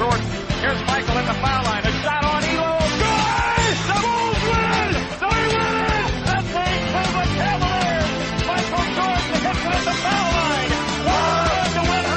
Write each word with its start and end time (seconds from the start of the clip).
short. 0.00 0.20
Here's 0.64 0.80
Michael 0.88 1.16
at 1.20 1.26
the 1.28 1.36
foul 1.44 1.62
line. 1.68 1.84
A 1.84 1.92
shot 2.00 2.24
on 2.24 2.42
Elo. 2.52 2.72
Good! 3.04 3.76
The 3.90 3.98
Bulls 4.04 4.42
win! 4.48 4.90
They 5.20 5.44
win! 5.52 6.08
And 6.32 6.44
they 6.56 6.74
to 6.92 7.02
the 7.16 7.26
Cavaliers. 7.36 8.10
Michael 8.48 8.86
Jordan 8.96 9.36
hits 9.44 9.64
it 9.68 9.74
at 9.76 9.84
the 9.88 9.96
foul 10.04 10.28
line. 10.40 10.72
One 11.04 11.70
to 11.76 11.82
100. 11.84 12.10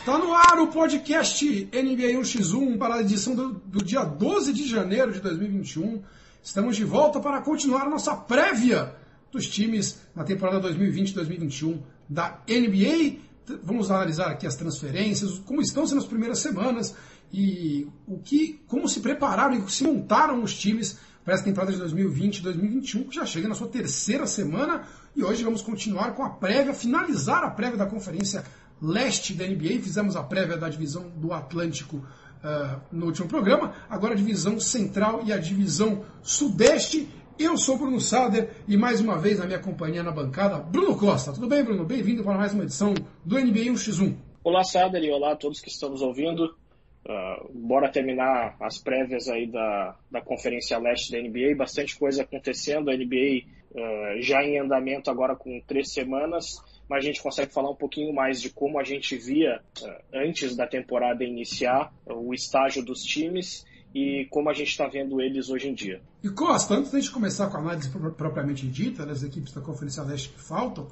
Está 0.00 0.14
no 0.16 0.32
ar 0.32 0.58
o 0.58 0.66
podcast 0.68 1.68
NBA 1.70 2.10
1x1 2.18 2.78
para 2.78 2.94
a 2.94 3.00
edição 3.02 3.34
do, 3.34 3.52
do 3.52 3.84
dia 3.84 4.04
12 4.04 4.54
de 4.54 4.66
janeiro 4.66 5.12
de 5.12 5.20
2021. 5.20 6.02
Estamos 6.42 6.76
de 6.76 6.84
volta 6.84 7.20
para 7.20 7.42
continuar 7.42 7.82
a 7.82 7.90
nossa 7.90 8.16
prévia 8.16 8.94
dos 9.30 9.46
times 9.46 10.00
na 10.16 10.24
temporada 10.24 10.66
2020-2021 10.70 11.78
da 12.08 12.40
NBA. 12.48 13.29
Vamos 13.62 13.90
analisar 13.90 14.30
aqui 14.30 14.46
as 14.46 14.56
transferências, 14.56 15.38
como 15.40 15.60
estão 15.60 15.86
sendo 15.86 15.98
as 15.98 16.06
primeiras 16.06 16.38
semanas 16.38 16.94
e 17.32 17.86
o 18.06 18.18
que, 18.18 18.60
como 18.66 18.88
se 18.88 19.00
prepararam 19.00 19.54
e 19.54 19.70
se 19.70 19.84
montaram 19.84 20.42
os 20.42 20.56
times 20.58 20.98
para 21.24 21.34
essa 21.34 21.44
temporada 21.44 21.72
de 21.72 21.78
2020-2021, 21.82 23.08
que 23.08 23.14
já 23.14 23.26
chega 23.26 23.48
na 23.48 23.54
sua 23.54 23.68
terceira 23.68 24.26
semana. 24.26 24.86
E 25.14 25.22
hoje 25.22 25.44
vamos 25.44 25.62
continuar 25.62 26.14
com 26.14 26.24
a 26.24 26.30
prévia, 26.30 26.72
finalizar 26.72 27.44
a 27.44 27.50
prévia 27.50 27.76
da 27.76 27.86
Conferência 27.86 28.44
Leste 28.80 29.34
da 29.34 29.46
NBA. 29.46 29.80
Fizemos 29.82 30.16
a 30.16 30.22
prévia 30.22 30.56
da 30.56 30.68
divisão 30.68 31.10
do 31.16 31.32
Atlântico 31.32 31.96
uh, 31.96 32.80
no 32.90 33.06
último 33.06 33.28
programa, 33.28 33.74
agora 33.88 34.14
a 34.14 34.16
divisão 34.16 34.58
Central 34.58 35.22
e 35.24 35.32
a 35.32 35.38
divisão 35.38 36.04
Sudeste. 36.22 37.08
Eu 37.40 37.56
sou 37.56 37.78
Bruno 37.78 37.98
Sader 37.98 38.50
e 38.68 38.76
mais 38.76 39.00
uma 39.00 39.18
vez 39.18 39.38
na 39.38 39.46
minha 39.46 39.58
companhia 39.58 40.02
na 40.02 40.10
bancada, 40.10 40.58
Bruno 40.58 40.94
Costa. 40.94 41.32
Tudo 41.32 41.48
bem, 41.48 41.64
Bruno? 41.64 41.86
Bem-vindo 41.86 42.22
para 42.22 42.36
mais 42.36 42.52
uma 42.52 42.64
edição 42.64 42.92
do 43.24 43.40
NBA 43.40 43.72
1x1. 43.72 44.14
Olá, 44.44 44.62
Sader, 44.62 45.02
e 45.02 45.10
olá 45.10 45.32
a 45.32 45.36
todos 45.36 45.58
que 45.58 45.70
estamos 45.70 46.02
ouvindo. 46.02 46.54
Uh, 47.02 47.50
bora 47.54 47.90
terminar 47.90 48.56
as 48.60 48.76
prévias 48.76 49.26
aí 49.26 49.46
da, 49.46 49.96
da 50.10 50.20
Conferência 50.20 50.78
Leste 50.78 51.12
da 51.12 51.18
NBA. 51.18 51.56
Bastante 51.56 51.98
coisa 51.98 52.24
acontecendo. 52.24 52.90
A 52.90 52.94
NBA 52.94 53.46
uh, 53.70 54.20
já 54.20 54.44
em 54.44 54.60
andamento 54.60 55.10
agora 55.10 55.34
com 55.34 55.62
três 55.66 55.94
semanas, 55.94 56.62
mas 56.86 57.02
a 57.02 57.06
gente 57.06 57.22
consegue 57.22 57.54
falar 57.54 57.70
um 57.70 57.74
pouquinho 57.76 58.12
mais 58.12 58.42
de 58.42 58.50
como 58.50 58.78
a 58.78 58.84
gente 58.84 59.16
via 59.16 59.62
uh, 59.80 59.88
antes 60.12 60.54
da 60.54 60.66
temporada 60.66 61.24
iniciar 61.24 61.90
o 62.04 62.34
estágio 62.34 62.84
dos 62.84 63.00
times 63.00 63.64
e 63.94 64.26
como 64.30 64.48
a 64.48 64.52
gente 64.52 64.68
está 64.68 64.86
vendo 64.86 65.20
eles 65.20 65.50
hoje 65.50 65.68
em 65.68 65.74
dia. 65.74 66.00
E 66.22 66.28
Costa, 66.28 66.74
antes 66.74 67.04
de 67.04 67.10
começar 67.10 67.48
com 67.48 67.56
a 67.56 67.60
análise 67.60 67.90
propriamente 67.90 68.66
dita 68.66 69.04
das 69.04 69.22
equipes 69.22 69.52
da 69.52 69.60
Conferência 69.60 70.02
Leste 70.02 70.28
que 70.28 70.40
faltam, 70.40 70.88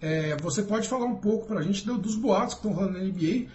é, 0.00 0.36
você 0.36 0.62
pode 0.62 0.88
falar 0.88 1.06
um 1.06 1.16
pouco 1.16 1.46
para 1.46 1.60
a 1.60 1.62
gente 1.62 1.84
dos 1.84 2.16
boatos 2.16 2.54
que 2.54 2.60
estão 2.60 2.72
rolando 2.72 2.98
na 2.98 3.04
NBA, 3.04 3.48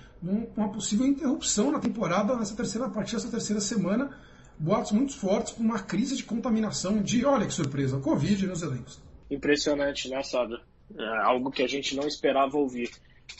uma 0.55 0.69
possível 0.69 1.05
interrupção 1.05 1.71
na 1.71 1.79
temporada 1.79 2.35
nessa 2.35 2.55
terceira 2.55 2.87
partida, 2.89 3.17
dessa 3.17 3.31
terceira 3.31 3.59
semana, 3.59 4.17
boatos 4.57 4.91
muito 4.91 5.17
fortes 5.17 5.53
por 5.53 5.63
uma 5.63 5.79
crise 5.79 6.15
de 6.15 6.23
contaminação 6.23 7.01
de, 7.01 7.25
olha 7.25 7.45
que 7.45 7.53
surpresa, 7.53 7.99
Covid 7.99 8.47
nos 8.47 8.61
elencos. 8.61 9.01
Impressionante, 9.29 10.09
né, 10.09 10.21
Sada? 10.23 10.61
É 10.97 11.17
algo 11.23 11.51
que 11.51 11.63
a 11.63 11.67
gente 11.67 11.95
não 11.95 12.07
esperava 12.07 12.57
ouvir. 12.57 12.89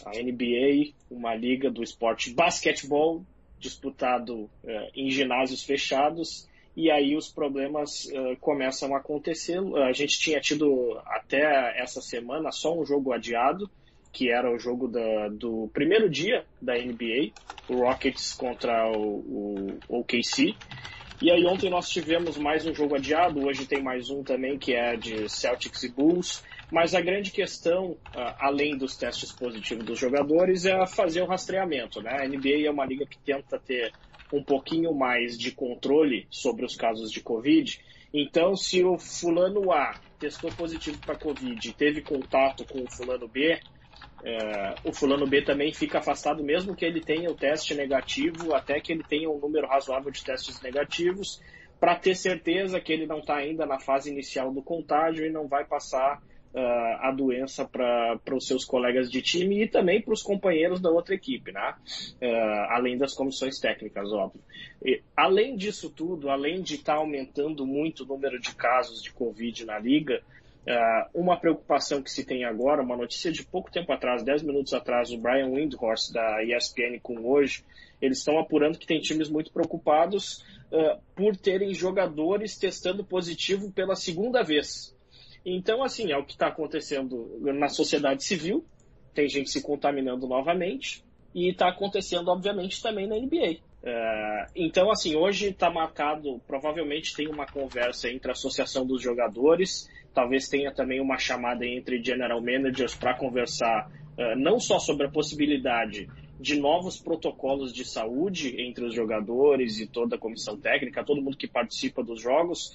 A 0.06 0.12
NBA, 0.12 0.94
uma 1.12 1.36
liga 1.36 1.70
do 1.70 1.84
esporte 1.84 2.34
basquetebol, 2.34 3.24
disputado 3.64 4.36
uh, 4.36 4.50
em 4.94 5.10
ginásios 5.10 5.64
fechados 5.64 6.48
e 6.76 6.92
aí 6.92 7.16
os 7.16 7.30
problemas 7.30 8.06
uh, 8.06 8.36
começam 8.42 8.94
a 8.94 8.98
acontecer. 8.98 9.60
A 9.88 9.94
gente 9.94 10.20
tinha 10.20 10.40
tido 10.42 11.00
até 11.06 11.82
essa 11.82 12.02
semana 12.02 12.52
só 12.52 12.78
um 12.78 12.86
jogo 12.86 13.14
adiado, 13.14 13.70
que 14.12 14.30
era 14.30 14.54
o 14.54 14.60
jogo 14.60 14.88
da, 14.88 15.30
do 15.30 15.70
primeiro 15.74 16.10
dia 16.10 16.46
da 16.62 16.74
NBA, 16.74 17.32
o 17.70 17.78
Rockets 17.78 18.34
contra 18.34 18.92
o, 18.92 19.80
o 19.88 20.00
OKC. 20.00 20.54
E 21.22 21.32
aí 21.32 21.46
ontem 21.46 21.70
nós 21.70 21.90
tivemos 21.90 22.38
mais 22.38 22.66
um 22.66 22.74
jogo 22.74 22.96
adiado, 22.96 23.46
hoje 23.46 23.66
tem 23.66 23.82
mais 23.82 24.10
um 24.10 24.24
também 24.24 24.58
que 24.58 24.74
é 24.74 24.98
de 24.98 25.30
Celtics 25.30 25.84
e 25.84 25.90
Bulls. 25.90 26.44
Mas 26.74 26.96
a 26.96 27.02
grande 27.02 27.30
questão, 27.30 27.96
além 28.40 28.76
dos 28.76 28.98
testes 28.98 29.32
positivos 29.32 29.86
dos 29.86 30.00
jogadores, 30.00 30.66
é 30.66 30.88
fazer 30.88 31.22
o 31.22 31.28
rastreamento. 31.28 32.02
Né? 32.02 32.10
A 32.10 32.28
NBA 32.28 32.66
é 32.66 32.72
uma 32.72 32.84
liga 32.84 33.06
que 33.06 33.20
tenta 33.20 33.60
ter 33.60 33.94
um 34.34 34.44
pouquinho 34.44 34.92
mais 34.92 35.38
de 35.38 35.52
controle 35.52 36.26
sobre 36.32 36.66
os 36.66 36.76
casos 36.76 37.12
de 37.12 37.22
Covid. 37.22 37.80
Então, 38.12 38.56
se 38.56 38.84
o 38.84 38.98
fulano 38.98 39.72
A 39.72 39.94
testou 40.20 40.52
positivo 40.52 40.98
para 40.98 41.16
Covid 41.16 41.70
e 41.70 41.74
teve 41.74 42.02
contato 42.02 42.66
com 42.66 42.82
o 42.82 42.90
fulano 42.90 43.28
B, 43.28 43.60
é, 44.24 44.74
o 44.84 44.92
fulano 44.92 45.28
B 45.28 45.44
também 45.44 45.72
fica 45.72 46.00
afastado, 46.00 46.44
mesmo 46.44 46.76
que 46.76 46.84
ele 46.84 47.02
tenha 47.02 47.30
o 47.30 47.36
teste 47.36 47.76
negativo, 47.76 48.56
até 48.56 48.80
que 48.80 48.92
ele 48.92 49.04
tenha 49.04 49.30
um 49.30 49.38
número 49.38 49.68
razoável 49.68 50.10
de 50.10 50.24
testes 50.24 50.60
negativos, 50.60 51.40
para 51.80 51.96
ter 51.96 52.16
certeza 52.16 52.82
que 52.82 52.92
ele 52.92 53.06
não 53.06 53.20
está 53.20 53.36
ainda 53.36 53.64
na 53.64 53.80
fase 53.80 54.10
inicial 54.10 54.52
do 54.52 54.64
contágio 54.64 55.24
e 55.24 55.30
não 55.30 55.48
vai 55.48 55.66
passar 55.66 56.20
uh, 56.54 56.98
a 57.02 57.12
doença 57.12 57.66
para 57.66 58.20
os 58.32 58.48
seus 58.48 58.64
colegas 58.64 59.10
de 59.10 59.22
time 59.22 59.64
e 59.64 59.68
também 59.68 60.02
para 60.02 60.14
os 60.14 60.22
companheiros 60.22 60.80
da 60.80 60.90
outra 60.90 61.16
equipe, 61.16 61.52
né? 61.52 61.76
Uh, 62.22 62.72
além 62.72 62.98
das 62.98 63.14
comissões 63.14 63.60
técnicas, 63.60 64.12
óbvio. 64.12 64.42
E, 64.84 65.02
além 65.16 65.56
disso 65.56 65.90
tudo, 65.90 66.30
além 66.30 66.62
de 66.62 66.76
estar 66.76 66.94
tá 66.94 67.00
aumentando 67.00 67.66
muito 67.66 68.04
o 68.04 68.08
número 68.08 68.40
de 68.40 68.54
casos 68.56 69.02
de 69.02 69.12
Covid 69.12 69.66
na 69.66 69.80
liga, 69.80 70.22
Uh, 70.66 71.20
uma 71.20 71.36
preocupação 71.36 72.02
que 72.02 72.10
se 72.10 72.24
tem 72.24 72.46
agora, 72.46 72.82
uma 72.82 72.96
notícia 72.96 73.30
de 73.30 73.44
pouco 73.44 73.70
tempo 73.70 73.92
atrás, 73.92 74.24
10 74.24 74.44
minutos 74.44 74.74
atrás, 74.74 75.12
o 75.12 75.18
Brian 75.18 75.50
Windhorst 75.50 76.14
da 76.14 76.42
ESPN 76.42 77.02
com 77.02 77.20
hoje, 77.30 77.66
eles 78.02 78.20
estão 78.20 78.40
apurando 78.40 78.78
que 78.78 78.88
tem 78.88 79.02
times 79.02 79.30
muito 79.30 79.52
preocupados 79.52 80.42
uh, 80.72 81.02
por 81.14 81.36
terem 81.36 81.74
jogadores 81.74 82.58
testando 82.58 83.04
positivo 83.04 83.74
pela 83.74 83.94
segunda 83.94 84.42
vez. 84.42 84.93
Então, 85.46 85.84
assim, 85.84 86.12
é 86.12 86.18
o 86.18 86.26
que 86.26 86.34
está 86.34 86.48
acontecendo 86.48 87.38
na 87.42 87.68
sociedade 87.68 88.24
civil, 88.24 88.66
tem 89.14 89.28
gente 89.28 89.50
se 89.50 89.62
contaminando 89.62 90.28
novamente, 90.28 91.04
e 91.36 91.50
está 91.50 91.70
acontecendo, 91.70 92.30
obviamente, 92.30 92.82
também 92.82 93.08
na 93.08 93.16
NBA. 93.16 93.58
É, 93.86 94.46
então, 94.56 94.90
assim, 94.90 95.16
hoje 95.16 95.50
está 95.50 95.70
marcado, 95.70 96.40
provavelmente 96.48 97.16
tem 97.16 97.28
uma 97.28 97.46
conversa 97.46 98.10
entre 98.10 98.30
a 98.30 98.32
Associação 98.32 98.86
dos 98.86 99.02
Jogadores, 99.02 99.90
talvez 100.14 100.48
tenha 100.48 100.72
também 100.72 101.02
uma 101.02 101.18
chamada 101.18 101.66
entre 101.66 102.02
General 102.02 102.40
Managers 102.40 102.96
para 102.96 103.14
conversar 103.16 103.92
uh, 104.18 104.40
não 104.40 104.60
só 104.60 104.80
sobre 104.80 105.08
a 105.08 105.12
possibilidade 105.12 106.08
de 106.40 106.60
novos 106.60 107.00
protocolos 107.00 107.74
de 107.74 107.84
saúde 107.84 108.62
entre 108.62 108.86
os 108.86 108.94
jogadores 108.94 109.80
e 109.80 109.88
toda 109.88 110.16
a 110.16 110.20
comissão 110.20 110.58
técnica, 110.58 111.04
todo 111.04 111.22
mundo 111.22 111.38
que 111.38 111.48
participa 111.48 112.04
dos 112.04 112.22
jogos, 112.22 112.72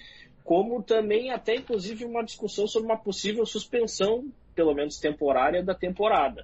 como 0.49 0.83
também 0.83 1.31
até 1.31 1.57
inclusive 1.57 2.07
uma 2.07 2.25
discussão 2.25 2.67
sobre 2.67 2.89
uma 2.89 2.97
possível 2.97 3.45
suspensão, 3.45 4.33
pelo 4.55 4.73
menos 4.73 4.99
temporária, 4.99 5.63
da 5.63 5.75
temporada. 5.75 6.43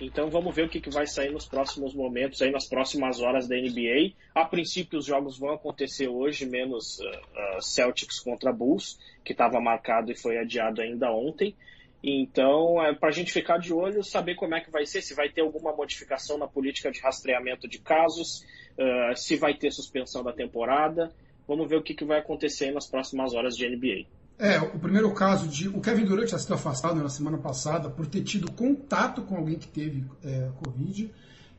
Então 0.00 0.28
vamos 0.28 0.52
ver 0.52 0.64
o 0.64 0.68
que, 0.68 0.80
que 0.80 0.90
vai 0.90 1.06
sair 1.06 1.30
nos 1.30 1.46
próximos 1.46 1.94
momentos, 1.94 2.42
aí 2.42 2.50
nas 2.50 2.66
próximas 2.66 3.20
horas 3.20 3.46
da 3.46 3.54
NBA. 3.54 4.14
A 4.34 4.44
princípio 4.44 4.98
os 4.98 5.06
jogos 5.06 5.38
vão 5.38 5.52
acontecer 5.52 6.08
hoje, 6.08 6.46
menos 6.46 6.98
uh, 6.98 7.62
Celtics 7.62 8.18
contra 8.18 8.52
Bulls, 8.52 8.98
que 9.24 9.30
estava 9.30 9.60
marcado 9.60 10.10
e 10.10 10.16
foi 10.16 10.36
adiado 10.36 10.80
ainda 10.80 11.08
ontem. 11.12 11.54
Então 12.02 12.84
é 12.84 12.92
para 12.92 13.10
a 13.10 13.12
gente 13.12 13.32
ficar 13.32 13.58
de 13.58 13.72
olho, 13.72 14.02
saber 14.02 14.34
como 14.34 14.56
é 14.56 14.60
que 14.60 14.70
vai 14.72 14.84
ser, 14.84 15.00
se 15.00 15.14
vai 15.14 15.28
ter 15.28 15.42
alguma 15.42 15.72
modificação 15.72 16.38
na 16.38 16.48
política 16.48 16.90
de 16.90 16.98
rastreamento 16.98 17.68
de 17.68 17.78
casos, 17.78 18.44
uh, 18.76 19.16
se 19.16 19.36
vai 19.36 19.54
ter 19.54 19.70
suspensão 19.70 20.24
da 20.24 20.32
temporada. 20.32 21.14
Vamos 21.48 21.66
ver 21.66 21.76
o 21.76 21.82
que, 21.82 21.94
que 21.94 22.04
vai 22.04 22.18
acontecer 22.18 22.70
nas 22.70 22.86
próximas 22.86 23.32
horas 23.32 23.56
de 23.56 23.66
NBA. 23.66 24.06
É, 24.38 24.60
o 24.60 24.78
primeiro 24.78 25.12
caso 25.14 25.48
de. 25.48 25.68
O 25.68 25.80
Kevin 25.80 26.04
Durant 26.04 26.28
já 26.28 26.38
sido 26.38 26.54
afastado 26.54 27.02
na 27.02 27.08
semana 27.08 27.38
passada 27.38 27.88
por 27.88 28.06
ter 28.06 28.22
tido 28.22 28.52
contato 28.52 29.22
com 29.22 29.36
alguém 29.36 29.58
que 29.58 29.66
teve 29.66 30.04
é, 30.22 30.50
Covid. 30.62 31.10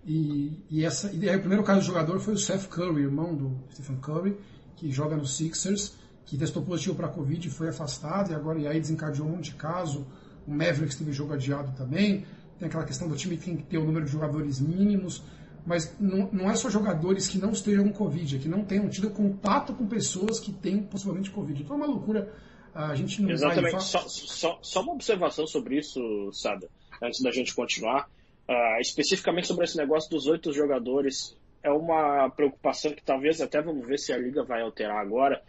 E, 0.05 0.63
e, 0.69 0.85
essa, 0.85 1.11
e 1.11 1.27
aí, 1.27 1.35
o 1.35 1.39
primeiro 1.39 1.63
caso 1.63 1.81
do 1.81 1.85
jogador 1.85 2.19
foi 2.19 2.35
o 2.35 2.37
Seth 2.37 2.67
Curry, 2.69 3.01
irmão 3.01 3.35
do 3.35 3.59
Stephen 3.73 3.97
Curry, 3.97 4.37
que 4.77 4.89
joga 4.91 5.17
no 5.17 5.25
Sixers, 5.25 5.93
que 6.25 6.37
testou 6.37 6.63
positivo 6.63 6.95
para 6.95 7.09
Covid 7.09 7.47
e 7.47 7.51
foi 7.51 7.67
afastado, 7.67 8.31
e 8.31 8.35
agora 8.35 8.59
e 8.59 8.67
aí 8.67 8.79
desencadeou 8.79 9.27
um 9.27 9.31
monte 9.31 9.51
de 9.51 9.55
caso. 9.55 10.07
O 10.47 10.51
Mavericks 10.51 10.95
teve 10.95 11.11
jogo 11.11 11.33
adiado 11.33 11.73
também. 11.75 12.25
Tem 12.57 12.67
aquela 12.67 12.85
questão 12.85 13.09
do 13.09 13.15
time 13.15 13.35
que 13.37 13.45
tem 13.45 13.57
que 13.57 13.63
ter 13.63 13.77
o 13.77 13.85
número 13.85 14.05
de 14.05 14.11
jogadores 14.11 14.59
mínimos 14.59 15.23
mas 15.65 15.95
não, 15.99 16.29
não 16.31 16.49
é 16.49 16.55
só 16.55 16.69
jogadores 16.69 17.27
que 17.27 17.37
não 17.37 17.51
estejam 17.51 17.89
com 17.89 17.93
Covid, 17.93 18.35
é 18.35 18.39
que 18.39 18.47
não 18.47 18.63
tenham 18.63 18.89
tido 18.89 19.09
contato 19.09 19.73
com 19.73 19.87
pessoas 19.87 20.39
que 20.39 20.51
têm 20.51 20.81
possivelmente 20.83 21.29
Covid. 21.29 21.61
Então 21.61 21.75
é 21.75 21.77
uma 21.77 21.87
loucura. 21.87 22.33
A 22.73 22.95
gente 22.95 23.21
não 23.21 23.31
Exatamente. 23.31 23.71
Vai... 23.71 23.81
Só, 23.81 24.07
só, 24.07 24.59
só, 24.61 24.81
uma 24.81 24.93
observação 24.93 25.45
sobre 25.45 25.77
isso, 25.77 25.99
Sada, 26.31 26.69
antes 27.01 27.21
da 27.21 27.31
gente 27.31 27.53
continuar. 27.53 28.09
Uh, 28.47 28.81
especificamente 28.81 29.47
sobre 29.47 29.65
esse 29.65 29.77
negócio 29.77 30.09
dos 30.09 30.25
oito 30.25 30.51
jogadores 30.51 31.37
é 31.61 31.71
uma 31.71 32.29
preocupação 32.29 32.93
que 32.93 33.03
talvez 33.03 33.41
até 33.41 33.61
vamos 33.61 33.85
ver 33.85 33.97
se 33.97 34.13
a 34.13 34.17
liga 34.17 34.43
vai 34.43 34.61
alterar 34.61 34.97
agora, 34.97 35.41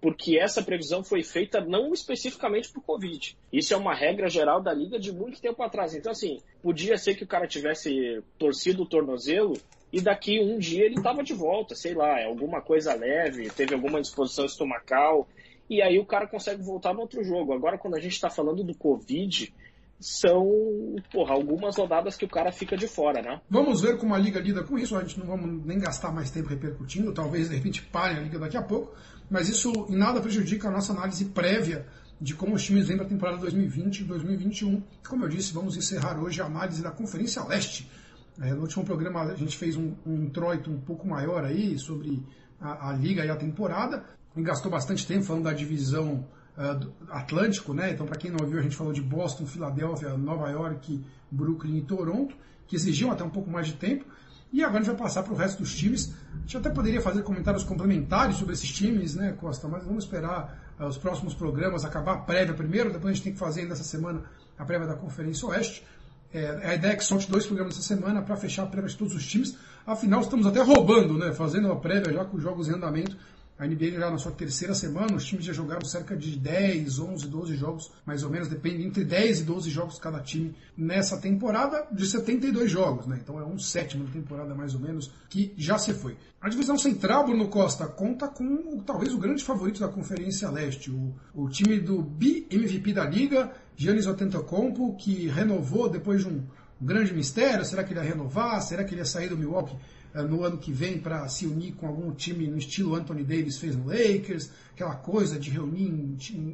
porque 0.00 0.38
essa 0.38 0.62
previsão 0.62 1.02
foi 1.02 1.22
feita 1.22 1.60
não 1.60 1.92
especificamente 1.92 2.70
o 2.76 2.80
Covid. 2.80 3.36
Isso 3.52 3.72
é 3.72 3.76
uma 3.76 3.94
regra 3.94 4.28
geral 4.28 4.60
da 4.60 4.72
liga 4.72 4.98
de 4.98 5.12
muito 5.12 5.40
tempo 5.40 5.62
atrás. 5.62 5.94
Então, 5.94 6.12
assim, 6.12 6.40
podia 6.62 6.96
ser 6.96 7.14
que 7.14 7.24
o 7.24 7.28
cara 7.28 7.46
tivesse 7.46 8.22
torcido 8.38 8.82
o 8.82 8.86
tornozelo 8.86 9.54
e 9.92 10.00
daqui 10.00 10.40
um 10.40 10.58
dia 10.58 10.84
ele 10.84 10.96
estava 10.96 11.22
de 11.22 11.32
volta, 11.32 11.74
sei 11.74 11.94
lá, 11.94 12.24
alguma 12.24 12.60
coisa 12.60 12.94
leve, 12.94 13.48
teve 13.50 13.74
alguma 13.74 14.00
disposição 14.00 14.44
estomacal, 14.44 15.28
e 15.70 15.80
aí 15.80 15.98
o 15.98 16.04
cara 16.04 16.26
consegue 16.26 16.62
voltar 16.62 16.92
no 16.92 17.00
outro 17.00 17.24
jogo. 17.24 17.52
Agora, 17.52 17.78
quando 17.78 17.94
a 17.94 18.00
gente 18.00 18.12
está 18.12 18.28
falando 18.28 18.62
do 18.62 18.74
Covid, 18.74 19.54
são 20.00 20.96
porra, 21.12 21.34
algumas 21.34 21.76
rodadas 21.76 22.16
que 22.16 22.24
o 22.24 22.28
cara 22.28 22.52
fica 22.52 22.76
de 22.76 22.86
fora, 22.86 23.22
né? 23.22 23.40
Vamos 23.48 23.80
ver 23.80 23.96
como 23.96 24.14
a 24.14 24.18
liga 24.18 24.40
lida 24.40 24.62
com 24.62 24.78
isso. 24.78 24.96
A 24.96 25.00
gente 25.00 25.18
não 25.18 25.26
vamos 25.26 25.64
nem 25.64 25.78
gastar 25.78 26.12
mais 26.12 26.30
tempo 26.30 26.48
repercutindo, 26.48 27.12
talvez 27.12 27.48
de 27.48 27.54
repente 27.54 27.82
pare 27.82 28.16
a 28.16 28.20
liga 28.20 28.38
daqui 28.38 28.56
a 28.56 28.62
pouco, 28.62 28.94
mas 29.30 29.48
isso 29.48 29.72
em 29.88 29.96
nada 29.96 30.20
prejudica 30.20 30.68
a 30.68 30.70
nossa 30.70 30.92
análise 30.92 31.24
prévia 31.26 31.86
de 32.20 32.34
como 32.34 32.54
os 32.54 32.64
times 32.64 32.88
vêm 32.88 32.96
para 32.96 33.06
a 33.06 33.08
temporada 33.08 33.38
2020 33.38 34.00
e 34.00 34.04
2021. 34.04 34.82
Como 35.08 35.24
eu 35.24 35.28
disse, 35.28 35.52
vamos 35.52 35.76
encerrar 35.76 36.18
hoje 36.18 36.40
a 36.40 36.46
análise 36.46 36.82
da 36.82 36.90
Conferência 36.90 37.42
Leste. 37.44 37.90
É, 38.40 38.52
no 38.52 38.62
último 38.62 38.84
programa 38.84 39.22
a 39.22 39.34
gente 39.34 39.56
fez 39.56 39.76
um, 39.76 39.94
um 40.04 40.24
introito 40.24 40.70
um 40.70 40.80
pouco 40.80 41.06
maior 41.06 41.44
aí 41.44 41.78
sobre 41.78 42.22
a, 42.60 42.90
a 42.90 42.92
liga 42.92 43.24
e 43.24 43.30
a 43.30 43.36
temporada. 43.36 44.04
E 44.36 44.42
gastou 44.42 44.70
bastante 44.70 45.06
tempo 45.06 45.24
falando 45.24 45.44
da 45.44 45.52
divisão 45.52 46.26
uh, 46.56 46.92
Atlântico, 47.10 47.72
né? 47.72 47.90
Então, 47.90 48.06
para 48.06 48.16
quem 48.16 48.30
não 48.30 48.38
ouviu, 48.42 48.58
a 48.58 48.62
gente 48.62 48.76
falou 48.76 48.92
de 48.92 49.02
Boston, 49.02 49.46
Filadélfia, 49.46 50.16
Nova 50.16 50.48
York, 50.50 51.04
Brooklyn 51.30 51.78
e 51.78 51.82
Toronto, 51.82 52.34
que 52.66 52.76
exigiam 52.76 53.10
até 53.10 53.24
um 53.24 53.30
pouco 53.30 53.50
mais 53.50 53.66
de 53.66 53.74
tempo. 53.74 54.04
E 54.52 54.62
agora 54.62 54.78
a 54.78 54.82
gente 54.82 54.94
vai 54.94 55.02
passar 55.02 55.22
para 55.24 55.32
o 55.32 55.36
resto 55.36 55.58
dos 55.58 55.74
times. 55.74 56.14
A 56.32 56.40
gente 56.42 56.56
até 56.56 56.70
poderia 56.70 57.00
fazer 57.00 57.22
comentários 57.22 57.64
complementares 57.64 58.36
sobre 58.36 58.54
esses 58.54 58.70
times, 58.72 59.14
né, 59.14 59.32
Costa? 59.32 59.66
Mas 59.66 59.84
vamos 59.84 60.04
esperar 60.04 60.74
uh, 60.78 60.86
os 60.86 60.96
próximos 60.96 61.34
programas 61.34 61.84
acabar 61.84 62.14
a 62.14 62.18
prévia 62.18 62.54
primeiro, 62.54 62.92
depois 62.92 63.12
a 63.12 63.14
gente 63.14 63.24
tem 63.24 63.32
que 63.32 63.38
fazer 63.38 63.62
ainda 63.62 63.74
essa 63.74 63.84
semana 63.84 64.22
a 64.56 64.64
prévia 64.64 64.86
da 64.86 64.94
Conferência 64.94 65.48
Oeste. 65.48 65.84
É, 66.32 66.68
a 66.68 66.74
ideia 66.74 66.92
é 66.92 66.96
que 66.96 67.04
solte 67.04 67.30
dois 67.30 67.46
programas 67.46 67.74
essa 67.74 67.82
semana 67.82 68.20
para 68.20 68.36
fechar 68.36 68.64
a 68.64 68.66
prévia 68.66 68.90
de 68.90 68.96
todos 68.96 69.14
os 69.14 69.24
times. 69.24 69.56
Afinal, 69.86 70.20
estamos 70.20 70.46
até 70.46 70.62
roubando, 70.62 71.16
né? 71.16 71.32
Fazendo 71.32 71.70
a 71.70 71.76
prévia 71.76 72.12
já 72.12 72.24
com 72.24 72.36
os 72.36 72.42
jogos 72.42 72.68
em 72.68 72.72
andamento 72.72 73.16
a 73.58 73.66
NBA 73.66 73.92
já 73.92 74.10
na 74.10 74.18
sua 74.18 74.32
terceira 74.32 74.74
semana, 74.74 75.14
os 75.14 75.24
times 75.24 75.44
já 75.44 75.52
jogaram 75.52 75.84
cerca 75.84 76.16
de 76.16 76.36
10, 76.36 76.98
11, 76.98 77.28
12 77.28 77.54
jogos, 77.54 77.92
mais 78.04 78.24
ou 78.24 78.30
menos, 78.30 78.48
depende 78.48 78.82
entre 78.82 79.04
10 79.04 79.40
e 79.40 79.42
12 79.44 79.70
jogos 79.70 79.98
cada 79.98 80.20
time 80.20 80.54
nessa 80.76 81.16
temporada 81.18 81.86
de 81.92 82.04
72 82.04 82.70
jogos, 82.70 83.06
né? 83.06 83.20
Então 83.22 83.38
é 83.38 83.44
um 83.44 83.58
sétimo 83.58 84.04
da 84.04 84.12
temporada 84.12 84.54
mais 84.54 84.74
ou 84.74 84.80
menos 84.80 85.12
que 85.28 85.54
já 85.56 85.78
se 85.78 85.94
foi. 85.94 86.16
A 86.40 86.48
divisão 86.48 86.76
central, 86.76 87.26
Bruno 87.26 87.48
Costa, 87.48 87.86
conta 87.86 88.26
com 88.26 88.80
talvez 88.80 89.14
o 89.14 89.18
grande 89.18 89.44
favorito 89.44 89.80
da 89.80 89.88
Conferência 89.88 90.50
Leste, 90.50 90.90
o, 90.90 91.14
o 91.32 91.48
time 91.48 91.78
do 91.78 92.02
bi-MVP 92.02 92.92
da 92.92 93.04
liga, 93.04 93.52
Giannis 93.76 94.06
Antetokounmpo, 94.06 94.96
que 94.96 95.28
renovou 95.28 95.88
depois 95.88 96.22
de 96.22 96.28
um, 96.28 96.42
grande 96.80 97.14
mistério, 97.14 97.64
será 97.64 97.82
que 97.84 97.92
ele 97.92 98.00
ia 98.00 98.06
renovar, 98.06 98.60
será 98.60 98.84
que 98.84 98.94
ele 98.94 99.00
ia 99.00 99.06
sair 99.06 99.28
do 99.28 99.38
Milwaukee 99.38 99.76
no 100.22 100.44
ano 100.44 100.58
que 100.58 100.72
vem 100.72 100.98
para 100.98 101.26
se 101.28 101.46
unir 101.46 101.72
com 101.72 101.88
algum 101.88 102.12
time 102.12 102.46
no 102.46 102.56
estilo 102.56 102.94
Anthony 102.94 103.24
Davis 103.24 103.58
fez 103.58 103.74
no 103.74 103.86
Lakers, 103.86 104.50
aquela 104.72 104.94
coisa 104.94 105.38
de 105.38 105.50
reunir 105.50 105.90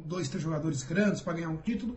dois, 0.05 0.27
três 0.27 0.43
jogadores 0.43 0.81
grandes 0.81 1.21
para 1.21 1.33
ganhar 1.33 1.49
um 1.49 1.57
título. 1.57 1.95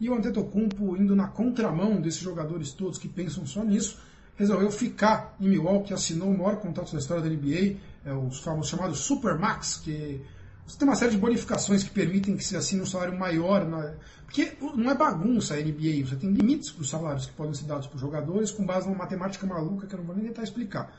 E 0.00 0.08
o 0.08 0.14
Antetokounmpo, 0.14 0.96
indo 0.96 1.14
na 1.16 1.26
contramão 1.26 2.00
desses 2.00 2.20
jogadores 2.20 2.72
todos 2.72 2.98
que 2.98 3.08
pensam 3.08 3.44
só 3.44 3.64
nisso, 3.64 3.98
resolveu 4.36 4.70
ficar 4.70 5.36
em 5.40 5.48
Milwaukee, 5.48 5.92
assinou 5.92 6.30
o 6.30 6.38
maior 6.38 6.56
contrato 6.56 6.92
da 6.92 6.98
história 6.98 7.22
da 7.22 7.28
NBA, 7.28 7.76
é, 8.04 8.14
os 8.14 8.38
famosos 8.38 8.70
chamados 8.70 9.00
Supermax, 9.00 9.76
que 9.76 10.22
você 10.70 10.78
tem 10.78 10.86
uma 10.86 10.94
série 10.94 11.10
de 11.10 11.18
bonificações 11.18 11.82
que 11.82 11.90
permitem 11.90 12.36
que 12.36 12.44
se 12.44 12.56
assine 12.56 12.80
um 12.80 12.86
salário 12.86 13.18
maior. 13.18 13.66
Na... 13.66 13.92
Porque 14.24 14.52
não 14.76 14.88
é 14.88 14.94
bagunça 14.94 15.54
a 15.54 15.56
NBA, 15.56 16.06
você 16.06 16.14
tem 16.14 16.30
limites 16.30 16.70
para 16.70 16.82
os 16.82 16.88
salários 16.88 17.26
que 17.26 17.32
podem 17.32 17.52
ser 17.54 17.64
dados 17.64 17.88
para 17.88 17.96
os 17.96 18.00
jogadores 18.00 18.52
com 18.52 18.64
base 18.64 18.86
numa 18.86 18.98
matemática 18.98 19.44
maluca 19.44 19.88
que 19.88 19.94
eu 19.94 19.98
não 19.98 20.06
vou 20.06 20.14
nem 20.14 20.26
tentar 20.26 20.44
explicar. 20.44 20.96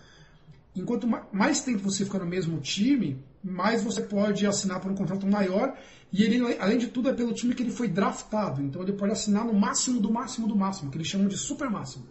Enquanto 0.76 1.08
mais 1.32 1.62
tempo 1.62 1.90
você 1.90 2.04
fica 2.04 2.20
no 2.20 2.26
mesmo 2.26 2.60
time, 2.60 3.24
mais 3.42 3.82
você 3.82 4.02
pode 4.02 4.46
assinar 4.46 4.82
por 4.82 4.92
um 4.92 4.96
contrato 4.96 5.26
maior. 5.26 5.74
E 6.12 6.22
ele, 6.24 6.58
além 6.60 6.78
de 6.78 6.88
tudo, 6.88 7.08
é 7.08 7.14
pelo 7.14 7.34
time 7.34 7.56
que 7.56 7.64
ele 7.64 7.72
foi 7.72 7.88
draftado. 7.88 8.62
Então 8.62 8.82
ele 8.82 8.92
pode 8.92 9.14
assinar 9.14 9.46
no 9.46 9.54
máximo 9.54 10.02
do 10.02 10.12
máximo 10.12 10.48
do 10.48 10.56
máximo, 10.56 10.92
que 10.92 10.98
eles 10.98 11.08
chamam 11.08 11.30
de 11.30 11.38
super 11.38 11.70
máximo. 11.70 12.06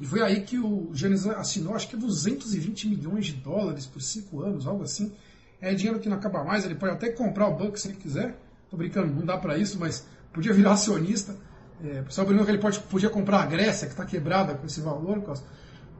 E 0.00 0.06
foi 0.06 0.22
aí 0.22 0.42
que 0.42 0.58
o 0.58 0.90
Giannis 0.94 1.26
assinou, 1.26 1.74
acho 1.74 1.88
que 1.88 1.96
220 1.96 2.88
milhões 2.88 3.26
de 3.26 3.32
dólares 3.34 3.84
por 3.84 4.00
cinco 4.00 4.40
anos, 4.40 4.66
algo 4.66 4.84
assim. 4.84 5.12
É 5.60 5.74
dinheiro 5.74 5.98
que 5.98 6.08
não 6.08 6.16
acaba 6.16 6.44
mais, 6.44 6.64
ele 6.64 6.74
pode 6.74 6.92
até 6.92 7.10
comprar 7.10 7.48
o 7.48 7.56
Bucks 7.56 7.82
se 7.82 7.88
ele 7.88 7.96
quiser. 7.96 8.36
Tô 8.70 8.76
brincando, 8.76 9.12
não 9.12 9.24
dá 9.24 9.36
para 9.36 9.56
isso, 9.58 9.78
mas 9.78 10.06
podia 10.32 10.52
virar 10.52 10.72
acionista. 10.72 11.34
É, 11.82 12.00
o 12.00 12.04
pessoal 12.04 12.26
brincou 12.26 12.44
que 12.44 12.52
ele 12.52 12.58
pode, 12.58 12.78
podia 12.80 13.10
comprar 13.10 13.42
a 13.42 13.46
Grécia, 13.46 13.86
que 13.86 13.92
está 13.92 14.04
quebrada 14.04 14.54
com 14.54 14.66
esse 14.66 14.80
valor, 14.80 15.22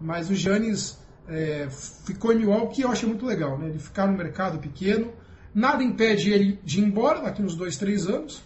mas 0.00 0.28
o 0.30 0.34
Giannis 0.34 0.98
é, 1.28 1.68
ficou 1.70 2.32
em 2.32 2.36
Milwaukee 2.38 2.82
eu 2.82 2.90
achei 2.90 3.08
muito 3.08 3.26
legal. 3.26 3.58
Né? 3.58 3.68
Ele 3.68 3.78
ficar 3.78 4.06
no 4.06 4.16
mercado 4.16 4.58
pequeno, 4.58 5.12
nada 5.54 5.82
impede 5.82 6.30
ele 6.30 6.58
de 6.64 6.80
ir 6.80 6.84
embora 6.84 7.20
daqui 7.20 7.42
uns 7.42 7.54
dois, 7.54 7.76
três 7.76 8.06
anos, 8.06 8.42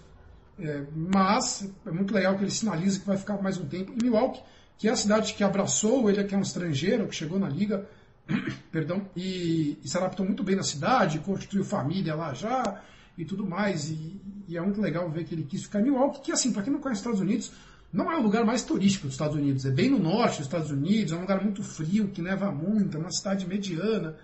é, 0.59 0.83
mas 0.95 1.71
é 1.87 1.91
muito 1.91 2.13
legal 2.13 2.37
que 2.37 2.45
ele 2.45 2.51
sinalize 2.51 3.01
que 3.01 3.07
vai 3.07 3.17
ficar 3.17 3.41
mais 3.41 3.59
um 3.59 3.67
tempo 3.67 3.93
em 3.93 4.03
Milwaukee, 4.03 4.43
que 4.79 4.89
é 4.89 4.91
a 4.91 4.97
cidade 4.97 5.35
que 5.35 5.45
abraçou 5.45 6.11
ele, 6.11 6.23
que 6.25 6.35
é 6.35 6.39
um 6.39 6.43
estrangeiro, 6.43 7.07
que 7.07 7.15
chegou 7.15 7.39
na 7.39 7.49
liga, 7.49 7.87
perdão, 8.71 9.09
e, 9.17 9.79
e, 9.83 9.89
se 9.89 9.97
adaptou 9.97 10.25
muito 10.25 10.43
bem 10.43 10.57
na 10.57 10.63
cidade, 10.63 11.19
constituiu 11.21 11.65
família 11.65 12.15
lá 12.15 12.33
já 12.35 12.81
e 13.17 13.25
tudo 13.25 13.47
mais. 13.47 13.91
E, 13.91 14.21
e, 14.49 14.57
é 14.57 14.61
muito 14.61 14.81
legal 14.81 15.09
ver 15.11 15.25
que 15.25 15.35
ele 15.35 15.45
quis 15.45 15.63
ficar 15.65 15.81
em 15.81 15.85
Milwaukee, 15.85 16.21
que 16.21 16.33
assim, 16.33 16.53
para 16.53 16.63
quem 16.63 16.73
não 16.73 16.81
conhece 16.81 17.01
os 17.01 17.07
Estados 17.07 17.21
Unidos, 17.21 17.53
não 17.93 18.11
é 18.11 18.17
o 18.17 18.23
lugar 18.23 18.45
mais 18.45 18.63
turístico 18.63 19.07
dos 19.07 19.15
Estados 19.15 19.37
Unidos, 19.37 19.67
é 19.67 19.71
bem 19.71 19.91
no 19.91 19.99
norte 19.99 20.39
dos 20.39 20.47
Estados 20.47 20.71
Unidos, 20.71 21.13
é 21.13 21.17
um 21.17 21.21
lugar 21.21 21.43
muito 21.43 21.63
frio, 21.63 22.09
que 22.09 22.23
neva 22.23 22.51
muito, 22.51 22.97
é 22.97 23.01
uma 23.01 23.11
cidade 23.11 23.47
mediana 23.47 24.17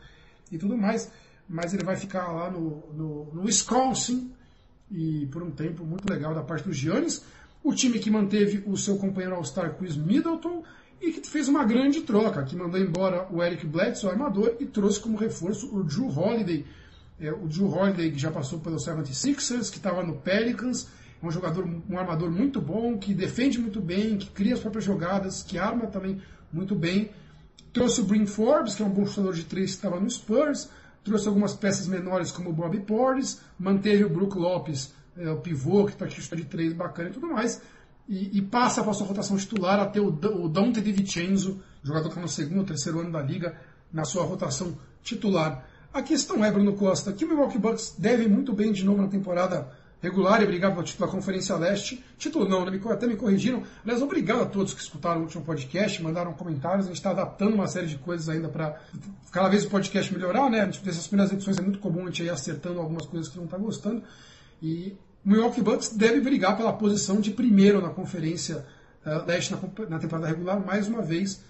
e 0.51 0.57
tudo 0.57 0.77
mais. 0.77 1.11
Mas 1.47 1.75
ele 1.75 1.85
vai 1.85 1.97
ficar 1.97 2.29
lá 2.33 2.51
no, 2.51 2.83
no, 2.93 3.35
no 3.35 3.43
Wisconsin 3.43 4.33
e 4.91 5.27
por 5.27 5.43
um 5.43 5.51
tempo 5.51 5.85
muito 5.85 6.09
legal 6.11 6.35
da 6.35 6.43
parte 6.43 6.67
dos 6.67 6.77
Giannis. 6.77 7.23
O 7.63 7.75
time 7.75 7.99
que 7.99 8.11
manteve 8.11 8.63
o 8.67 8.77
seu 8.77 8.97
companheiro 8.97 9.37
All-Star 9.37 9.75
Chris 9.77 9.97
Middleton 9.97 10.63
e 11.01 11.13
que 11.13 11.29
fez 11.29 11.49
uma 11.49 11.65
grande 11.65 12.03
troca, 12.03 12.43
que 12.43 12.57
mandou 12.57 12.81
embora 12.81 13.29
o 13.31 13.43
Eric 13.43 13.67
Bledsoe, 13.67 14.11
armador, 14.11 14.57
e 14.59 14.67
trouxe 14.67 15.01
como 15.01 15.17
reforço 15.17 15.75
o 15.75 15.83
Drew 15.83 16.09
Holiday. 16.09 16.67
É, 17.21 17.33
o 17.33 17.47
Drew 17.47 17.69
Holiday 17.69 18.11
que 18.11 18.19
já 18.19 18.31
passou 18.31 18.59
pelo 18.59 18.77
76ers, 18.77 19.71
que 19.71 19.77
estava 19.77 20.03
no 20.03 20.17
Pelicans, 20.17 20.89
é 21.23 21.27
um 21.27 21.31
jogador, 21.31 21.69
um 21.89 21.99
armador 21.99 22.31
muito 22.31 22.61
bom, 22.61 22.97
que 22.99 23.15
defende 23.15 23.59
muito 23.59 23.81
bem, 23.81 24.19
que 24.19 24.31
cria 24.31 24.55
as 24.55 24.61
próprias 24.61 24.85
jogadas, 24.85 25.43
que 25.43 25.59
arma 25.59 25.87
também 25.87 26.21
muito 26.53 26.75
bem. 26.75 27.11
Trouxe 27.73 28.01
o 28.01 28.05
Bryn 28.05 28.27
Forbes, 28.27 28.75
que 28.75 28.83
é 28.83 28.87
um 28.87 28.91
bom 28.91 29.07
chutador 29.07 29.35
de 29.35 29.45
três 29.45 29.71
que 29.71 29.77
estava 29.77 30.01
no 30.01 30.11
Spurs, 30.11 30.69
trouxe 31.05 31.29
algumas 31.29 31.55
peças 31.55 31.87
menores 31.87 32.31
como 32.31 32.51
o 32.51 32.53
Bobby 32.53 32.81
Portis, 32.81 33.41
manteve 33.59 34.05
o 34.05 34.09
Brook 34.09 34.37
Lopes, 34.37 34.95
é, 35.17 35.31
o 35.31 35.39
pivô, 35.39 35.85
que 35.85 35.93
está 35.93 36.07
de 36.07 36.45
três 36.45 36.73
bacana 36.73 37.11
e 37.11 37.13
tudo 37.13 37.27
mais 37.27 37.61
e, 38.09 38.39
e 38.39 38.43
passa 38.43 38.83
para 38.83 38.93
a 38.93 38.95
sua 38.95 39.07
rotação 39.07 39.37
titular 39.37 39.79
até 39.79 40.01
o, 40.01 40.09
o 40.09 40.49
Dante 40.49 40.81
Di 40.81 40.93
Vincenzo, 40.93 41.61
jogador 41.83 42.05
que 42.05 42.11
está 42.11 42.21
no 42.23 42.29
segundo 42.29 42.59
ou 42.61 42.65
terceiro 42.65 43.01
ano 43.01 43.13
da 43.13 43.21
liga, 43.21 43.57
na 43.93 44.05
sua 44.05 44.25
rotação 44.25 44.79
titular. 45.03 45.67
A 45.93 46.03
questão 46.03 46.45
é, 46.45 46.51
Bruno 46.51 46.75
Costa, 46.75 47.13
que 47.13 47.25
o 47.25 47.29
Milwaukee 47.29 47.59
Bucks 47.59 47.95
deve 47.99 48.29
muito 48.29 48.53
bem 48.53 48.73
de 48.73 48.85
novo 48.85 49.03
na 49.03 49.09
temporada 49.09 49.71
regular 50.01 50.41
e 50.43 50.47
brigar 50.47 50.73
pelo 50.73 50.85
título 50.85 51.07
da 51.07 51.13
Conferência 51.13 51.57
Leste. 51.57 52.05
Título 52.17 52.49
não, 52.49 52.65
né? 52.65 52.81
até 52.91 53.07
me 53.07 53.17
corrigiram. 53.17 53.63
Aliás, 53.83 54.01
obrigado 54.01 54.43
a 54.43 54.47
todos 54.47 54.73
que 54.73 54.81
escutaram 54.81 55.21
o 55.21 55.25
último 55.25 55.45
podcast, 55.45 56.03
mandaram 56.03 56.33
comentários. 56.33 56.87
A 56.87 56.89
gente 56.89 56.99
está 56.99 57.11
adaptando 57.11 57.55
uma 57.55 57.67
série 57.67 57.87
de 57.87 57.99
coisas 57.99 58.29
ainda 58.29 58.49
para 58.49 58.81
cada 59.33 59.49
vez 59.49 59.65
o 59.65 59.71
podcast 59.71 60.13
melhorar, 60.13 60.49
né? 60.49 60.67
Nessas 60.67 61.07
primeiras 61.07 61.33
edições 61.33 61.59
é 61.59 61.63
muito 61.63 61.79
comum 61.79 62.03
a 62.03 62.07
gente 62.07 62.23
ir 62.23 62.31
acertando 62.31 62.81
algumas 62.81 63.07
coisas 63.07 63.29
que 63.29 63.37
não 63.37 63.45
está 63.45 63.59
gostando. 63.59 64.03
E 64.63 64.97
o 65.29 65.31
Milwaukee 65.31 65.61
Bucks 65.61 65.91
deve 65.91 66.21
brigar 66.21 66.57
pela 66.57 66.73
posição 66.73 67.21
de 67.21 67.31
primeiro 67.31 67.83
na 67.83 67.91
conferência 67.91 68.65
uh, 69.05 69.27
leste 69.27 69.53
na, 69.53 69.61
na, 69.87 69.99
temporada 69.99 70.27
regular 70.27 70.59
mais 70.59 70.89
uma 70.89 71.03
vez. 71.03 71.45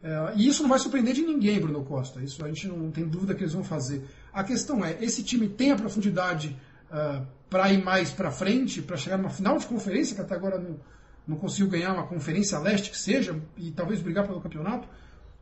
Uh, 0.00 0.36
e 0.36 0.46
isso 0.46 0.62
não 0.62 0.70
vai 0.70 0.78
surpreender 0.78 1.14
de 1.14 1.22
ninguém, 1.22 1.58
Bruno 1.58 1.82
Costa. 1.82 2.22
Isso 2.22 2.44
a 2.44 2.48
gente 2.48 2.68
não 2.68 2.92
tem 2.92 3.04
dúvida 3.08 3.34
que 3.34 3.42
eles 3.42 3.52
vão 3.52 3.64
fazer. 3.64 4.04
A 4.32 4.44
questão 4.44 4.84
é, 4.84 4.96
esse 5.00 5.24
time 5.24 5.48
tem 5.48 5.72
a 5.72 5.76
profundidade 5.76 6.56
uh, 6.92 7.26
para 7.50 7.72
ir 7.72 7.82
mais 7.82 8.12
para 8.12 8.30
frente, 8.30 8.80
para 8.80 8.96
chegar 8.96 9.16
numa 9.16 9.30
final 9.30 9.58
de 9.58 9.66
conferência, 9.66 10.14
que 10.14 10.22
até 10.22 10.36
agora 10.36 10.56
não, 10.56 10.78
não 11.26 11.36
conseguiu 11.36 11.66
ganhar 11.68 11.92
uma 11.92 12.06
conferência 12.06 12.56
leste 12.60 12.88
que 12.88 12.96
seja, 12.96 13.36
e 13.56 13.72
talvez 13.72 14.00
brigar 14.00 14.28
pelo 14.28 14.40
campeonato. 14.40 14.86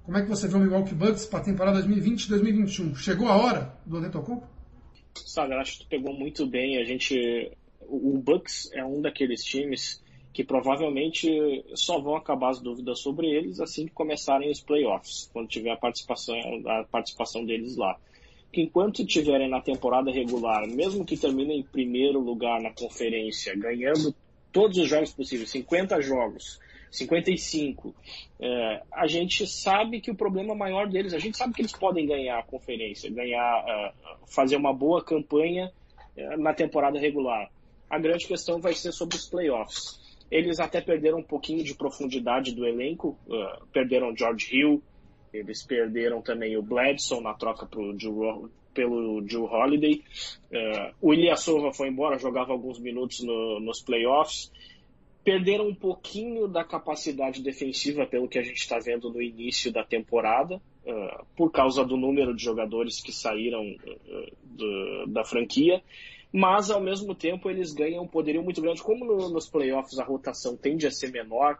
Como 0.03 0.17
é 0.17 0.23
que 0.23 0.29
você 0.31 0.49
vê 0.49 0.57
o 0.57 0.61
Milwaukee 0.61 0.95
Bucks 0.95 1.27
para 1.27 1.41
a 1.41 1.43
temporada 1.43 1.83
2020-2021? 1.83 2.97
Chegou 2.97 3.29
a 3.29 3.37
hora 3.37 3.75
do 3.85 3.99
Antetokounmpo? 3.99 4.47
Sabe, 5.27 5.53
acho 5.53 5.73
que 5.77 5.85
tu 5.85 5.89
pegou 5.91 6.15
muito 6.19 6.47
bem. 6.47 6.81
A 6.81 6.85
gente 6.85 7.53
o 7.97 8.19
Bucks 8.19 8.71
é 8.73 8.85
um 8.85 9.01
daqueles 9.01 9.45
times 9.45 10.03
que 10.33 10.43
provavelmente 10.43 11.63
só 11.75 12.01
vão 12.01 12.17
acabar 12.17 12.51
as 12.51 12.61
dúvidas 12.61 13.01
sobre 13.01 13.29
eles 13.29 13.61
assim 13.61 13.87
que 13.87 13.93
começarem 13.93 14.51
os 14.51 14.61
playoffs, 14.61 15.29
quando 15.33 15.49
tiver 15.49 15.71
a 15.71 15.77
participação, 15.77 16.35
a 16.67 16.85
participação 16.85 17.45
deles 17.45 17.77
lá. 17.77 17.99
Que 18.51 18.63
enquanto 18.63 19.03
estiverem 19.03 19.49
na 19.49 19.61
temporada 19.61 20.11
regular, 20.11 20.67
mesmo 20.67 21.05
que 21.05 21.17
terminem 21.17 21.61
em 21.61 21.63
primeiro 21.63 22.19
lugar 22.19 22.61
na 22.61 22.71
conferência, 22.71 23.55
ganhando 23.57 24.15
todos 24.51 24.79
os 24.79 24.89
jogos 24.89 25.13
possíveis, 25.13 25.51
50 25.51 26.01
jogos, 26.01 26.59
55, 26.91 27.95
é, 28.39 28.83
a 28.93 29.07
gente 29.07 29.47
sabe 29.47 30.01
que 30.01 30.11
o 30.11 30.15
problema 30.15 30.55
maior 30.55 30.87
deles, 30.87 31.15
a 31.15 31.19
gente 31.19 31.39
sabe 31.39 31.55
que 31.55 31.63
eles 31.63 31.73
podem 31.73 32.07
ganhar 32.07 32.39
a 32.39 32.43
conferência, 32.43 33.11
ganhar, 33.11 33.65
uh, 33.65 34.27
fazer 34.27 34.57
uma 34.57 34.75
boa 34.75 35.03
campanha 35.03 35.73
uh, 36.17 36.37
na 36.37 36.53
temporada 36.53 36.99
regular. 36.99 37.51
A 37.93 37.99
grande 37.99 38.27
questão 38.27 38.59
vai 38.59 38.73
ser 38.73 38.91
sobre 38.91 39.17
os 39.17 39.29
playoffs. 39.29 40.01
Eles 40.31 40.59
até 40.59 40.81
perderam 40.81 41.19
um 41.19 41.23
pouquinho 41.23 41.63
de 41.63 41.75
profundidade 41.75 42.55
do 42.55 42.67
elenco, 42.67 43.19
uh, 43.27 43.67
perderam 43.71 44.17
George 44.17 44.49
Hill, 44.51 44.83
eles 45.31 45.63
perderam 45.63 46.23
também 46.23 46.57
o 46.57 46.63
Bledsoe 46.63 47.23
na 47.23 47.35
troca 47.35 47.67
pro 47.67 47.95
pelo 48.73 49.21
Drew 49.21 49.45
Holiday. 49.45 50.03
Uh, 50.51 50.95
o 51.03 51.13
Ilyasova 51.13 51.71
foi 51.75 51.89
embora, 51.89 52.19
jogava 52.19 52.51
alguns 52.51 52.79
minutos 52.79 53.23
no, 53.23 53.61
nos 53.61 53.83
playoffs 53.83 54.51
perderam 55.25 55.69
um 55.69 55.75
pouquinho 55.75 56.49
da 56.49 56.65
capacidade 56.65 57.43
defensiva 57.43 58.07
pelo 58.07 58.29
que 58.29 58.39
a 58.39 58.43
gente 58.43 58.57
está 58.57 58.79
vendo 58.79 59.11
no 59.11 59.23
início 59.23 59.73
da 59.73 59.85
temporada, 59.85 60.57
uh, 60.85 61.25
por 61.37 61.51
causa 61.51 61.85
do 61.85 61.97
número 61.97 62.35
de 62.35 62.43
jogadores 62.43 63.01
que 63.01 63.13
saíram 63.13 63.65
uh, 63.65 64.37
do, 64.43 65.07
da 65.09 65.25
franquia, 65.25 65.83
mas 66.33 66.71
ao 66.71 66.81
mesmo 66.81 67.15
tempo 67.15 67.51
eles 67.51 67.73
ganham 67.73 68.05
um 68.05 68.09
poderio 68.09 68.43
muito 68.43 68.63
grande. 68.63 68.83
Como 68.83 69.05
no, 69.05 69.29
nos 69.29 69.49
playoffs 69.49 69.99
a 69.99 70.05
rotação 70.05 70.57
tende 70.57 70.87
a 70.87 70.91
ser 70.91 71.11
menor 71.11 71.59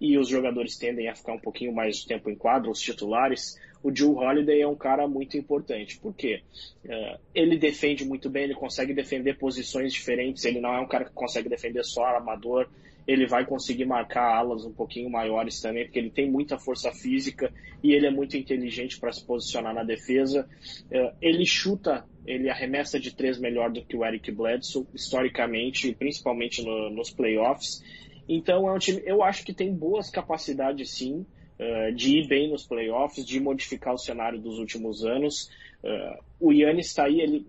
e 0.00 0.18
os 0.18 0.28
jogadores 0.28 0.76
tendem 0.76 1.08
a 1.08 1.14
ficar 1.14 1.32
um 1.32 1.38
pouquinho 1.38 1.72
mais 1.72 1.98
de 1.98 2.06
tempo 2.06 2.30
em 2.30 2.34
quadro, 2.34 2.70
os 2.70 2.80
titulares, 2.80 3.56
o 3.82 3.94
Joe 3.94 4.14
Holiday 4.14 4.60
é 4.60 4.66
um 4.66 4.76
cara 4.76 5.06
muito 5.06 5.36
importante. 5.36 5.98
Por 5.98 6.14
quê? 6.14 6.42
Uh, 6.84 7.18
ele 7.34 7.56
defende 7.56 8.04
muito 8.04 8.28
bem, 8.28 8.44
ele 8.44 8.54
consegue 8.54 8.92
defender 8.92 9.38
posições 9.38 9.92
diferentes, 9.92 10.44
ele 10.44 10.60
não 10.60 10.74
é 10.74 10.80
um 10.80 10.88
cara 10.88 11.04
que 11.04 11.12
consegue 11.12 11.48
defender 11.48 11.84
só 11.84 12.04
armador, 12.04 12.68
ele 13.06 13.26
vai 13.26 13.46
conseguir 13.46 13.86
marcar 13.86 14.36
alas 14.36 14.64
um 14.64 14.72
pouquinho 14.72 15.08
maiores 15.08 15.60
também, 15.60 15.84
porque 15.84 15.98
ele 15.98 16.10
tem 16.10 16.30
muita 16.30 16.58
força 16.58 16.92
física 16.92 17.52
e 17.82 17.92
ele 17.92 18.06
é 18.06 18.10
muito 18.10 18.36
inteligente 18.36 19.00
para 19.00 19.10
se 19.10 19.24
posicionar 19.24 19.74
na 19.74 19.82
defesa. 19.82 20.46
É, 20.90 21.14
ele 21.22 21.46
chuta, 21.46 22.04
ele 22.28 22.50
arremessa 22.50 23.00
de 23.00 23.14
três 23.14 23.38
melhor 23.38 23.70
do 23.70 23.82
que 23.82 23.96
o 23.96 24.04
Eric 24.04 24.30
Bledsoe, 24.30 24.86
historicamente, 24.94 25.94
principalmente 25.94 26.62
no, 26.62 26.90
nos 26.90 27.10
playoffs. 27.10 27.82
Então 28.28 28.68
é 28.68 28.72
um 28.72 28.78
time, 28.78 29.02
eu 29.06 29.22
acho 29.22 29.42
que 29.42 29.54
tem 29.54 29.74
boas 29.74 30.10
capacidades 30.10 30.90
sim 30.90 31.24
é, 31.58 31.90
de 31.90 32.18
ir 32.18 32.28
bem 32.28 32.50
nos 32.50 32.66
playoffs, 32.66 33.24
de 33.24 33.40
modificar 33.40 33.94
o 33.94 33.98
cenário 33.98 34.38
dos 34.38 34.58
últimos 34.58 35.04
anos. 35.04 35.50
É, 35.82 36.18
o 36.38 36.52
Yannis 36.52 36.88
está 36.88 37.06
aí, 37.06 37.18
ele 37.18 37.46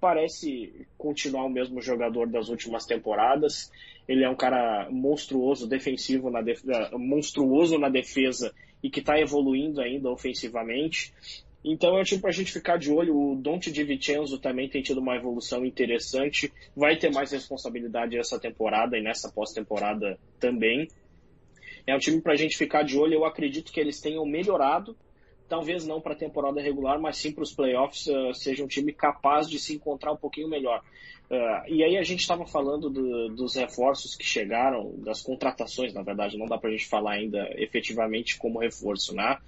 parece 0.00 0.86
continuar 0.96 1.44
o 1.44 1.50
mesmo 1.50 1.82
jogador 1.82 2.28
das 2.28 2.48
últimas 2.48 2.86
temporadas. 2.86 3.70
Ele 4.06 4.24
é 4.24 4.30
um 4.30 4.36
cara 4.36 4.88
monstruoso 4.90 5.68
defensivo, 5.68 6.30
na 6.30 6.40
def... 6.40 6.62
monstruoso 6.92 7.78
na 7.78 7.88
defesa 7.88 8.54
e 8.82 8.88
que 8.88 9.00
está 9.00 9.20
evoluindo 9.20 9.80
ainda 9.80 10.08
ofensivamente. 10.08 11.12
Então 11.64 11.96
é 11.96 12.00
um 12.00 12.04
time 12.04 12.20
para 12.20 12.30
a 12.30 12.32
gente 12.32 12.52
ficar 12.52 12.78
de 12.78 12.90
olho. 12.90 13.14
O 13.14 13.36
Dante 13.36 13.70
Di 13.70 13.84
Vincenzo 13.84 14.38
também 14.38 14.68
tem 14.68 14.82
tido 14.82 15.00
uma 15.00 15.16
evolução 15.16 15.64
interessante. 15.64 16.52
Vai 16.74 16.96
ter 16.96 17.12
mais 17.12 17.32
responsabilidade 17.32 18.16
essa 18.16 18.38
temporada 18.38 18.96
e 18.96 19.02
nessa 19.02 19.30
pós-temporada 19.30 20.18
também. 20.38 20.88
É 21.86 21.94
um 21.94 21.98
time 21.98 22.20
para 22.20 22.32
a 22.32 22.36
gente 22.36 22.56
ficar 22.56 22.82
de 22.82 22.98
olho. 22.98 23.14
Eu 23.14 23.24
acredito 23.24 23.72
que 23.72 23.80
eles 23.80 24.00
tenham 24.00 24.24
melhorado. 24.24 24.96
Talvez 25.50 25.84
não 25.84 26.00
para 26.00 26.12
a 26.12 26.16
temporada 26.16 26.60
regular, 26.60 27.00
mas 27.00 27.16
sim 27.16 27.32
para 27.32 27.42
os 27.42 27.52
playoffs. 27.52 28.06
Uh, 28.06 28.32
seja 28.32 28.62
um 28.62 28.68
time 28.68 28.92
capaz 28.92 29.50
de 29.50 29.58
se 29.58 29.74
encontrar 29.74 30.12
um 30.12 30.16
pouquinho 30.16 30.48
melhor. 30.48 30.80
Uh, 31.28 31.66
e 31.68 31.82
aí 31.82 31.98
a 31.98 32.04
gente 32.04 32.20
estava 32.20 32.46
falando 32.46 32.88
do, 32.88 33.28
dos 33.30 33.56
reforços 33.56 34.14
que 34.14 34.24
chegaram, 34.24 34.94
das 34.98 35.20
contratações, 35.20 35.92
na 35.92 36.02
verdade, 36.02 36.38
não 36.38 36.46
dá 36.46 36.56
para 36.56 36.70
a 36.70 36.72
gente 36.72 36.86
falar 36.86 37.14
ainda 37.14 37.50
efetivamente 37.56 38.38
como 38.38 38.60
reforço, 38.60 39.12
né? 39.12 39.38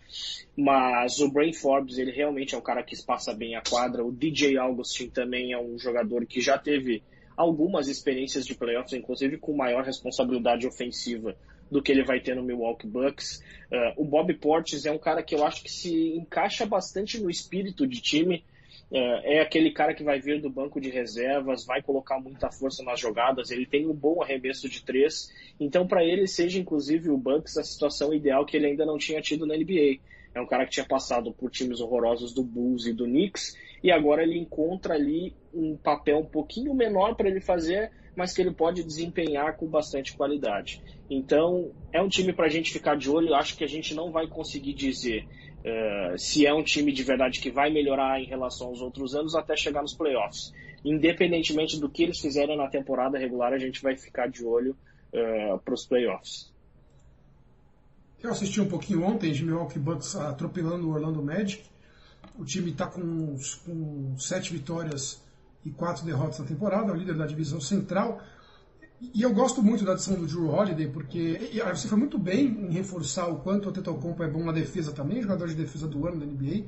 Mas 0.56 1.20
o 1.20 1.30
Brain 1.30 1.52
Forbes, 1.52 1.98
ele 1.98 2.10
realmente 2.10 2.56
é 2.56 2.58
um 2.58 2.62
cara 2.62 2.82
que 2.82 2.94
espaça 2.94 3.32
bem 3.32 3.54
a 3.54 3.62
quadra. 3.62 4.04
O 4.04 4.10
DJ 4.10 4.58
Augustin 4.58 5.08
também 5.08 5.52
é 5.52 5.58
um 5.58 5.78
jogador 5.78 6.26
que 6.26 6.40
já 6.40 6.58
teve 6.58 7.00
algumas 7.36 7.86
experiências 7.86 8.44
de 8.44 8.56
playoffs, 8.56 8.92
inclusive 8.92 9.38
com 9.38 9.56
maior 9.56 9.84
responsabilidade 9.84 10.66
ofensiva 10.66 11.36
do 11.72 11.82
que 11.82 11.90
ele 11.90 12.04
vai 12.04 12.20
ter 12.20 12.36
no 12.36 12.42
Milwaukee 12.42 12.86
Bucks. 12.86 13.42
Uh, 13.70 14.02
o 14.02 14.04
Bob 14.04 14.32
Portis 14.34 14.84
é 14.84 14.92
um 14.92 14.98
cara 14.98 15.22
que 15.22 15.34
eu 15.34 15.44
acho 15.44 15.62
que 15.62 15.70
se 15.70 16.14
encaixa 16.14 16.66
bastante 16.66 17.18
no 17.18 17.30
espírito 17.30 17.86
de 17.86 18.00
time 18.00 18.44
é, 18.92 19.38
é 19.38 19.40
aquele 19.40 19.70
cara 19.72 19.94
que 19.94 20.04
vai 20.04 20.20
vir 20.20 20.40
do 20.40 20.50
banco 20.50 20.78
de 20.78 20.90
reservas, 20.90 21.64
vai 21.64 21.80
colocar 21.80 22.20
muita 22.20 22.50
força 22.50 22.82
nas 22.82 23.00
jogadas, 23.00 23.50
ele 23.50 23.64
tem 23.64 23.86
um 23.86 23.94
bom 23.94 24.22
arremesso 24.22 24.68
de 24.68 24.84
três, 24.84 25.32
então 25.58 25.86
para 25.86 26.04
ele 26.04 26.26
seja 26.26 26.58
inclusive 26.58 27.08
o 27.08 27.16
Bucks 27.16 27.56
a 27.56 27.64
situação 27.64 28.12
ideal 28.12 28.44
que 28.44 28.54
ele 28.54 28.66
ainda 28.66 28.84
não 28.84 28.98
tinha 28.98 29.22
tido 29.22 29.46
na 29.46 29.56
NBA. 29.56 30.00
É 30.34 30.40
um 30.40 30.46
cara 30.46 30.64
que 30.64 30.72
tinha 30.72 30.86
passado 30.86 31.32
por 31.32 31.50
times 31.50 31.80
horrorosos 31.80 32.34
do 32.34 32.42
Bulls 32.42 32.86
e 32.86 32.92
do 32.92 33.04
Knicks 33.04 33.56
e 33.82 33.90
agora 33.90 34.22
ele 34.22 34.38
encontra 34.38 34.94
ali 34.94 35.34
um 35.52 35.76
papel 35.76 36.18
um 36.18 36.26
pouquinho 36.26 36.74
menor 36.74 37.14
para 37.14 37.28
ele 37.28 37.40
fazer, 37.40 37.90
mas 38.16 38.32
que 38.32 38.40
ele 38.40 38.52
pode 38.52 38.82
desempenhar 38.82 39.56
com 39.56 39.66
bastante 39.66 40.16
qualidade. 40.16 40.82
Então 41.10 41.70
é 41.92 42.00
um 42.00 42.08
time 42.08 42.32
para 42.32 42.46
a 42.46 42.48
gente 42.48 42.72
ficar 42.72 42.96
de 42.96 43.10
olho. 43.10 43.34
Acho 43.34 43.56
que 43.56 43.64
a 43.64 43.68
gente 43.68 43.94
não 43.94 44.10
vai 44.10 44.26
conseguir 44.26 44.74
dizer 44.74 45.26
uh, 45.60 46.18
se 46.18 46.46
é 46.46 46.52
um 46.52 46.62
time 46.62 46.92
de 46.92 47.02
verdade 47.02 47.40
que 47.40 47.50
vai 47.50 47.70
melhorar 47.70 48.20
em 48.20 48.26
relação 48.26 48.68
aos 48.68 48.80
outros 48.80 49.14
anos 49.14 49.34
até 49.34 49.56
chegar 49.56 49.82
nos 49.82 49.94
playoffs. 49.94 50.52
Independentemente 50.84 51.78
do 51.78 51.88
que 51.88 52.02
eles 52.02 52.20
fizerem 52.20 52.56
na 52.56 52.68
temporada 52.68 53.18
regular, 53.18 53.52
a 53.52 53.58
gente 53.58 53.80
vai 53.82 53.96
ficar 53.96 54.28
de 54.28 54.44
olho 54.44 54.76
uh, 55.12 55.58
para 55.58 55.74
os 55.74 55.86
playoffs. 55.86 56.52
Eu 58.22 58.30
assisti 58.30 58.60
um 58.60 58.68
pouquinho 58.68 59.04
ontem 59.04 59.32
de 59.32 59.44
Milwaukee 59.44 59.78
Bucks 59.78 60.14
atropelando 60.14 60.88
o 60.88 60.92
Orlando 60.92 61.22
Magic. 61.22 61.64
O 62.38 62.44
time 62.44 62.70
está 62.70 62.86
com, 62.86 63.36
com 63.64 64.16
sete 64.18 64.52
vitórias 64.52 65.21
e 65.64 65.70
quatro 65.70 66.04
derrotas 66.04 66.38
na 66.38 66.44
temporada, 66.44 66.90
é 66.90 66.94
o 66.94 66.96
líder 66.96 67.16
da 67.16 67.26
divisão 67.26 67.60
central. 67.60 68.20
E 69.14 69.22
eu 69.22 69.32
gosto 69.34 69.62
muito 69.62 69.84
da 69.84 69.92
adição 69.92 70.14
do 70.14 70.26
Drew 70.26 70.48
Holiday, 70.48 70.88
porque 70.88 71.50
você 71.74 71.88
foi 71.88 71.98
muito 71.98 72.18
bem 72.18 72.46
em 72.46 72.70
reforçar 72.70 73.26
o 73.26 73.40
quanto 73.40 73.66
o 73.66 73.68
Antetokounmpo 73.70 74.22
é 74.22 74.28
bom 74.28 74.44
na 74.44 74.52
defesa 74.52 74.92
também, 74.92 75.20
jogador 75.20 75.48
de 75.48 75.54
defesa 75.54 75.88
do 75.88 76.06
ano 76.06 76.20
da 76.20 76.26
NBA. 76.26 76.66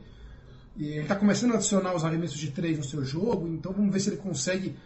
E 0.77 0.87
ele 0.89 1.03
está 1.03 1.15
começando 1.15 1.53
a 1.53 1.55
adicionar 1.55 1.95
os 1.95 2.05
arremessos 2.05 2.39
de 2.39 2.51
três 2.51 2.77
no 2.77 2.85
seu 2.85 3.05
jogo, 3.05 3.47
então 3.47 3.73
vamos 3.73 3.93
ver 3.93 4.01
se 4.01 4.11
ele 4.11 4.17
consegue 4.17 4.77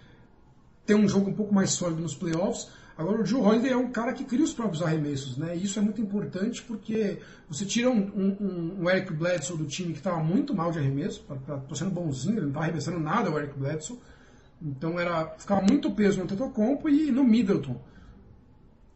ter 0.85 0.95
um 0.95 1.09
jogo 1.09 1.31
um 1.31 1.35
pouco 1.35 1.55
mais 1.55 1.71
sólido 1.71 2.03
nos 2.03 2.15
playoffs. 2.15 2.69
Agora, 2.99 3.21
o 3.21 3.23
Drew 3.23 3.41
Holiday 3.41 3.71
é 3.71 3.77
um 3.77 3.93
cara 3.93 4.13
que 4.13 4.25
cria 4.25 4.43
os 4.43 4.53
próprios 4.53 4.83
arremessos, 4.83 5.37
né? 5.37 5.57
E 5.57 5.63
isso 5.63 5.79
é 5.79 5.83
muito 5.83 6.01
importante 6.01 6.61
porque 6.63 7.21
você 7.49 7.65
tira 7.65 7.89
um, 7.89 8.01
um, 8.01 8.77
um 8.81 8.91
Eric 8.91 9.13
Bledsoe 9.13 9.57
do 9.57 9.67
time 9.67 9.93
que 9.93 9.99
estava 9.99 10.21
muito 10.21 10.53
mal 10.53 10.73
de 10.73 10.81
arremesso, 10.81 11.25
estou 11.31 11.77
sendo 11.77 11.93
bonzinho, 11.93 12.35
ele 12.35 12.41
não 12.41 12.49
estava 12.49 12.65
arremessando 12.65 12.99
nada 12.99 13.31
o 13.31 13.39
Eric 13.39 13.57
Bledsoe. 13.57 14.01
Então 14.61 14.99
era 14.99 15.29
ficava 15.39 15.63
muito 15.63 15.93
peso 15.93 16.19
no 16.19 16.27
Tetocompo 16.27 16.89
e 16.89 17.13
no 17.13 17.23
Middleton. 17.23 17.81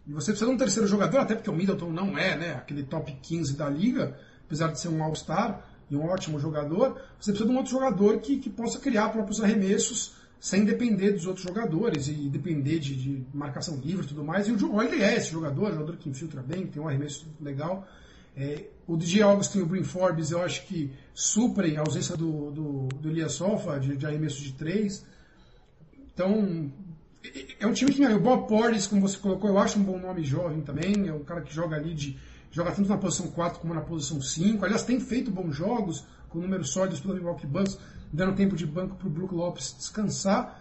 E 0.04 0.12
você 0.12 0.32
precisa 0.32 0.50
de 0.50 0.56
um 0.56 0.58
terceiro 0.58 0.88
jogador, 0.88 1.18
até 1.18 1.36
porque 1.36 1.48
o 1.48 1.54
Middleton 1.54 1.92
não 1.92 2.18
é 2.18 2.36
né, 2.36 2.54
aquele 2.54 2.82
top 2.82 3.16
15 3.22 3.56
da 3.56 3.70
liga, 3.70 4.18
apesar 4.44 4.72
de 4.72 4.80
ser 4.80 4.88
um 4.88 5.00
All-Star 5.00 5.64
e 5.88 5.94
um 5.94 6.06
ótimo 6.06 6.40
jogador, 6.40 7.00
você 7.20 7.30
precisa 7.30 7.44
de 7.44 7.54
um 7.54 7.56
outro 7.56 7.70
jogador 7.70 8.18
que, 8.18 8.38
que 8.38 8.50
possa 8.50 8.80
criar 8.80 9.10
próprios 9.10 9.40
arremessos 9.40 10.16
sem 10.42 10.64
depender 10.64 11.12
dos 11.12 11.24
outros 11.24 11.46
jogadores 11.46 12.08
e 12.08 12.28
depender 12.28 12.80
de, 12.80 12.96
de 12.96 13.24
marcação 13.32 13.76
livre 13.76 14.04
e 14.04 14.08
tudo 14.08 14.24
mais. 14.24 14.48
E 14.48 14.50
o 14.50 14.58
Joe 14.58 14.88
é 15.00 15.14
esse 15.14 15.30
jogador, 15.30 15.70
jogador 15.70 15.96
que 15.96 16.08
infiltra 16.10 16.42
bem, 16.42 16.66
tem 16.66 16.82
um 16.82 16.88
arremesso 16.88 17.28
legal. 17.40 17.86
É, 18.36 18.64
o 18.84 18.96
DJ 18.96 19.22
Augustin 19.22 19.60
e 19.60 19.62
o 19.62 19.66
Brin 19.66 19.84
Forbes 19.84 20.32
eu 20.32 20.42
acho 20.42 20.66
que 20.66 20.90
suprem 21.14 21.76
a 21.76 21.82
ausência 21.82 22.16
do, 22.16 22.50
do, 22.50 22.88
do 22.88 23.08
Elias 23.08 23.34
Sofa 23.34 23.78
de, 23.78 23.96
de 23.96 24.04
arremesso 24.04 24.42
de 24.42 24.52
três. 24.54 25.06
Então, 26.12 26.72
é 27.60 27.64
um 27.64 27.72
time 27.72 27.92
que, 27.92 28.04
o 28.04 28.20
Bob 28.20 28.48
Portis, 28.48 28.88
como 28.88 29.00
você 29.00 29.18
colocou, 29.18 29.48
eu 29.48 29.58
acho 29.58 29.78
um 29.78 29.84
bom 29.84 29.96
nome 29.96 30.24
jovem 30.24 30.60
também, 30.60 31.06
é 31.06 31.14
um 31.14 31.22
cara 31.22 31.42
que 31.42 31.54
joga 31.54 31.76
ali 31.76 31.94
de 31.94 32.18
joga 32.50 32.72
tanto 32.72 32.88
na 32.88 32.98
posição 32.98 33.28
4 33.28 33.60
como 33.60 33.72
na 33.72 33.80
posição 33.80 34.20
5. 34.20 34.64
Aliás, 34.64 34.82
tem 34.82 34.98
feito 34.98 35.30
bons 35.30 35.54
jogos, 35.54 36.04
com 36.28 36.40
números 36.40 36.70
sólidos 36.70 36.98
pelo 36.98 37.14
Milwaukee 37.14 37.46
Bucks, 37.46 37.78
dando 38.12 38.36
tempo 38.36 38.54
de 38.54 38.66
banco 38.66 38.96
para 38.96 39.06
o 39.06 39.10
Brook 39.10 39.34
Lopes 39.34 39.74
descansar. 39.78 40.60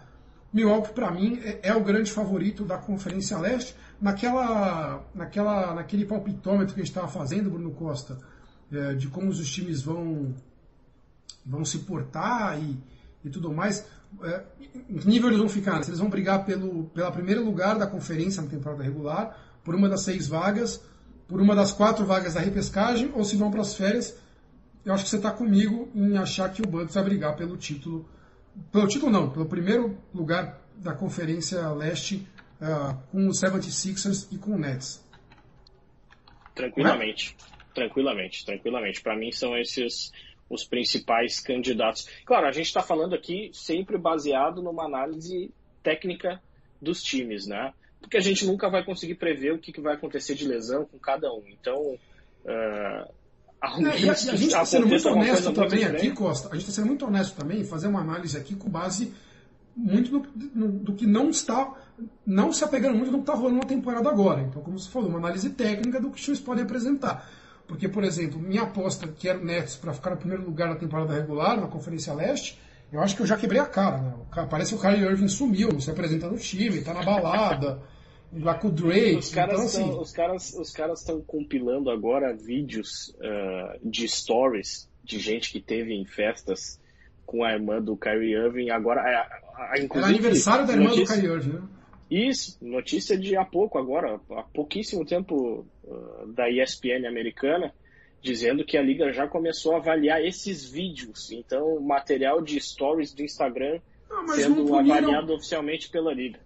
Milwaukee, 0.52 0.92
para 0.92 1.10
mim, 1.10 1.40
é, 1.42 1.60
é, 1.62 1.74
o 1.74 1.82
grande 1.82 2.10
favorito 2.10 2.64
da 2.64 2.78
Conferência 2.78 3.38
Leste. 3.38 3.74
Naquela, 4.00 5.04
naquela, 5.14 5.74
naquele 5.74 6.04
palpitômetro 6.04 6.74
que 6.74 6.80
a 6.80 6.84
gente 6.84 6.90
estava 6.90 7.08
fazendo, 7.08 7.50
Bruno 7.50 7.70
Costa, 7.70 8.18
é, 8.70 8.94
de 8.94 9.08
como 9.08 9.28
os 9.28 9.50
times 9.50 9.82
vão, 9.82 10.34
vão 11.44 11.64
se 11.64 11.80
portar 11.80 12.58
e, 12.60 12.76
e 13.24 13.30
tudo 13.30 13.52
mais, 13.52 13.86
é, 14.22 14.42
nível 14.88 15.28
eles 15.28 15.38
vão 15.38 15.48
ficar? 15.48 15.82
Se 15.82 15.90
eles 15.90 16.00
vão 16.00 16.10
brigar 16.10 16.44
pelo 16.44 16.84
pela 16.86 17.10
primeiro 17.10 17.44
lugar 17.44 17.78
da 17.78 17.86
conferência 17.86 18.42
na 18.42 18.48
temporada 18.48 18.82
regular 18.82 19.38
por 19.64 19.74
uma 19.74 19.88
das 19.88 20.02
seis 20.02 20.26
vagas, 20.26 20.82
por 21.28 21.40
uma 21.40 21.54
das 21.54 21.72
quatro 21.72 22.04
vagas 22.04 22.34
da 22.34 22.40
repescagem, 22.40 23.10
ou 23.14 23.24
se 23.24 23.36
vão 23.36 23.50
para 23.50 23.62
as 23.62 23.74
férias. 23.74 24.14
Eu 24.84 24.92
acho 24.92 25.04
que 25.04 25.10
você 25.10 25.16
está 25.16 25.30
comigo 25.30 25.90
em 25.94 26.16
achar 26.16 26.52
que 26.52 26.62
o 26.62 26.66
Bucks 26.66 26.94
vai 26.94 27.04
brigar 27.04 27.36
pelo 27.36 27.56
título. 27.56 28.08
Pelo 28.70 28.88
título 28.88 29.10
não, 29.10 29.30
pelo 29.30 29.46
primeiro 29.46 29.96
lugar 30.12 30.60
da 30.76 30.92
Conferência 30.92 31.70
Leste 31.70 32.26
uh, 32.60 32.96
com 33.10 33.28
os 33.28 33.40
76ers 33.40 34.28
e 34.32 34.38
com 34.38 34.52
o 34.52 34.58
Nets. 34.58 35.06
Tranquilamente. 36.54 37.36
É? 37.38 37.74
Tranquilamente, 37.74 38.44
tranquilamente. 38.44 39.00
Para 39.00 39.16
mim 39.16 39.30
são 39.32 39.56
esses 39.56 40.12
os 40.50 40.64
principais 40.64 41.40
candidatos. 41.40 42.06
Claro, 42.26 42.46
a 42.46 42.52
gente 42.52 42.66
está 42.66 42.82
falando 42.82 43.14
aqui 43.14 43.50
sempre 43.54 43.96
baseado 43.96 44.60
numa 44.60 44.84
análise 44.84 45.50
técnica 45.82 46.42
dos 46.80 47.02
times, 47.02 47.46
né? 47.46 47.72
Porque 48.00 48.18
a 48.18 48.20
gente 48.20 48.44
nunca 48.44 48.68
vai 48.68 48.84
conseguir 48.84 49.14
prever 49.14 49.54
o 49.54 49.58
que, 49.58 49.72
que 49.72 49.80
vai 49.80 49.94
acontecer 49.94 50.34
de 50.34 50.46
lesão 50.46 50.84
com 50.84 50.98
cada 50.98 51.32
um. 51.32 51.42
Então, 51.48 51.80
uh, 52.44 53.14
é, 53.62 54.00
e 54.00 54.08
a, 54.08 54.12
a 54.12 54.14
gente 54.14 54.46
está 54.46 54.64
sendo 54.64 54.86
muito 54.86 55.08
honesto 55.08 55.52
também 55.52 55.84
aqui, 55.84 56.10
Costa. 56.10 56.48
A 56.48 56.52
gente 56.52 56.62
está 56.62 56.72
sendo 56.72 56.86
muito 56.88 57.06
honesto 57.06 57.36
também, 57.36 57.64
fazer 57.64 57.86
uma 57.86 58.00
análise 58.00 58.36
aqui 58.36 58.56
com 58.56 58.68
base 58.68 59.12
muito 59.76 60.10
do, 60.10 60.20
do, 60.20 60.68
do, 60.68 60.94
que 60.94 61.06
não 61.06 61.30
está, 61.30 61.72
não 62.26 62.52
se 62.52 62.62
apegando 62.62 62.96
muito 62.96 63.10
do 63.10 63.18
que 63.18 63.22
está 63.22 63.34
rolando 63.34 63.58
na 63.58 63.64
temporada 63.64 64.08
agora. 64.08 64.42
Então, 64.42 64.60
como 64.62 64.78
você 64.78 64.90
falou, 64.90 65.08
uma 65.08 65.18
análise 65.18 65.48
técnica 65.50 66.00
do 66.00 66.10
que 66.10 66.16
os 66.16 66.22
times 66.22 66.40
podem 66.40 66.64
apresentar. 66.64 67.28
Porque, 67.66 67.88
por 67.88 68.04
exemplo, 68.04 68.38
minha 68.38 68.62
aposta, 68.62 69.06
que 69.08 69.28
era 69.28 69.38
o 69.38 69.44
Nets 69.44 69.76
para 69.76 69.94
ficar 69.94 70.10
no 70.10 70.16
primeiro 70.16 70.44
lugar 70.44 70.68
na 70.68 70.76
temporada 70.76 71.14
regular, 71.14 71.58
na 71.58 71.68
Conferência 71.68 72.12
Leste, 72.12 72.60
eu 72.92 73.00
acho 73.00 73.16
que 73.16 73.22
eu 73.22 73.26
já 73.26 73.36
quebrei 73.36 73.60
a 73.60 73.66
cara. 73.66 73.98
Né? 73.98 74.14
Parece 74.50 74.74
que 74.74 74.78
o 74.78 74.80
Kyrie 74.80 75.04
Irving 75.04 75.28
sumiu, 75.28 75.72
não 75.72 75.80
se 75.80 75.90
apresenta 75.90 76.28
no 76.28 76.36
time, 76.36 76.78
está 76.78 76.92
na 76.92 77.02
balada, 77.02 77.80
lá 78.40 78.54
com 78.54 78.68
o 78.68 78.70
Drake. 78.70 79.16
Os 79.16 79.34
caras 79.34 79.74
então, 79.74 79.90
assim... 79.90 80.00
os 80.00 80.12
caras 80.12 80.54
os 80.54 80.70
caras 80.70 81.00
estão 81.00 81.20
compilando 81.20 81.90
agora 81.90 82.34
vídeos 82.34 83.14
uh, 83.16 83.88
de 83.88 84.08
stories 84.08 84.88
de 85.04 85.18
gente 85.18 85.52
que 85.52 85.60
teve 85.60 85.92
em 85.92 86.06
festas 86.06 86.80
com 87.26 87.44
a 87.44 87.52
irmã 87.52 87.80
do 87.80 87.96
Kyrie 87.96 88.34
Irving. 88.34 88.70
Agora, 88.70 89.00
a, 89.00 89.72
a, 89.72 89.74
Era 89.78 90.06
aniversário 90.06 90.66
da 90.66 90.74
irmã 90.74 90.90
notícia... 90.90 91.16
do 91.16 91.20
Kyrie 91.20 91.34
Irving, 91.34 91.52
né? 91.52 91.62
Isso, 92.10 92.58
notícia 92.60 93.16
de 93.16 93.34
há 93.36 93.44
pouco 93.44 93.78
agora, 93.78 94.20
há 94.32 94.42
pouquíssimo 94.42 95.02
tempo 95.02 95.66
uh, 95.82 96.26
da 96.34 96.50
ESPN 96.50 97.06
americana, 97.08 97.72
dizendo 98.20 98.66
que 98.66 98.76
a 98.76 98.82
liga 98.82 99.10
já 99.14 99.26
começou 99.26 99.74
a 99.74 99.78
avaliar 99.78 100.22
esses 100.22 100.70
vídeos. 100.70 101.32
Então, 101.32 101.80
material 101.80 102.42
de 102.42 102.60
stories 102.60 103.14
do 103.14 103.22
Instagram 103.22 103.80
ah, 104.10 104.26
sendo 104.34 104.66
puniram... 104.66 104.94
avaliado 104.94 105.32
oficialmente 105.32 105.88
pela 105.88 106.12
liga. 106.12 106.38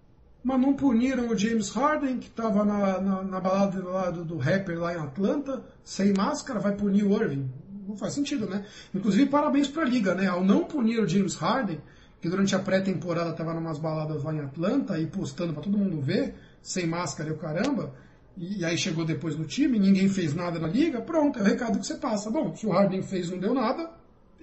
Mas 0.46 0.60
não 0.60 0.74
puniram 0.74 1.26
o 1.26 1.36
James 1.36 1.70
Harden, 1.70 2.18
que 2.20 2.28
estava 2.28 2.64
na, 2.64 3.00
na, 3.00 3.24
na, 3.24 3.40
balada 3.40 3.82
lá 3.82 4.10
do, 4.12 4.24
do 4.24 4.36
rapper 4.36 4.78
lá 4.78 4.94
em 4.94 4.96
Atlanta, 4.96 5.64
sem 5.82 6.12
máscara, 6.12 6.60
vai 6.60 6.70
punir 6.70 7.02
o 7.02 7.20
Irving? 7.20 7.50
Não 7.84 7.96
faz 7.96 8.12
sentido, 8.12 8.48
né? 8.48 8.64
Inclusive, 8.94 9.28
parabéns 9.28 9.66
para 9.66 9.82
a 9.82 9.84
liga, 9.84 10.14
né? 10.14 10.28
Ao 10.28 10.44
não 10.44 10.62
punir 10.62 11.00
o 11.00 11.08
James 11.08 11.34
Harden, 11.34 11.80
que 12.20 12.28
durante 12.28 12.54
a 12.54 12.60
pré-temporada 12.60 13.30
estava 13.30 13.54
em 13.54 13.58
umas 13.58 13.80
baladas 13.80 14.22
lá 14.22 14.32
em 14.32 14.38
Atlanta 14.38 14.96
e 15.00 15.08
postando 15.08 15.52
para 15.52 15.64
todo 15.64 15.76
mundo 15.76 16.00
ver, 16.00 16.36
sem 16.62 16.86
máscara 16.86 17.28
e 17.28 17.32
o 17.32 17.38
caramba, 17.38 17.92
e 18.36 18.64
aí 18.64 18.78
chegou 18.78 19.04
depois 19.04 19.36
no 19.36 19.46
time, 19.46 19.80
ninguém 19.80 20.08
fez 20.08 20.32
nada 20.32 20.60
na 20.60 20.68
liga, 20.68 21.00
pronto, 21.00 21.40
é 21.40 21.42
o 21.42 21.44
recado 21.44 21.80
que 21.80 21.86
você 21.88 21.96
passa. 21.96 22.30
Bom, 22.30 22.54
se 22.54 22.64
o 22.68 22.70
Harden 22.70 23.02
fez 23.02 23.26
e 23.26 23.32
não 23.32 23.40
deu 23.40 23.52
nada, 23.52 23.90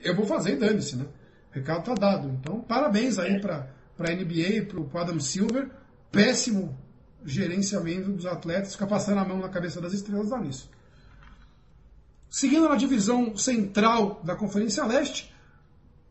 eu 0.04 0.14
vou 0.14 0.26
fazer 0.26 0.56
e 0.56 0.56
dane-se, 0.58 0.98
né? 0.98 1.06
O 1.50 1.56
recado 1.56 1.86
tá 1.86 1.94
dado. 1.94 2.28
Então, 2.28 2.60
parabéns 2.60 3.18
aí 3.18 3.40
para 3.40 3.70
a 4.00 4.12
NBA, 4.12 4.66
para 4.68 4.82
o 4.82 5.02
Adam 5.02 5.18
Silver. 5.22 5.70
Péssimo 6.13 6.77
gerenciamento 7.25 8.12
dos 8.12 8.27
atletas, 8.27 8.74
ficar 8.74 8.86
passando 8.86 9.17
a 9.17 9.25
mão 9.25 9.39
na 9.39 9.50
cabeça 9.50 9.82
das 9.82 9.93
estrelas 9.93 10.29
dá 10.29 10.39
nisso. 10.39 10.70
Seguindo 12.29 12.70
na 12.70 12.75
divisão 12.75 13.36
central 13.36 14.22
da 14.24 14.36
Conferência 14.36 14.86
Leste, 14.86 15.34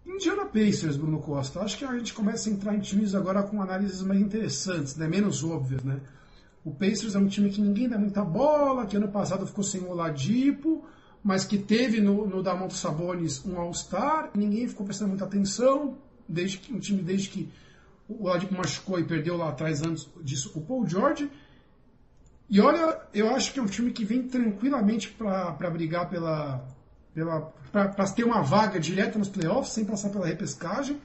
Indiana 0.05 0.45
Pacers, 0.45 0.97
Bruno 0.97 1.21
Costa. 1.21 1.61
Acho 1.61 1.79
que 1.79 1.85
a 1.85 1.97
gente 1.97 2.13
começa 2.13 2.51
a 2.51 2.53
entrar 2.53 2.75
em 2.75 2.81
times 2.81 3.15
agora 3.15 3.45
com 3.45 3.63
análises 3.63 4.03
mais 4.03 4.21
interessantes, 4.21 4.97
né? 4.97 5.07
menos 5.07 5.45
óbvias. 5.45 5.85
Né? 5.85 6.01
O 6.65 6.73
Pacers 6.73 7.15
é 7.15 7.19
um 7.19 7.29
time 7.29 7.49
que 7.49 7.61
ninguém 7.61 7.89
dá 7.89 7.97
muita 7.97 8.25
bola, 8.25 8.87
que 8.87 8.97
ano 8.97 9.09
passado 9.09 9.47
ficou 9.47 9.63
sem 9.63 9.83
o 9.83 9.91
Oladipo, 9.91 10.85
mas 11.23 11.45
que 11.45 11.59
teve 11.59 12.01
no, 12.01 12.27
no 12.27 12.43
Damonto 12.43 12.75
Sabonis 12.75 13.45
um 13.47 13.57
All-Star, 13.57 14.33
ninguém 14.35 14.67
ficou 14.67 14.85
prestando 14.85 15.11
muita 15.11 15.27
atenção, 15.27 15.97
desde 16.29 16.59
que, 16.59 16.75
um 16.75 16.81
time 16.81 17.03
desde 17.03 17.29
que 17.29 17.49
o 18.09 18.25
Oladipo 18.25 18.55
machucou 18.55 18.99
e 18.99 19.05
perdeu 19.05 19.37
lá 19.37 19.51
atrás 19.51 19.83
antes 19.83 20.09
disso 20.23 20.53
o 20.55 20.61
Paul 20.61 20.87
George. 20.87 21.31
E 22.49 22.61
olha, 22.61 23.01
eu 23.15 23.35
acho 23.35 23.53
que 23.53 23.59
é 23.59 23.63
um 23.63 23.67
time 23.67 23.91
que 23.93 24.05
vem 24.05 24.25
tranquilamente 24.25 25.09
para 25.09 25.71
brigar 25.71 26.09
pela, 26.11 26.67
para 27.73 28.09
ter 28.11 28.25
uma 28.25 28.43
vaga 28.43 28.79
direta 28.79 29.19
nos 29.19 29.29
playoffs, 29.29 29.73
sem 29.73 29.85
passar 29.85 30.11
pela 30.11 30.27
repescagem. 30.27 31.01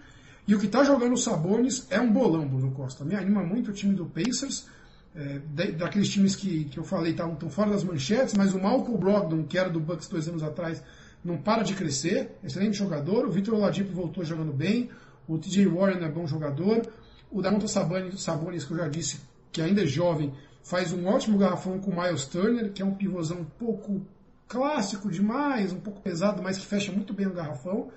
E 0.47 0.55
o 0.55 0.60
que 0.60 0.65
está 0.65 0.83
jogando 0.83 1.13
o 1.13 1.17
Sabonis 1.17 1.88
é 1.89 1.99
um 1.99 2.12
bolão, 2.12 2.47
Bruno 2.47 2.71
Costa. 2.71 3.03
Me 3.03 3.15
anima 3.15 3.43
muito 3.43 3.71
o 3.71 3.73
time 3.73 3.93
do 3.93 4.05
Pacers, 4.05 4.67
é, 5.15 5.39
daqueles 5.71 6.10
times 6.10 6.36
que, 6.36 6.65
que 6.65 6.77
eu 6.77 6.83
falei 6.83 7.12
estavam 7.12 7.36
tão 7.36 7.49
fora 7.49 7.71
das 7.71 7.83
manchetes, 7.83 8.33
mas 8.33 8.53
o 8.53 8.62
Malcolm 8.62 8.97
Brogdon, 8.97 9.43
que 9.43 9.57
era 9.57 9.69
do 9.69 9.79
Bucks 9.79 10.07
dois 10.07 10.27
anos 10.27 10.43
atrás, 10.43 10.81
não 11.23 11.38
para 11.38 11.63
de 11.63 11.73
crescer, 11.73 12.38
excelente 12.43 12.77
jogador. 12.77 13.25
O 13.25 13.31
Victor 13.31 13.55
Oladipo 13.55 13.91
voltou 13.91 14.23
jogando 14.23 14.53
bem, 14.53 14.89
o 15.27 15.37
TJ 15.37 15.67
Warren 15.67 16.03
é 16.03 16.09
bom 16.09 16.25
jogador. 16.25 16.81
O 17.29 17.41
Damonta 17.41 17.67
Sabonis, 17.67 18.21
Sabonis, 18.21 18.63
que 18.63 18.71
eu 18.71 18.77
já 18.77 18.87
disse, 18.87 19.19
que 19.51 19.61
ainda 19.61 19.83
é 19.83 19.85
jovem, 19.85 20.33
faz 20.63 20.93
um 20.93 21.05
ótimo 21.07 21.37
garrafão 21.37 21.79
com 21.79 21.91
o 21.91 22.01
Miles 22.01 22.25
Turner, 22.25 22.71
que 22.71 22.81
é 22.81 22.85
um 22.85 22.93
pivôzão 22.93 23.39
um 23.41 23.45
pouco 23.45 24.05
clássico 24.47 25.11
demais, 25.11 25.73
um 25.73 25.79
pouco 25.79 26.01
pesado, 26.01 26.41
mas 26.41 26.57
que 26.57 26.65
fecha 26.65 26.91
muito 26.91 27.13
bem 27.13 27.27
o 27.27 27.33
garrafão. 27.33 27.89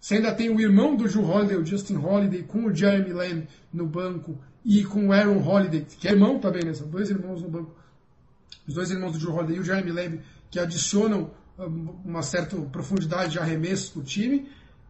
Você 0.00 0.16
ainda 0.16 0.32
tem 0.32 0.48
o 0.50 0.60
irmão 0.60 0.94
do 0.94 1.08
Drew 1.08 1.24
Holiday, 1.24 1.56
o 1.56 1.64
Justin 1.64 1.96
Holiday, 1.96 2.42
com 2.42 2.66
o 2.66 2.74
Jeremy 2.74 3.12
Lamb 3.12 3.48
no 3.72 3.86
banco 3.86 4.38
e 4.64 4.84
com 4.84 5.08
o 5.08 5.12
Aaron 5.12 5.42
Holiday, 5.42 5.86
que 5.98 6.06
é 6.06 6.12
irmão 6.12 6.38
também, 6.38 6.64
né? 6.64 6.72
São 6.74 6.88
dois 6.88 7.10
irmãos 7.10 7.42
no 7.42 7.48
banco. 7.48 7.74
Os 8.66 8.74
dois 8.74 8.90
irmãos 8.90 9.12
do 9.12 9.18
Drew 9.18 9.34
Holiday 9.34 9.56
e 9.56 9.60
o 9.60 9.64
Jeremy 9.64 9.90
Lamb, 9.90 10.20
que 10.50 10.60
adicionam 10.60 11.30
uma 12.04 12.22
certa 12.22 12.56
profundidade 12.56 13.32
de 13.32 13.38
arremesso 13.38 13.92
para 13.92 14.00
o 14.00 14.04
time. 14.04 14.48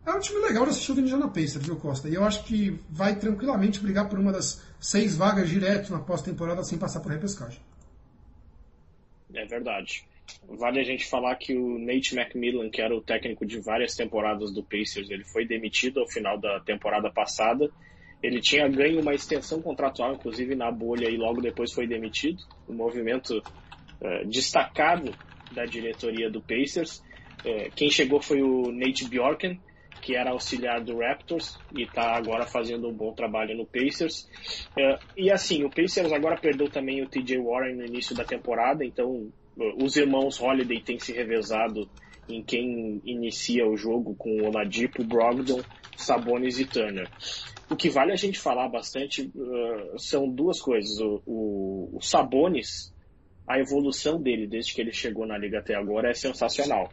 É 0.09 0.14
um 0.14 0.21
time 0.21 0.40
legal 0.40 0.64
de 0.64 0.71
assistir 0.71 0.92
o 0.92 1.01
Indiana 1.01 1.29
Pacers, 1.29 1.66
viu, 1.66 1.77
Costa? 1.77 2.09
E 2.09 2.14
eu 2.14 2.25
acho 2.25 2.42
que 2.44 2.81
vai 2.88 3.14
tranquilamente 3.14 3.79
brigar 3.79 4.09
por 4.09 4.18
uma 4.18 4.33
das 4.33 4.64
seis 4.81 5.14
vagas 5.14 5.51
direto 5.51 5.92
na 5.92 5.99
pós-temporada 5.99 6.64
sem 6.64 6.79
passar 6.79 7.01
por 7.01 7.12
repescagem. 7.12 7.61
É 9.35 9.44
verdade. 9.44 10.07
Vale 10.49 10.81
a 10.81 10.83
gente 10.83 11.07
falar 11.07 11.37
que 11.37 11.55
o 11.55 11.79
Nate 11.79 12.18
McMillan, 12.18 12.71
que 12.71 12.81
era 12.81 12.97
o 12.97 13.03
técnico 13.03 13.44
de 13.44 13.61
várias 13.61 13.94
temporadas 13.94 14.51
do 14.51 14.62
Pacers, 14.62 15.11
ele 15.11 15.25
foi 15.25 15.47
demitido 15.47 16.01
ao 16.01 16.09
final 16.09 16.38
da 16.40 16.59
temporada 16.61 17.11
passada. 17.11 17.71
Ele 18.23 18.40
tinha 18.40 18.66
ganho 18.66 19.03
uma 19.03 19.14
extensão 19.14 19.61
contratual, 19.61 20.14
inclusive 20.14 20.55
na 20.55 20.71
bolha, 20.71 21.11
e 21.11 21.18
logo 21.18 21.42
depois 21.42 21.71
foi 21.71 21.87
demitido. 21.87 22.42
Um 22.66 22.73
movimento 22.73 23.37
uh, 23.38 24.27
destacado 24.27 25.14
da 25.53 25.66
diretoria 25.66 26.31
do 26.31 26.40
Pacers. 26.40 27.03
Uh, 27.44 27.71
quem 27.77 27.90
chegou 27.90 28.23
foi 28.23 28.40
o 28.40 28.73
Nate 28.73 29.07
Bjorken, 29.07 29.61
que 30.00 30.14
era 30.16 30.30
auxiliar 30.30 30.82
do 30.82 30.98
Raptors 30.98 31.58
e 31.74 31.82
está 31.82 32.16
agora 32.16 32.46
fazendo 32.46 32.88
um 32.88 32.92
bom 32.92 33.12
trabalho 33.12 33.56
no 33.56 33.66
Pacers. 33.66 34.28
Uh, 34.76 34.98
e 35.16 35.30
assim, 35.30 35.64
o 35.64 35.70
Pacers 35.70 36.12
agora 36.12 36.37
perdeu 36.37 36.68
também 36.68 37.02
o 37.02 37.08
TJ 37.08 37.38
Warren 37.38 37.76
no 37.76 37.84
início 37.84 38.14
da 38.14 38.24
temporada, 38.24 38.84
então 38.84 39.30
os 39.76 39.96
irmãos 39.96 40.40
Holiday 40.40 40.80
têm 40.80 40.98
se 40.98 41.12
revezado 41.12 41.88
em 42.28 42.42
quem 42.42 43.00
inicia 43.04 43.66
o 43.66 43.76
jogo 43.76 44.14
com 44.14 44.30
o 44.30 44.46
Oladipo, 44.46 45.02
Brogdon, 45.02 45.62
Sabonis 45.96 46.58
e 46.58 46.66
Turner. 46.66 47.08
O 47.70 47.76
que 47.76 47.90
vale 47.90 48.12
a 48.12 48.16
gente 48.16 48.38
falar 48.38 48.68
bastante 48.68 49.30
uh, 49.34 49.98
são 49.98 50.28
duas 50.28 50.61
coisas. 50.61 50.98
O, 51.00 51.22
o, 51.26 51.96
o, 51.96 52.02
Sabonis, 52.02 52.92
a 53.48 53.58
evolução 53.58 54.20
dele 54.20 54.46
desde 54.46 54.74
que 54.74 54.80
ele 54.80 54.92
chegou 54.92 55.26
na 55.26 55.38
liga 55.38 55.58
até 55.58 55.74
agora 55.74 56.11
é 56.11 56.14
sensacional. 56.14 56.90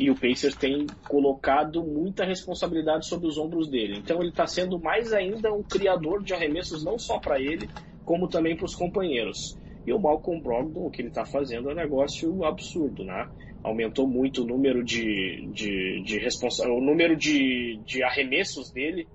E 0.00 0.10
o 0.10 0.14
Pacers 0.14 0.56
tem 0.56 0.86
colocado 1.06 1.84
muita 1.84 2.24
responsabilidade 2.24 3.06
sobre 3.06 3.26
os 3.28 3.36
ombros 3.36 3.68
dele. 3.68 3.98
Então 3.98 4.18
ele 4.20 4.30
está 4.30 4.46
sendo 4.46 4.80
mais 4.80 5.12
ainda 5.12 5.52
um 5.52 5.62
criador 5.62 6.22
de 6.22 6.32
arremessos 6.32 6.82
não 6.82 6.98
só 6.98 7.18
para 7.18 7.38
ele, 7.38 7.68
como 8.06 8.26
também 8.26 8.56
para 8.56 8.64
os 8.64 8.74
companheiros. 8.74 9.58
E 9.86 9.92
o 9.92 9.98
Malcolm 9.98 10.40
Brogdon, 10.40 10.86
o 10.86 10.90
que 10.90 11.02
ele 11.02 11.08
está 11.08 11.26
fazendo 11.26 11.68
é 11.68 11.72
um 11.72 11.76
negócio 11.76 12.44
absurdo, 12.44 13.04
né? 13.04 13.28
Aumentou 13.62 14.08
muito 14.08 14.42
o 14.42 14.46
número 14.46 14.82
de, 14.82 15.46
de, 15.52 16.02
de 16.04 16.18
responsa 16.18 16.66
o 16.68 16.80
número 16.80 17.14
de, 17.16 17.78
de 17.84 18.02
arremessos 18.02 18.70
dele 18.70 19.06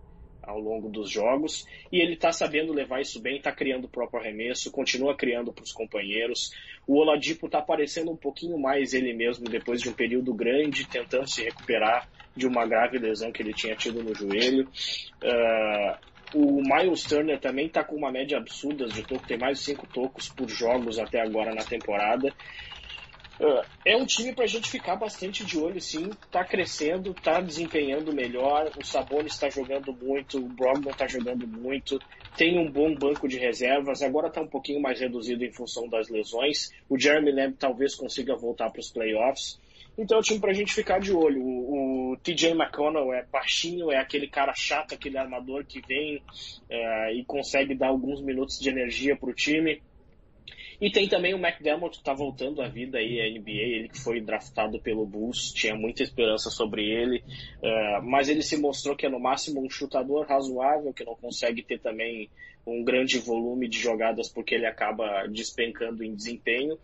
ao 0.47 0.59
longo 0.59 0.89
dos 0.89 1.11
jogos 1.11 1.67
e 1.91 1.99
ele 2.01 2.13
está 2.13 2.31
sabendo 2.31 2.73
levar 2.73 3.01
isso 3.01 3.21
bem, 3.21 3.37
está 3.37 3.51
criando 3.51 3.85
o 3.85 3.89
próprio 3.89 4.21
arremesso, 4.21 4.71
continua 4.71 5.15
criando 5.15 5.51
para 5.51 5.63
os 5.63 5.73
companheiros. 5.73 6.49
O 6.87 6.97
Oladipo 6.97 7.45
está 7.47 7.59
aparecendo 7.59 8.09
um 8.09 8.15
pouquinho 8.15 8.57
mais 8.57 8.93
ele 8.93 9.13
mesmo 9.13 9.45
depois 9.45 9.81
de 9.81 9.89
um 9.89 9.93
período 9.93 10.33
grande, 10.33 10.87
tentando 10.87 11.29
se 11.29 11.43
recuperar 11.43 12.07
de 12.35 12.47
uma 12.47 12.65
grave 12.65 12.97
lesão 12.97 13.31
que 13.31 13.43
ele 13.43 13.53
tinha 13.53 13.75
tido 13.75 14.01
no 14.01 14.15
joelho. 14.15 14.69
Uh, 15.21 16.07
O 16.33 16.61
Miles 16.61 17.03
Turner 17.03 17.39
também 17.39 17.67
está 17.67 17.83
com 17.85 17.95
uma 17.95 18.11
média 18.11 18.37
absurda 18.37 18.85
de 18.85 19.01
toco, 19.01 19.25
tem 19.25 19.37
mais 19.37 19.59
de 19.59 19.65
5 19.65 19.87
tocos 19.87 20.27
por 20.27 20.49
jogos 20.49 20.99
até 20.99 21.21
agora 21.21 21.55
na 21.55 21.63
temporada. 21.63 22.33
É 23.85 23.95
um 23.95 24.05
time 24.05 24.33
para 24.33 24.45
a 24.45 24.47
gente 24.47 24.69
ficar 24.69 24.95
bastante 24.95 25.45
de 25.45 25.57
olho, 25.59 25.79
sim. 25.79 26.09
Está 26.09 26.43
crescendo, 26.43 27.11
está 27.11 27.39
desempenhando 27.39 28.11
melhor. 28.11 28.71
O 28.77 28.85
Sabonis 28.85 29.33
está 29.33 29.49
jogando 29.49 29.93
muito, 29.93 30.39
o 30.39 30.47
Brogdon 30.47 30.89
está 30.89 31.07
jogando 31.07 31.47
muito. 31.47 31.99
Tem 32.35 32.59
um 32.59 32.71
bom 32.71 32.95
banco 32.95 33.27
de 33.27 33.37
reservas. 33.37 34.01
Agora 34.01 34.27
está 34.27 34.41
um 34.41 34.47
pouquinho 34.47 34.81
mais 34.81 34.99
reduzido 34.99 35.43
em 35.43 35.51
função 35.51 35.87
das 35.87 36.09
lesões. 36.09 36.71
O 36.89 36.99
Jeremy 36.99 37.31
Lamb 37.31 37.55
talvez 37.57 37.95
consiga 37.95 38.35
voltar 38.35 38.71
para 38.71 38.79
os 38.79 38.91
playoffs. 38.91 39.59
Então 39.97 40.17
é 40.17 40.19
um 40.19 40.23
time 40.23 40.39
para 40.39 40.51
a 40.51 40.53
gente 40.53 40.73
ficar 40.73 40.99
de 40.99 41.11
olho. 41.11 41.41
O, 41.41 42.11
o, 42.11 42.17
TJ 42.17 42.51
McConnell 42.51 43.13
é 43.13 43.25
baixinho, 43.25 43.91
é 43.91 43.97
aquele 43.97 44.27
cara 44.27 44.53
chato, 44.53 44.93
aquele 44.93 45.17
armador 45.17 45.65
que 45.65 45.81
vem 45.87 46.21
é, 46.69 47.13
e 47.13 47.25
consegue 47.25 47.73
dar 47.73 47.87
alguns 47.87 48.21
minutos 48.21 48.59
de 48.59 48.69
energia 48.69 49.15
para 49.15 49.29
o 49.29 49.33
time. 49.33 49.81
E 50.79 50.91
tem 50.91 51.07
também 51.07 51.33
o 51.33 51.37
McDermott 51.37 51.95
que 51.95 52.01
está 52.01 52.13
voltando 52.13 52.61
à 52.61 52.67
vida 52.67 52.99
aí, 52.99 53.19
a 53.19 53.27
NBA, 53.27 53.51
ele 53.51 53.89
que 53.89 53.99
foi 53.99 54.21
draftado 54.21 54.79
pelo 54.79 55.07
Bulls, 55.07 55.51
tinha 55.51 55.75
muita 55.75 56.03
esperança 56.03 56.51
sobre 56.51 56.83
ele, 56.83 57.23
uh, 57.63 58.03
mas 58.03 58.29
ele 58.29 58.43
se 58.43 58.57
mostrou 58.57 58.95
que 58.95 59.05
é 59.05 59.09
no 59.09 59.19
máximo 59.19 59.59
um 59.59 59.69
chutador 59.69 60.27
razoável, 60.27 60.93
que 60.93 61.03
não 61.03 61.15
consegue 61.15 61.63
ter 61.63 61.79
também 61.79 62.29
um 62.65 62.83
grande 62.83 63.17
volume 63.17 63.67
de 63.67 63.79
jogadas 63.79 64.29
porque 64.29 64.53
ele 64.53 64.67
acaba 64.67 65.25
despencando 65.27 66.03
em 66.03 66.13
desempenho. 66.13 66.77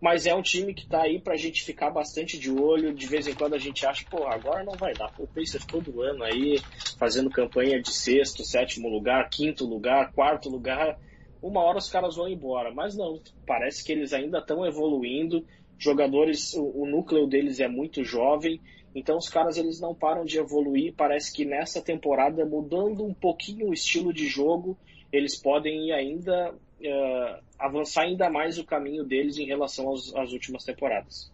Mas 0.00 0.26
é 0.26 0.34
um 0.34 0.42
time 0.42 0.74
que 0.74 0.82
está 0.82 1.02
aí 1.02 1.20
para 1.20 1.34
a 1.34 1.36
gente 1.36 1.64
ficar 1.64 1.90
bastante 1.90 2.38
de 2.38 2.52
olho. 2.52 2.94
De 2.94 3.06
vez 3.06 3.26
em 3.26 3.34
quando 3.34 3.54
a 3.54 3.58
gente 3.58 3.84
acha, 3.84 4.04
pô, 4.08 4.28
agora 4.28 4.62
não 4.62 4.74
vai 4.74 4.94
dar. 4.94 5.10
Pô, 5.10 5.24
o 5.24 5.26
Pacers 5.26 5.64
todo 5.64 6.00
ano 6.00 6.22
aí, 6.22 6.60
fazendo 6.98 7.28
campanha 7.28 7.82
de 7.82 7.92
sexto, 7.92 8.44
sétimo 8.44 8.88
lugar, 8.88 9.28
quinto 9.28 9.64
lugar, 9.64 10.12
quarto 10.12 10.48
lugar 10.48 10.96
uma 11.42 11.60
hora 11.60 11.78
os 11.78 11.88
caras 11.88 12.16
vão 12.16 12.28
embora. 12.28 12.72
Mas 12.72 12.96
não, 12.96 13.20
parece 13.46 13.84
que 13.84 13.92
eles 13.92 14.12
ainda 14.12 14.38
estão 14.38 14.66
evoluindo. 14.66 15.44
Jogadores, 15.78 16.54
o, 16.54 16.82
o, 16.82 16.86
núcleo 16.86 17.26
deles 17.26 17.60
é 17.60 17.68
muito 17.68 18.02
jovem, 18.02 18.60
então 18.94 19.16
os 19.16 19.28
caras 19.28 19.56
eles 19.56 19.80
não 19.80 19.94
param 19.94 20.24
de 20.24 20.38
evoluir. 20.38 20.94
Parece 20.96 21.32
que 21.32 21.44
nessa 21.44 21.80
temporada, 21.80 22.44
mudando 22.44 23.04
um 23.04 23.14
pouquinho 23.14 23.68
o 23.68 23.72
estilo 23.72 24.12
de 24.12 24.26
jogo, 24.26 24.76
eles 25.12 25.40
podem 25.40 25.92
ainda 25.92 26.52
uh, 26.52 27.42
avançar 27.58 28.02
ainda 28.02 28.28
mais 28.28 28.58
o 28.58 28.64
caminho 28.64 29.04
deles 29.04 29.38
em 29.38 29.46
relação 29.46 29.88
aos, 29.88 30.14
às 30.16 30.32
últimas 30.32 30.64
temporadas. 30.64 31.30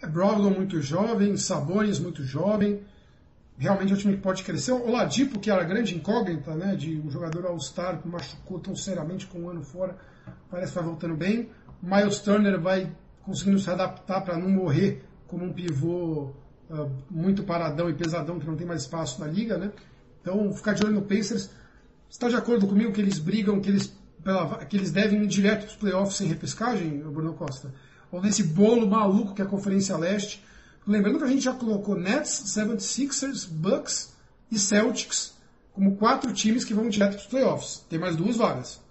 É 0.00 0.06
Brogdon 0.06 0.50
muito 0.50 0.80
jovem, 0.80 1.36
Sabonis 1.36 1.98
muito 1.98 2.22
jovem 2.22 2.80
realmente 3.58 3.92
é 3.92 3.94
um 3.94 3.98
time 3.98 4.16
que 4.16 4.22
pode 4.22 4.42
crescer. 4.42 4.72
O 4.72 4.90
Ladipo, 4.90 5.38
que 5.38 5.50
era 5.50 5.62
a 5.62 5.64
grande 5.64 5.94
incógnita, 5.94 6.54
né, 6.54 6.74
de 6.74 6.98
um 6.98 7.10
jogador 7.10 7.46
All-Star 7.46 8.00
que 8.00 8.08
machucou 8.08 8.58
tão 8.58 8.74
seriamente 8.74 9.26
com 9.26 9.40
um 9.40 9.48
ano 9.48 9.62
fora, 9.62 9.96
parece 10.50 10.72
que 10.72 10.78
vai 10.78 10.88
voltando 10.88 11.16
bem. 11.16 11.50
Miles 11.82 12.18
Turner 12.18 12.60
vai 12.60 12.90
conseguindo 13.22 13.58
se 13.58 13.70
adaptar 13.70 14.20
para 14.22 14.36
não 14.36 14.48
morrer 14.48 15.04
como 15.26 15.44
um 15.44 15.52
pivô 15.52 16.32
uh, 16.70 16.90
muito 17.10 17.42
paradão 17.42 17.88
e 17.88 17.94
pesadão 17.94 18.38
que 18.38 18.46
não 18.46 18.56
tem 18.56 18.66
mais 18.66 18.82
espaço 18.82 19.20
na 19.20 19.26
liga, 19.26 19.56
né? 19.56 19.70
Então, 20.20 20.52
ficar 20.52 20.72
de 20.72 20.84
olho 20.84 20.94
no 20.94 21.02
Pacers. 21.02 21.50
Está 22.08 22.28
de 22.28 22.36
acordo 22.36 22.66
comigo 22.66 22.92
que 22.92 23.00
eles 23.00 23.18
brigam, 23.18 23.60
que 23.60 23.68
eles, 23.68 23.94
pela, 24.22 24.64
que 24.64 24.76
eles 24.76 24.90
devem 24.90 25.22
ir 25.22 25.26
direto 25.26 25.60
para 25.60 25.68
os 25.68 25.76
playoffs 25.76 26.16
sem 26.16 26.26
repescagem, 26.26 26.98
Bruno 27.00 27.34
Costa? 27.34 27.72
Ou 28.10 28.22
nesse 28.22 28.42
bolo 28.42 28.88
maluco 28.88 29.34
que 29.34 29.42
é 29.42 29.44
a 29.44 29.48
Conferência 29.48 29.96
Leste, 29.96 30.44
Lembrando 30.86 31.18
que 31.18 31.24
a 31.24 31.28
gente 31.28 31.42
já 31.42 31.54
colocou 31.54 31.96
Nets, 31.96 32.44
76ers, 32.44 33.48
Bucks 33.48 34.14
e 34.50 34.58
Celtics 34.58 35.34
como 35.72 35.96
quatro 35.96 36.32
times 36.32 36.64
que 36.64 36.74
vão 36.74 36.88
direto 36.88 37.12
para 37.12 37.20
os 37.20 37.26
playoffs. 37.26 37.86
Tem 37.88 37.98
mais 37.98 38.14
duas 38.14 38.36
vagas. 38.36 38.82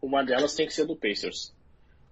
Uma 0.00 0.22
delas 0.22 0.54
tem 0.54 0.66
que 0.66 0.72
ser 0.72 0.86
do 0.86 0.94
Pacers. 0.94 1.52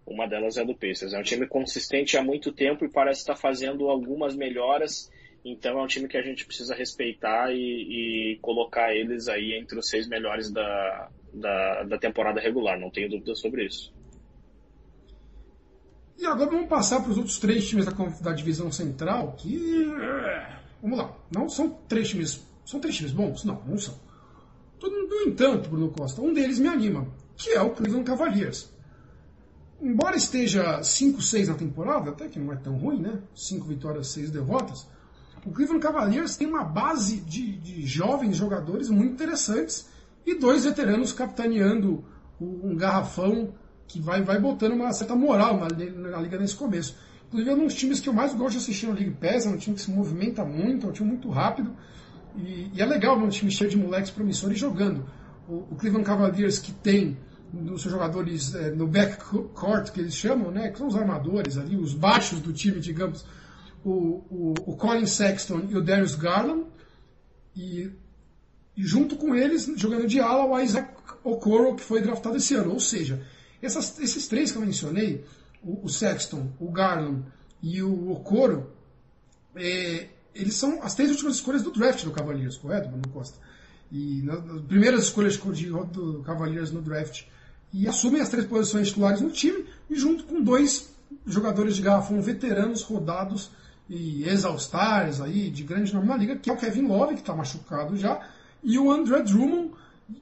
Uma 0.05 0.27
delas 0.27 0.57
é 0.57 0.65
do 0.65 0.75
Pacers. 0.75 1.13
É 1.13 1.19
um 1.19 1.23
time 1.23 1.47
consistente 1.47 2.17
há 2.17 2.23
muito 2.23 2.53
tempo 2.53 2.85
e 2.85 2.91
parece 2.91 3.21
estar 3.21 3.37
fazendo 3.37 3.89
algumas 3.89 4.35
melhoras. 4.35 5.11
Então 5.45 5.79
é 5.79 5.83
um 5.83 5.87
time 5.87 6.09
que 6.09 6.17
a 6.17 6.23
gente 6.23 6.45
precisa 6.45 6.75
respeitar 6.75 7.53
e, 7.53 8.33
e 8.33 8.39
colocar 8.41 8.95
eles 8.95 9.29
aí 9.29 9.55
entre 9.55 9.79
os 9.79 9.89
seis 9.89 10.09
melhores 10.09 10.51
da, 10.51 11.11
da, 11.33 11.83
da 11.85 11.99
temporada 11.99 12.41
regular. 12.41 12.79
Não 12.79 12.91
tenho 12.91 13.09
dúvida 13.09 13.35
sobre 13.37 13.67
isso. 13.67 13.95
E 16.19 16.25
agora 16.25 16.51
vamos 16.51 16.69
passar 16.69 17.01
para 17.01 17.11
os 17.11 17.19
outros 17.19 17.39
três 17.39 17.69
times 17.69 17.85
da, 17.85 17.93
da 17.93 18.33
divisão 18.33 18.73
central, 18.73 19.35
que. 19.37 19.93
É, 20.01 20.59
vamos 20.81 20.99
lá. 20.99 21.15
Não 21.35 21.49
são 21.49 21.77
três 21.89 22.09
times. 22.09 22.43
São 22.65 22.81
três 22.81 22.97
times 22.97 23.13
bons? 23.13 23.45
Não, 23.45 23.63
não 23.67 23.79
são. 23.79 23.95
No 24.83 25.23
entanto, 25.23 25.69
Bruno 25.69 25.91
Costa, 25.91 26.21
um 26.21 26.33
deles 26.33 26.59
me 26.59 26.69
anima, 26.69 27.07
que 27.37 27.51
é 27.51 27.61
o 27.61 27.71
Cleveland 27.71 28.05
Cavaliers. 28.05 28.71
Embora 29.81 30.17
esteja 30.17 30.81
5-6 30.81 31.49
na 31.49 31.55
temporada, 31.55 32.11
até 32.11 32.29
que 32.29 32.39
não 32.39 32.53
é 32.53 32.57
tão 32.57 32.77
ruim, 32.77 33.01
né? 33.01 33.21
5 33.35 33.67
vitórias, 33.67 34.09
6 34.09 34.31
derrotas. 34.31 34.87
O 35.45 35.51
Cleveland 35.51 35.83
Cavaliers 35.83 36.37
tem 36.37 36.47
uma 36.47 36.65
base 36.65 37.19
de, 37.19 37.57
de 37.59 37.87
jovens 37.87 38.37
jogadores 38.37 38.89
muito 38.89 39.13
interessantes 39.13 39.89
e 40.25 40.35
dois 40.35 40.65
veteranos 40.65 41.13
capitaneando 41.13 42.05
um 42.41 42.75
garrafão 42.75 43.55
que 43.87 44.01
vai, 44.01 44.23
vai 44.23 44.39
botando 44.39 44.73
uma 44.73 44.93
certa 44.93 45.15
moral 45.15 45.59
na, 45.59 45.69
na 46.11 46.21
liga 46.21 46.39
nesse 46.39 46.57
começo. 46.57 46.97
Inclusive 47.29 47.51
é 47.51 47.55
um 47.55 47.65
dos 47.65 47.75
times 47.75 48.01
que 48.01 48.09
eu 48.09 48.13
mais 48.13 48.33
gosto 48.35 48.53
de 48.53 48.59
assistir 48.59 48.87
na 48.87 48.95
League 48.95 49.17
Pass, 49.21 49.47
é 49.47 49.49
um 49.49 49.57
time 49.57 49.77
que 49.77 49.83
se 49.83 49.91
movimenta 49.91 50.45
muito, 50.45 50.87
é 50.87 50.91
um 50.91 50.93
time 50.93 51.09
muito 51.09 51.29
rápido. 51.29 51.75
E, 52.37 52.71
e 52.75 52.83
é 52.83 52.87
legal 52.87 53.19
ver 53.19 53.25
um 53.25 53.29
time 53.29 53.51
cheio 53.51 53.71
de 53.71 53.77
moleques 53.77 54.11
promissores 54.11 54.59
jogando. 54.59 55.07
O, 55.49 55.67
o 55.71 55.77
Cleveland 55.77 56.07
Cavaliers 56.07 56.59
que 56.59 56.73
tem 56.73 57.17
dos 57.53 57.83
seus 57.83 57.93
jogadores 57.93 58.55
é, 58.55 58.71
no 58.71 58.87
backcourt, 58.87 59.91
que 59.91 60.01
eles 60.01 60.15
chamam, 60.15 60.51
né, 60.51 60.71
que 60.71 60.79
são 60.79 60.89
os 60.89 60.97
armadores 60.97 61.57
ali, 61.57 61.77
os 61.77 61.95
baixos 61.95 62.41
do 62.41 62.53
time, 62.53 62.81
digamos, 62.81 63.25
o, 63.85 64.25
o, 64.31 64.55
o 64.67 64.77
Colin 64.77 65.07
Sexton 65.07 65.63
e 65.69 65.77
o 65.77 65.83
Darius 65.83 66.15
Garland, 66.15 66.65
e, 67.55 67.91
e, 68.77 68.83
junto 68.85 69.17
com 69.17 69.35
eles, 69.35 69.71
jogando 69.77 70.07
de 70.07 70.21
ala, 70.21 70.45
o 70.45 70.61
Isaac 70.61 70.91
Okoro, 71.25 71.75
que 71.75 71.83
foi 71.83 72.03
draftado 72.03 72.37
esse 72.37 72.55
ano. 72.55 72.73
Ou 72.73 72.81
seja, 72.81 73.23
essas, 73.67 73.99
esses 73.99 74.27
três 74.27 74.51
que 74.51 74.59
eu 74.59 74.63
mencionei, 74.63 75.25
o, 75.63 75.85
o 75.85 75.89
Sexton, 75.89 76.49
o 76.59 76.71
Garland 76.71 77.25
e 77.63 77.83
o 77.83 78.13
Okoro, 78.13 78.71
é, 79.55 80.09
eles 80.35 80.55
são 80.55 80.83
as 80.83 80.95
três 80.95 81.11
últimas 81.11 81.37
escolhas 81.37 81.63
do 81.63 81.71
draft 81.71 82.05
do 82.05 82.11
Cavaliers, 82.11 82.57
correto, 82.57 82.89
Bruno 82.89 83.09
Costa? 83.09 83.39
E 83.91 84.23
nas, 84.23 84.41
primeiras 84.63 85.05
escolhas 85.05 85.41
de, 85.55 85.67
do 85.67 86.23
Cavaliers 86.25 86.71
no 86.71 86.83
draft. 86.83 87.25
E 87.73 87.89
assumem 87.89 88.21
as 88.21 88.29
três 88.29 88.47
posições 88.47 88.89
titulares 88.89 89.21
no 89.21 89.31
time, 89.31 89.65
e 89.89 89.97
junto 89.97 90.25
com 90.25 90.43
dois 90.43 90.95
jogadores 91.27 91.77
de 91.77 91.83
garrafão 91.83 92.21
veteranos, 92.21 92.83
rodados 92.83 93.51
e 93.89 94.25
ex-All-Stars 94.25 95.21
aí, 95.21 95.51
de 95.51 95.63
grande 95.63 95.95
nome 95.95 96.09
na 96.09 96.17
liga, 96.17 96.37
que 96.37 96.51
é 96.51 96.53
o 96.53 96.57
Kevin 96.57 96.87
Love, 96.87 97.15
que 97.15 97.21
está 97.21 97.35
machucado 97.35 97.97
já, 97.97 98.21
e 98.63 98.79
o 98.79 98.91
André 98.91 99.23
Drummond, 99.23 99.73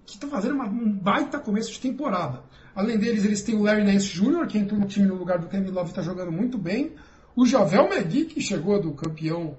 que 0.04 0.14
está 0.14 0.28
fazendo 0.28 0.54
uma, 0.54 0.66
um 0.66 0.92
baita 0.92 1.38
começo 1.38 1.72
de 1.72 1.80
temporada. 1.80 2.42
Além 2.74 2.98
deles, 2.98 3.24
eles 3.24 3.42
têm 3.42 3.54
o 3.54 3.62
Larry 3.62 3.84
Nance 3.84 4.08
Jr., 4.08 4.46
que 4.46 4.58
entrou 4.58 4.80
no 4.80 4.87
time 4.87 5.06
no 5.06 5.14
lugar 5.14 5.38
do 5.38 5.46
Kevin 5.46 5.70
Love 5.70 5.88
e 5.88 5.90
está 5.90 6.02
jogando 6.02 6.32
muito 6.32 6.58
bem. 6.58 6.92
O 7.37 7.46
Javel 7.46 7.88
Magui, 7.88 8.24
que 8.24 8.40
chegou 8.40 8.80
do 8.80 8.92
campeão 8.92 9.56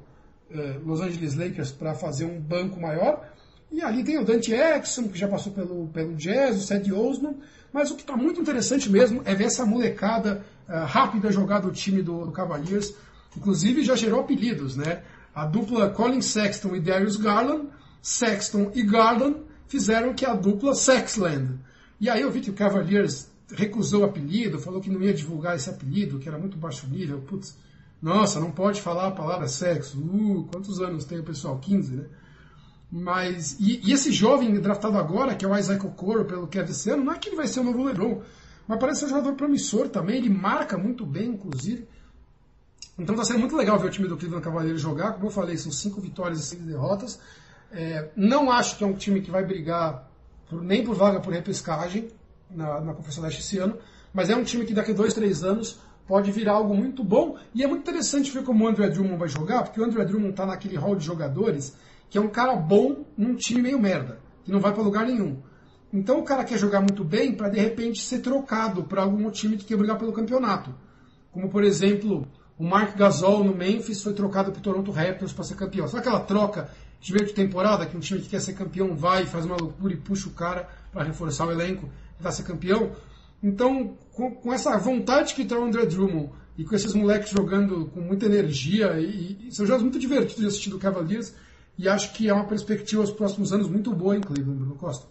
eh, 0.51 0.80
Los 0.86 1.01
Angeles 1.01 1.36
Lakers 1.36 1.71
para 1.71 1.93
fazer 1.93 2.25
um 2.25 2.39
banco 2.39 2.80
maior. 2.80 3.28
E 3.71 3.82
ali 3.82 4.04
tem 4.04 4.17
o 4.17 4.25
Dante 4.25 4.54
Exxon, 4.54 5.08
que 5.10 5.17
já 5.17 5.28
passou 5.28 5.51
pelo, 5.51 5.88
pelo 5.88 6.13
Jazz, 6.15 6.58
o 6.58 6.62
Seth 6.62 6.91
Osman. 6.91 7.36
Mas 7.73 7.91
o 7.91 7.95
que 7.95 8.01
está 8.01 8.15
muito 8.15 8.39
interessante 8.39 8.89
mesmo 8.89 9.21
é 9.25 9.36
ver 9.36 9.45
essa 9.45 9.65
molecada 9.65 10.45
uh, 10.67 10.86
rápida 10.86 11.32
jogar 11.32 11.60
do 11.60 11.71
time 11.71 12.01
do, 12.01 12.25
do 12.25 12.32
Cavaliers. 12.32 12.93
Inclusive 13.36 13.84
já 13.84 13.95
gerou 13.95 14.21
apelidos, 14.21 14.78
né? 14.78 15.04
A 15.34 15.45
dupla 15.45 15.89
Colin 15.89 16.21
Sexton 16.21 16.75
e 16.75 16.80
Darius 16.80 17.17
Garland, 17.17 17.67
Sexton 18.01 18.71
e 18.73 18.84
Garland 18.84 19.41
fizeram 19.67 20.13
que 20.13 20.25
a 20.25 20.34
dupla 20.34 20.73
Sexland. 20.73 21.60
E 21.99 22.10
aí 22.10 22.21
eu 22.21 22.31
vi 22.31 22.41
que 22.41 22.49
o 22.49 22.53
Cavaliers 22.53 23.29
recusou 23.51 24.01
o 24.01 24.05
apelido, 24.05 24.60
falou 24.60 24.81
que 24.81 24.89
não 24.89 25.01
ia 25.01 25.13
divulgar 25.13 25.55
esse 25.55 25.69
apelido, 25.69 26.19
que 26.19 26.27
era 26.27 26.38
muito 26.38 26.58
baixo 26.58 26.88
nível. 26.88 27.21
Putz, 27.21 27.58
nossa, 28.01 28.39
não 28.39 28.51
pode 28.51 28.81
falar 28.81 29.08
a 29.08 29.12
palavra 29.12 29.47
sexo. 29.47 29.99
Uh, 29.99 30.47
quantos 30.51 30.79
anos 30.79 31.05
tem 31.05 31.19
o 31.19 31.23
pessoal? 31.23 31.58
15, 31.60 31.95
né? 31.95 32.05
Mas, 32.91 33.58
e, 33.60 33.81
e, 33.84 33.91
esse 33.91 34.12
jovem 34.12 34.53
draftado 34.60 34.97
agora, 34.97 35.36
que 35.36 35.43
é 35.43 35.47
o 35.47 35.58
Isaac 35.58 35.86
Okoro, 35.86 36.25
pelo 36.25 36.45
desse 36.47 36.89
ano, 36.89 37.03
não 37.03 37.13
é 37.13 37.17
que 37.17 37.29
ele 37.29 37.36
vai 37.36 37.47
ser 37.47 37.60
o 37.60 37.63
novo 37.63 37.84
LeBron, 37.84 38.21
mas 38.67 38.79
parece 38.79 38.99
ser 39.01 39.05
um 39.08 39.10
jogador 39.10 39.34
promissor 39.34 39.89
também, 39.89 40.17
ele 40.17 40.29
marca 40.29 40.77
muito 40.77 41.05
bem, 41.05 41.29
inclusive. 41.29 41.88
Então 42.97 43.13
está 43.15 43.25
sendo 43.25 43.39
muito 43.39 43.55
legal 43.55 43.77
ver 43.77 43.88
o 43.88 43.89
time 43.89 44.08
do 44.08 44.15
Cleveland 44.15 44.43
Cavaliers 44.43 44.81
jogar. 44.81 45.13
Como 45.13 45.25
eu 45.25 45.31
falei, 45.31 45.58
são 45.58 45.71
cinco 45.71 45.99
vitórias 45.99 46.39
e 46.39 46.43
seis 46.43 46.62
derrotas. 46.62 47.19
É, 47.71 48.10
não 48.15 48.49
acho 48.49 48.77
que 48.77 48.84
é 48.84 48.88
um 48.88 48.93
time 48.93 49.19
que 49.19 49.29
vai 49.29 49.43
brigar 49.45 50.10
por, 50.49 50.62
nem 50.62 50.84
por 50.84 50.95
vaga 50.95 51.19
por 51.19 51.34
repescagem 51.34 52.10
na, 52.49 52.81
na 52.81 52.93
Conferência 52.93 53.21
Leste 53.21 53.41
esse 53.41 53.58
ano, 53.58 53.77
mas 54.13 54.29
é 54.29 54.36
um 54.36 54.43
time 54.43 54.65
que 54.65 54.73
daqui 54.73 54.91
a 54.91 54.93
dois, 54.93 55.13
três 55.13 55.43
anos 55.43 55.79
pode 56.08 56.31
virar 56.31 56.53
algo 56.53 56.75
muito 56.75 57.03
bom. 57.03 57.38
E 57.53 57.63
é 57.63 57.67
muito 57.67 57.81
interessante 57.81 58.31
ver 58.31 58.43
como 58.43 58.65
o 58.65 58.67
André 58.67 58.89
Drummond 58.89 59.17
vai 59.17 59.27
jogar, 59.27 59.63
porque 59.63 59.79
o 59.79 59.84
André 59.84 60.05
Drummond 60.05 60.31
está 60.31 60.45
naquele 60.45 60.77
hall 60.77 60.95
de 60.95 61.05
jogadores 61.05 61.75
que 62.10 62.17
é 62.17 62.21
um 62.21 62.29
cara 62.29 62.55
bom 62.55 63.03
num 63.17 63.36
time 63.36 63.62
meio 63.62 63.79
merda, 63.79 64.19
que 64.43 64.51
não 64.51 64.60
vai 64.60 64.73
para 64.73 64.84
lugar 64.84 65.05
nenhum. 65.05 65.38
Então 65.91 66.19
o 66.19 66.23
cara 66.23 66.43
quer 66.43 66.58
jogar 66.58 66.81
muito 66.81 67.03
bem 67.03 67.34
para 67.34 67.49
de 67.49 67.60
repente 67.60 68.01
ser 68.01 68.19
trocado 68.19 68.84
para 68.84 69.01
algum 69.01 69.29
time 69.31 69.58
que 69.58 69.65
quer 69.65 69.77
brigar 69.77 69.97
pelo 69.97 70.13
campeonato. 70.13 70.73
Como 71.31 71.49
por 71.49 71.63
exemplo, 71.63 72.27
o 72.58 72.63
Mark 72.63 72.95
Gasol 72.95 73.43
no 73.43 73.55
Memphis 73.55 74.01
foi 74.01 74.13
trocado 74.13 74.51
para 74.51 74.60
o 74.60 74.62
Toronto 74.62 74.91
Raptors 74.91 75.34
para 75.34 75.43
ser 75.43 75.55
campeão. 75.55 75.88
Sabe 75.88 76.01
aquela 76.01 76.21
troca 76.21 76.69
meio 77.12 77.25
de 77.25 77.34
temporada 77.34 77.86
que 77.86 77.95
um 77.95 77.99
time 77.99 78.21
que 78.21 78.29
quer 78.29 78.41
ser 78.41 78.53
campeão 78.53 78.95
vai, 78.95 79.25
faz 79.25 79.45
uma 79.45 79.55
loucura 79.55 79.93
e 79.93 79.97
puxa 79.97 80.27
o 80.27 80.34
cara 80.34 80.67
para 80.91 81.03
reforçar 81.03 81.47
o 81.47 81.51
elenco 81.51 81.89
e 82.19 82.23
vai 82.23 82.31
ser 82.31 82.43
campeão? 82.43 82.91
Então, 83.43 83.95
com, 84.13 84.31
com, 84.31 84.53
essa 84.53 84.77
vontade 84.77 85.34
que 85.34 85.43
está 85.43 85.58
o 85.58 85.63
André 85.63 85.86
Drummond 85.86 86.31
e 86.58 86.63
com 86.63 86.73
esses 86.73 86.93
moleques 86.93 87.29
jogando 87.29 87.88
com 87.88 87.99
muita 87.99 88.25
energia, 88.25 88.99
e, 88.99 89.47
e 89.47 89.51
são 89.51 89.65
jogos 89.65 89.84
muito 89.84 89.99
divertidos 89.99 90.41
de 90.41 90.47
assistir 90.47 90.69
do 90.69 90.79
Cavaliers, 90.79 91.36
e 91.77 91.88
acho 91.89 92.13
que 92.13 92.29
é 92.29 92.34
uma 92.34 92.47
perspectiva 92.47 93.01
aos 93.01 93.12
próximos 93.12 93.51
anos 93.51 93.67
muito 93.67 93.93
boa 93.93 94.15
em 94.15 94.21
Cleveland, 94.21 94.58
Bruno 94.58 94.75
Costa. 94.75 95.05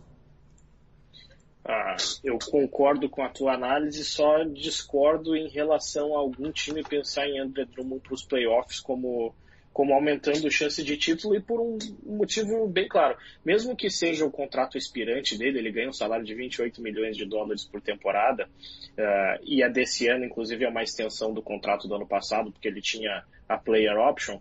Ah, 1.66 1.96
eu 2.22 2.38
concordo 2.38 3.08
com 3.08 3.22
a 3.22 3.28
tua 3.28 3.54
análise, 3.54 4.04
só 4.04 4.44
discordo 4.44 5.34
em 5.34 5.48
relação 5.48 6.14
a 6.14 6.18
algum 6.18 6.52
time 6.52 6.82
pensar 6.82 7.26
em 7.26 7.38
André 7.38 7.64
Drummond 7.64 8.02
para 8.02 8.14
os 8.14 8.24
playoffs 8.24 8.80
como, 8.80 9.34
como 9.74 9.92
aumentando 9.92 10.50
chance 10.50 10.82
de 10.82 10.96
título 10.96 11.36
e 11.36 11.40
por 11.40 11.60
um 11.60 11.76
motivo 12.06 12.66
bem 12.66 12.88
claro. 12.88 13.18
Mesmo 13.44 13.76
que 13.76 13.90
seja 13.90 14.24
o 14.24 14.30
contrato 14.30 14.78
expirante 14.78 15.36
dele, 15.36 15.58
ele 15.58 15.70
ganha 15.70 15.90
um 15.90 15.92
salário 15.92 16.24
de 16.24 16.34
28 16.34 16.80
milhões 16.80 17.16
de 17.16 17.26
dólares 17.26 17.66
por 17.66 17.82
temporada, 17.82 18.46
uh, 18.46 19.44
e 19.44 19.62
a 19.62 19.68
desse 19.68 20.08
ano, 20.08 20.24
inclusive, 20.24 20.64
é 20.64 20.68
uma 20.68 20.82
extensão 20.82 21.34
do 21.34 21.42
contrato 21.42 21.86
do 21.86 21.94
ano 21.94 22.06
passado, 22.06 22.50
porque 22.50 22.68
ele 22.68 22.80
tinha 22.80 23.24
a 23.46 23.58
player 23.58 23.98
option 23.98 24.40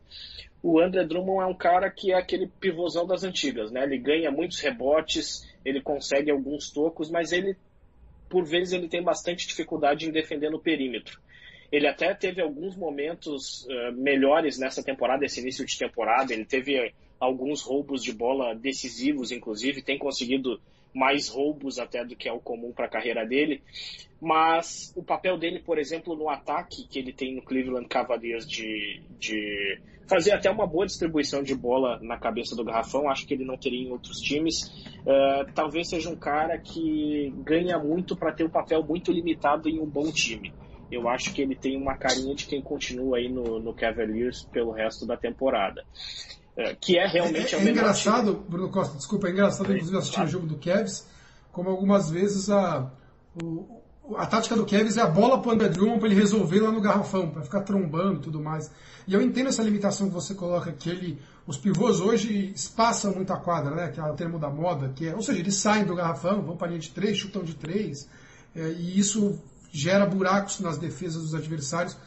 o 0.64 0.80
André 0.80 1.04
Drummond 1.04 1.44
é 1.44 1.46
um 1.46 1.54
cara 1.54 1.92
que 1.92 2.14
é 2.14 2.16
aquele 2.16 2.48
pivôzão 2.48 3.06
das 3.06 3.26
antigas, 3.26 3.70
né? 3.70 3.84
Ele 3.84 3.98
ganha 3.98 4.32
muitos 4.32 4.62
rebotes, 4.62 5.46
ele 5.66 5.82
consegue 5.82 6.32
alguns 6.32 6.72
tocos, 6.72 7.12
mas 7.12 7.34
ele, 7.34 7.58
por 8.30 8.46
vezes, 8.46 8.74
ele 8.74 8.88
tem 8.88 9.04
bastante 9.04 9.46
dificuldade 9.46 10.08
em 10.08 10.12
defender 10.12 10.50
no 10.50 10.62
perímetro. 10.62 11.20
Ele 11.74 11.88
até 11.88 12.14
teve 12.14 12.40
alguns 12.40 12.76
momentos 12.76 13.66
uh, 13.66 13.92
melhores 13.94 14.60
nessa 14.60 14.84
temporada, 14.84 15.26
esse 15.26 15.42
início 15.42 15.66
de 15.66 15.76
temporada. 15.76 16.32
Ele 16.32 16.46
teve 16.46 16.94
alguns 17.20 17.64
roubos 17.64 18.04
de 18.04 18.14
bola 18.14 18.54
decisivos, 18.54 19.32
inclusive, 19.32 19.82
tem 19.82 19.98
conseguido 19.98 20.62
mais 20.94 21.28
roubos 21.28 21.80
até 21.80 22.06
do 22.06 22.16
que 22.16 22.30
é 22.30 22.32
o 22.32 22.40
comum 22.40 22.72
para 22.72 22.86
a 22.86 22.90
carreira 22.90 23.26
dele. 23.26 23.60
Mas 24.22 24.94
o 24.96 25.02
papel 25.02 25.36
dele, 25.36 25.64
por 25.66 25.80
exemplo, 25.80 26.16
no 26.16 26.30
ataque 26.30 26.88
que 26.88 27.00
ele 27.00 27.12
tem 27.12 27.34
no 27.34 27.42
Cleveland 27.42 27.88
Cavaliers 27.88 28.48
de, 28.48 29.02
de 29.20 29.80
fazer 30.08 30.32
até 30.32 30.52
uma 30.52 30.68
boa 30.68 30.86
distribuição 30.86 31.42
de 31.42 31.56
bola 31.56 32.00
na 32.04 32.20
cabeça 32.20 32.56
do 32.56 32.64
garrafão, 32.64 33.10
acho 33.10 33.26
que 33.26 33.34
ele 33.34 33.46
não 33.46 33.58
teria 33.58 33.82
em 33.82 33.92
outros 33.92 34.20
times. 34.20 34.68
Uh, 35.00 35.52
talvez 35.56 35.90
seja 35.90 36.08
um 36.08 36.16
cara 36.16 36.56
que 36.60 37.34
ganha 37.44 37.80
muito 37.80 38.16
para 38.16 38.32
ter 38.32 38.44
um 38.44 38.50
papel 38.50 38.84
muito 38.84 39.12
limitado 39.12 39.68
em 39.68 39.80
um 39.80 39.88
bom 39.88 40.12
time. 40.12 40.54
Eu 40.94 41.08
acho 41.10 41.34
que 41.34 41.42
ele 41.42 41.56
tem 41.56 41.76
uma 41.76 41.96
carinha 41.96 42.36
de 42.36 42.46
quem 42.46 42.62
continua 42.62 43.18
aí 43.18 43.30
no, 43.30 43.60
no 43.60 43.74
Cavaliers 43.74 44.44
pelo 44.52 44.72
resto 44.72 45.06
da 45.06 45.18
temporada. 45.18 45.84
Uh, 46.56 46.76
que 46.80 46.98
é 46.98 47.08
realmente 47.08 47.56
é, 47.56 47.58
é, 47.58 47.66
é 47.66 47.70
engraçado, 47.72 48.36
time. 48.36 48.46
Bruno 48.48 48.70
Costa, 48.70 48.96
desculpa, 48.96 49.28
é 49.28 49.32
engraçado 49.32 49.72
é, 49.72 49.76
inclusive 49.76 49.98
assistir 49.98 50.16
claro. 50.16 50.30
o 50.30 50.32
jogo 50.32 50.46
do 50.46 50.58
Cavs, 50.58 51.08
como 51.52 51.70
algumas 51.70 52.12
vezes 52.12 52.50
a, 52.50 52.92
o, 53.42 53.82
a 54.18 54.26
tática 54.26 54.56
do 54.56 54.66
Kevin 54.66 54.98
é 54.98 55.02
a 55.02 55.08
bola 55.08 55.42
para 55.42 55.50
o 55.50 55.54
André 55.54 55.70
Drummond 55.70 56.00
para 56.00 56.10
ele 56.10 56.20
resolver 56.20 56.60
lá 56.60 56.72
no 56.72 56.82
garrafão, 56.82 57.30
para 57.30 57.42
ficar 57.42 57.62
trombando 57.62 58.20
e 58.20 58.22
tudo 58.22 58.42
mais. 58.42 58.70
E 59.08 59.14
eu 59.14 59.22
entendo 59.22 59.48
essa 59.48 59.64
limitação 59.64 60.08
que 60.08 60.14
você 60.14 60.34
coloca, 60.34 60.72
que 60.72 60.90
ele, 60.90 61.20
os 61.48 61.58
pivôs 61.58 62.00
hoje 62.00 62.52
espaçam 62.54 63.14
muito 63.14 63.32
a 63.32 63.38
quadra, 63.38 63.76
né? 63.76 63.88
que 63.90 64.00
é 64.00 64.04
o 64.04 64.14
termo 64.14 64.40
da 64.40 64.50
moda, 64.50 64.90
que 64.90 65.08
é, 65.08 65.16
ou 65.16 65.22
seja, 65.22 65.40
eles 65.40 65.56
saem 65.56 65.86
do 65.86 65.96
garrafão, 65.96 66.42
vão 66.42 66.58
para 66.58 66.68
a 66.68 66.70
linha 66.70 66.82
de 66.82 66.90
três, 66.90 67.18
chutam 67.18 67.44
de 67.44 67.54
três, 67.56 68.10
é, 68.56 68.70
e 68.70 69.00
isso 69.00 69.42
gera 69.74 70.06
buracos 70.06 70.60
nas 70.60 70.78
defesas 70.78 71.24
dos 71.24 71.36
adversários. 71.36 71.98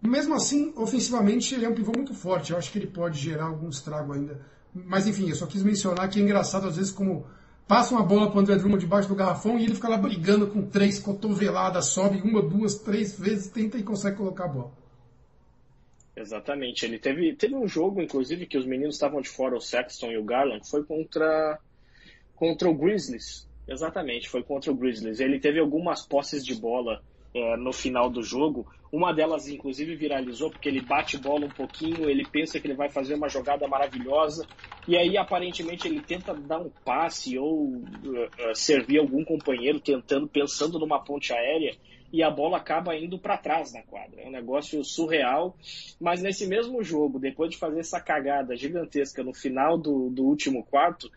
Mesmo 0.00 0.34
assim, 0.34 0.72
ofensivamente, 0.76 1.54
ele 1.54 1.66
é 1.66 1.68
um 1.68 1.74
pivô 1.74 1.92
muito 1.94 2.14
forte. 2.14 2.52
Eu 2.52 2.58
acho 2.58 2.70
que 2.70 2.78
ele 2.78 2.86
pode 2.86 3.18
gerar 3.18 3.46
algum 3.46 3.68
estrago 3.68 4.12
ainda. 4.12 4.40
Mas 4.72 5.08
enfim, 5.08 5.28
eu 5.28 5.34
só 5.34 5.46
quis 5.46 5.64
mencionar 5.64 6.08
que 6.08 6.20
é 6.20 6.22
engraçado 6.22 6.68
às 6.68 6.76
vezes 6.76 6.92
como 6.92 7.26
passa 7.66 7.92
uma 7.92 8.04
bola 8.04 8.28
para 8.28 8.38
o 8.38 8.40
André 8.40 8.56
Drummond 8.56 8.80
debaixo 8.80 9.08
do 9.08 9.16
garrafão 9.16 9.58
e 9.58 9.64
ele 9.64 9.74
fica 9.74 9.88
lá 9.88 9.96
brigando 9.96 10.46
com 10.46 10.62
três 10.62 11.00
cotoveladas, 11.00 11.86
sobe 11.86 12.20
uma, 12.22 12.40
duas, 12.40 12.76
três 12.76 13.18
vezes, 13.18 13.48
tenta 13.48 13.76
e 13.76 13.82
consegue 13.82 14.16
colocar 14.16 14.44
a 14.44 14.48
bola. 14.48 14.72
Exatamente. 16.16 16.84
Ele 16.84 16.98
teve, 16.98 17.34
teve 17.34 17.54
um 17.54 17.66
jogo, 17.66 18.00
inclusive, 18.00 18.46
que 18.46 18.58
os 18.58 18.66
meninos 18.66 18.94
estavam 18.94 19.20
de 19.20 19.28
fora, 19.28 19.56
o 19.56 19.60
Sexton 19.60 20.12
e 20.12 20.18
o 20.18 20.24
Garland, 20.24 20.68
foi 20.68 20.84
contra, 20.84 21.58
contra 22.36 22.68
o 22.68 22.74
Grizzlies. 22.74 23.48
Exatamente, 23.70 24.28
foi 24.28 24.42
contra 24.42 24.72
o 24.72 24.74
Grizzlies. 24.74 25.20
Ele 25.20 25.38
teve 25.38 25.60
algumas 25.60 26.04
posses 26.04 26.44
de 26.44 26.56
bola 26.56 27.00
é, 27.32 27.56
no 27.56 27.72
final 27.72 28.10
do 28.10 28.20
jogo. 28.20 28.66
Uma 28.92 29.12
delas, 29.14 29.46
inclusive, 29.46 29.94
viralizou 29.94 30.50
porque 30.50 30.68
ele 30.68 30.80
bate 30.80 31.16
bola 31.16 31.46
um 31.46 31.50
pouquinho, 31.50 32.10
ele 32.10 32.26
pensa 32.26 32.58
que 32.58 32.66
ele 32.66 32.74
vai 32.74 32.90
fazer 32.90 33.14
uma 33.14 33.28
jogada 33.28 33.68
maravilhosa, 33.68 34.44
e 34.88 34.96
aí 34.96 35.16
aparentemente 35.16 35.86
ele 35.86 36.00
tenta 36.00 36.34
dar 36.34 36.58
um 36.58 36.70
passe 36.84 37.38
ou 37.38 37.76
uh, 37.76 38.54
servir 38.54 38.98
algum 38.98 39.24
companheiro, 39.24 39.78
tentando, 39.78 40.26
pensando 40.26 40.76
numa 40.76 40.98
ponte 40.98 41.32
aérea, 41.32 41.76
e 42.12 42.22
a 42.22 42.30
bola 42.30 42.56
acaba 42.56 42.96
indo 42.96 43.18
para 43.18 43.38
trás 43.38 43.72
na 43.72 43.82
quadra. 43.82 44.22
É 44.22 44.26
um 44.26 44.32
negócio 44.32 44.82
surreal, 44.84 45.56
mas 46.00 46.22
nesse 46.22 46.46
mesmo 46.46 46.82
jogo, 46.82 47.18
depois 47.18 47.50
de 47.50 47.56
fazer 47.56 47.80
essa 47.80 48.00
cagada 48.00 48.56
gigantesca 48.56 49.22
no 49.22 49.32
final 49.32 49.78
do, 49.78 50.10
do 50.10 50.24
último 50.24 50.64
quarto, 50.64 51.10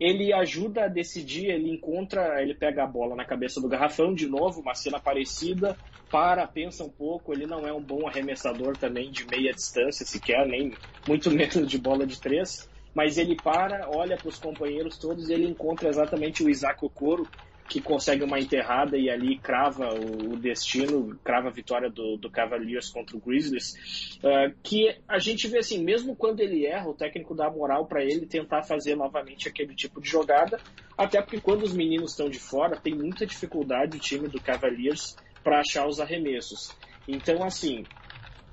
ele 0.00 0.32
ajuda 0.32 0.84
a 0.84 0.88
decidir, 0.88 1.46
ele 1.46 1.70
encontra, 1.70 2.40
ele 2.40 2.54
pega 2.54 2.84
a 2.84 2.86
bola 2.86 3.16
na 3.16 3.24
cabeça 3.24 3.60
do 3.60 3.68
garrafão 3.68 4.14
de 4.14 4.28
novo, 4.28 4.60
uma 4.60 4.74
cena 4.74 5.00
parecida, 5.00 5.76
para, 6.10 6.46
pensa 6.46 6.84
um 6.84 6.88
pouco, 6.88 7.32
ele 7.32 7.46
não 7.46 7.66
é 7.66 7.72
um 7.72 7.82
bom 7.82 8.06
arremessador 8.06 8.76
também 8.76 9.10
de 9.10 9.26
meia 9.26 9.52
distância 9.52 10.06
sequer, 10.06 10.46
nem 10.46 10.72
muito 11.06 11.30
menos 11.32 11.68
de 11.68 11.78
bola 11.78 12.06
de 12.06 12.20
três, 12.20 12.68
mas 12.94 13.18
ele 13.18 13.36
para, 13.36 13.88
olha 13.90 14.16
para 14.16 14.28
os 14.28 14.38
companheiros 14.38 14.96
todos 14.98 15.28
e 15.28 15.32
ele 15.32 15.46
encontra 15.46 15.88
exatamente 15.88 16.42
o 16.42 16.48
Isaac 16.48 16.84
Okoro, 16.84 17.26
que 17.68 17.82
consegue 17.82 18.24
uma 18.24 18.40
enterrada 18.40 18.96
e 18.96 19.10
ali 19.10 19.38
crava 19.38 19.90
o, 19.94 20.36
destino, 20.36 21.18
crava 21.22 21.48
a 21.48 21.52
vitória 21.52 21.90
do, 21.90 22.16
do 22.16 22.30
Cavaliers 22.30 22.88
contra 22.88 23.16
o 23.16 23.20
Grizzlies, 23.20 24.18
uh, 24.24 24.54
que 24.62 24.96
a 25.06 25.18
gente 25.18 25.46
vê 25.48 25.58
assim, 25.58 25.84
mesmo 25.84 26.16
quando 26.16 26.40
ele 26.40 26.64
erra, 26.64 26.88
o 26.88 26.94
técnico 26.94 27.34
dá 27.34 27.50
moral 27.50 27.86
para 27.86 28.02
ele 28.02 28.26
tentar 28.26 28.62
fazer 28.62 28.96
novamente 28.96 29.48
aquele 29.48 29.74
tipo 29.74 30.00
de 30.00 30.08
jogada, 30.08 30.58
até 30.96 31.20
porque 31.20 31.40
quando 31.40 31.62
os 31.62 31.74
meninos 31.74 32.12
estão 32.12 32.30
de 32.30 32.38
fora, 32.38 32.80
tem 32.80 32.94
muita 32.94 33.26
dificuldade 33.26 33.96
o 33.96 34.00
time 34.00 34.28
do 34.28 34.40
Cavaliers 34.40 35.14
para 35.44 35.60
achar 35.60 35.86
os 35.86 36.00
arremessos. 36.00 36.74
Então, 37.06 37.44
assim, 37.44 37.82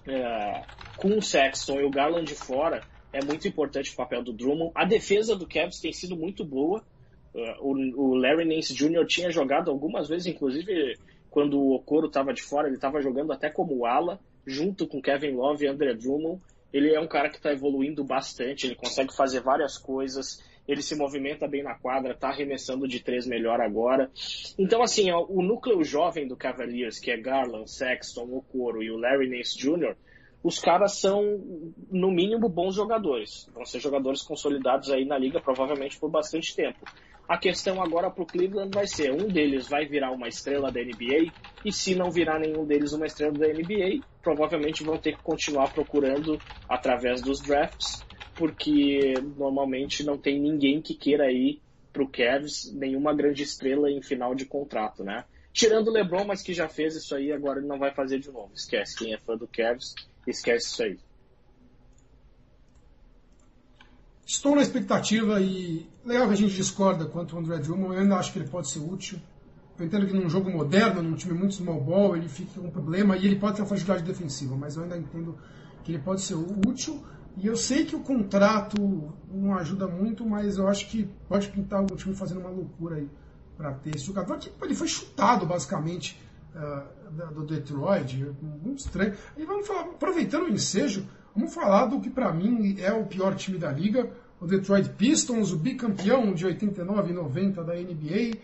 uh, 0.07 0.97
com 0.97 1.17
o 1.17 1.21
Sexton 1.21 1.79
e 1.79 1.85
o 1.85 1.89
Garland 1.89 2.25
de 2.25 2.35
fora, 2.35 2.81
é 3.13 3.23
muito 3.23 3.47
importante 3.47 3.91
o 3.91 3.95
papel 3.95 4.21
do 4.21 4.33
Drummond. 4.33 4.71
A 4.75 4.83
defesa 4.83 5.37
do 5.37 5.47
Cavs 5.47 5.79
tem 5.79 5.93
sido 5.93 6.17
muito 6.17 6.43
boa, 6.43 6.83
o, 7.59 7.73
o 7.73 8.15
Larry 8.15 8.45
Nance 8.45 8.73
Jr. 8.73 9.05
tinha 9.05 9.29
jogado 9.29 9.69
algumas 9.69 10.07
vezes, 10.07 10.27
inclusive 10.27 10.97
quando 11.29 11.59
o 11.59 11.75
Okoro 11.75 12.07
estava 12.07 12.33
de 12.33 12.41
fora, 12.41 12.67
ele 12.67 12.77
estava 12.77 13.01
jogando 13.01 13.33
até 13.33 13.49
como 13.49 13.85
ala, 13.85 14.19
junto 14.47 14.87
com 14.87 15.01
Kevin 15.01 15.31
Love 15.31 15.65
e 15.65 15.67
André 15.67 15.93
Drummond. 15.93 16.41
Ele 16.71 16.93
é 16.93 16.99
um 16.99 17.07
cara 17.07 17.29
que 17.29 17.37
está 17.37 17.51
evoluindo 17.51 18.03
bastante, 18.03 18.65
ele 18.65 18.75
consegue 18.75 19.13
fazer 19.13 19.41
várias 19.41 19.77
coisas, 19.77 20.41
ele 20.67 20.81
se 20.81 20.95
movimenta 20.95 21.47
bem 21.47 21.61
na 21.61 21.75
quadra, 21.75 22.13
está 22.13 22.29
arremessando 22.29 22.87
de 22.87 23.01
três 23.01 23.27
melhor 23.27 23.61
agora. 23.61 24.09
Então, 24.57 24.81
assim, 24.81 25.11
o 25.11 25.41
núcleo 25.41 25.83
jovem 25.83 26.27
do 26.27 26.35
Cavaliers, 26.35 26.99
que 26.99 27.11
é 27.11 27.17
Garland, 27.17 27.69
Sexton, 27.69 28.23
Okoro 28.31 28.81
e 28.81 28.89
o 28.89 28.97
Larry 28.97 29.29
Nance 29.29 29.57
Jr., 29.57 29.95
os 30.45 30.59
caras 30.59 30.99
são, 30.99 31.41
no 31.89 32.11
mínimo, 32.11 32.47
bons 32.47 32.75
jogadores. 32.75 33.49
Vão 33.51 33.65
ser 33.65 33.79
jogadores 33.79 34.21
consolidados 34.21 34.91
aí 34.91 35.03
na 35.03 35.17
liga, 35.17 35.41
provavelmente 35.41 35.99
por 35.99 36.09
bastante 36.09 36.55
tempo. 36.55 36.85
A 37.27 37.37
questão 37.37 37.81
agora 37.81 38.11
para 38.11 38.23
o 38.23 38.27
Cleveland 38.27 38.71
vai 38.71 38.87
ser: 38.87 39.11
um 39.11 39.29
deles 39.31 39.67
vai 39.67 39.85
virar 39.85 40.11
uma 40.11 40.27
estrela 40.27 40.71
da 40.71 40.79
NBA, 40.81 41.33
e 41.63 41.71
se 41.71 41.95
não 41.95 42.11
virar 42.11 42.39
nenhum 42.39 42.65
deles 42.65 42.93
uma 42.93 43.05
estrela 43.05 43.33
da 43.35 43.47
NBA, 43.47 44.03
provavelmente 44.21 44.83
vão 44.83 44.99
ter 44.99 45.13
que 45.13 45.21
continuar 45.23 45.69
procurando 45.69 46.41
através 46.67 47.23
dos 47.23 47.41
drafts, 47.41 48.05
porque 48.35 49.21
normalmente 49.35 50.03
não 50.03 50.17
tem 50.19 50.39
ninguém 50.39 50.81
que 50.81 50.95
queira 50.95 51.31
ir 51.31 51.61
para 51.91 52.03
o 52.03 52.09
Cavs, 52.11 52.71
nenhuma 52.73 53.15
grande 53.15 53.43
estrela 53.43 53.89
em 53.89 54.01
final 54.01 54.35
de 54.35 54.45
contrato, 54.45 55.03
né? 55.03 55.25
Tirando 55.53 55.87
o 55.87 55.91
LeBron, 55.91 56.25
mas 56.25 56.43
que 56.43 56.53
já 56.53 56.67
fez 56.67 56.95
isso 56.95 57.15
aí, 57.15 57.31
agora 57.31 57.59
ele 57.59 57.67
não 57.67 57.79
vai 57.79 57.93
fazer 57.93 58.19
de 58.19 58.29
novo. 58.29 58.53
Esquece. 58.53 58.97
Quem 58.97 59.13
é 59.13 59.17
fã 59.17 59.37
do 59.37 59.47
Cavs, 59.47 59.97
esquece 60.27 60.67
isso 60.67 60.83
aí. 60.83 60.99
Estou 64.25 64.55
na 64.55 64.63
expectativa 64.63 65.39
e 65.39 65.87
legal 66.03 66.27
que 66.27 66.33
a 66.33 66.37
gente 66.37 66.55
discorda 66.55 67.05
quanto 67.05 67.35
ao 67.35 67.43
André 67.43 67.59
Drummond, 67.59 67.93
eu 67.93 68.01
ainda 68.01 68.15
acho 68.15 68.33
que 68.33 68.39
ele 68.39 68.47
pode 68.47 68.67
ser 68.67 68.79
útil. 68.79 69.19
Eu 69.77 69.85
entendo 69.85 70.07
que 70.07 70.13
num 70.13 70.27
jogo 70.27 70.49
moderno, 70.49 71.03
num 71.03 71.13
time 71.15 71.37
muito 71.37 71.53
small 71.53 71.79
ball, 71.79 72.15
ele 72.15 72.27
fica 72.27 72.59
com 72.59 72.67
um 72.67 72.71
problema 72.71 73.15
e 73.15 73.25
ele 73.25 73.35
pode 73.35 73.57
ter 73.57 73.61
uma 73.61 73.67
fragilidade 73.67 74.03
defensiva, 74.03 74.55
mas 74.55 74.77
eu 74.77 74.83
ainda 74.83 74.97
entendo 74.97 75.37
que 75.83 75.91
ele 75.91 76.01
pode 76.01 76.21
ser 76.21 76.33
útil. 76.33 77.03
E 77.37 77.45
eu 77.45 77.55
sei 77.55 77.85
que 77.85 77.95
o 77.95 77.99
contrato 77.99 79.13
não 79.29 79.53
ajuda 79.55 79.87
muito, 79.87 80.25
mas 80.25 80.57
eu 80.57 80.67
acho 80.67 80.89
que 80.89 81.07
pode 81.29 81.49
pintar 81.49 81.79
algum 81.79 81.95
time 81.95 82.15
fazendo 82.15 82.39
uma 82.39 82.49
loucura 82.49 82.95
aí 82.95 83.09
para 83.55 83.73
ter 83.73 83.95
esse 83.95 84.05
jogador. 84.05 84.39
Que 84.39 84.51
ele 84.63 84.73
foi 84.73 84.87
chutado 84.87 85.45
basicamente 85.45 86.19
uh, 86.55 87.31
do 87.31 87.45
Detroit, 87.45 88.33
muito 88.41 88.79
estranho. 88.79 89.13
E 89.37 89.45
vamos 89.45 89.67
falar, 89.67 89.81
aproveitando 89.81 90.45
o 90.45 90.49
ensejo, 90.49 91.05
vamos 91.35 91.53
falar 91.53 91.87
do 91.87 91.99
que 91.99 92.09
para 92.09 92.33
mim 92.33 92.79
é 92.79 92.93
o 92.93 93.05
pior 93.05 93.35
time 93.35 93.57
da 93.57 93.71
liga, 93.71 94.09
o 94.39 94.47
Detroit 94.47 94.89
Pistons, 94.89 95.51
o 95.51 95.57
bicampeão 95.57 96.33
de 96.33 96.45
89 96.45 97.11
e 97.11 97.13
90 97.13 97.63
da 97.63 97.73
NBA, 97.73 98.37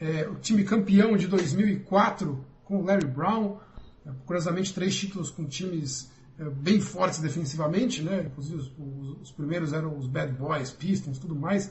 é, 0.00 0.28
o 0.28 0.36
time 0.36 0.64
campeão 0.64 1.16
de 1.16 1.26
2004 1.26 2.44
com 2.64 2.78
o 2.78 2.84
Larry 2.84 3.06
Brown, 3.06 3.58
é, 4.06 4.10
curiosamente 4.26 4.74
três 4.74 4.94
títulos 4.96 5.30
com 5.30 5.44
times 5.44 6.10
é, 6.38 6.44
bem 6.50 6.80
fortes 6.80 7.20
defensivamente, 7.20 8.02
né? 8.02 8.24
Inclusive 8.26 8.56
os, 8.56 8.72
os, 8.78 9.22
os, 9.22 9.32
primeiros 9.32 9.72
eram 9.72 9.96
os 9.96 10.06
Bad 10.06 10.32
Boys, 10.32 10.70
Pistons, 10.70 11.18
tudo 11.18 11.36
mais. 11.36 11.70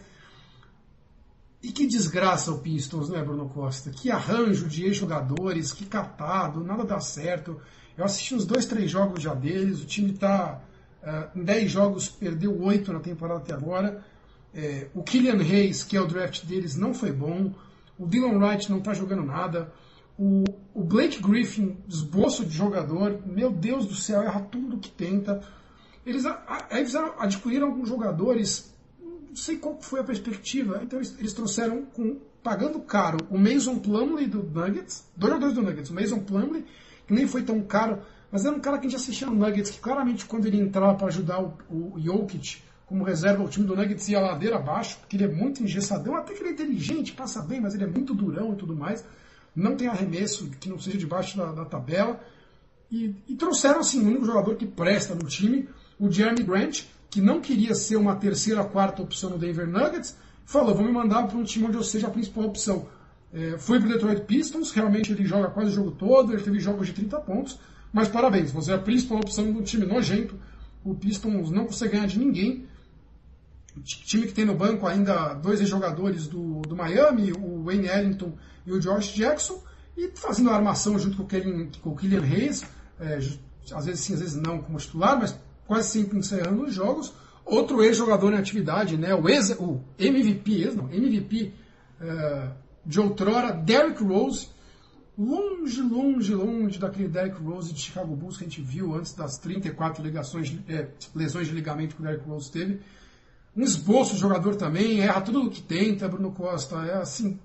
E 1.61 1.71
que 1.71 1.87
desgraça 1.87 2.51
o 2.51 2.59
Pistons, 2.59 3.09
né, 3.09 3.23
Bruno 3.23 3.49
Costa? 3.49 3.89
Que 3.89 4.11
arranjo 4.11 4.67
de 4.67 4.85
ex-jogadores, 4.85 5.71
que 5.71 5.85
catado, 5.85 6.63
nada 6.63 6.83
dá 6.83 6.99
certo. 6.99 7.59
Eu 7.97 8.05
assisti 8.05 8.33
uns 8.33 8.45
dois, 8.45 8.65
três 8.65 8.89
jogos 8.89 9.21
já 9.21 9.33
deles, 9.33 9.81
o 9.81 9.85
time 9.85 10.11
está 10.11 10.61
uh, 11.03 11.39
em 11.39 11.43
dez 11.43 11.71
jogos, 11.71 12.09
perdeu 12.09 12.59
oito 12.61 12.91
na 12.91 12.99
temporada 12.99 13.39
até 13.39 13.53
agora. 13.53 14.03
É, 14.53 14.87
o 14.93 15.01
Killian 15.01 15.41
Hayes, 15.41 15.83
que 15.83 15.97
é 15.97 16.01
o 16.01 16.07
draft 16.07 16.45
deles, 16.45 16.75
não 16.75 16.93
foi 16.93 17.11
bom. 17.11 17.53
O 17.97 18.05
Dylan 18.05 18.37
Wright 18.37 18.69
não 18.69 18.79
está 18.79 18.93
jogando 18.93 19.23
nada. 19.23 19.71
O, 20.17 20.43
o, 20.73 20.83
Blake 20.83 21.21
Griffin, 21.21 21.77
esboço 21.87 22.45
de 22.45 22.55
jogador, 22.55 23.19
meu 23.25 23.51
Deus 23.51 23.87
do 23.87 23.95
céu, 23.95 24.21
erra 24.21 24.41
tudo 24.41 24.77
que 24.77 24.91
tenta. 24.91 25.41
Eles, 26.05 26.23
eles 26.69 26.95
adquiriram 26.95 27.67
alguns 27.67 27.89
jogadores, 27.89 28.75
não 29.01 29.35
sei 29.35 29.57
qual 29.57 29.81
foi 29.81 30.01
a 30.01 30.03
perspectiva, 30.03 30.81
então 30.83 30.99
eles, 30.99 31.15
eles 31.17 31.33
trouxeram, 31.33 31.85
com, 31.85 32.19
pagando 32.43 32.79
caro, 32.81 33.17
o 33.31 33.37
Mason 33.39 33.79
Plumley 33.79 34.27
do 34.27 34.43
Nuggets, 34.43 35.05
dois 35.15 35.33
jogadores 35.33 35.55
do 35.55 35.63
Nuggets, 35.63 35.89
o 35.89 35.95
Mason 35.95 36.19
Plumley, 36.19 36.65
que 37.07 37.13
nem 37.13 37.27
foi 37.27 37.43
tão 37.43 37.61
caro, 37.61 37.99
mas 38.31 38.45
era 38.45 38.55
um 38.55 38.59
cara 38.59 38.77
que 38.77 38.87
a 38.87 38.89
gente 38.89 38.99
assistia 38.99 39.27
no 39.27 39.35
Nuggets, 39.35 39.71
que 39.71 39.79
claramente 39.79 40.25
quando 40.25 40.45
ele 40.45 40.59
entrava 40.59 40.95
para 40.95 41.07
ajudar 41.07 41.41
o, 41.41 41.53
o 41.69 41.99
Jokic, 41.99 42.63
como 42.85 43.03
reserva, 43.03 43.43
o 43.43 43.47
time 43.47 43.65
do 43.65 43.75
Nuggets 43.75 44.07
ia 44.09 44.19
ladeira 44.19 44.57
abaixo, 44.57 44.97
porque 44.99 45.15
ele 45.15 45.23
é 45.23 45.27
muito 45.27 45.63
engessadão, 45.63 46.15
até 46.15 46.33
que 46.33 46.41
ele 46.41 46.49
é 46.49 46.51
inteligente, 46.51 47.13
passa 47.13 47.41
bem, 47.41 47.61
mas 47.61 47.73
ele 47.73 47.85
é 47.85 47.87
muito 47.87 48.13
durão 48.13 48.53
e 48.53 48.55
tudo 48.55 48.75
mais. 48.75 49.05
Não 49.55 49.75
tem 49.75 49.87
arremesso 49.87 50.49
que 50.59 50.69
não 50.69 50.79
seja 50.79 50.97
debaixo 50.97 51.37
da, 51.37 51.51
da 51.51 51.65
tabela. 51.65 52.19
E, 52.91 53.15
e, 53.27 53.35
trouxeram, 53.35 53.79
assim, 53.79 54.03
o 54.03 54.07
único 54.07 54.25
jogador 54.25 54.55
que 54.55 54.65
presta 54.65 55.15
no 55.15 55.25
time, 55.25 55.67
o 55.99 56.11
Jeremy 56.11 56.43
Grant, 56.43 56.83
que 57.09 57.21
não 57.21 57.39
queria 57.41 57.73
ser 57.73 57.95
uma 57.95 58.15
terceira, 58.15 58.63
quarta 58.63 59.01
opção 59.01 59.31
no 59.31 59.37
Denver 59.37 59.67
Nuggets, 59.67 60.15
falou, 60.45 60.75
vou 60.75 60.85
me 60.85 60.91
mandar 60.91 61.27
para 61.27 61.37
um 61.37 61.43
time 61.43 61.65
onde 61.65 61.77
eu 61.77 61.83
seja 61.83 62.07
a 62.07 62.11
principal 62.11 62.45
opção. 62.45 62.87
É, 63.33 63.57
foi 63.57 63.79
para 63.79 63.89
o 63.89 63.91
Detroit 63.93 64.21
Pistons, 64.21 64.71
realmente 64.71 65.11
ele 65.11 65.25
joga 65.25 65.49
quase 65.49 65.71
o 65.71 65.73
jogo 65.73 65.91
todo, 65.91 66.33
ele 66.33 66.43
teve 66.43 66.59
jogos 66.59 66.87
de 66.87 66.93
30 66.93 67.19
pontos, 67.21 67.59
mas 67.91 68.07
parabéns, 68.07 68.51
você 68.51 68.71
é 68.71 68.75
a 68.75 68.79
principal 68.79 69.17
opção 69.19 69.45
um 69.45 69.61
time 69.61 69.85
nojento. 69.85 70.39
O 70.83 70.93
Pistons 70.93 71.49
não 71.49 71.65
consegue 71.65 71.93
ganhar 71.93 72.07
de 72.07 72.19
ninguém 72.19 72.67
time 73.81 74.27
que 74.27 74.33
tem 74.33 74.45
no 74.45 74.55
banco 74.55 74.85
ainda 74.85 75.33
dois 75.33 75.59
jogadores 75.67 76.27
do, 76.27 76.61
do 76.61 76.75
Miami, 76.75 77.31
o 77.31 77.63
Wayne 77.63 77.87
Ellington 77.87 78.33
e 78.65 78.71
o 78.71 78.79
Josh 78.79 79.13
Jackson, 79.13 79.61
e 79.97 80.11
fazendo 80.15 80.49
a 80.49 80.55
armação 80.55 80.97
junto 80.99 81.17
com 81.17 81.23
o, 81.23 81.27
Killian, 81.27 81.67
com 81.81 81.89
o 81.91 81.95
Killian 81.95 82.21
Hayes, 82.21 82.63
é, 82.99 83.19
às 83.71 83.85
vezes 83.85 84.01
sim, 84.01 84.13
às 84.13 84.19
vezes 84.19 84.35
não 84.35 84.59
como 84.59 84.77
titular, 84.77 85.17
mas 85.17 85.37
quase 85.65 85.89
sempre 85.89 86.17
encerrando 86.17 86.63
os 86.63 86.73
jogos. 86.73 87.13
Outro 87.45 87.83
ex-jogador 87.83 88.33
em 88.33 88.37
atividade, 88.37 88.95
né, 88.95 89.13
o, 89.13 89.27
ex, 89.27 89.49
o 89.59 89.81
MVP, 89.99 90.63
ex, 90.63 90.75
não, 90.75 90.91
MVP 90.91 91.53
é, 91.99 92.49
de 92.85 92.99
outrora, 92.99 93.51
Derrick 93.51 94.03
Rose, 94.03 94.49
longe, 95.17 95.81
longe, 95.81 96.33
longe 96.33 96.79
daquele 96.79 97.07
Derrick 97.07 97.41
Rose 97.41 97.73
de 97.73 97.79
Chicago 97.79 98.15
Bulls 98.15 98.37
que 98.37 98.43
a 98.43 98.47
gente 98.47 98.61
viu 98.61 98.95
antes 98.95 99.13
das 99.13 99.37
34 99.37 100.03
ligações, 100.03 100.53
é, 100.67 100.89
lesões 101.15 101.47
de 101.47 101.53
ligamento 101.53 101.95
que 101.95 102.01
o 102.01 102.05
Derrick 102.05 102.27
Rose 102.27 102.51
teve 102.51 102.81
um 103.55 103.61
esboço 103.61 104.15
de 104.15 104.19
jogador 104.19 104.55
também, 104.55 104.99
erra 104.99 105.21
tudo 105.21 105.43
o 105.43 105.49
que 105.49 105.61
tenta, 105.61 106.07
Bruno 106.07 106.31
Costa. 106.31 106.75
É 106.85 106.95
assim. 106.95 107.39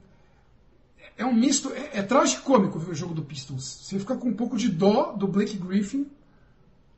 É 1.16 1.24
um 1.24 1.34
misto. 1.34 1.70
É, 1.72 1.98
é 1.98 2.02
tragicômico 2.02 2.78
ver 2.78 2.92
o 2.92 2.94
jogo 2.94 3.14
do 3.14 3.22
Pistons. 3.22 3.64
Você 3.82 3.98
fica 3.98 4.16
com 4.16 4.28
um 4.28 4.34
pouco 4.34 4.56
de 4.56 4.68
dó 4.68 5.12
do 5.12 5.28
Blake 5.28 5.58
Griffin, 5.58 6.06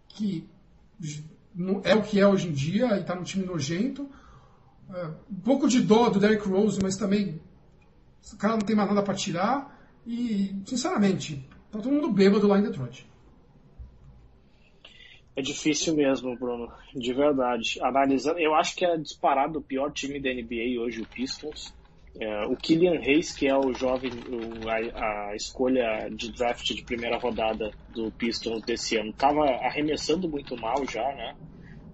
que 0.09 0.49
é 1.83 1.95
o 1.95 2.03
que 2.03 2.21
é 2.21 2.27
hoje 2.27 2.49
em 2.49 2.53
dia 2.53 2.97
e 2.97 3.01
está 3.01 3.15
num 3.15 3.25
time 3.25 3.45
nojento. 3.45 4.09
É, 4.95 5.07
um 5.31 5.41
pouco 5.43 5.69
de 5.69 5.81
dó 5.81 6.09
do 6.09 6.21
Derrick 6.21 6.49
Rose, 6.49 6.79
mas 6.81 6.97
também 6.97 7.41
o 8.33 8.37
cara 8.37 8.55
não 8.55 8.61
tem 8.61 8.77
mais 8.77 8.89
nada 8.89 9.03
para 9.03 9.15
tirar. 9.15 9.79
E, 10.07 10.55
sinceramente, 10.65 11.49
tá 11.71 11.79
todo 11.79 11.93
mundo 11.93 12.11
bêbado 12.11 12.47
lá 12.49 12.59
em 12.59 12.63
Detroit. 12.63 13.09
É 15.37 15.43
difícil 15.43 15.95
mesmo, 15.95 16.37
Bruno, 16.37 16.71
de 16.95 17.13
verdade. 17.13 17.79
Analisando, 17.83 18.39
eu 18.39 18.55
acho 18.55 18.75
que 18.75 18.85
é 18.85 18.97
disparado 18.97 19.59
o 19.59 19.63
pior 19.63 19.93
time 19.93 20.21
da 20.21 20.31
NBA 20.33 20.81
hoje, 20.81 21.01
o 21.01 21.07
Pistons. 21.07 21.73
É, 22.19 22.45
o 22.47 22.57
Killian 22.57 22.99
Hayes, 23.01 23.33
que 23.33 23.47
é 23.47 23.57
o 23.57 23.73
jovem, 23.73 24.11
o, 24.11 24.69
a, 24.69 25.31
a, 25.31 25.37
escolha 25.37 26.11
de 26.11 26.33
draft 26.33 26.67
de 26.75 26.83
primeira 26.83 27.17
rodada 27.17 27.71
do 27.95 28.11
Pistons 28.11 28.63
desse 28.63 28.97
ano, 28.97 29.11
estava 29.11 29.45
arremessando 29.45 30.29
muito 30.29 30.57
mal 30.57 30.85
já, 30.87 31.05
né? 31.15 31.37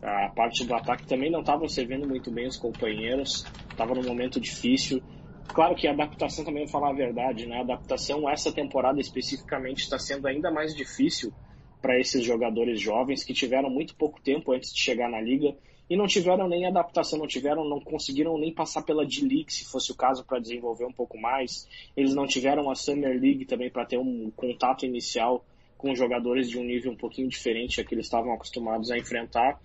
A 0.02 0.30
parte 0.30 0.64
do 0.64 0.74
ataque 0.74 1.06
também 1.06 1.30
não 1.30 1.40
estava 1.40 1.68
servindo 1.68 2.08
muito 2.08 2.30
bem 2.30 2.46
os 2.46 2.56
companheiros, 2.56 3.44
estava 3.70 3.94
num 3.94 4.04
momento 4.04 4.40
difícil. 4.40 5.02
Claro 5.48 5.74
que 5.74 5.86
a 5.86 5.92
adaptação 5.92 6.44
também, 6.44 6.64
vou 6.64 6.72
falar 6.72 6.90
a 6.90 6.94
verdade, 6.94 7.46
né? 7.46 7.58
A 7.58 7.60
adaptação 7.60 8.28
essa 8.28 8.52
temporada 8.52 9.00
especificamente 9.00 9.80
está 9.80 9.98
sendo 9.98 10.26
ainda 10.26 10.50
mais 10.50 10.74
difícil 10.74 11.32
para 11.80 11.98
esses 11.98 12.24
jogadores 12.24 12.80
jovens 12.80 13.24
que 13.24 13.32
tiveram 13.32 13.70
muito 13.70 13.94
pouco 13.94 14.20
tempo 14.20 14.52
antes 14.52 14.72
de 14.72 14.80
chegar 14.80 15.08
na 15.08 15.20
liga 15.20 15.56
e 15.88 15.96
não 15.96 16.06
tiveram 16.06 16.48
nem 16.48 16.66
adaptação, 16.66 17.18
não 17.18 17.28
tiveram, 17.28 17.64
não 17.64 17.80
conseguiram 17.80 18.36
nem 18.36 18.52
passar 18.52 18.82
pela 18.82 19.06
D-League, 19.06 19.52
se 19.52 19.64
fosse 19.64 19.92
o 19.92 19.94
caso, 19.94 20.24
para 20.24 20.40
desenvolver 20.40 20.84
um 20.84 20.92
pouco 20.92 21.16
mais. 21.16 21.68
Eles 21.96 22.12
não 22.12 22.26
tiveram 22.26 22.68
a 22.70 22.74
Summer 22.74 23.20
League 23.20 23.44
também 23.44 23.70
para 23.70 23.86
ter 23.86 23.96
um 23.96 24.30
contato 24.34 24.84
inicial 24.84 25.44
com 25.78 25.94
jogadores 25.94 26.50
de 26.50 26.58
um 26.58 26.64
nível 26.64 26.90
um 26.90 26.96
pouquinho 26.96 27.28
diferente 27.28 27.80
a 27.80 27.84
que 27.84 27.94
eles 27.94 28.06
estavam 28.06 28.32
acostumados 28.32 28.90
a 28.90 28.98
enfrentar. 28.98 29.60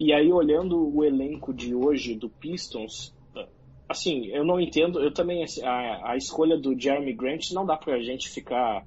E 0.00 0.12
aí, 0.12 0.32
olhando 0.32 0.92
o 0.92 1.04
elenco 1.04 1.54
de 1.54 1.72
hoje 1.72 2.16
do 2.16 2.28
Pistons, 2.28 3.13
assim, 3.88 4.26
eu 4.26 4.44
não 4.44 4.60
entendo, 4.60 5.00
eu 5.00 5.12
também, 5.12 5.42
assim, 5.42 5.62
a, 5.64 6.12
a 6.12 6.16
escolha 6.16 6.56
do 6.56 6.78
Jeremy 6.78 7.12
Grant 7.12 7.50
não 7.52 7.66
dá 7.66 7.76
para 7.76 7.94
a 7.94 8.02
gente 8.02 8.28
ficar 8.28 8.84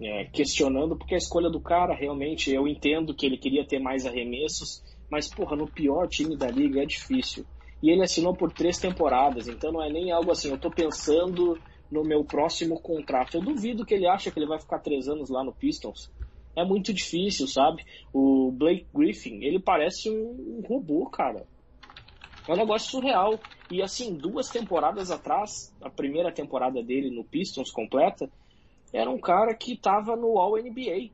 é, 0.00 0.24
questionando, 0.26 0.96
porque 0.96 1.14
a 1.14 1.18
escolha 1.18 1.50
do 1.50 1.60
cara, 1.60 1.94
realmente, 1.94 2.52
eu 2.52 2.68
entendo 2.68 3.14
que 3.14 3.26
ele 3.26 3.38
queria 3.38 3.66
ter 3.66 3.78
mais 3.78 4.04
arremessos, 4.04 4.82
mas, 5.10 5.28
porra, 5.28 5.56
no 5.56 5.70
pior 5.70 6.08
time 6.08 6.36
da 6.36 6.48
liga 6.48 6.82
é 6.82 6.86
difícil. 6.86 7.46
E 7.82 7.90
ele 7.90 8.02
assinou 8.02 8.34
por 8.34 8.52
três 8.52 8.78
temporadas, 8.78 9.48
então 9.48 9.72
não 9.72 9.82
é 9.82 9.90
nem 9.90 10.10
algo 10.10 10.30
assim, 10.30 10.50
eu 10.50 10.58
tô 10.58 10.70
pensando 10.70 11.58
no 11.90 12.02
meu 12.02 12.24
próximo 12.24 12.80
contrato. 12.80 13.36
Eu 13.36 13.42
duvido 13.42 13.84
que 13.84 13.94
ele 13.94 14.06
acha 14.06 14.30
que 14.30 14.38
ele 14.38 14.46
vai 14.46 14.58
ficar 14.58 14.80
três 14.80 15.08
anos 15.08 15.30
lá 15.30 15.44
no 15.44 15.52
Pistons. 15.52 16.10
É 16.56 16.64
muito 16.64 16.92
difícil, 16.92 17.46
sabe? 17.46 17.84
O 18.12 18.50
Blake 18.50 18.86
Griffin, 18.92 19.44
ele 19.44 19.60
parece 19.60 20.10
um, 20.10 20.58
um 20.58 20.66
robô, 20.66 21.06
cara. 21.06 21.46
É 22.48 22.52
um 22.52 22.56
negócio 22.56 22.90
surreal. 22.90 23.38
E 23.70 23.82
assim, 23.82 24.14
duas 24.14 24.48
temporadas 24.48 25.10
atrás, 25.10 25.74
a 25.82 25.90
primeira 25.90 26.32
temporada 26.32 26.82
dele 26.82 27.10
no 27.10 27.24
Pistons 27.24 27.70
completa, 27.70 28.30
era 28.92 29.10
um 29.10 29.18
cara 29.18 29.54
que 29.54 29.72
estava 29.72 30.14
no 30.14 30.38
All-NBA. 30.38 31.10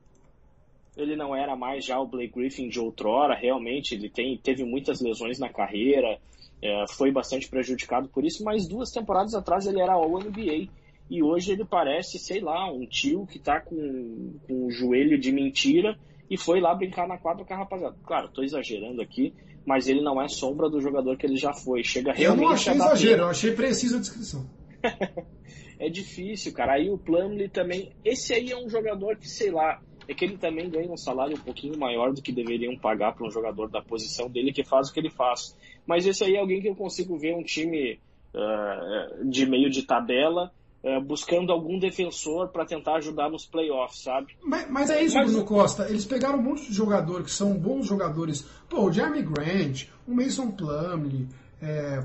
Ele 0.97 1.17
não 1.17 1.35
era 1.35 1.57
mais 1.57 1.85
já 1.85 1.99
o 1.99 2.07
Blake 2.07 2.35
Griffin 2.35 2.69
de 2.69 2.79
outrora, 2.79 3.35
realmente, 3.35 3.95
ele 3.95 4.11
tem, 4.11 4.37
teve 4.37 4.63
muitas 4.65 5.01
lesões 5.01 5.39
na 5.39 5.49
carreira, 5.49 6.19
é, 6.61 6.85
foi 6.91 7.11
bastante 7.11 7.49
prejudicado 7.49 8.09
por 8.09 8.25
isso, 8.25 8.45
mas 8.45 8.69
duas 8.69 8.91
temporadas 8.91 9.35
atrás 9.35 9.67
ele 9.67 9.81
era 9.81 9.95
All-NBA. 9.95 10.69
E 11.11 11.23
hoje 11.23 11.53
ele 11.53 11.65
parece, 11.65 12.19
sei 12.19 12.41
lá, 12.41 12.71
um 12.71 12.87
tio 12.87 13.27
que 13.27 13.39
está 13.39 13.61
com, 13.61 14.35
com 14.47 14.67
um 14.67 14.71
joelho 14.71 15.19
de 15.19 15.33
mentira 15.33 15.99
e 16.31 16.39
foi 16.39 16.61
lá 16.61 16.75
brincar 16.75 17.07
na 17.07 17.19
quadra 17.19 17.45
com 17.45 17.53
a 17.53 17.57
rapaziada. 17.57 17.97
Claro, 18.05 18.29
estou 18.29 18.45
exagerando 18.45 19.03
aqui, 19.03 19.35
mas 19.65 19.89
ele 19.89 20.01
não 20.01 20.21
é 20.21 20.29
sombra 20.29 20.69
do 20.69 20.81
jogador 20.81 21.17
que 21.17 21.27
ele 21.27 21.37
já 21.37 21.53
foi. 21.53 21.83
Chega 21.83 22.13
realmente 22.13 22.43
eu 22.43 22.49
não 22.49 22.55
achei 22.55 22.73
exagero, 22.73 23.23
eu 23.23 23.29
achei 23.29 23.53
precisa 23.53 23.97
a 23.97 24.01
descrição. 24.01 24.49
é 25.79 25.89
difícil, 25.89 26.53
cara. 26.53 26.75
Aí 26.75 26.91
o 26.91 26.99
Plumlee 26.99 27.49
também. 27.49 27.93
Esse 28.05 28.35
aí 28.35 28.51
é 28.51 28.57
um 28.57 28.69
jogador 28.69 29.17
que, 29.17 29.29
sei 29.29 29.51
lá, 29.51 29.81
é 30.09 30.15
que 30.15 30.25
ele 30.25 30.37
também 30.37 30.69
ganha 30.69 30.91
um 30.91 30.97
salário 30.97 31.37
um 31.37 31.41
pouquinho 31.41 31.79
maior 31.79 32.13
do 32.13 32.23
que 32.23 32.33
deveriam 32.33 32.77
pagar 32.77 33.15
para 33.15 33.27
um 33.27 33.31
jogador 33.31 33.69
da 33.69 33.81
posição 33.81 34.29
dele 34.29 34.53
que 34.53 34.65
faz 34.65 34.89
o 34.89 34.93
que 34.93 35.01
ele 35.01 35.11
faz. 35.11 35.57
Mas 35.87 36.07
esse 36.07 36.25
aí 36.25 36.35
é 36.35 36.39
alguém 36.39 36.61
que 36.61 36.69
eu 36.69 36.75
consigo 36.75 37.17
ver 37.17 37.35
um 37.35 37.43
time 37.43 38.01
uh, 38.35 39.29
de 39.29 39.47
meio 39.47 39.71
de 39.71 39.83
tabela 39.83 40.53
uh, 40.83 41.01
buscando 41.01 41.53
algum 41.53 41.79
defensor 41.79 42.49
para 42.49 42.65
tentar 42.65 42.97
ajudar 42.97 43.31
nos 43.31 43.47
playoffs, 43.47 44.03
sabe? 44.03 44.37
Mas, 44.43 44.71
mas 44.71 44.91
é 44.91 45.03
isso, 45.03 45.17
mas... 45.17 45.31
Bruno 45.31 45.47
Costa. 45.47 45.89
Eles 45.89 46.05
pegaram 46.05 46.39
um 46.39 46.43
monte 46.43 46.67
de 46.67 46.73
jogadores 46.73 47.27
que 47.27 47.33
são 47.33 47.55
bons 47.55 47.87
jogadores. 47.87 48.47
Pô, 48.69 48.85
o 48.85 48.93
Jeremy 48.93 49.23
Grant, 49.23 49.87
o 50.07 50.15
Mason 50.15 50.51
Plumlee, 50.51 51.29
é, 51.61 52.05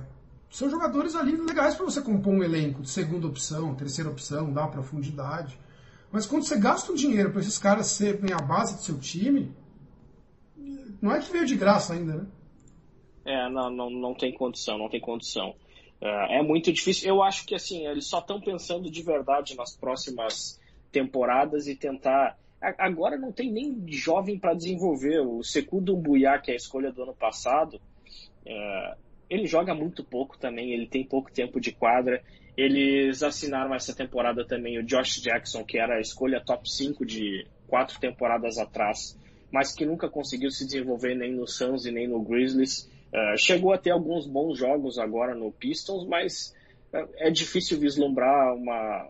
são 0.49 0.69
jogadores 0.69 1.15
ali 1.15 1.36
legais 1.36 1.75
para 1.75 1.86
você 1.86 2.01
compor 2.01 2.34
um 2.34 2.43
elenco 2.43 2.82
de 2.82 2.89
segunda 2.89 3.28
opção, 3.28 3.75
terceira 3.75 4.09
opção, 4.09 4.51
dar 4.51 4.67
profundidade. 4.67 5.59
Mas 6.11 6.25
quando 6.25 6.43
você 6.43 6.57
gasta 6.57 6.91
um 6.91 6.95
dinheiro 6.95 7.32
para 7.32 7.41
esses 7.41 7.57
caras 7.57 7.88
serem 7.88 8.32
a 8.32 8.41
base 8.41 8.75
do 8.75 8.82
seu 8.82 8.97
time, 8.97 9.51
não 11.01 11.11
é 11.11 11.19
que 11.19 11.32
veio 11.32 11.45
de 11.45 11.55
graça 11.55 11.93
ainda, 11.93 12.15
né? 12.15 12.28
É, 13.25 13.49
não, 13.49 13.69
não, 13.69 13.89
não 13.89 14.13
tem 14.13 14.34
condição, 14.34 14.78
não 14.78 14.89
tem 14.89 15.01
condição. 15.01 15.53
É, 16.01 16.39
é 16.39 16.43
muito 16.43 16.71
difícil. 16.71 17.09
Eu 17.09 17.23
acho 17.23 17.45
que 17.45 17.55
assim, 17.55 17.87
eles 17.87 18.07
só 18.07 18.19
estão 18.19 18.39
pensando 18.39 18.89
de 18.89 19.03
verdade 19.03 19.55
nas 19.55 19.75
próximas 19.75 20.59
temporadas 20.91 21.67
e 21.67 21.75
tentar. 21.75 22.37
Agora 22.77 23.17
não 23.17 23.31
tem 23.31 23.51
nem 23.51 23.83
jovem 23.87 24.39
para 24.39 24.53
desenvolver. 24.53 25.19
O 25.19 25.43
Seku 25.43 25.79
Dumbuya, 25.79 26.39
que 26.39 26.51
é 26.51 26.53
a 26.53 26.57
escolha 26.57 26.91
do 26.91 27.03
ano 27.03 27.13
passado, 27.13 27.79
é, 28.45 28.95
ele 29.29 29.45
joga 29.45 29.75
muito 29.75 30.03
pouco 30.03 30.37
também, 30.37 30.71
ele 30.71 30.87
tem 30.87 31.03
pouco 31.03 31.31
tempo 31.31 31.59
de 31.59 31.71
quadra. 31.71 32.23
Eles 32.55 33.21
assinaram 33.21 33.75
essa 33.75 33.95
temporada 33.95 34.45
também 34.45 34.79
o 34.79 34.83
Josh 34.83 35.21
Jackson, 35.21 35.63
que 35.63 35.77
era 35.77 35.97
a 35.97 36.01
escolha 36.01 36.43
top 36.43 36.69
5 36.69 37.05
de 37.05 37.45
quatro 37.67 37.99
temporadas 37.99 38.57
atrás, 38.57 39.19
mas 39.51 39.73
que 39.73 39.85
nunca 39.85 40.09
conseguiu 40.09 40.49
se 40.49 40.65
desenvolver 40.65 41.13
nem 41.13 41.33
no 41.33 41.45
Suns 41.45 41.85
e 41.85 41.91
nem 41.91 42.07
no 42.07 42.21
Grizzlies. 42.21 42.89
Uh, 43.13 43.37
chegou 43.37 43.71
a 43.71 43.77
ter 43.77 43.91
alguns 43.91 44.27
bons 44.27 44.57
jogos 44.57 44.99
agora 44.99 45.33
no 45.33 45.51
Pistons, 45.51 46.05
mas 46.05 46.53
uh, 46.93 47.07
é 47.15 47.29
difícil 47.29 47.79
vislumbrar 47.79 48.53
uma, 48.53 49.07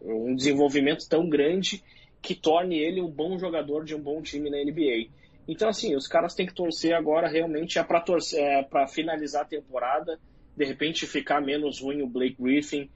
uh, 0.00 0.28
um 0.28 0.34
desenvolvimento 0.34 1.08
tão 1.08 1.28
grande 1.28 1.82
que 2.22 2.34
torne 2.34 2.78
ele 2.78 3.00
um 3.00 3.10
bom 3.10 3.36
jogador 3.36 3.84
de 3.84 3.94
um 3.96 4.00
bom 4.00 4.22
time 4.22 4.48
na 4.48 4.58
NBA. 4.58 5.10
Então, 5.48 5.68
assim, 5.68 5.94
os 5.96 6.06
caras 6.06 6.34
têm 6.34 6.46
que 6.46 6.54
torcer 6.54 6.94
agora 6.94 7.28
realmente 7.28 7.78
é 7.78 7.82
para 7.84 8.02
é 8.34 8.88
finalizar 8.88 9.42
a 9.42 9.46
temporada, 9.46 10.18
de 10.56 10.64
repente 10.64 11.06
ficar 11.06 11.40
menos 11.40 11.80
ruim 11.80 12.02
o 12.02 12.08
Blake 12.08 12.36
Griffin. 12.40 12.90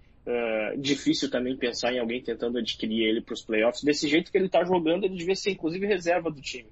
Difícil 0.78 1.30
também 1.30 1.56
pensar 1.56 1.92
em 1.92 2.00
alguém 2.00 2.20
tentando 2.20 2.58
adquirir 2.58 3.04
ele 3.04 3.20
para 3.20 3.34
os 3.34 3.42
playoffs. 3.42 3.84
Desse 3.84 4.08
jeito 4.08 4.32
que 4.32 4.38
ele 4.38 4.46
está 4.46 4.64
jogando, 4.64 5.04
ele 5.04 5.14
devia 5.14 5.36
ser 5.36 5.52
inclusive 5.52 5.86
reserva 5.86 6.28
do 6.28 6.40
time. 6.40 6.70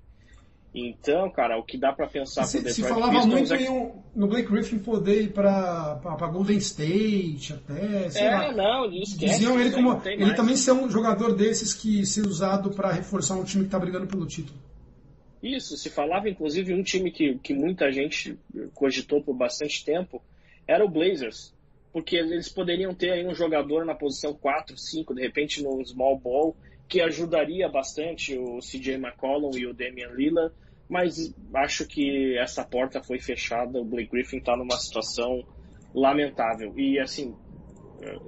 Então, 0.87 1.31
cara, 1.31 1.59
o 1.59 1.65
que 1.65 1.77
dá 1.77 1.93
para 1.93 2.07
pensar 2.07 2.45
se, 2.45 2.59
pro 2.59 2.67
Detroit 2.67 2.89
Se 2.89 2.95
falava 2.95 3.13
Pistons 3.13 3.33
muito 3.33 3.55
é... 3.55 3.63
em 3.63 3.69
um, 3.69 4.03
no 4.15 4.27
Blake 4.29 4.51
Griffin 4.51 4.79
poder 4.79 5.23
ir 5.23 5.33
para 5.33 6.29
Golden 6.33 6.59
State 6.59 7.53
até, 7.53 8.11
sei 8.11 8.23
é, 8.23 8.31
lá. 8.31 8.53
não, 8.53 8.93
esquece, 8.93 9.39
Diziam 9.39 9.59
ele 9.59 9.71
como 9.71 10.01
ele 10.05 10.25
mais. 10.25 10.37
também 10.37 10.57
ser 10.57 10.73
um 10.73 10.89
jogador 10.91 11.35
desses 11.35 11.75
que 11.75 12.05
ser 12.07 12.27
usado 12.27 12.71
para 12.71 12.93
reforçar 12.93 13.35
um 13.37 13.45
time 13.45 13.65
que 13.65 13.69
está 13.69 13.79
brigando 13.79 14.07
pelo 14.07 14.27
título. 14.27 14.59
Isso, 15.43 15.77
se 15.77 15.89
falava 15.89 16.29
inclusive 16.29 16.75
um 16.75 16.83
time 16.83 17.11
que, 17.11 17.39
que 17.39 17.55
muita 17.55 17.91
gente 17.91 18.39
cogitou 18.75 19.23
por 19.23 19.35
bastante 19.35 19.85
tempo, 19.85 20.23
era 20.67 20.85
o 20.85 20.89
Blazers. 20.89 21.57
Porque 21.93 22.17
eles 22.17 22.49
poderiam 22.49 22.95
ter 22.95 23.13
aí 23.13 23.27
um 23.27 23.35
jogador 23.35 23.85
na 23.85 23.95
posição 23.95 24.35
4, 24.35 24.77
5, 24.77 25.15
de 25.15 25.23
repente 25.23 25.63
no 25.63 25.83
small 25.85 26.19
ball, 26.19 26.55
que 26.89 27.01
ajudaria 27.01 27.69
bastante 27.69 28.37
o 28.37 28.59
CJ 28.59 28.95
McCollum 28.95 29.51
e 29.55 29.67
o 29.67 29.75
Damian 29.75 30.11
Lillard, 30.11 30.55
mas 30.89 31.35
acho 31.55 31.87
que 31.87 32.37
essa 32.39 32.65
porta 32.65 33.03
foi 33.03 33.19
fechada, 33.19 33.79
o 33.79 33.85
Blake 33.85 34.11
Griffin 34.11 34.39
está 34.39 34.57
numa 34.57 34.77
situação 34.77 35.45
lamentável. 35.95 36.73
E 36.79 36.99
assim, 36.99 37.35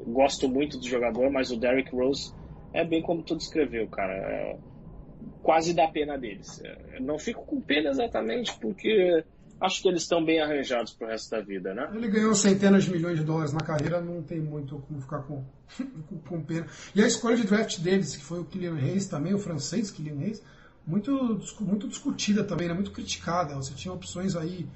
gosto 0.06 0.48
muito 0.48 0.78
do 0.78 0.86
jogador, 0.86 1.30
mas 1.30 1.50
o 1.50 1.56
Derrick 1.56 1.90
Rose 1.94 2.32
é 2.72 2.84
bem 2.84 3.02
como 3.02 3.22
tu 3.22 3.36
descreveu, 3.36 3.88
cara. 3.88 4.12
É, 4.12 4.58
quase 5.42 5.74
dá 5.74 5.88
pena 5.88 6.18
deles. 6.18 6.61
É, 6.64 7.00
não 7.00 7.18
fico 7.18 7.44
com 7.44 7.61
pena 7.61 7.90
exatamente 7.90 8.56
porque 8.58 9.24
acho 9.61 9.82
que 9.82 9.88
eles 9.88 10.02
estão 10.02 10.24
bem 10.24 10.40
arranjados 10.40 10.92
pro 10.92 11.06
resto 11.06 11.30
da 11.30 11.40
vida, 11.40 11.74
né? 11.74 11.90
Ele 11.94 12.08
ganhou 12.08 12.34
centenas 12.34 12.84
de 12.84 12.92
milhões 12.92 13.18
de 13.18 13.24
dólares 13.24 13.52
na 13.52 13.61
carreira, 13.61 14.00
não 14.00 14.22
tem 14.22 14.40
muito 14.40 14.78
como 14.78 15.00
ficar 15.00 15.22
com, 15.22 15.44
com 16.26 16.40
pena. 16.42 16.66
E 16.94 17.02
a 17.02 17.06
escolha 17.06 17.36
de 17.36 17.46
draft 17.46 17.78
deles, 17.80 18.16
que 18.16 18.24
foi 18.24 18.40
o 18.40 18.44
Kylian 18.44 18.74
Reis 18.74 19.06
também, 19.06 19.34
o 19.34 19.38
francês 19.38 19.90
Kylian 19.90 20.18
Reis, 20.18 20.42
muito, 20.91 21.41
muito 21.61 21.86
discutida 21.86 22.43
também, 22.43 22.66
né? 22.66 22.74
muito 22.74 22.91
criticada. 22.91 23.55
Você 23.55 23.72
tinha 23.74 23.95
opções 23.95 24.34
aí 24.34 24.68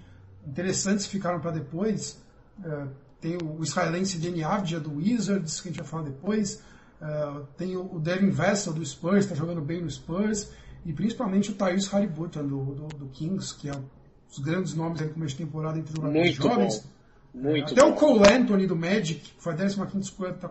interessantes 0.47 1.07
que 1.07 1.12
ficaram 1.12 1.41
para 1.41 1.51
depois. 1.51 2.23
É, 2.65 2.87
tem 3.21 3.37
o 3.37 3.62
israelense 3.62 4.19
Danny 4.19 4.45
Avdia 4.45 4.79
do 4.79 4.97
Wizards, 4.97 5.61
que 5.61 5.69
a 5.69 5.71
gente 5.73 5.81
vai 5.81 5.89
falar 5.89 6.03
depois. 6.05 6.62
Uh, 7.01 7.45
tem 7.57 7.77
o 7.77 7.99
Devin 7.99 8.31
Vessel 8.31 8.73
do 8.73 8.85
Spurs, 8.85 9.25
está 9.25 9.35
jogando 9.35 9.61
bem 9.61 9.83
no 9.83 9.91
Spurs, 9.91 10.51
e 10.87 10.93
principalmente 10.93 11.51
o 11.51 11.55
Tyrese 11.55 11.89
Halliburton 11.89 12.47
do, 12.47 12.65
do, 12.65 12.87
do, 12.99 13.07
Kings, 13.09 13.55
que 13.57 13.69
é 13.69 13.73
um 13.73 13.85
dos 14.29 14.39
grandes 14.39 14.75
nomes 14.75 15.01
no 15.01 15.09
começo 15.11 15.37
de 15.37 15.45
temporada 15.45 15.79
entre 15.79 15.93
os 15.93 15.97
jogadores 15.97 16.35
jovens. 16.35 16.89
Muito 17.35 17.73
Até 17.73 17.83
bom. 17.83 17.91
o 17.91 17.95
Cole 17.95 18.29
Anthony 18.31 18.67
do 18.67 18.77
Magic, 18.77 19.21
que 19.21 19.43
foi 19.43 19.55
a 19.55 19.57
15 19.57 19.81
escolha, 20.01 20.35
tá 20.35 20.51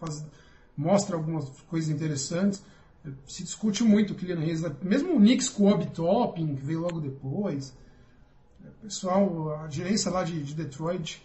faz, 0.00 0.26
mostra 0.76 1.16
algumas 1.16 1.48
coisas 1.68 1.88
interessantes. 1.88 2.62
Se 3.26 3.42
discute 3.42 3.84
muito 3.84 4.12
o 4.12 4.14
Kylian 4.14 4.40
Reis, 4.40 4.62
mesmo 4.82 5.14
o 5.14 5.18
Knicks 5.18 5.48
com 5.48 5.64
o 5.64 5.70
Obi 5.70 5.86
Topping, 5.86 6.54
que 6.54 6.64
veio 6.64 6.80
logo 6.80 7.00
depois. 7.00 7.76
Pessoal, 8.80 9.60
a 9.62 9.68
gerência 9.68 10.10
lá 10.10 10.24
de, 10.24 10.42
de 10.42 10.54
Detroit, 10.54 11.22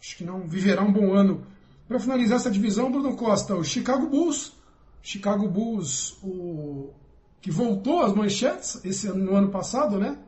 acho 0.00 0.16
que 0.16 0.24
não 0.24 0.46
viverá 0.46 0.82
um 0.82 0.92
bom 0.92 1.14
ano 1.14 1.46
para 1.86 1.98
finalizar 1.98 2.38
essa 2.38 2.50
divisão, 2.50 2.90
Bruno 2.90 3.16
Costa, 3.16 3.54
o 3.54 3.64
Chicago 3.64 4.08
Bulls. 4.08 4.52
Chicago 5.02 5.48
Bulls, 5.48 6.18
o 6.22 6.90
que 7.40 7.50
voltou 7.50 8.02
às 8.02 8.12
manchetes 8.12 8.84
esse 8.84 9.06
ano, 9.06 9.24
no 9.24 9.34
ano 9.34 9.50
passado, 9.50 9.98
né? 9.98 10.18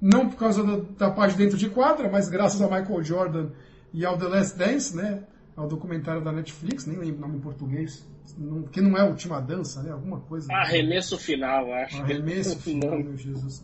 Não 0.00 0.28
por 0.28 0.36
causa 0.36 0.62
da, 0.62 0.76
da 0.76 1.10
parte 1.10 1.36
dentro 1.36 1.56
de 1.56 1.68
quadra, 1.68 2.10
mas 2.10 2.28
graças 2.28 2.60
a 2.60 2.64
Michael 2.64 3.02
Jordan 3.02 3.50
e 3.92 4.04
ao 4.04 4.16
The 4.16 4.28
Last 4.28 4.56
Dance, 4.56 4.96
né? 4.96 5.24
Ao 5.54 5.68
documentário 5.68 6.22
da 6.22 6.32
Netflix, 6.32 6.86
nem 6.86 6.96
lembro 6.96 7.18
o 7.18 7.20
nome 7.20 7.36
em 7.36 7.40
português, 7.40 8.08
não, 8.38 8.62
que 8.62 8.80
não 8.80 8.96
é 8.96 9.00
a 9.00 9.04
última 9.04 9.40
dança, 9.40 9.82
né? 9.82 9.92
Alguma 9.92 10.20
coisa. 10.20 10.52
Arremesso 10.52 11.18
final, 11.18 11.72
acho. 11.72 12.00
Arremesso 12.00 12.58
final, 12.62 12.98
meu 12.98 13.16
Jesus. 13.16 13.62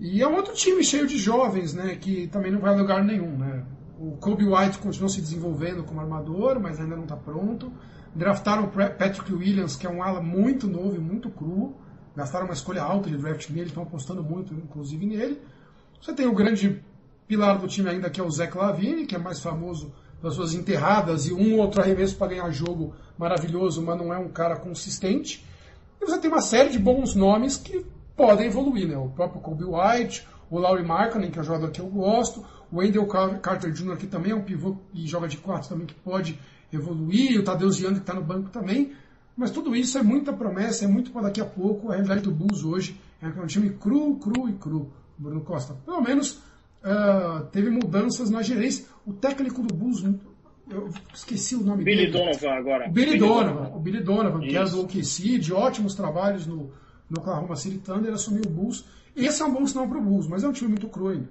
E 0.00 0.22
é 0.22 0.28
um 0.28 0.34
outro 0.36 0.54
time 0.54 0.82
cheio 0.82 1.06
de 1.06 1.18
jovens, 1.18 1.74
né? 1.74 1.96
Que 1.96 2.26
também 2.28 2.50
não 2.50 2.60
vai 2.60 2.72
a 2.72 2.76
lugar 2.76 3.04
nenhum, 3.04 3.36
né? 3.36 3.64
O 3.98 4.12
Kobe 4.12 4.44
White 4.44 4.78
continuou 4.78 5.08
se 5.08 5.20
desenvolvendo 5.20 5.82
como 5.82 6.00
armador, 6.00 6.60
mas 6.60 6.80
ainda 6.80 6.94
não 6.94 7.02
está 7.02 7.16
pronto. 7.16 7.72
Draftaram 8.14 8.64
o 8.64 8.68
Patrick 8.68 9.32
Williams, 9.32 9.76
que 9.76 9.86
é 9.86 9.90
um 9.90 10.02
ala 10.02 10.22
muito 10.22 10.66
novo 10.68 10.94
e 10.94 10.98
muito 10.98 11.28
cru. 11.28 11.76
Gastaram 12.16 12.46
uma 12.46 12.54
escolha 12.54 12.82
alta 12.82 13.10
de 13.10 13.16
draft 13.16 13.50
nele, 13.50 13.66
estão 13.66 13.82
apostando 13.82 14.22
muito, 14.22 14.54
inclusive, 14.54 15.04
nele. 15.04 15.40
Você 16.00 16.12
tem 16.12 16.26
o 16.26 16.34
grande 16.34 16.80
pilar 17.26 17.58
do 17.58 17.66
time 17.68 17.90
ainda, 17.90 18.08
que 18.08 18.20
é 18.20 18.24
o 18.24 18.30
Zach 18.30 18.56
Lavine, 18.56 19.04
que 19.04 19.14
é 19.14 19.18
mais 19.18 19.40
famoso 19.40 19.92
pelas 20.20 20.34
suas 20.34 20.54
enterradas 20.54 21.26
e 21.26 21.32
um 21.32 21.58
outro 21.58 21.80
arremesso 21.80 22.16
para 22.16 22.28
ganhar 22.28 22.50
jogo 22.50 22.94
maravilhoso, 23.16 23.82
mas 23.82 23.98
não 23.98 24.12
é 24.12 24.18
um 24.18 24.28
cara 24.28 24.56
consistente. 24.56 25.44
E 26.00 26.04
você 26.04 26.18
tem 26.18 26.30
uma 26.30 26.40
série 26.40 26.70
de 26.70 26.78
bons 26.78 27.14
nomes 27.14 27.56
que 27.56 27.84
podem 28.16 28.46
evoluir, 28.46 28.86
né? 28.86 28.96
O 28.96 29.08
próprio 29.08 29.40
Kobe 29.40 29.64
White, 29.64 30.26
o 30.50 30.58
Laurie 30.58 30.84
Markkinen, 30.84 31.30
que 31.30 31.38
é 31.38 31.42
um 31.42 31.44
jogador 31.44 31.70
que 31.70 31.80
eu 31.80 31.86
gosto, 31.86 32.44
o 32.70 32.78
Wendell 32.78 33.06
Carter 33.06 33.72
Jr., 33.72 33.96
que 33.96 34.06
também 34.06 34.32
é 34.32 34.34
um 34.34 34.42
pivô 34.42 34.76
e 34.92 35.06
joga 35.06 35.28
de 35.28 35.36
quatro 35.36 35.68
também, 35.68 35.86
que 35.86 35.94
pode 35.94 36.38
evoluir, 36.72 37.40
o 37.40 37.44
Tadeu 37.44 37.70
Ziano, 37.70 37.96
que 37.96 38.02
está 38.02 38.14
no 38.14 38.22
banco 38.22 38.50
também. 38.50 38.92
Mas 39.36 39.50
tudo 39.50 39.74
isso 39.74 39.96
é 39.96 40.02
muita 40.02 40.32
promessa, 40.32 40.84
é 40.84 40.88
muito 40.88 41.12
para 41.12 41.22
daqui 41.22 41.40
a 41.40 41.44
pouco. 41.44 41.90
A 41.90 41.94
realidade 41.94 42.22
do 42.22 42.32
Bulls 42.32 42.64
hoje 42.64 43.00
é 43.22 43.26
um 43.28 43.46
time 43.46 43.70
cru, 43.70 44.16
cru 44.16 44.48
e 44.48 44.52
cru. 44.54 44.90
Bruno 45.16 45.40
Costa, 45.40 45.74
pelo 45.84 46.00
menos 46.00 46.40
uh, 46.82 47.46
teve 47.46 47.70
mudanças 47.70 48.30
na 48.30 48.42
gerência. 48.42 48.86
O 49.06 49.12
técnico 49.12 49.62
do 49.62 49.74
Bulls, 49.74 50.02
eu 50.70 50.90
esqueci 51.14 51.54
o 51.54 51.62
nome 51.62 51.84
Billy 51.84 52.06
dele. 52.06 52.12
Donovan 52.12 52.50
agora. 52.50 52.88
O 52.88 52.92
Billy, 52.92 53.06
Billy 53.12 53.18
Donovan, 53.18 53.54
Donovan, 53.54 53.76
o 53.76 53.80
Billy 53.80 54.02
Donovan, 54.02 54.38
isso. 54.40 54.48
que 54.48 54.56
era 54.56 54.68
do 54.68 54.80
OKC, 54.82 55.38
de 55.38 55.52
ótimos 55.52 55.94
trabalhos 55.94 56.46
no, 56.46 56.72
no 57.08 57.20
Oklahoma 57.20 57.56
City 57.56 57.78
Thunder, 57.78 58.12
assumiu 58.12 58.42
o 58.46 58.50
Bulls. 58.50 58.84
Esse 59.16 59.42
é 59.42 59.44
um 59.44 59.52
bom 59.52 59.66
sinal 59.66 59.88
para 59.88 59.98
o 59.98 60.02
Bulls, 60.02 60.28
mas 60.28 60.44
é 60.44 60.48
um 60.48 60.52
time 60.52 60.70
muito 60.70 60.88
cru 60.88 61.08
ainda. 61.08 61.28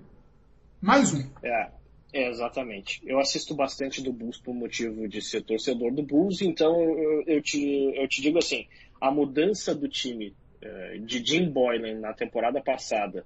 Mais 0.81 1.13
um. 1.13 1.23
É, 1.43 1.69
é, 2.13 2.29
exatamente. 2.29 3.01
Eu 3.05 3.19
assisto 3.19 3.55
bastante 3.55 4.01
do 4.01 4.11
Bulls 4.11 4.37
por 4.37 4.53
motivo 4.53 5.07
de 5.07 5.21
ser 5.21 5.41
torcedor 5.43 5.93
do 5.93 6.03
Bulls, 6.03 6.41
então 6.41 6.79
eu, 6.81 7.23
eu, 7.27 7.41
te, 7.41 7.93
eu 7.95 8.07
te 8.07 8.21
digo 8.21 8.37
assim, 8.37 8.67
a 8.99 9.11
mudança 9.11 9.73
do 9.73 9.87
time 9.87 10.33
uh, 10.61 10.99
de 10.99 11.23
Jim 11.25 11.49
Boylan 11.49 11.99
na 11.99 12.13
temporada 12.13 12.61
passada, 12.61 13.25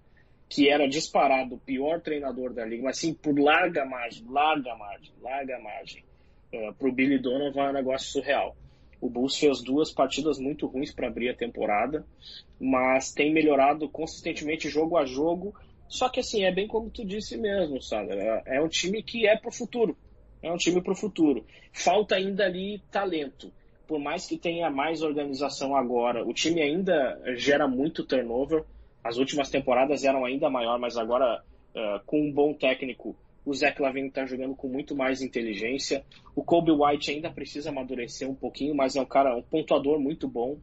que 0.51 0.69
era 0.69 0.87
disparado 0.87 1.55
o 1.55 1.59
pior 1.59 2.01
treinador 2.01 2.53
da 2.53 2.65
liga, 2.65 2.83
mas 2.83 2.97
sim 2.97 3.13
por 3.13 3.39
larga 3.39 3.85
margem, 3.85 4.25
larga 4.27 4.75
margem, 4.75 5.13
larga 5.21 5.59
margem, 5.59 6.03
uh, 6.53 6.73
para 6.73 6.87
o 6.87 6.91
Billy 6.91 7.17
Donovan 7.17 7.67
é 7.67 7.69
um 7.69 7.73
negócio 7.73 8.11
surreal. 8.11 8.55
O 8.99 9.09
Bulls 9.09 9.37
fez 9.37 9.63
duas 9.63 9.91
partidas 9.91 10.37
muito 10.37 10.67
ruins 10.67 10.93
para 10.93 11.07
abrir 11.07 11.29
a 11.29 11.35
temporada, 11.35 12.05
mas 12.59 13.11
tem 13.11 13.33
melhorado 13.33 13.89
consistentemente 13.89 14.69
jogo 14.69 14.97
a 14.97 15.05
jogo 15.05 15.55
só 15.91 16.07
que 16.07 16.21
assim, 16.21 16.45
é 16.45 16.51
bem 16.51 16.67
como 16.67 16.89
tu 16.89 17.03
disse 17.03 17.37
mesmo, 17.37 17.81
sabe? 17.81 18.13
É, 18.13 18.43
é 18.45 18.61
um 18.61 18.69
time 18.69 19.03
que 19.03 19.27
é 19.27 19.35
pro 19.35 19.51
futuro. 19.51 19.97
É 20.41 20.49
um 20.49 20.55
time 20.55 20.81
para 20.81 20.93
o 20.93 20.95
futuro. 20.95 21.45
Falta 21.73 22.15
ainda 22.15 22.45
ali 22.45 22.81
talento. 22.89 23.51
Por 23.85 23.99
mais 23.99 24.25
que 24.25 24.37
tenha 24.37 24.69
mais 24.69 25.01
organização 25.01 25.75
agora, 25.75 26.25
o 26.25 26.33
time 26.33 26.61
ainda 26.61 27.21
gera 27.35 27.67
muito 27.67 28.05
turnover. 28.05 28.63
As 29.03 29.17
últimas 29.17 29.49
temporadas 29.49 30.03
eram 30.03 30.25
ainda 30.25 30.49
maior, 30.49 30.79
mas 30.79 30.97
agora, 30.97 31.43
uh, 31.75 32.05
com 32.05 32.21
um 32.21 32.31
bom 32.31 32.53
técnico, 32.53 33.15
o 33.43 33.53
Zach 33.53 33.81
Lavine 33.81 34.09
está 34.09 34.25
jogando 34.25 34.55
com 34.55 34.67
muito 34.67 34.95
mais 34.95 35.21
inteligência. 35.21 36.05
O 36.35 36.43
Kobe 36.43 36.71
White 36.71 37.11
ainda 37.11 37.31
precisa 37.31 37.69
amadurecer 37.69 38.29
um 38.29 38.35
pouquinho, 38.35 38.75
mas 38.75 38.95
é 38.95 39.01
um 39.01 39.05
cara, 39.05 39.35
um 39.35 39.41
pontuador 39.41 39.99
muito 39.99 40.27
bom. 40.27 40.59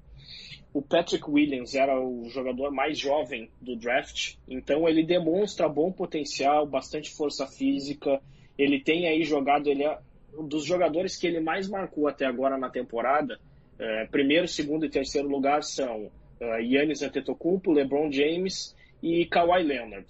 O 0.73 0.81
Patrick 0.81 1.29
Williams 1.29 1.75
era 1.75 1.99
o 2.01 2.29
jogador 2.29 2.71
mais 2.71 2.97
jovem 2.99 3.51
do 3.61 3.75
draft, 3.75 4.35
então 4.47 4.89
ele 4.89 5.03
demonstra 5.03 5.69
bom 5.69 5.91
potencial, 5.91 6.67
bastante 6.67 7.11
força 7.11 7.47
física. 7.47 8.21
Ele 8.57 8.81
tem 8.81 9.09
aí 9.09 9.25
jogado, 9.25 9.69
ele 9.69 9.83
é 9.83 9.99
um 10.37 10.47
dos 10.47 10.65
jogadores 10.65 11.17
que 11.17 11.27
ele 11.27 11.41
mais 11.41 11.69
marcou 11.69 12.07
até 12.07 12.27
agora 12.27 12.57
na 12.57 12.69
temporada. 12.69 13.41
É, 13.79 14.07
primeiro, 14.07 14.47
segundo 14.47 14.85
e 14.85 14.91
terceiro 14.91 15.29
lugar 15.29 15.63
são 15.63 16.11
uh, 16.41 16.61
Yannis 16.61 17.03
Antetokounmpo, 17.03 17.73
LeBron 17.73 18.11
James 18.11 18.77
e 19.03 19.27
Kawhi 19.27 19.63
Leonard. 19.63 20.07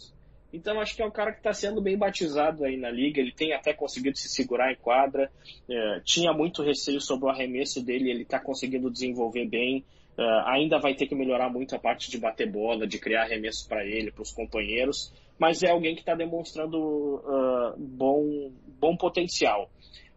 Então 0.53 0.81
acho 0.81 0.97
que 0.97 1.03
é 1.03 1.07
um 1.07 1.11
cara 1.11 1.33
que 1.33 1.39
está 1.39 1.53
sendo 1.53 1.81
bem 1.81 1.97
batizado 1.97 2.65
aí 2.65 2.77
na 2.77 2.91
liga. 2.91 3.21
Ele 3.21 3.33
tem 3.33 3.53
até 3.53 3.73
conseguido 3.75 4.17
se 4.17 4.29
segurar 4.29 4.73
em 4.73 4.77
quadra. 4.77 5.31
É, 5.69 6.01
tinha 6.05 6.33
muito 6.33 6.63
receio 6.63 7.01
sobre 7.01 7.27
o 7.27 7.29
arremesso 7.29 7.85
dele. 7.85 8.11
Ele 8.11 8.23
está 8.23 8.41
conseguindo 8.41 8.91
desenvolver 8.91 9.47
bem. 9.47 9.85
É, 10.17 10.23
ainda 10.47 10.79
vai 10.79 10.95
ter 10.95 11.07
que 11.07 11.15
melhorar 11.15 11.51
muito 11.51 11.77
a 11.77 11.79
parte 11.79 12.11
de 12.11 12.19
bater 12.19 12.51
bola, 12.51 12.87
de 12.87 12.99
criar 12.99 13.25
arremesso 13.25 13.69
para 13.69 13.85
ele, 13.85 14.11
para 14.11 14.23
os 14.23 14.33
companheiros. 14.33 15.13
Mas 15.39 15.63
é 15.63 15.71
alguém 15.71 15.95
que 15.95 16.01
está 16.01 16.15
demonstrando 16.15 16.77
uh, 16.79 17.79
bom, 17.79 18.51
bom 18.81 18.97
potencial. 18.97 19.71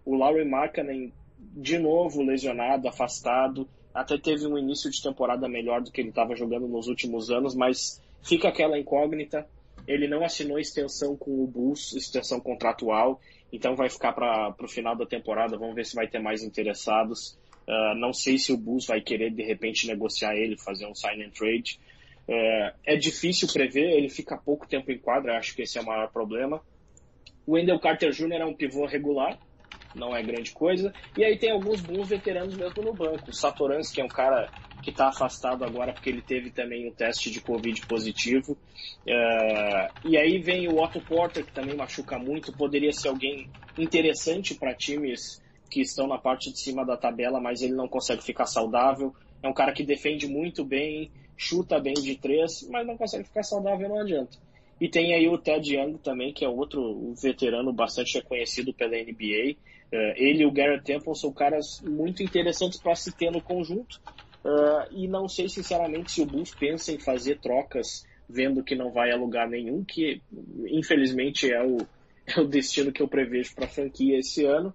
O 0.04 0.16
Laurie 0.16 0.46
Markkanen, 0.46 1.14
de 1.38 1.78
novo 1.78 2.24
lesionado, 2.24 2.88
afastado. 2.88 3.70
Até 3.94 4.18
teve 4.18 4.48
um 4.48 4.58
início 4.58 4.90
de 4.90 5.02
temporada 5.02 5.48
melhor 5.48 5.82
do 5.82 5.92
que 5.92 6.02
ele 6.02 6.10
estava 6.10 6.36
jogando 6.36 6.68
nos 6.68 6.88
últimos 6.88 7.30
anos, 7.30 7.56
mas 7.56 8.02
fica 8.22 8.48
aquela 8.48 8.80
incógnita 8.80 9.46
ele 9.88 10.08
não 10.08 10.24
assinou 10.24 10.60
extensão 10.60 11.16
com 11.16 11.44
o 11.44 11.48
Bulls, 11.48 11.94
extensão 11.94 12.40
contratual, 12.40 13.20
então 13.52 13.76
vai 13.76 13.90
ficar 13.90 14.14
para 14.14 14.56
o 14.60 14.68
final 14.68 14.96
da 14.96 15.06
temporada. 15.06 15.58
Vamos 15.58 15.76
ver 15.76 15.86
se 15.86 15.96
vai 15.96 16.08
ter 16.08 16.20
mais 16.20 16.44
interessados. 16.44 17.38
Uh, 17.68 17.96
não 17.96 18.14
sei 18.14 18.38
se 18.38 18.52
o 18.52 18.58
Bulls 18.58 18.86
vai 18.86 19.02
querer 19.02 19.32
de 19.32 19.44
repente 19.44 19.88
negociar 19.88 20.36
ele, 20.36 20.58
fazer 20.58 20.88
um 20.88 20.96
sign 20.96 21.24
and 21.24 21.32
trade. 21.32 21.80
Uh, 22.28 22.76
é 22.86 22.96
difícil 22.96 23.48
prever, 23.52 23.92
ele 23.92 24.10
fica 24.10 24.38
pouco 24.38 24.68
tempo 24.68 24.92
em 24.92 24.98
quadra, 24.98 25.38
acho 25.38 25.56
que 25.56 25.64
esse 25.64 25.78
é 25.78 25.82
o 25.82 25.86
maior 25.86 26.10
problema. 26.12 26.62
O 27.46 27.54
Wendell 27.54 27.80
Carter 27.80 28.12
Jr. 28.12 28.34
é 28.34 28.46
um 28.46 28.54
pivô 28.54 28.86
regular, 28.86 29.38
não 29.94 30.16
é 30.16 30.24
grande 30.24 30.52
coisa. 30.52 30.94
E 31.16 31.24
aí 31.24 31.38
tem 31.38 31.52
alguns 31.52 31.82
bons 31.82 32.10
veteranos 32.10 32.56
mesmo 32.56 32.84
no 32.84 32.94
banco. 32.94 33.30
O 33.30 33.34
Satoransky 33.34 34.02
é 34.02 34.06
um 34.06 34.10
cara 34.10 34.52
que 34.82 34.90
está 34.90 35.10
afastado 35.10 35.64
agora 35.64 35.94
porque 35.94 36.10
ele 36.10 36.22
teve 36.22 36.50
também 36.50 36.90
um 36.90 36.94
teste 36.94 37.30
de 37.30 37.40
Covid 37.40 37.86
positivo. 37.86 38.54
Uh, 39.06 39.94
e 40.04 40.18
aí 40.18 40.40
vem 40.40 40.68
o 40.68 40.82
Otto 40.82 41.02
Porter, 41.02 41.46
que 41.46 41.54
também 41.54 41.76
machuca 41.76 42.18
muito, 42.18 42.52
poderia 42.54 42.92
ser 42.92 43.10
alguém 43.10 43.50
interessante 43.78 44.56
para 44.56 44.74
times 44.74 45.42
que 45.70 45.82
estão 45.82 46.08
na 46.08 46.18
parte 46.18 46.52
de 46.52 46.60
cima 46.60 46.86
da 46.86 46.98
tabela, 46.98 47.40
mas 47.40 47.62
ele 47.62 47.74
não 47.74 47.88
consegue 47.88 48.24
ficar 48.24 48.46
saudável. 48.46 49.14
É 49.42 49.48
um 49.48 49.54
cara 49.54 49.72
que 49.72 49.84
defende 49.84 50.28
muito 50.28 50.66
bem, 50.66 51.12
chuta 51.38 51.80
bem 51.80 51.94
de 51.94 52.16
três, 52.16 52.68
mas 52.70 52.86
não 52.86 52.98
consegue 52.98 53.24
ficar 53.24 53.44
saudável, 53.44 53.88
não 53.88 54.02
adianta. 54.02 54.38
E 54.80 54.90
tem 54.90 55.14
aí 55.14 55.30
o 55.30 55.38
Ted 55.38 55.76
Young 55.76 56.00
também, 56.00 56.34
que 56.34 56.44
é 56.44 56.50
outro 56.50 57.14
veterano 57.22 57.72
bastante 57.72 58.16
reconhecido 58.18 58.74
pela 58.74 58.98
NBA. 58.98 59.56
Eh, 59.92 60.14
ele 60.18 60.44
e 60.44 60.46
o 60.46 60.52
Garrett 60.52 60.84
Temple 60.84 61.16
são 61.16 61.34
caras 61.34 61.82
muito 61.82 62.24
interessantes 62.24 62.80
para 62.80 62.96
se 62.96 63.12
ter 63.12 63.32
no 63.32 63.42
conjunto. 63.42 64.00
Uh, 64.44 64.90
e 64.92 65.08
não 65.08 65.28
sei 65.28 65.48
sinceramente 65.48 66.12
se 66.12 66.22
o 66.22 66.26
Bulls 66.26 66.56
pensa 66.56 66.92
em 66.92 66.98
fazer 66.98 67.40
trocas 67.40 68.04
vendo 68.28 68.64
que 68.64 68.76
não 68.76 68.92
vai 68.92 69.12
a 69.12 69.16
lugar 69.16 69.48
nenhum, 69.48 69.84
que 69.84 70.20
infelizmente 70.68 71.52
é 71.52 71.62
o, 71.62 71.78
é 72.26 72.40
o 72.40 72.48
destino 72.48 72.92
que 72.92 73.04
eu 73.04 73.08
prevejo 73.08 73.54
para 73.54 73.66
a 73.66 73.70
franquia 73.70 74.18
esse 74.18 74.46
ano. 74.46 74.74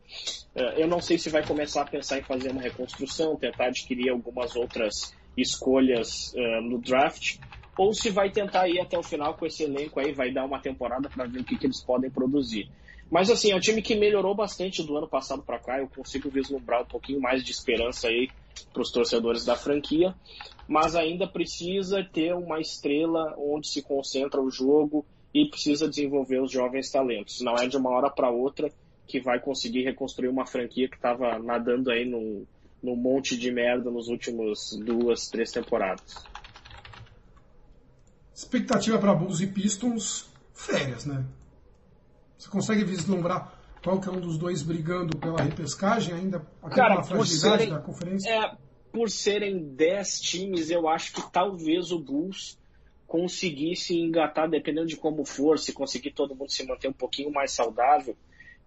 Uh, 0.54 0.78
eu 0.78 0.86
não 0.86 1.00
sei 1.00 1.18
se 1.18 1.30
vai 1.30 1.44
começar 1.44 1.82
a 1.82 1.86
pensar 1.86 2.18
em 2.18 2.22
fazer 2.22 2.50
uma 2.50 2.62
reconstrução, 2.62 3.36
tentar 3.36 3.66
adquirir 3.66 4.10
algumas 4.10 4.54
outras 4.54 5.16
escolhas 5.36 6.32
uh, 6.34 6.62
no 6.62 6.78
draft, 6.78 7.38
ou 7.76 7.92
se 7.92 8.08
vai 8.08 8.30
tentar 8.30 8.68
ir 8.68 8.80
até 8.80 8.96
o 8.96 9.02
final 9.02 9.34
com 9.34 9.46
esse 9.46 9.64
elenco 9.64 10.00
aí, 10.00 10.12
vai 10.12 10.32
dar 10.32 10.44
uma 10.44 10.60
temporada 10.60 11.10
para 11.10 11.26
ver 11.26 11.40
o 11.40 11.44
que, 11.44 11.58
que 11.58 11.66
eles 11.66 11.82
podem 11.82 12.10
produzir. 12.10 12.70
Mas 13.10 13.30
assim, 13.30 13.52
é 13.52 13.56
um 13.56 13.60
time 13.60 13.80
que 13.80 13.94
melhorou 13.94 14.34
bastante 14.34 14.82
do 14.82 14.96
ano 14.96 15.08
passado 15.08 15.42
para 15.42 15.58
cá. 15.58 15.78
Eu 15.78 15.88
consigo 15.88 16.28
vislumbrar 16.28 16.82
um 16.82 16.86
pouquinho 16.86 17.20
mais 17.20 17.44
de 17.44 17.52
esperança 17.52 18.08
aí 18.08 18.28
para 18.72 18.82
os 18.82 18.90
torcedores 18.90 19.44
da 19.44 19.54
franquia, 19.54 20.14
mas 20.66 20.96
ainda 20.96 21.26
precisa 21.26 22.02
ter 22.02 22.34
uma 22.34 22.60
estrela 22.60 23.34
onde 23.38 23.68
se 23.68 23.82
concentra 23.82 24.40
o 24.40 24.50
jogo 24.50 25.06
e 25.32 25.48
precisa 25.48 25.88
desenvolver 25.88 26.40
os 26.40 26.50
jovens 26.50 26.90
talentos. 26.90 27.40
Não 27.40 27.54
é 27.54 27.66
de 27.66 27.76
uma 27.76 27.90
hora 27.90 28.10
para 28.10 28.30
outra 28.30 28.72
que 29.06 29.20
vai 29.20 29.38
conseguir 29.38 29.84
reconstruir 29.84 30.28
uma 30.28 30.46
franquia 30.46 30.88
que 30.88 30.96
estava 30.96 31.38
nadando 31.38 31.90
aí 31.90 32.04
num, 32.04 32.44
num 32.82 32.96
monte 32.96 33.36
de 33.36 33.52
merda 33.52 33.90
nos 33.90 34.08
últimos 34.08 34.76
duas, 34.84 35.28
três 35.28 35.52
temporadas. 35.52 36.24
Expectativa 38.34 38.98
para 38.98 39.14
Bulls 39.14 39.40
e 39.40 39.46
Pistons, 39.46 40.28
férias, 40.52 41.06
né? 41.06 41.24
Você 42.38 42.48
consegue 42.50 42.84
vislumbrar 42.84 43.52
qual 43.82 44.00
que 44.00 44.08
é 44.08 44.12
um 44.12 44.20
dos 44.20 44.36
dois 44.36 44.62
brigando 44.62 45.16
pela 45.16 45.40
repescagem 45.40 46.14
ainda? 46.14 46.44
Cara, 46.70 47.02
por 47.02 47.26
serem, 47.26 47.70
da 47.70 47.78
conferência? 47.78 48.28
É, 48.28 48.56
por 48.92 49.08
serem 49.08 49.74
10 49.74 50.20
times, 50.20 50.70
eu 50.70 50.88
acho 50.88 51.12
que 51.12 51.32
talvez 51.32 51.92
o 51.92 51.98
Bulls 51.98 52.58
conseguisse 53.06 53.96
engatar, 53.96 54.50
dependendo 54.50 54.88
de 54.88 54.96
como 54.96 55.24
for, 55.24 55.58
se 55.58 55.72
conseguir 55.72 56.10
todo 56.10 56.34
mundo 56.34 56.50
se 56.50 56.66
manter 56.66 56.88
um 56.88 56.92
pouquinho 56.92 57.30
mais 57.30 57.52
saudável, 57.52 58.16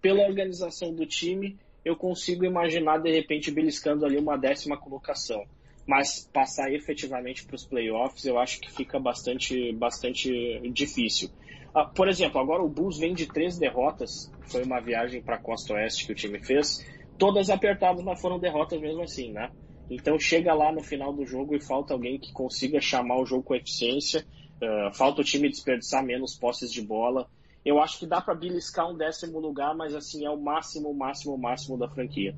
pela 0.00 0.26
organização 0.26 0.94
do 0.94 1.04
time, 1.04 1.58
eu 1.84 1.94
consigo 1.94 2.44
imaginar 2.44 2.98
de 2.98 3.10
repente 3.10 3.50
beliscando 3.50 4.06
ali 4.06 4.16
uma 4.16 4.38
décima 4.38 4.78
colocação. 4.78 5.44
Mas 5.86 6.28
passar 6.32 6.72
efetivamente 6.72 7.44
para 7.44 7.56
os 7.56 7.64
playoffs, 7.64 8.24
eu 8.24 8.38
acho 8.38 8.60
que 8.60 8.72
fica 8.72 8.98
bastante, 8.98 9.72
bastante 9.72 10.30
difícil. 10.72 11.28
Ah, 11.74 11.84
por 11.84 12.08
exemplo, 12.08 12.40
agora 12.40 12.62
o 12.62 12.68
Bulls 12.68 12.98
vem 12.98 13.14
de 13.14 13.26
três 13.26 13.58
derrotas. 13.58 14.30
Foi 14.42 14.62
uma 14.64 14.80
viagem 14.80 15.22
para 15.22 15.36
a 15.36 15.40
Costa 15.40 15.74
Oeste 15.74 16.06
que 16.06 16.12
o 16.12 16.16
time 16.16 16.38
fez. 16.40 16.84
Todas 17.16 17.50
apertadas, 17.50 18.02
mas 18.02 18.20
foram 18.20 18.38
derrotas 18.38 18.80
mesmo 18.80 19.02
assim, 19.02 19.32
né? 19.32 19.50
Então 19.88 20.18
chega 20.18 20.54
lá 20.54 20.72
no 20.72 20.82
final 20.82 21.12
do 21.12 21.24
jogo 21.24 21.54
e 21.54 21.60
falta 21.60 21.92
alguém 21.92 22.18
que 22.18 22.32
consiga 22.32 22.80
chamar 22.80 23.20
o 23.20 23.26
jogo 23.26 23.42
com 23.42 23.54
eficiência. 23.54 24.24
Uh, 24.62 24.94
falta 24.94 25.20
o 25.20 25.24
time 25.24 25.48
desperdiçar 25.48 26.04
menos 26.04 26.36
posses 26.36 26.72
de 26.72 26.82
bola. 26.82 27.28
Eu 27.64 27.80
acho 27.80 27.98
que 27.98 28.06
dá 28.06 28.20
para 28.20 28.34
beliscar 28.34 28.88
um 28.88 28.96
décimo 28.96 29.38
lugar, 29.38 29.74
mas 29.76 29.94
assim 29.94 30.24
é 30.24 30.30
o 30.30 30.40
máximo, 30.40 30.94
máximo, 30.94 31.36
máximo 31.36 31.76
da 31.76 31.88
franquia. 31.88 32.34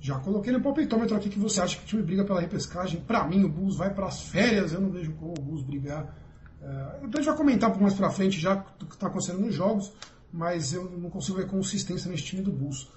Já 0.00 0.18
coloquei 0.20 0.52
no 0.52 0.60
palpitômetro 0.60 1.16
aqui 1.16 1.28
que 1.28 1.38
você 1.38 1.60
acha 1.60 1.76
que 1.76 1.84
o 1.84 1.86
time 1.86 2.02
briga 2.02 2.24
pela 2.24 2.40
repescagem. 2.40 3.00
Para 3.00 3.26
mim, 3.26 3.44
o 3.44 3.48
Bulls 3.48 3.76
vai 3.76 3.92
para 3.92 4.06
as 4.06 4.20
férias. 4.22 4.72
Eu 4.72 4.80
não 4.80 4.90
vejo 4.90 5.12
como 5.14 5.32
o 5.32 5.42
Bulls 5.42 5.62
brigar 5.62 6.14
então 7.02 7.20
a 7.20 7.22
gente 7.22 7.26
vai 7.26 7.36
comentar 7.36 7.68
um 7.68 7.72
pouco 7.72 7.84
mais 7.84 7.94
pra 7.94 8.10
frente 8.10 8.40
já 8.40 8.54
do 8.78 8.86
que 8.86 8.94
está 8.94 9.06
acontecendo 9.06 9.40
nos 9.40 9.54
jogos, 9.54 9.92
mas 10.32 10.72
eu 10.72 10.84
não 10.98 11.08
consigo 11.08 11.38
ver 11.38 11.46
consistência 11.46 12.10
nesse 12.10 12.24
time 12.24 12.42
do 12.42 12.50
Bulls. 12.50 12.88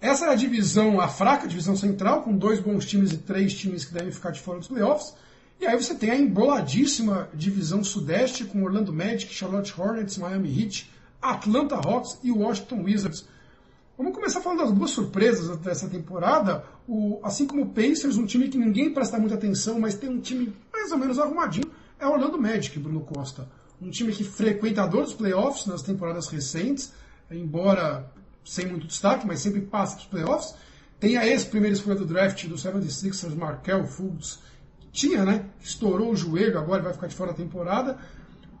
Essa 0.00 0.26
é 0.26 0.28
a 0.30 0.34
divisão, 0.34 1.00
a 1.00 1.08
fraca 1.08 1.46
divisão 1.46 1.76
central, 1.76 2.22
com 2.22 2.36
dois 2.36 2.60
bons 2.60 2.86
times 2.86 3.12
e 3.12 3.18
três 3.18 3.54
times 3.54 3.84
que 3.84 3.92
devem 3.92 4.12
ficar 4.12 4.30
de 4.30 4.40
fora 4.40 4.58
dos 4.58 4.68
playoffs. 4.68 5.14
E 5.60 5.66
aí 5.66 5.76
você 5.76 5.94
tem 5.94 6.10
a 6.10 6.16
emboladíssima 6.16 7.28
divisão 7.34 7.84
sudeste, 7.84 8.44
com 8.44 8.62
Orlando 8.62 8.92
Magic, 8.92 9.32
Charlotte 9.32 9.78
Hornets, 9.78 10.16
Miami 10.16 10.62
Heat, 10.62 10.90
Atlanta 11.20 11.74
Hawks 11.76 12.18
e 12.22 12.30
Washington 12.30 12.82
Wizards. 12.82 13.26
Vamos 13.98 14.14
começar 14.14 14.40
falando 14.40 14.60
das 14.60 14.72
duas 14.72 14.90
surpresas 14.90 15.54
dessa 15.58 15.86
temporada. 15.86 16.64
O, 16.88 17.20
assim 17.22 17.46
como 17.46 17.62
o 17.62 17.68
Pacers, 17.68 18.16
um 18.16 18.24
time 18.24 18.48
que 18.48 18.56
ninguém 18.56 18.94
presta 18.94 19.18
muita 19.18 19.34
atenção, 19.34 19.78
mas 19.78 19.94
tem 19.94 20.08
um 20.08 20.18
time 20.18 20.54
mais 20.72 20.90
ou 20.90 20.96
menos 20.96 21.18
arrumadinho 21.18 21.70
é 22.00 22.06
o 22.06 22.12
Orlando 22.12 22.40
Magic, 22.40 22.78
Bruno 22.78 23.00
Costa. 23.00 23.46
Um 23.80 23.90
time 23.90 24.12
que 24.12 24.24
frequentador 24.24 25.02
dos 25.04 25.14
playoffs 25.14 25.66
nas 25.66 25.82
temporadas 25.82 26.26
recentes, 26.28 26.92
embora 27.30 28.10
sem 28.44 28.66
muito 28.66 28.86
destaque, 28.86 29.26
mas 29.26 29.40
sempre 29.40 29.60
passa 29.60 29.96
dos 29.96 30.06
playoffs. 30.06 30.54
Tem 30.98 31.16
a 31.16 31.26
ex-primeira 31.26 31.74
escolha 31.74 31.96
do 31.96 32.06
draft 32.06 32.46
do 32.46 32.56
76ers, 32.56 33.34
Markel 33.36 33.86
Fultz. 33.86 34.40
Tinha, 34.92 35.24
né? 35.24 35.46
Estourou 35.60 36.10
o 36.10 36.16
joelho, 36.16 36.58
agora 36.58 36.82
vai 36.82 36.92
ficar 36.92 37.06
de 37.06 37.14
fora 37.14 37.30
da 37.30 37.36
temporada. 37.36 37.98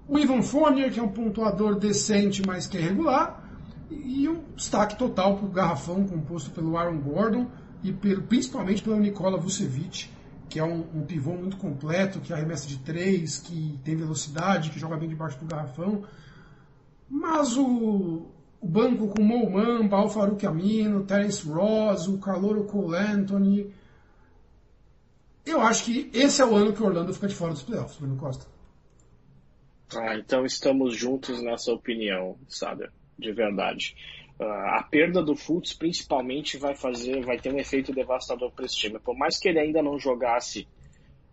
O 0.06 0.18
Ivan 0.18 0.42
Fournier, 0.42 0.92
que 0.92 1.00
é 1.00 1.02
um 1.02 1.08
pontuador 1.08 1.76
decente, 1.76 2.42
mas 2.46 2.66
que 2.66 2.78
é 2.78 2.80
regular. 2.80 3.44
E 3.90 4.28
um 4.28 4.42
destaque 4.54 4.96
total 4.96 5.36
para 5.36 5.46
o 5.46 5.50
garrafão 5.50 6.06
composto 6.06 6.50
pelo 6.50 6.76
Aaron 6.76 6.98
Gordon 6.98 7.50
e 7.82 7.92
pelo, 7.92 8.22
principalmente 8.22 8.82
pelo 8.82 8.96
Nikola 8.96 9.38
Vucevic, 9.38 10.08
que 10.50 10.58
é 10.58 10.64
um, 10.64 10.80
um, 10.92 11.06
pivô 11.06 11.32
muito 11.34 11.56
completo, 11.56 12.18
que 12.18 12.32
arremessa 12.32 12.66
de 12.66 12.78
três, 12.78 13.38
que 13.38 13.78
tem 13.84 13.94
velocidade, 13.94 14.70
que 14.70 14.80
joga 14.80 14.96
bem 14.96 15.08
debaixo 15.08 15.38
do 15.38 15.46
garrafão. 15.46 16.04
Mas 17.08 17.56
o, 17.56 18.26
o 18.60 18.66
banco 18.66 19.08
com 19.08 19.22
Mo 19.22 19.48
Mamba, 19.48 19.96
Al 19.96 20.10
Farouk 20.10 20.44
Amino, 20.44 21.04
Terence 21.04 21.48
Ross, 21.48 22.08
o 22.08 22.18
Calouro 22.18 22.64
Cole 22.64 22.96
Anthony. 22.96 23.72
Eu 25.46 25.60
acho 25.60 25.84
que 25.84 26.10
esse 26.12 26.42
é 26.42 26.44
o 26.44 26.56
ano 26.56 26.72
que 26.72 26.82
o 26.82 26.86
Orlando 26.86 27.14
fica 27.14 27.28
de 27.28 27.34
fora 27.34 27.52
dos 27.52 27.62
playoffs, 27.62 27.96
Bruno 27.98 28.16
Costa. 28.16 28.44
Ah, 29.94 30.16
então 30.16 30.44
estamos 30.44 30.96
juntos 30.96 31.40
nessa 31.40 31.72
opinião, 31.72 32.36
sabe? 32.48 32.88
De 33.16 33.32
verdade. 33.32 33.94
Uh, 34.40 34.44
a 34.44 34.82
perda 34.82 35.22
do 35.22 35.36
Fultz 35.36 35.74
principalmente 35.74 36.56
vai 36.56 36.74
fazer, 36.74 37.22
vai 37.22 37.38
ter 37.38 37.52
um 37.52 37.58
efeito 37.58 37.92
devastador 37.92 38.50
para 38.52 38.64
esse 38.64 38.76
time. 38.76 38.98
Por 38.98 39.14
mais 39.14 39.38
que 39.38 39.50
ele 39.50 39.58
ainda 39.58 39.82
não 39.82 39.98
jogasse 39.98 40.66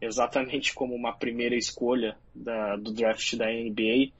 exatamente 0.02 0.74
como 0.74 0.94
uma 0.94 1.14
primeira 1.14 1.56
escolha 1.56 2.18
da, 2.36 2.76
do 2.76 2.92
draft 2.92 3.36
da 3.38 3.46
NBA, 3.46 4.12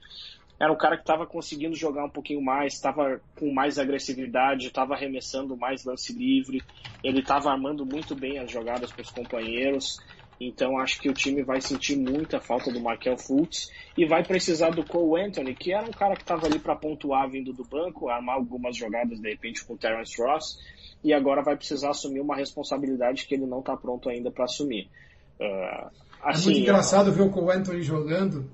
era 0.58 0.72
um 0.72 0.76
cara 0.76 0.96
que 0.96 1.02
estava 1.02 1.26
conseguindo 1.26 1.76
jogar 1.76 2.04
um 2.04 2.10
pouquinho 2.10 2.42
mais, 2.42 2.74
estava 2.74 3.20
com 3.38 3.52
mais 3.52 3.78
agressividade, 3.78 4.66
estava 4.66 4.94
arremessando 4.94 5.56
mais 5.56 5.84
lance 5.84 6.12
livre, 6.12 6.62
ele 7.04 7.20
estava 7.20 7.50
armando 7.50 7.86
muito 7.86 8.16
bem 8.16 8.38
as 8.38 8.50
jogadas 8.50 8.90
para 8.90 9.02
os 9.02 9.10
companheiros. 9.10 9.98
Então 10.40 10.78
acho 10.78 11.00
que 11.00 11.08
o 11.08 11.14
time 11.14 11.42
vai 11.42 11.60
sentir 11.60 11.96
muita 11.96 12.40
falta 12.40 12.70
do 12.70 12.80
Markel 12.80 13.18
Fultz 13.18 13.70
e 13.96 14.06
vai 14.06 14.22
precisar 14.22 14.70
do 14.70 14.84
Cole 14.84 15.22
Anthony, 15.22 15.54
que 15.54 15.72
era 15.72 15.86
um 15.86 15.90
cara 15.90 16.14
que 16.14 16.22
estava 16.22 16.46
ali 16.46 16.58
para 16.58 16.76
pontuar 16.76 17.28
vindo 17.28 17.52
do 17.52 17.64
banco, 17.64 18.08
armar 18.08 18.36
algumas 18.36 18.76
jogadas 18.76 19.20
de 19.20 19.28
repente 19.28 19.64
com 19.64 19.74
o 19.74 19.76
Terence 19.76 20.20
Ross, 20.22 20.58
e 21.02 21.12
agora 21.12 21.42
vai 21.42 21.56
precisar 21.56 21.90
assumir 21.90 22.20
uma 22.20 22.36
responsabilidade 22.36 23.26
que 23.26 23.34
ele 23.34 23.46
não 23.46 23.60
está 23.60 23.76
pronto 23.76 24.08
ainda 24.08 24.30
para 24.30 24.44
assumir. 24.44 24.88
Uh, 25.40 25.90
assim, 26.22 26.42
é 26.42 26.44
muito 26.44 26.60
engraçado 26.60 27.12
ver 27.12 27.22
o 27.22 27.30
Cole 27.30 27.56
Anthony 27.56 27.82
jogando 27.82 28.48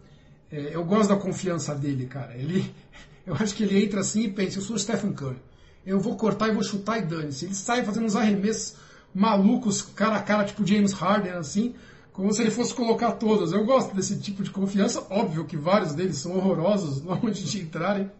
é, 0.55 0.71
eu 0.73 0.85
gosto 0.85 1.09
da 1.09 1.17
confiança 1.17 1.75
dele, 1.75 2.07
cara. 2.07 2.37
Ele, 2.37 2.73
eu 3.27 3.35
acho 3.35 3.55
que 3.55 3.65
ele 3.65 3.85
entra 3.85 4.01
assim 4.01 4.23
e 4.23 4.31
pensa, 4.31 4.59
eu 4.59 4.63
sou 4.63 4.77
o 4.77 4.79
Stephen 4.79 5.13
Curry. 5.13 5.43
Eu 5.85 5.99
vou 5.99 6.17
cortar 6.17 6.49
e 6.49 6.53
vou 6.53 6.63
chutar 6.63 6.99
e 6.99 7.03
dane-se. 7.03 7.45
Ele 7.45 7.55
sai 7.55 7.85
fazendo 7.85 8.07
uns 8.07 8.15
arremessos 8.15 8.77
malucos, 9.15 9.81
cara 9.81 10.17
a 10.17 10.23
cara, 10.23 10.45
tipo 10.45 10.67
James 10.67 10.93
Harden, 10.93 11.33
assim, 11.33 11.75
como 12.13 12.33
se 12.33 12.43
ele 12.43 12.51
fosse 12.51 12.75
colocar 12.75 13.13
todas. 13.13 13.53
Eu 13.53 13.65
gosto 13.65 13.95
desse 13.95 14.21
tipo 14.21 14.43
de 14.43 14.51
confiança. 14.51 15.07
Óbvio 15.11 15.45
que 15.45 15.57
vários 15.57 15.95
deles 15.95 16.17
são 16.17 16.37
horrorosos, 16.37 17.03
não 17.05 17.21
onde 17.23 17.45
de 17.45 17.61
entrarem. 17.61 18.11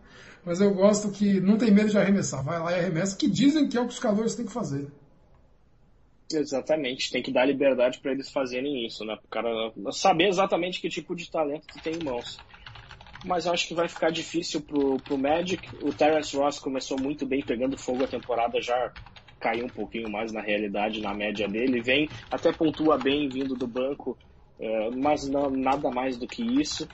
Mas 0.45 0.61
eu 0.61 0.73
gosto 0.75 1.11
que 1.11 1.41
não 1.41 1.57
tem 1.57 1.71
medo 1.71 1.91
de 1.91 1.99
arremessar. 1.99 2.45
Vai 2.45 2.59
lá 2.59 2.73
e 2.73 2.81
arremessa, 2.81 3.17
que 3.17 3.29
dizem 3.29 3.69
que 3.69 3.77
é 3.77 3.81
o 3.81 3.87
que 3.87 3.95
os 3.95 3.99
calores 3.99 4.35
têm 4.35 4.47
que 4.47 4.53
fazer. 4.53 4.87
Exatamente, 6.33 7.11
tem 7.11 7.23
que 7.23 7.31
dar 7.31 7.45
liberdade 7.45 7.99
para 7.99 8.13
eles 8.13 8.31
fazerem 8.31 8.87
isso, 8.87 9.05
né? 9.05 9.17
O 9.25 9.29
cara 9.29 9.49
saber 9.93 10.29
exatamente 10.29 10.81
que 10.81 10.89
tipo 10.89 11.15
de 11.15 11.31
talento 11.31 11.67
que 11.67 11.83
tem 11.83 11.95
em 11.95 12.05
mãos. 12.05 12.39
Mas 13.25 13.47
acho 13.47 13.69
que 13.69 13.75
vai 13.75 13.89
ficar 13.89 14.11
difícil 14.11 14.61
pro, 14.61 14.99
pro 14.99 15.17
Magic. 15.17 15.67
O 15.83 15.93
Terence 15.93 16.37
Ross 16.37 16.59
começou 16.59 16.99
muito 17.01 17.25
bem 17.25 17.43
pegando 17.43 17.79
fogo 17.79 18.05
a 18.05 18.09
temporada, 18.09 18.61
já 18.61 18.93
caiu 19.45 19.67
um 19.67 19.69
pouquinho 19.69 20.11
mais 20.11 20.33
na 20.33 20.41
realidade, 20.41 21.03
na 21.03 21.13
média 21.13 21.47
dele. 21.47 21.83
Vem, 21.83 22.09
até 22.31 22.51
pontua 22.51 22.97
bem 22.97 23.29
vindo 23.29 23.55
do 23.55 23.67
banco, 23.67 24.17
é, 24.59 24.91
mas 24.97 25.29
não, 25.29 25.51
nada 25.51 25.91
mais 25.91 26.17
do 26.17 26.27
que 26.27 26.43
isso. 26.43 26.89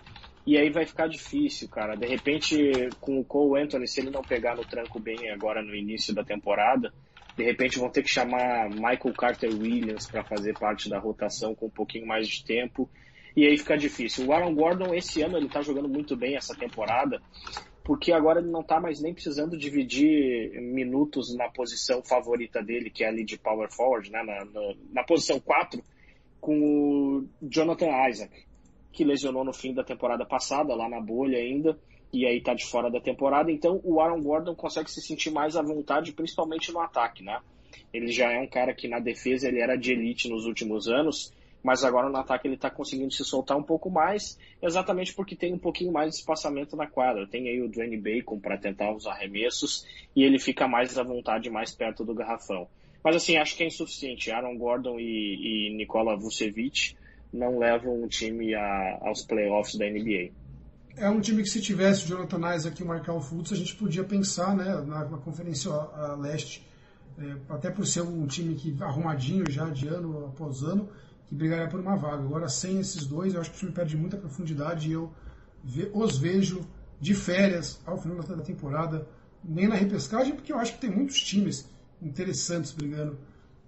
E 0.44 0.59
aí 0.59 0.68
vai 0.68 0.84
ficar 0.84 1.07
difícil, 1.07 1.68
cara. 1.68 1.94
De 1.94 2.07
repente, 2.07 2.59
com 3.01 3.20
o 3.20 3.24
Cole 3.24 3.62
Anthony, 3.62 3.86
se 3.86 4.01
ele 4.01 4.11
não 4.11 4.22
pegar 4.22 4.57
no 4.57 4.64
tranco 4.64 4.98
bem 4.98 5.30
agora 5.30 5.62
no 5.62 5.72
início 5.72 6.12
da 6.12 6.24
temporada, 6.24 6.92
de 7.36 7.44
repente 7.44 7.78
vão 7.78 7.88
ter 7.88 8.03
que 8.03 8.11
chamar 8.11 8.68
Michael 8.68 9.14
Carter 9.16 9.51
Williams 9.51 10.11
para 10.11 10.24
fazer 10.24 10.59
parte 10.59 10.90
da 10.90 10.98
rotação 10.98 11.55
com 11.55 11.66
um 11.66 11.70
pouquinho 11.70 12.07
mais 12.07 12.26
de 12.26 12.44
tempo. 12.44 12.90
E 13.36 13.46
aí 13.46 13.57
fica 13.57 13.76
difícil. 13.76 14.26
O 14.26 14.32
Aaron 14.32 14.55
Gordon, 14.57 14.92
esse 14.92 15.22
ano, 15.22 15.36
ele 15.36 15.48
tá 15.48 15.62
jogando 15.62 15.88
muito 15.88 16.16
bem 16.16 16.36
essa 16.36 16.55
temporada, 16.57 17.22
porque 17.85 18.12
agora 18.12 18.41
ele 18.41 18.51
não 18.51 18.62
tá 18.62 18.81
mais 18.81 19.01
nem 19.01 19.14
precisando 19.14 19.57
dividir 19.57 20.61
minutos 20.61 21.35
na 21.35 21.49
posição 21.49 22.03
favorita 22.03 22.62
dele, 22.62 22.91
que 22.91 23.05
é 23.05 23.09
ali 23.09 23.24
de 23.24 23.39
power 23.39 23.70
forward, 23.72 24.11
né, 24.11 24.22
na, 24.22 24.45
na, 24.45 24.74
na 24.93 25.05
posição 25.05 25.41
4, 25.41 25.83
com 26.41 26.59
o 26.59 27.28
Jonathan 27.43 28.09
Isaac, 28.09 28.47
que 28.93 29.05
lesionou 29.05 29.45
no 29.45 29.53
fim 29.53 29.74
da 29.74 29.85
temporada 29.85 30.24
passada, 30.24 30.74
lá 30.74 30.89
na 30.89 31.01
bolha 31.01 31.39
ainda 31.39 31.78
e 32.12 32.26
aí 32.26 32.41
tá 32.41 32.55
de 32.55 32.66
fora 32.66 32.91
da 32.91 33.01
temporada, 33.01 33.51
então 33.53 33.81
o 33.85 34.01
Aaron 34.01 34.20
Gordon 34.20 34.55
consegue 34.55 34.91
se 34.91 35.01
sentir 35.01 35.31
mais 35.31 35.57
à 35.57 35.62
vontade, 35.62 36.12
principalmente 36.12 36.72
no 36.72 36.81
ataque, 36.81 37.22
né? 37.22 37.41
Ele 37.93 38.09
já 38.09 38.33
é 38.33 38.41
um 38.41 38.49
cara 38.49 38.74
que 38.74 38.89
na 38.89 38.99
defesa 38.99 39.49
ele 39.49 39.61
era 39.61 39.76
de 39.76 39.93
elite 39.93 40.28
nos 40.28 40.45
últimos 40.45 40.89
anos, 40.89 41.33
mas 41.62 41.84
agora 41.84 42.08
no 42.08 42.16
ataque 42.16 42.46
ele 42.46 42.54
está 42.54 42.70
conseguindo 42.70 43.12
se 43.12 43.24
soltar 43.24 43.56
um 43.56 43.62
pouco 43.62 43.90
mais, 43.90 44.38
exatamente 44.62 45.14
porque 45.14 45.36
tem 45.36 45.52
um 45.52 45.58
pouquinho 45.58 45.92
mais 45.92 46.11
de 46.11 46.16
espaçamento 46.16 46.76
na 46.76 46.86
quadra. 46.86 47.26
Tem 47.26 47.48
aí 47.48 47.61
o 47.61 47.68
Dwayne 47.68 47.96
Bacon 47.96 48.38
para 48.38 48.56
tentar 48.56 48.92
os 48.92 49.06
arremessos 49.06 49.86
e 50.14 50.22
ele 50.22 50.38
fica 50.38 50.66
mais 50.66 50.96
à 50.98 51.02
vontade, 51.02 51.50
mais 51.50 51.74
perto 51.74 52.04
do 52.04 52.14
garrafão. 52.14 52.68
Mas 53.02 53.16
assim, 53.16 53.36
acho 53.36 53.56
que 53.56 53.62
é 53.62 53.66
insuficiente. 53.66 54.30
Aaron 54.30 54.56
Gordon 54.56 54.98
e, 54.98 55.68
e 55.68 55.74
Nikola 55.76 56.16
Vucevic 56.16 56.96
não 57.32 57.58
levam 57.58 58.02
o 58.02 58.08
time 58.08 58.54
a, 58.54 58.98
aos 59.02 59.24
playoffs 59.24 59.76
da 59.76 59.86
NBA 59.86 60.32
é 60.96 61.08
um 61.08 61.20
time 61.20 61.42
que 61.42 61.48
se 61.48 61.61
tivesse 61.61 62.04
o 62.04 62.08
Jonathan 62.08 62.54
Isaac 62.54 62.80
e 62.80 62.84
o 62.84 62.86
Markel 62.86 63.20
Fultz, 63.20 63.52
a 63.52 63.56
gente 63.56 63.74
podia 63.74 64.04
pensar 64.04 64.54
né, 64.54 64.64
na, 64.86 65.04
na 65.04 65.18
Conferência 65.18 65.72
a, 65.72 66.12
a 66.12 66.16
Leste, 66.16 66.66
é, 67.18 67.36
até 67.48 67.70
por 67.70 67.86
ser 67.86 68.02
um 68.02 68.26
time 68.26 68.54
que 68.54 68.76
arrumadinho 68.82 69.50
já 69.50 69.68
de 69.70 69.88
ano 69.88 70.26
após 70.26 70.62
ano, 70.62 70.88
que 71.31 71.35
brigaria 71.37 71.68
por 71.68 71.78
uma 71.78 71.97
vaga. 71.97 72.24
Agora, 72.24 72.49
sem 72.49 72.81
esses 72.81 73.07
dois, 73.07 73.33
eu 73.33 73.41
acho 73.41 73.51
que 73.51 73.57
o 73.57 73.61
time 73.61 73.72
perde 73.72 73.97
muita 73.97 74.16
profundidade 74.16 74.89
e 74.89 74.93
eu 74.93 75.12
os 75.95 76.18
vejo 76.18 76.66
de 77.01 77.14
férias 77.14 77.81
ao 77.87 77.97
final 77.97 78.18
da 78.18 78.43
temporada, 78.43 79.09
nem 79.43 79.68
na 79.68 79.76
repescagem, 79.76 80.35
porque 80.35 80.53
eu 80.53 80.59
acho 80.59 80.74
que 80.74 80.81
tem 80.81 80.91
muitos 80.91 81.22
times 81.22 81.70
interessantes 82.03 82.72
brigando 82.72 83.18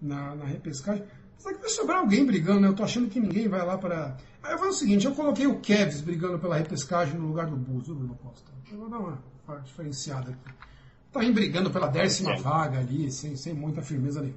na, 0.00 0.34
na 0.34 0.44
repescagem. 0.44 1.04
Será 1.38 1.54
que 1.54 1.60
vai 1.60 1.70
sobrar 1.70 1.98
alguém 1.98 2.26
brigando, 2.26 2.60
né? 2.60 2.68
Eu 2.68 2.74
tô 2.74 2.82
achando 2.82 3.08
que 3.08 3.20
ninguém 3.20 3.48
vai 3.48 3.64
lá 3.64 3.78
para. 3.78 4.16
Aí 4.42 4.52
eu 4.52 4.58
vou 4.58 4.68
o 4.68 4.72
seguinte, 4.72 5.06
eu 5.06 5.14
coloquei 5.14 5.46
o 5.46 5.60
Kevs 5.60 6.00
brigando 6.00 6.38
pela 6.38 6.56
repescagem 6.56 7.18
no 7.18 7.28
lugar 7.28 7.46
do 7.46 7.56
Bulls, 7.56 7.86
viu, 7.86 7.94
Bruno 7.94 8.16
Costa? 8.16 8.50
Eu 8.70 8.78
vou 8.78 8.88
dar 8.88 8.98
uma 8.98 9.22
diferenciada 9.64 10.30
aqui. 10.30 10.54
Tá 11.12 11.20
brigando 11.20 11.70
pela 11.70 11.88
décima 11.88 12.36
vaga 12.38 12.78
ali, 12.78 13.10
sem, 13.10 13.36
sem 13.36 13.52
muita 13.52 13.82
firmeza 13.82 14.20
ali. 14.20 14.34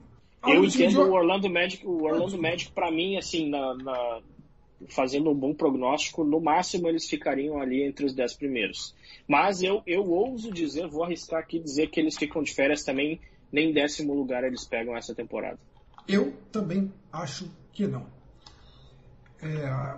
Eu 0.47 0.63
entendo 0.63 1.01
o 1.01 1.13
Orlando 1.13 1.49
Magic, 1.49 1.85
o 1.85 2.03
Orlando 2.03 2.37
Magic 2.41 2.71
para 2.71 2.91
mim, 2.91 3.17
assim, 3.17 3.49
na, 3.49 3.75
na, 3.75 4.21
fazendo 4.89 5.29
um 5.29 5.35
bom 5.35 5.53
prognóstico, 5.53 6.23
no 6.23 6.39
máximo 6.39 6.87
eles 6.87 7.07
ficariam 7.07 7.59
ali 7.59 7.83
entre 7.83 8.05
os 8.05 8.13
dez 8.13 8.33
primeiros. 8.33 8.95
Mas 9.27 9.61
eu, 9.61 9.81
eu 9.85 10.09
ouso 10.09 10.51
dizer, 10.51 10.87
vou 10.87 11.03
arriscar 11.03 11.39
aqui 11.39 11.59
dizer 11.59 11.89
que 11.89 11.99
eles 11.99 12.17
ficam 12.17 12.43
de 12.43 12.53
férias 12.53 12.83
também, 12.83 13.19
nem 13.51 13.73
décimo 13.73 14.13
lugar 14.13 14.43
eles 14.43 14.65
pegam 14.65 14.95
essa 14.95 15.15
temporada. 15.15 15.59
Eu 16.07 16.33
também 16.51 16.91
acho 17.11 17.49
que 17.71 17.87
não. 17.87 18.05
É, 19.41 19.97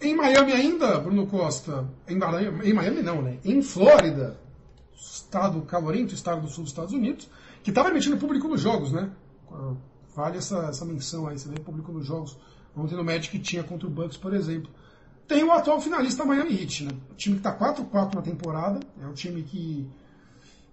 em 0.00 0.14
Miami 0.14 0.52
ainda, 0.52 0.98
Bruno 0.98 1.26
Costa, 1.26 1.88
em, 2.06 2.14
em, 2.68 2.72
Miami 2.72 3.02
não, 3.02 3.22
né? 3.22 3.38
Em 3.44 3.62
Flórida, 3.62 4.38
estado 4.94 5.60
calorento, 5.62 6.14
estado 6.14 6.42
do 6.42 6.48
sul 6.48 6.64
dos 6.64 6.72
Estados 6.72 6.92
Unidos, 6.92 7.28
que 7.62 7.70
está 7.70 7.82
permitindo 7.82 8.16
público 8.16 8.48
nos 8.48 8.60
jogos, 8.60 8.92
né? 8.92 9.10
Vale 10.14 10.38
essa, 10.38 10.58
essa 10.66 10.84
menção 10.84 11.28
aí, 11.28 11.38
você 11.38 11.48
vê 11.48 11.60
público 11.60 11.92
nos 11.92 12.06
jogos. 12.06 12.36
Ontem 12.76 12.96
no 12.96 13.04
Magic 13.04 13.38
tinha 13.40 13.62
contra 13.62 13.86
o 13.86 13.90
Bucks, 13.90 14.16
por 14.16 14.34
exemplo. 14.34 14.70
Tem 15.26 15.44
o 15.44 15.52
atual 15.52 15.80
finalista 15.80 16.24
Miami 16.24 16.60
Heat, 16.60 16.84
né? 16.84 16.90
O 17.10 17.14
time 17.14 17.38
que 17.38 17.46
está 17.46 17.56
4-4 17.56 18.14
na 18.14 18.22
temporada, 18.22 18.80
é 19.00 19.06
um 19.06 19.12
time 19.12 19.42
que 19.42 19.88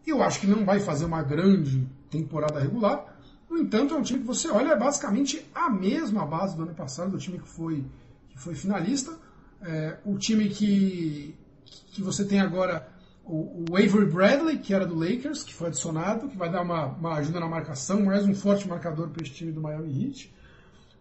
eu 0.06 0.22
acho 0.22 0.40
que 0.40 0.48
não 0.48 0.64
vai 0.64 0.80
fazer 0.80 1.06
uma 1.06 1.22
grande 1.24 1.88
temporada 2.10 2.60
regular, 2.60 3.16
no 3.50 3.60
entanto, 3.60 3.94
é 3.94 3.98
um 3.98 4.02
time 4.02 4.20
que 4.20 4.26
você 4.26 4.50
olha, 4.50 4.72
é 4.72 4.76
basicamente 4.76 5.46
a 5.54 5.70
mesma 5.70 6.26
base 6.26 6.56
do 6.56 6.64
ano 6.64 6.74
passado, 6.74 7.12
do 7.12 7.18
time 7.18 7.40
que 7.40 7.48
foi, 7.48 7.86
que 8.30 8.40
foi 8.40 8.56
finalista. 8.56 9.18
É, 9.62 9.98
o 10.04 10.18
time 10.18 10.50
que, 10.50 11.36
que 11.88 12.02
você 12.02 12.26
tem 12.26 12.40
agora, 12.40 12.88
o, 13.26 13.66
o, 13.72 13.76
Avery 13.76 14.06
Bradley, 14.06 14.60
que 14.60 14.74
era 14.74 14.86
do 14.86 14.96
Lakers, 14.96 15.44
que 15.44 15.54
foi 15.54 15.68
adicionado, 15.68 16.28
que 16.28 16.38
vai 16.38 16.50
dar 16.50 16.62
uma, 16.62 16.86
uma 16.86 17.14
ajuda 17.16 17.40
na 17.40 17.48
marcação, 17.48 18.04
mais 18.04 18.26
um 18.26 18.36
forte 18.36 18.68
marcador 18.68 19.10
para 19.10 19.24
esse 19.24 19.34
time 19.34 19.52
do 19.52 19.62
Miami 19.62 20.06
Heat. 20.06 20.34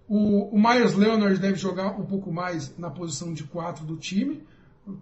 O, 0.09 0.55
o 0.55 0.61
Myers 0.61 0.95
Leonard 0.95 1.39
deve 1.39 1.57
jogar 1.57 1.89
um 1.99 2.05
pouco 2.05 2.33
mais 2.33 2.77
na 2.79 2.91
posição 2.91 3.33
de 3.33 3.45
4 3.45 3.85
do 3.85 3.97
time, 3.97 4.43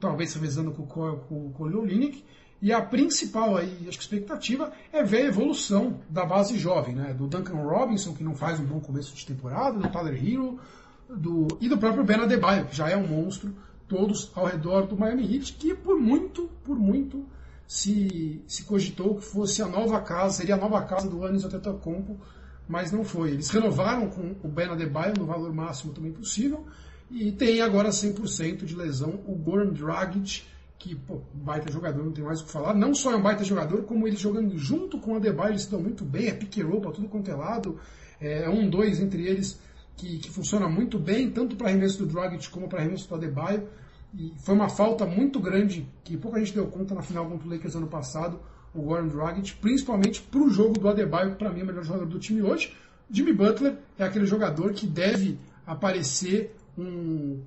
talvez 0.01 0.35
revezando 0.35 0.73
com, 0.73 0.85
com, 0.85 1.17
com 1.17 1.47
o 1.47 1.51
Cole 1.51 1.77
Olinick. 1.77 2.25
E 2.61 2.73
a 2.73 2.81
principal 2.81 3.57
aí, 3.57 3.77
acho 3.89 3.99
que 3.99 4.05
expectativa 4.05 4.73
é 4.93 5.03
ver 5.03 5.23
a 5.23 5.27
evolução 5.27 6.01
da 6.09 6.25
base 6.25 6.57
jovem, 6.57 6.95
né? 6.95 7.13
Do 7.13 7.27
Duncan 7.27 7.57
Robinson, 7.57 8.15
que 8.15 8.23
não 8.23 8.37
faz 8.37 8.61
um 8.61 8.65
bom 8.65 8.79
começo 8.79 9.15
de 9.17 9.27
temporada, 9.27 9.79
do 9.81 9.89
Tyler 9.89 10.15
Hero, 10.15 10.61
do, 11.09 11.49
e 11.61 11.69
do 11.69 11.77
próprio 11.77 12.05
Ben 12.05 12.21
Adebayo, 12.21 12.67
que 12.67 12.77
já 12.77 12.89
é 12.89 12.97
um 12.97 13.07
monstro, 13.07 13.53
todos 13.93 14.33
ao 14.35 14.47
redor 14.47 14.87
do 14.87 14.97
Miami 14.97 15.35
Heat, 15.35 15.53
que 15.53 15.75
por 15.75 16.01
muito, 16.01 16.49
por 16.65 16.79
muito 16.79 17.27
se, 17.67 18.43
se 18.47 18.65
cogitou 18.65 19.17
que 19.17 19.25
fosse 19.25 19.61
a 19.61 19.69
nova 19.69 20.01
casa, 20.01 20.39
seria 20.39 20.55
a 20.55 20.59
nova 20.59 20.81
casa 20.83 21.11
do 21.11 21.23
Anis 21.27 21.45
Antetokounmpo, 21.45 22.19
mas 22.67 22.91
não 22.91 23.05
foi. 23.05 23.33
Eles 23.33 23.51
renovaram 23.51 24.09
com 24.09 24.35
o 24.43 24.49
Ben 24.49 24.69
Adebayo 24.69 25.13
no 25.19 25.27
valor 25.27 25.53
máximo 25.53 25.93
também 25.93 26.11
possível, 26.11 26.65
e 27.11 27.31
tem 27.33 27.61
agora 27.61 27.91
100% 27.91 28.65
de 28.65 28.75
lesão 28.75 29.21
o 29.27 29.35
Goran 29.35 29.75
Dragic, 29.75 30.43
que, 30.79 30.95
pô, 30.95 31.21
baita 31.35 31.71
jogador, 31.71 32.03
não 32.03 32.13
tem 32.13 32.25
mais 32.25 32.41
o 32.41 32.47
que 32.47 32.51
falar. 32.51 32.75
Não 32.75 32.95
só 32.95 33.13
é 33.13 33.17
um 33.17 33.23
baita 33.23 33.45
jogador, 33.45 33.83
como 33.83 34.09
ele 34.09 34.17
jogando 34.17 34.57
junto 34.57 34.99
com 34.99 35.13
o 35.13 35.17
Adebayo, 35.17 35.51
eles 35.51 35.63
se 35.63 35.71
dão 35.71 35.81
muito 35.81 36.03
bem, 36.03 36.29
é 36.29 36.33
pick 36.33 36.59
and 36.59 36.67
roll 36.67 36.81
pra 36.81 36.91
tudo 36.93 37.09
quanto 37.09 37.31
é 37.31 37.35
lado. 37.35 37.79
É 38.19 38.49
um, 38.49 38.69
dois 38.71 39.01
entre 39.01 39.27
eles 39.27 39.61
que, 39.97 40.19
que 40.19 40.31
funciona 40.31 40.69
muito 40.69 40.99
bem, 40.99 41.31
tanto 41.31 41.55
para 41.57 41.69
arremesso 41.69 41.99
do 41.99 42.07
Dragic 42.07 42.49
como 42.51 42.69
para 42.69 42.81
arremesso 42.81 43.09
do 43.09 43.15
Adebayo. 43.15 43.69
E 44.15 44.33
foi 44.39 44.55
uma 44.55 44.69
falta 44.69 45.07
muito 45.07 45.41
grande, 45.41 45.87
que 46.05 46.17
pouca 46.17 46.39
gente 46.39 46.53
deu 46.53 46.67
conta 46.67 46.95
na 46.95 47.03
final 47.03 47.29
contra 47.29 47.47
o 47.47 47.51
Lakers 47.51 47.75
ano 47.75 47.87
passado, 47.87 48.41
o 48.75 48.83
Goran 48.83 49.09
Dragic, 49.09 49.55
principalmente 49.57 50.21
para 50.23 50.41
o 50.41 50.51
jogo 50.51 50.79
do 50.79 50.89
Adebayo, 50.89 51.33
que 51.33 51.39
para 51.39 51.51
mim 51.51 51.61
é 51.61 51.63
o 51.63 51.67
melhor 51.67 51.85
jogador 51.85 52.07
do 52.07 52.19
time 52.19 52.43
hoje. 52.43 52.75
Jimmy 53.11 53.33
Butler 53.33 53.77
é 53.99 54.05
aquele 54.05 54.27
jogador 54.27 54.73
que 54.73 54.87
deve 54.87 55.39
aparecer 55.67 56.55
um, 56.77 57.43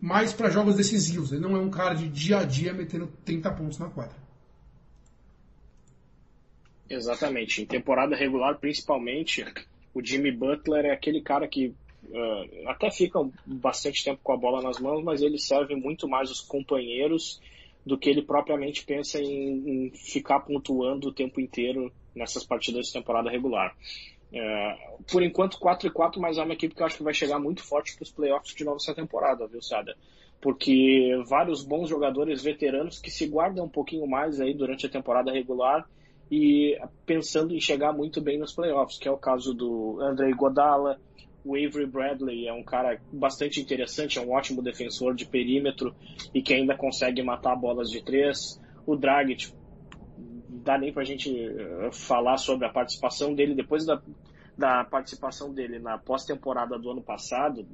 mais 0.00 0.32
para 0.32 0.50
jogos 0.50 0.76
decisivos. 0.76 1.32
Ele 1.32 1.40
não 1.40 1.56
é 1.56 1.60
um 1.60 1.70
cara 1.70 1.94
de 1.94 2.08
dia 2.08 2.38
a 2.38 2.44
dia 2.44 2.72
metendo 2.72 3.08
30 3.24 3.50
pontos 3.52 3.78
na 3.78 3.88
quadra. 3.88 4.16
Exatamente. 6.88 7.62
Em 7.62 7.66
temporada 7.66 8.14
regular, 8.14 8.58
principalmente, 8.58 9.44
o 9.92 10.04
Jimmy 10.04 10.30
Butler 10.30 10.86
é 10.86 10.92
aquele 10.92 11.20
cara 11.20 11.48
que 11.48 11.74
uh, 12.04 12.68
até 12.68 12.90
fica 12.90 13.18
bastante 13.44 14.04
tempo 14.04 14.20
com 14.22 14.32
a 14.32 14.36
bola 14.36 14.62
nas 14.62 14.78
mãos, 14.78 15.02
mas 15.02 15.22
ele 15.22 15.38
serve 15.38 15.74
muito 15.74 16.08
mais 16.08 16.30
os 16.30 16.40
companheiros 16.40 17.40
do 17.84 17.96
que 17.96 18.10
ele 18.10 18.22
propriamente 18.22 18.84
pensa 18.84 19.20
em, 19.20 19.86
em 19.86 19.90
ficar 19.90 20.40
pontuando 20.40 21.08
o 21.08 21.12
tempo 21.12 21.40
inteiro 21.40 21.92
nessas 22.14 22.44
partidas 22.44 22.86
de 22.86 22.92
temporada 22.92 23.30
regular. 23.30 23.76
Uh, 24.32 25.04
por 25.10 25.22
enquanto, 25.22 25.58
4 25.58 25.86
e 25.86 25.90
4, 25.90 26.20
mas 26.20 26.36
é 26.36 26.42
uma 26.42 26.52
equipe 26.52 26.74
que 26.74 26.82
eu 26.82 26.86
acho 26.86 26.96
que 26.96 27.04
vai 27.04 27.14
chegar 27.14 27.38
muito 27.38 27.62
forte 27.62 27.94
para 27.94 28.02
os 28.02 28.10
playoffs 28.10 28.54
de 28.54 28.64
novo 28.64 28.78
essa 28.78 28.94
temporada, 28.94 29.46
viu, 29.46 29.62
Sada? 29.62 29.96
Porque 30.40 31.12
vários 31.28 31.64
bons 31.64 31.88
jogadores 31.88 32.42
veteranos 32.42 32.98
que 32.98 33.10
se 33.10 33.26
guardam 33.26 33.66
um 33.66 33.68
pouquinho 33.68 34.06
mais 34.06 34.40
aí 34.40 34.52
durante 34.52 34.86
a 34.86 34.90
temporada 34.90 35.32
regular 35.32 35.88
e 36.30 36.76
pensando 37.04 37.54
em 37.54 37.60
chegar 37.60 37.92
muito 37.92 38.20
bem 38.20 38.38
nos 38.38 38.52
playoffs, 38.52 38.98
que 38.98 39.08
é 39.08 39.10
o 39.10 39.16
caso 39.16 39.54
do 39.54 40.00
Andrei 40.00 40.32
Godala, 40.34 41.00
o 41.46 41.54
Avery 41.54 41.86
Bradley 41.86 42.48
é 42.48 42.52
um 42.52 42.64
cara 42.64 43.00
bastante 43.12 43.60
interessante, 43.60 44.18
é 44.18 44.22
um 44.22 44.32
ótimo 44.32 44.60
defensor 44.60 45.14
de 45.14 45.24
perímetro 45.24 45.94
e 46.34 46.42
que 46.42 46.52
ainda 46.52 46.76
consegue 46.76 47.22
matar 47.22 47.54
bolas 47.54 47.88
de 47.88 48.02
três. 48.02 48.60
O 48.84 48.96
Dragic, 48.96 49.52
dá 50.48 50.76
nem 50.76 50.92
pra 50.92 51.04
gente 51.04 51.32
eh, 51.32 51.90
falar 51.92 52.36
sobre 52.38 52.66
a 52.66 52.70
participação 52.70 53.32
dele 53.32 53.54
depois 53.54 53.86
da, 53.86 54.02
da 54.58 54.84
participação 54.84 55.54
dele 55.54 55.78
na 55.78 55.96
pós-temporada 55.96 56.76
do 56.76 56.90
ano 56.90 57.02
passado. 57.02 57.64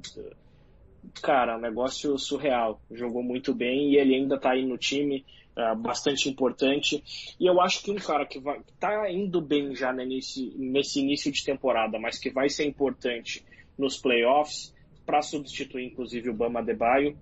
Cara, 1.21 1.57
um 1.57 1.61
negócio 1.61 2.17
surreal. 2.19 2.79
Jogou 2.91 3.23
muito 3.23 3.55
bem 3.55 3.91
e 3.91 3.97
ele 3.97 4.13
ainda 4.13 4.39
tá 4.39 4.51
aí 4.51 4.63
no 4.63 4.77
time, 4.77 5.25
uh, 5.57 5.75
bastante 5.75 6.29
importante. 6.29 7.03
E 7.39 7.45
eu 7.45 7.59
acho 7.59 7.83
que 7.83 7.91
um 7.91 7.95
cara 7.95 8.25
que 8.25 8.39
vai, 8.39 8.61
tá 8.79 9.11
indo 9.11 9.41
bem 9.41 9.75
já 9.75 9.91
nesse, 9.91 10.53
nesse 10.57 10.99
início 10.99 11.31
de 11.31 11.43
temporada, 11.43 11.99
mas 11.99 12.19
que 12.19 12.29
vai 12.29 12.49
ser 12.49 12.65
importante 12.65 13.43
nos 13.77 13.97
playoffs 13.97 14.73
para 15.05 15.21
substituir 15.21 15.85
inclusive 15.85 16.29
o 16.29 16.33
Bama 16.33 16.63
Debaio, 16.63 17.17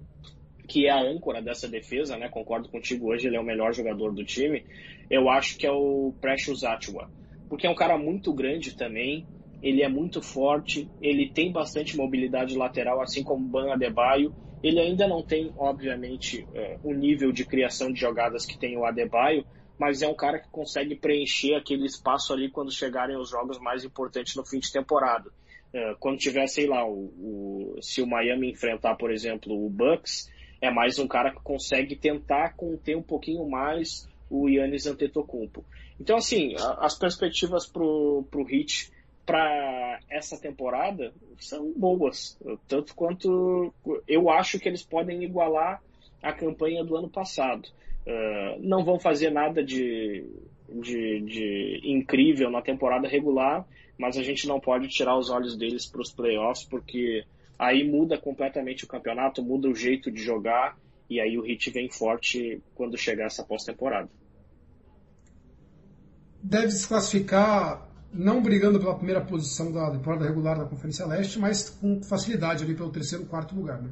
que 0.68 0.88
é 0.88 0.92
a 0.92 1.02
âncora 1.02 1.42
dessa 1.42 1.68
defesa, 1.68 2.18
né? 2.18 2.30
Concordo 2.30 2.70
contigo, 2.70 3.12
hoje 3.12 3.28
ele 3.28 3.36
é 3.36 3.40
o 3.40 3.44
melhor 3.44 3.74
jogador 3.74 4.14
do 4.14 4.24
time. 4.24 4.64
Eu 5.10 5.30
acho 5.30 5.58
que 5.58 5.68
é 5.68 5.72
o 5.72 6.14
Precious 6.22 6.64
Atwa, 6.64 7.12
porque 7.50 7.68
é 7.68 7.70
um 7.70 7.76
cara 7.76 7.98
muito 7.98 8.34
grande 8.34 8.76
também, 8.78 9.28
ele 9.62 9.84
é 9.84 9.90
muito 9.90 10.22
forte, 10.22 10.90
ele 11.02 11.30
tem 11.30 11.52
bastante 11.52 11.96
mobilidade 11.96 12.58
lateral, 12.58 13.02
assim 13.02 13.24
como 13.24 13.46
o 13.46 13.50
Ban 13.50 13.72
Adebayo. 13.72 14.34
Ele 14.64 14.80
ainda 14.80 15.08
não 15.08 15.24
tem, 15.24 15.52
obviamente, 15.58 16.48
é, 16.54 16.80
o 16.84 16.94
nível 16.94 17.32
de 17.32 17.46
criação 17.46 17.92
de 17.92 18.00
jogadas 18.00 18.46
que 18.46 18.58
tem 18.58 18.78
o 18.78 18.86
Adebayo, 18.86 19.46
mas 19.78 20.02
é 20.02 20.08
um 20.08 20.16
cara 20.16 20.40
que 20.40 20.50
consegue 20.50 20.96
preencher 20.96 21.56
aquele 21.56 21.86
espaço 21.86 22.32
ali 22.32 22.50
quando 22.50 22.72
chegarem 22.72 23.18
os 23.18 23.30
jogos 23.30 23.60
mais 23.60 23.84
importantes 23.84 24.36
no 24.36 24.46
fim 24.46 24.60
de 24.60 24.72
temporada. 24.72 25.32
É, 25.74 25.96
quando 26.00 26.18
tiver, 26.18 26.48
sei 26.48 26.68
lá, 26.68 26.86
o, 26.86 27.06
o, 27.18 27.82
se 27.82 28.02
o 28.02 28.08
Miami 28.08 28.52
enfrentar, 28.52 28.96
por 28.96 29.12
exemplo, 29.12 29.54
o 29.54 29.70
Bucks, 29.70 30.30
é 30.62 30.70
mais 30.70 31.00
um 31.00 31.08
cara 31.08 31.32
que 31.32 31.42
consegue 31.42 31.96
tentar 31.96 32.54
conter 32.56 32.96
um 32.96 33.02
pouquinho 33.02 33.48
mais 33.50 34.08
o 34.30 34.48
Yannis 34.48 34.86
Antetokounmpo. 34.86 35.66
Então, 36.00 36.18
assim, 36.18 36.56
as 36.80 36.98
perspectivas 36.98 37.68
pro, 37.68 38.26
pro 38.30 38.50
Heat 38.50 38.92
para 39.26 40.00
essa 40.10 40.38
temporada 40.40 41.14
são 41.40 41.72
boas, 41.74 42.38
tanto 42.68 42.96
quanto 42.96 43.74
eu 44.08 44.30
acho 44.30 44.60
que 44.60 44.68
eles 44.68 44.84
podem 44.84 45.24
igualar 45.24 45.82
a 46.22 46.34
campanha 46.34 46.84
do 46.84 46.96
ano 46.96 47.10
passado. 47.10 47.68
Uh, 48.06 48.60
não 48.60 48.84
vão 48.84 49.00
fazer 49.00 49.30
nada 49.30 49.64
de, 49.64 50.26
de, 50.80 51.22
de 51.22 51.82
incrível 51.84 52.50
na 52.50 52.62
temporada 52.62 53.08
regular, 53.08 53.66
mas 53.98 54.18
a 54.18 54.24
gente 54.24 54.48
não 54.48 54.60
pode 54.60 54.88
tirar 54.88 55.18
os 55.18 55.30
olhos 55.30 55.58
deles 55.58 55.86
para 55.86 56.02
os 56.02 56.12
playoffs, 56.12 56.66
porque 56.66 57.26
aí 57.60 57.88
muda 57.88 58.18
completamente 58.18 58.84
o 58.84 58.88
campeonato, 58.88 59.44
muda 59.44 59.70
o 59.70 59.76
jeito 59.76 60.12
de 60.12 60.22
jogar, 60.22 60.78
e 61.10 61.20
aí 61.20 61.38
o 61.38 61.46
Heat 61.46 61.70
vem 61.72 61.90
forte 61.90 62.62
quando 62.74 62.98
chegar 62.98 63.26
essa 63.26 63.44
pós-temporada. 63.44 64.10
Deve 66.42 66.72
se 66.72 66.88
classificar 66.88 67.88
não 68.14 68.42
brigando 68.42 68.80
pela 68.80 68.96
primeira 68.96 69.22
posição 69.22 69.72
da 69.72 69.92
temporada 69.92 70.26
regular 70.26 70.58
da 70.58 70.66
Conferência 70.66 71.06
Leste, 71.06 71.40
mas 71.40 71.70
com 71.70 72.02
facilidade 72.02 72.64
ali 72.64 72.76
pelo 72.76 72.92
terceiro, 72.92 73.26
quarto 73.26 73.56
lugar, 73.56 73.82
né? 73.82 73.90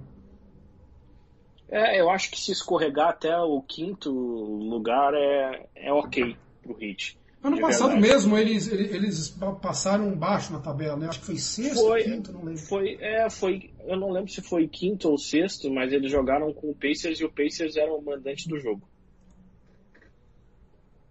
É, 1.72 2.02
eu 2.02 2.10
acho 2.10 2.32
que 2.32 2.40
se 2.40 2.52
escorregar 2.52 3.10
até 3.10 3.38
o 3.38 3.62
quinto 3.62 4.10
lugar 4.12 5.14
é, 5.14 5.68
é 5.76 5.94
ok 5.94 6.36
pro 6.62 6.78
Heat. 6.82 7.18
Ano 7.42 7.60
passado 7.62 7.92
verdade. 7.92 8.14
mesmo 8.14 8.38
eles, 8.38 8.68
eles 8.68 9.30
passaram 9.62 10.14
baixo 10.14 10.52
na 10.52 10.60
tabela, 10.60 10.98
né? 10.98 11.08
Acho 11.08 11.22
que 11.22 11.26
foi 11.26 11.38
sexto, 11.38 11.80
foi, 11.80 12.04
quinto, 12.04 12.34
não 12.34 12.44
lembro. 12.44 12.62
Foi, 12.62 12.98
é, 13.00 13.30
foi, 13.30 13.70
eu 13.86 13.98
não 13.98 14.12
lembro 14.12 14.30
se 14.30 14.42
foi 14.42 14.68
quinto 14.68 15.10
ou 15.10 15.18
sexto, 15.18 15.72
mas 15.72 15.94
eles 15.94 16.12
jogaram 16.12 16.52
com 16.52 16.70
o 16.70 16.76
Pacers 16.76 17.20
e 17.20 17.24
o 17.24 17.32
Pacers 17.32 17.78
era 17.78 17.94
o 17.94 18.02
mandante 18.02 18.48
do 18.50 18.60
jogo. 18.60 18.82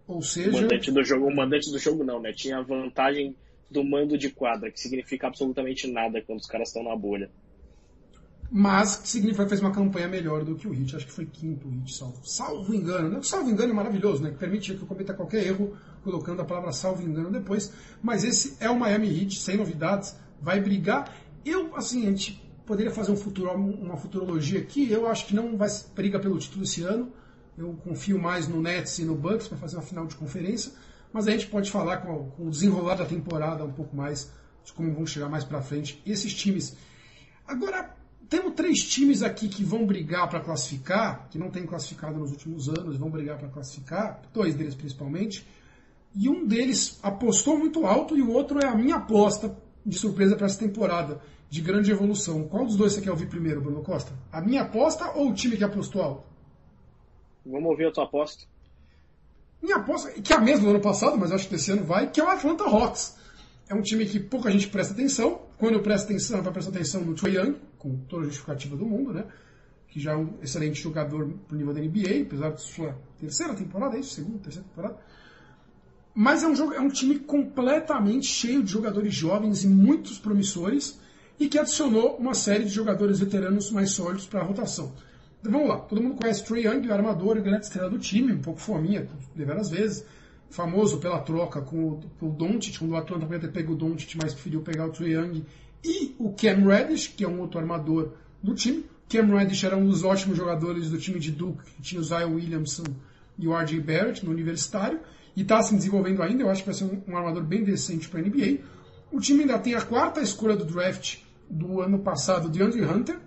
Ou 0.06 0.20
seja. 0.20 0.50
O 0.50 0.62
mandante 0.62 0.90
do 0.90 1.02
jogo, 1.02 1.26
o 1.26 1.34
mandante 1.34 1.70
do 1.70 1.78
jogo 1.78 2.04
não, 2.04 2.20
né? 2.20 2.32
Tinha 2.34 2.58
a 2.58 2.62
vantagem 2.62 3.34
do 3.70 3.82
mando 3.82 4.18
de 4.18 4.28
quadra, 4.28 4.70
que 4.70 4.80
significa 4.80 5.28
absolutamente 5.28 5.90
nada 5.90 6.20
quando 6.20 6.40
os 6.40 6.46
caras 6.46 6.68
estão 6.68 6.82
na 6.82 6.94
bolha 6.94 7.30
mas 8.50 9.02
significa 9.04 9.44
que 9.44 9.50
fez 9.50 9.60
uma 9.60 9.70
campanha 9.70 10.08
melhor 10.08 10.42
do 10.44 10.54
que 10.54 10.66
o 10.66 10.72
Hit. 10.72 10.96
Acho 10.96 11.06
que 11.06 11.12
foi 11.12 11.26
quinto 11.26 11.68
o 11.68 11.70
Hit, 11.70 11.94
salvo, 11.94 12.18
salvo 12.24 12.74
engano. 12.74 13.08
Né? 13.10 13.20
Salvo 13.22 13.50
engano 13.50 13.72
é 13.72 13.74
maravilhoso, 13.74 14.22
né? 14.22 14.30
que 14.30 14.38
permite 14.38 14.74
que 14.74 14.82
eu 14.82 14.86
cometa 14.86 15.12
qualquer 15.12 15.46
erro 15.46 15.76
colocando 16.02 16.40
a 16.40 16.44
palavra 16.44 16.72
salvo 16.72 17.02
engano 17.02 17.30
depois. 17.30 17.72
Mas 18.02 18.24
esse 18.24 18.56
é 18.58 18.70
o 18.70 18.78
Miami 18.78 19.08
Heat, 19.08 19.38
sem 19.38 19.56
novidades, 19.56 20.16
vai 20.40 20.60
brigar. 20.60 21.14
Eu, 21.44 21.76
assim, 21.76 22.06
a 22.06 22.10
gente 22.10 22.42
poderia 22.64 22.90
fazer 22.90 23.12
um 23.12 23.16
futuro, 23.16 23.50
uma 23.52 23.96
futurologia 23.96 24.60
aqui. 24.60 24.90
Eu 24.90 25.06
acho 25.06 25.26
que 25.26 25.34
não 25.34 25.56
vai 25.56 25.68
brigar 25.94 26.20
pelo 26.20 26.38
título 26.38 26.64
esse 26.64 26.82
ano. 26.82 27.12
Eu 27.56 27.74
confio 27.84 28.18
mais 28.18 28.48
no 28.48 28.62
Nets 28.62 28.98
e 28.98 29.04
no 29.04 29.14
Bucks 29.14 29.48
para 29.48 29.58
fazer 29.58 29.76
uma 29.76 29.82
final 29.82 30.06
de 30.06 30.14
conferência. 30.16 30.72
Mas 31.12 31.26
a 31.26 31.32
gente 31.32 31.48
pode 31.48 31.70
falar 31.70 31.98
com, 31.98 32.30
com 32.30 32.46
o 32.46 32.50
desenrolar 32.50 32.94
da 32.94 33.04
temporada 33.04 33.64
um 33.64 33.72
pouco 33.72 33.94
mais 33.94 34.30
de 34.64 34.72
como 34.72 34.92
vão 34.94 35.06
chegar 35.06 35.28
mais 35.28 35.44
para 35.44 35.60
frente 35.60 36.02
esses 36.06 36.32
times. 36.32 36.76
Agora, 37.46 37.97
temos 38.28 38.54
três 38.54 38.82
times 38.82 39.22
aqui 39.22 39.48
que 39.48 39.64
vão 39.64 39.86
brigar 39.86 40.28
para 40.28 40.40
classificar, 40.40 41.28
que 41.30 41.38
não 41.38 41.50
tem 41.50 41.64
classificado 41.64 42.18
nos 42.18 42.30
últimos 42.30 42.68
anos, 42.68 42.96
vão 42.96 43.10
brigar 43.10 43.38
para 43.38 43.48
classificar, 43.48 44.20
dois 44.34 44.54
deles 44.54 44.74
principalmente. 44.74 45.46
E 46.14 46.28
um 46.28 46.46
deles 46.46 46.98
apostou 47.02 47.58
muito 47.58 47.86
alto 47.86 48.16
e 48.16 48.22
o 48.22 48.30
outro 48.30 48.58
é 48.58 48.66
a 48.66 48.74
minha 48.74 48.96
aposta 48.96 49.56
de 49.84 49.96
surpresa 49.96 50.36
para 50.36 50.46
essa 50.46 50.58
temporada, 50.58 51.20
de 51.48 51.60
grande 51.62 51.90
evolução. 51.90 52.46
Qual 52.48 52.66
dos 52.66 52.76
dois 52.76 52.92
você 52.92 53.00
quer 53.00 53.10
ouvir 53.10 53.28
primeiro, 53.28 53.62
Bruno 53.62 53.82
Costa? 53.82 54.12
A 54.30 54.40
minha 54.40 54.62
aposta 54.62 55.10
ou 55.12 55.30
o 55.30 55.34
time 55.34 55.56
que 55.56 55.64
apostou 55.64 56.02
alto? 56.02 56.24
Vamos 57.46 57.70
ouvir 57.70 57.86
a 57.86 57.92
tua 57.92 58.04
aposta. 58.04 58.44
Minha 59.62 59.76
aposta, 59.76 60.10
que 60.10 60.32
é 60.32 60.36
a 60.36 60.40
mesma 60.40 60.64
do 60.64 60.70
ano 60.70 60.80
passado, 60.80 61.16
mas 61.16 61.32
acho 61.32 61.48
que 61.48 61.54
esse 61.54 61.70
ano 61.70 61.84
vai, 61.84 62.10
que 62.10 62.20
é 62.20 62.24
o 62.24 62.28
Atlanta 62.28 62.64
Hawks. 62.64 63.16
É 63.68 63.74
um 63.74 63.82
time 63.82 64.04
que 64.04 64.20
pouca 64.20 64.50
gente 64.50 64.68
presta 64.68 64.92
atenção. 64.92 65.40
Quando 65.56 65.74
eu 65.74 65.82
presto 65.82 66.04
atenção, 66.04 66.42
vai 66.42 66.52
prestar 66.52 66.70
atenção 66.70 67.00
no 67.00 67.14
Trae 67.14 67.36
Young, 67.36 67.56
com 67.78 67.96
toda 68.08 68.22
a 68.22 68.26
justificativa 68.26 68.76
do 68.76 68.84
mundo, 68.84 69.12
né? 69.12 69.24
Que 69.88 70.00
já 70.00 70.12
é 70.12 70.16
um 70.16 70.34
excelente 70.42 70.80
jogador 70.80 71.28
pro 71.46 71.56
nível 71.56 71.72
da 71.72 71.80
NBA, 71.80 72.22
apesar 72.22 72.50
de 72.50 72.62
sua 72.62 72.96
terceira 73.18 73.54
temporada, 73.54 73.96
é 73.96 74.00
isso? 74.00 74.14
Segunda, 74.14 74.38
terceira 74.38 74.68
temporada. 74.68 74.98
Mas 76.14 76.42
é 76.42 76.48
um, 76.48 76.54
jogo, 76.54 76.74
é 76.74 76.80
um 76.80 76.88
time 76.88 77.18
completamente 77.20 78.26
cheio 78.26 78.62
de 78.62 78.72
jogadores 78.72 79.14
jovens 79.14 79.62
e 79.62 79.68
muitos 79.68 80.18
promissores 80.18 80.98
e 81.38 81.48
que 81.48 81.58
adicionou 81.58 82.16
uma 82.16 82.34
série 82.34 82.64
de 82.64 82.70
jogadores 82.70 83.20
veteranos 83.20 83.70
mais 83.70 83.90
sólidos 83.90 84.26
para 84.26 84.40
a 84.40 84.42
rotação. 84.42 84.92
Então 85.40 85.52
vamos 85.52 85.68
lá, 85.68 85.76
todo 85.78 86.02
mundo 86.02 86.16
conhece 86.16 86.44
Trey 86.44 86.66
Young, 86.66 86.88
o 86.88 86.92
armador 86.92 87.36
e 87.36 87.40
grande 87.40 87.66
estrela 87.66 87.88
do 87.88 87.98
time, 87.98 88.32
um 88.32 88.42
pouco 88.42 88.60
fominha, 88.60 89.08
deveras 89.36 89.70
vezes, 89.70 90.04
famoso 90.50 90.98
pela 90.98 91.20
troca 91.20 91.60
com 91.60 91.90
o, 91.90 92.00
com 92.18 92.26
o 92.26 92.32
Doncic, 92.32 92.78
quando 92.78 92.92
o 92.92 92.96
Atlanta 92.96 93.24
podia 93.24 93.40
ter 93.40 93.52
pego 93.52 93.74
o 93.74 93.76
Doncic, 93.76 94.16
mas 94.20 94.34
preferiu 94.34 94.62
pegar 94.62 94.86
o 94.86 94.90
Trey 94.90 95.14
Young 95.14 95.44
e 95.84 96.14
o 96.18 96.32
Cam 96.32 96.66
Reddish, 96.66 97.08
que 97.08 97.24
é 97.24 97.28
um 97.28 97.40
outro 97.40 97.58
armador 97.58 98.12
do 98.42 98.54
time. 98.54 98.84
Cam 99.08 99.26
Reddish 99.26 99.64
era 99.64 99.76
um 99.76 99.86
dos 99.86 100.04
ótimos 100.04 100.36
jogadores 100.36 100.90
do 100.90 100.98
time 100.98 101.18
de 101.18 101.30
Duke, 101.30 101.64
que 101.76 101.82
tinha 101.82 102.00
o 102.00 102.04
Zion 102.04 102.34
Williamson 102.34 102.84
e 103.38 103.46
o 103.46 103.56
R.J. 103.56 103.80
Barrett 103.80 104.24
no 104.24 104.32
universitário, 104.32 105.00
e 105.36 105.42
está 105.42 105.62
se 105.62 105.74
desenvolvendo 105.74 106.22
ainda, 106.22 106.42
eu 106.42 106.50
acho 106.50 106.62
que 106.62 106.68
vai 106.68 106.74
ser 106.74 106.84
um, 106.84 107.02
um 107.06 107.16
armador 107.16 107.44
bem 107.44 107.62
decente 107.62 108.08
para 108.08 108.20
a 108.20 108.22
NBA. 108.22 108.58
O 109.12 109.20
time 109.20 109.42
ainda 109.42 109.58
tem 109.58 109.74
a 109.74 109.80
quarta 109.80 110.20
escolha 110.20 110.56
do 110.56 110.64
draft 110.64 111.18
do 111.48 111.80
ano 111.80 112.00
passado, 112.00 112.50
de 112.50 112.62
Andrew 112.62 112.90
Hunter, 112.90 113.18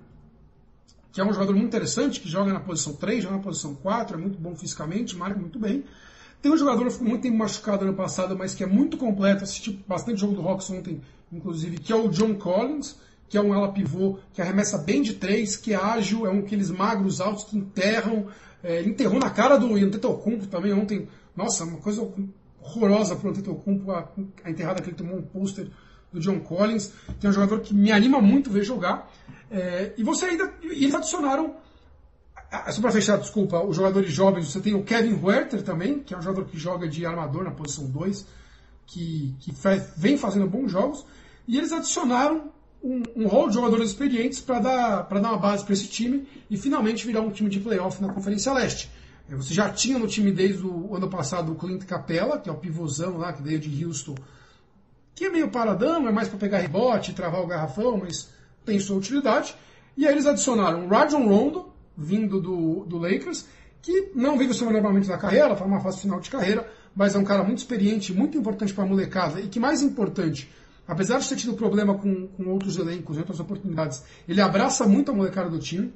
que 1.11 1.19
é 1.19 1.25
um 1.25 1.33
jogador 1.33 1.53
muito 1.53 1.67
interessante, 1.67 2.19
que 2.19 2.29
joga 2.29 2.53
na 2.53 2.59
posição 2.59 2.93
3, 2.93 3.23
joga 3.23 3.37
na 3.37 3.41
posição 3.41 3.75
4, 3.75 4.17
é 4.17 4.19
muito 4.19 4.37
bom 4.37 4.55
fisicamente, 4.55 5.15
marca 5.15 5.39
muito 5.39 5.57
bem. 5.57 5.83
Tem 6.41 6.51
um 6.51 6.57
jogador 6.57 6.85
que 6.85 6.91
ficou 6.91 7.07
muito 7.07 7.21
tempo 7.21 7.37
machucado 7.37 7.85
ano 7.85 7.93
passado, 7.93 8.35
mas 8.37 8.55
que 8.55 8.63
é 8.63 8.67
muito 8.67 8.97
completo, 8.97 9.43
assisti 9.43 9.71
bastante 9.87 10.21
jogo 10.21 10.33
do 10.33 10.47
Hawks 10.47 10.69
ontem, 10.69 11.01
inclusive, 11.31 11.77
que 11.77 11.91
é 11.91 11.95
o 11.95 12.09
John 12.09 12.35
Collins, 12.35 12.95
que 13.29 13.37
é 13.37 13.41
um 13.41 13.53
ala 13.53 13.71
pivô 13.71 14.19
que 14.33 14.41
arremessa 14.41 14.77
bem 14.77 15.01
de 15.01 15.13
três, 15.13 15.55
que 15.55 15.73
é 15.73 15.77
ágil, 15.77 16.25
é 16.25 16.29
um 16.29 16.39
aqueles 16.39 16.69
magros 16.69 17.21
altos 17.21 17.45
que 17.45 17.57
enterram. 17.57 18.27
É, 18.63 18.81
enterrou 18.83 19.19
na 19.19 19.29
cara 19.29 19.57
do 19.57 19.73
Antetokounmpo 19.75 20.47
também 20.47 20.73
ontem. 20.73 21.07
Nossa, 21.35 21.63
uma 21.63 21.77
coisa 21.77 22.07
horrorosa 22.61 23.15
para 23.15 23.27
o 23.27 23.31
Antetokounmpo, 23.31 23.91
a, 23.91 24.07
a 24.43 24.51
enterrada 24.51 24.81
que 24.81 24.89
ele 24.89 24.97
tomou 24.97 25.17
um 25.17 25.21
pôster 25.21 25.67
do 26.11 26.19
John 26.19 26.41
Collins, 26.41 26.91
que 27.19 27.25
é 27.25 27.29
um 27.29 27.33
jogador 27.33 27.61
que 27.61 27.73
me 27.73 27.91
anima 27.91 28.21
muito 28.21 28.49
ver 28.49 28.63
jogar. 28.63 29.09
É, 29.49 29.93
e 29.97 30.03
você 30.03 30.25
ainda. 30.25 30.53
E 30.61 30.83
eles 30.83 30.93
adicionaram. 30.93 31.55
Só 32.69 32.81
para 32.81 32.91
fechar, 32.91 33.17
desculpa, 33.17 33.63
os 33.63 33.77
jogadores 33.77 34.11
jovens, 34.11 34.51
você 34.51 34.59
tem 34.59 34.75
o 34.75 34.83
Kevin 34.83 35.13
Huerter 35.13 35.63
também, 35.63 35.99
que 35.99 36.13
é 36.13 36.17
um 36.17 36.21
jogador 36.21 36.49
que 36.49 36.57
joga 36.57 36.85
de 36.85 37.05
armador 37.05 37.45
na 37.45 37.51
posição 37.51 37.85
2, 37.85 38.27
que, 38.85 39.33
que 39.39 39.53
vem 39.95 40.17
fazendo 40.17 40.49
bons 40.49 40.69
jogos. 40.69 41.05
E 41.51 41.57
eles 41.57 41.73
adicionaram 41.73 42.49
um, 42.81 43.03
um 43.13 43.27
rol 43.27 43.49
de 43.49 43.55
jogadores 43.55 43.89
experientes 43.89 44.39
para 44.39 44.59
dar, 44.59 45.01
dar 45.01 45.19
uma 45.19 45.37
base 45.37 45.65
para 45.65 45.73
esse 45.73 45.89
time 45.89 46.25
e 46.49 46.55
finalmente 46.55 47.05
virar 47.05 47.19
um 47.19 47.29
time 47.29 47.49
de 47.49 47.59
playoff 47.59 48.01
na 48.01 48.13
Conferência 48.13 48.53
Leste. 48.53 48.89
É, 49.29 49.35
você 49.35 49.53
já 49.53 49.69
tinha 49.69 49.99
no 49.99 50.07
time 50.07 50.31
desde 50.31 50.65
o 50.65 50.95
ano 50.95 51.09
passado 51.09 51.51
o 51.51 51.55
Clint 51.55 51.83
Capella, 51.83 52.39
que 52.39 52.49
é 52.49 52.53
o 52.53 52.55
pivôzão 52.55 53.17
lá, 53.17 53.33
que 53.33 53.43
veio 53.43 53.59
de 53.59 53.85
Houston, 53.85 54.15
que 55.13 55.25
é 55.25 55.29
meio 55.29 55.49
paradão, 55.49 56.07
é 56.07 56.11
mais 56.13 56.29
para 56.29 56.39
pegar 56.39 56.59
rebote, 56.59 57.11
travar 57.11 57.41
o 57.41 57.47
garrafão, 57.47 57.97
mas 57.97 58.29
tem 58.63 58.79
sua 58.79 58.95
utilidade. 58.95 59.53
E 59.97 60.07
aí 60.07 60.13
eles 60.13 60.25
adicionaram 60.25 60.85
o 60.85 60.87
Rajon 60.87 61.27
Rondo, 61.27 61.73
vindo 61.97 62.39
do, 62.39 62.85
do 62.85 62.97
Lakers, 62.97 63.45
que 63.81 64.13
não 64.15 64.37
vive 64.37 64.57
normalmente 64.63 65.09
na 65.09 65.17
carreira, 65.17 65.51
está 65.51 65.65
numa 65.65 65.81
fase 65.81 65.99
final 65.99 66.21
de 66.21 66.29
carreira, 66.29 66.65
mas 66.95 67.13
é 67.13 67.17
um 67.17 67.25
cara 67.25 67.43
muito 67.43 67.57
experiente, 67.57 68.13
muito 68.13 68.37
importante 68.37 68.73
para 68.73 68.85
a 68.85 68.87
molecada, 68.87 69.41
e 69.41 69.49
que 69.49 69.59
mais 69.59 69.81
importante, 69.81 70.49
apesar 70.91 71.19
de 71.19 71.29
ter 71.29 71.37
tido 71.37 71.53
problema 71.53 71.97
com, 71.97 72.27
com 72.27 72.49
outros 72.49 72.75
elencos, 72.77 73.17
outras 73.17 73.39
oportunidades, 73.39 74.03
ele 74.27 74.41
abraça 74.41 74.85
muito 74.85 75.09
a 75.09 75.13
molecada 75.13 75.49
do 75.49 75.57
time. 75.57 75.93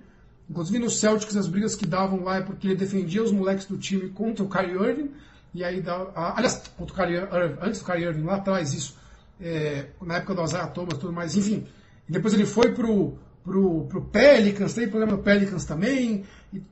Inclusive 0.49 0.79
no 0.79 0.89
Celtics, 0.89 1.35
as 1.35 1.47
brigas 1.47 1.75
que 1.75 1.85
davam 1.85 2.23
lá 2.23 2.37
é 2.37 2.41
porque 2.41 2.65
ele 2.65 2.77
defendia 2.77 3.21
os 3.21 3.29
moleques 3.29 3.65
do 3.65 3.77
time 3.77 4.09
contra 4.11 4.41
o 4.45 4.47
Kyrie 4.47 4.81
Irving. 4.81 5.11
E 5.53 5.65
aí, 5.65 5.81
dá, 5.81 6.07
aliás, 6.15 6.71
contra 6.77 6.93
o 6.93 6.97
Kyrie 6.97 7.17
Irving, 7.17 7.57
antes 7.61 7.81
do 7.81 7.85
Kyrie 7.85 8.05
Irving, 8.05 8.23
lá 8.23 8.35
atrás, 8.35 8.73
isso, 8.73 8.95
é, 9.41 9.87
na 10.01 10.15
época 10.15 10.33
do 10.33 10.43
Isaiah 10.45 10.67
Thomas 10.67 10.97
tudo 10.97 11.11
mais, 11.11 11.35
enfim. 11.35 11.65
E 12.07 12.13
depois 12.13 12.33
ele 12.33 12.45
foi 12.45 12.71
pro, 12.71 13.17
pro, 13.43 13.87
pro 13.87 14.01
Pelicans, 14.01 14.73
tem 14.73 14.87
problema 14.87 15.17
no 15.17 15.23
Pelicans 15.23 15.65
também, 15.65 16.23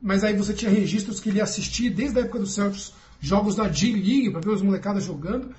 mas 0.01 0.23
aí 0.23 0.33
você 0.33 0.53
tinha 0.53 0.71
registros 0.71 1.19
que 1.19 1.27
ele 1.27 1.41
assistia 1.41 1.91
desde 1.91 2.19
a 2.19 2.21
época 2.21 2.39
do 2.39 2.47
Celtics, 2.47 2.93
jogos 3.19 3.57
da 3.57 3.67
G-League, 3.67 4.31
para 4.31 4.39
ver 4.39 4.51
os 4.51 4.61
molecadas 4.61 5.03
jogando. 5.03 5.53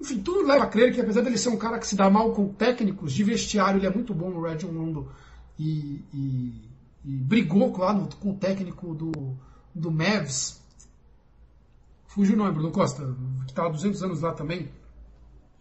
Enfim, 0.00 0.22
tudo 0.22 0.46
leva 0.46 0.64
a 0.64 0.66
crer 0.66 0.94
que 0.94 1.00
apesar 1.00 1.20
dele 1.20 1.36
ser 1.36 1.50
um 1.50 1.58
cara 1.58 1.78
que 1.78 1.86
se 1.86 1.94
dá 1.94 2.08
mal 2.08 2.32
com 2.32 2.48
técnicos 2.48 3.12
de 3.12 3.22
vestiário, 3.22 3.78
ele 3.78 3.86
é 3.86 3.90
muito 3.90 4.14
bom 4.14 4.30
no 4.30 4.40
Red 4.40 4.64
Rondo 4.64 5.08
e, 5.58 6.02
e, 6.14 6.70
e, 7.04 7.16
brigou 7.16 7.68
no, 7.68 8.08
com 8.16 8.30
o 8.30 8.36
técnico 8.36 8.94
do, 8.94 9.36
do 9.74 9.90
Mavs. 9.90 10.58
Fugiu 12.06 12.34
o 12.34 12.38
nome, 12.38 12.52
Bruno 12.52 12.70
Costa, 12.70 13.14
que 13.44 13.52
estava 13.52 13.68
há 13.68 13.72
200 13.72 14.02
anos 14.02 14.20
lá 14.22 14.32
também, 14.32 14.70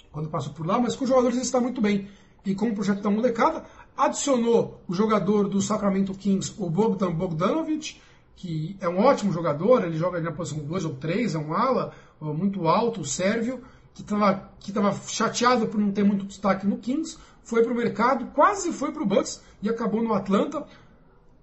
quando 0.09 0.29
passou 0.29 0.53
por 0.53 0.65
lá, 0.65 0.79
mas 0.79 0.95
com 0.95 1.03
os 1.03 1.09
jogadores 1.09 1.35
ele 1.35 1.45
está 1.45 1.59
muito 1.59 1.81
bem. 1.81 2.07
E 2.45 2.55
com 2.55 2.69
o 2.69 2.73
projeto 2.73 3.01
da 3.01 3.11
molecada, 3.11 3.65
adicionou 3.97 4.81
o 4.87 4.93
jogador 4.93 5.49
do 5.49 5.61
Sacramento 5.61 6.13
Kings, 6.13 6.53
o 6.57 6.69
Bogdan 6.69 7.11
Bogdanovic, 7.11 7.97
que 8.37 8.77
é 8.79 8.87
um 8.87 8.99
ótimo 8.99 9.33
jogador, 9.33 9.83
ele 9.83 9.97
joga 9.97 10.21
na 10.21 10.31
posição 10.31 10.63
2 10.63 10.85
ou 10.85 10.95
3, 10.95 11.35
é 11.35 11.37
um 11.37 11.53
ala 11.53 11.93
muito 12.21 12.69
alto, 12.69 13.03
sérvio 13.03 13.61
que 14.03 14.13
estava 14.13 14.49
que 14.59 14.71
tava 14.71 14.93
chateado 15.07 15.67
por 15.67 15.79
não 15.79 15.91
ter 15.91 16.03
muito 16.03 16.25
destaque 16.25 16.65
no 16.65 16.77
Kings, 16.77 17.17
foi 17.43 17.63
para 17.63 17.71
o 17.71 17.75
mercado, 17.75 18.27
quase 18.27 18.71
foi 18.71 18.91
para 18.91 19.03
o 19.03 19.05
Bucks 19.05 19.41
e 19.61 19.69
acabou 19.69 20.01
no 20.01 20.13
Atlanta. 20.13 20.65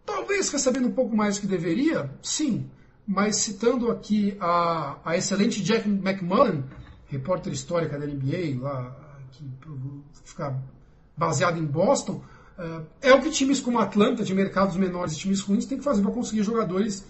Talvez 0.05 0.49
recebendo 0.51 0.89
um 0.89 0.93
pouco 0.93 1.17
mais 1.17 1.37
do 1.37 1.43
que 1.43 1.47
deveria, 1.47 2.11
sim, 2.23 2.71
mas 3.07 3.37
citando 3.37 3.91
aqui 3.91 4.37
a, 4.41 4.99
a 5.05 5.17
excelente 5.17 5.63
Jack 5.63 5.89
McMullen, 5.89 6.65
repórter 7.07 7.53
histórica 7.53 7.99
da 7.99 8.07
NBA, 8.07 8.61
lá, 8.61 8.97
que 9.33 9.45
fica 10.25 10.57
baseado 11.17 11.59
em 11.59 11.65
Boston, 11.65 12.23
é 13.03 13.13
o 13.13 13.21
que 13.21 13.31
times 13.31 13.61
como 13.61 13.79
Atlanta, 13.79 14.23
de 14.23 14.35
mercados 14.35 14.77
menores 14.77 15.15
e 15.15 15.19
times 15.19 15.41
ruins, 15.41 15.67
têm 15.67 15.79
que 15.79 15.85
fazer 15.85 16.03
para 16.03 16.11
conseguir 16.11 16.43
jogadores 16.43 17.05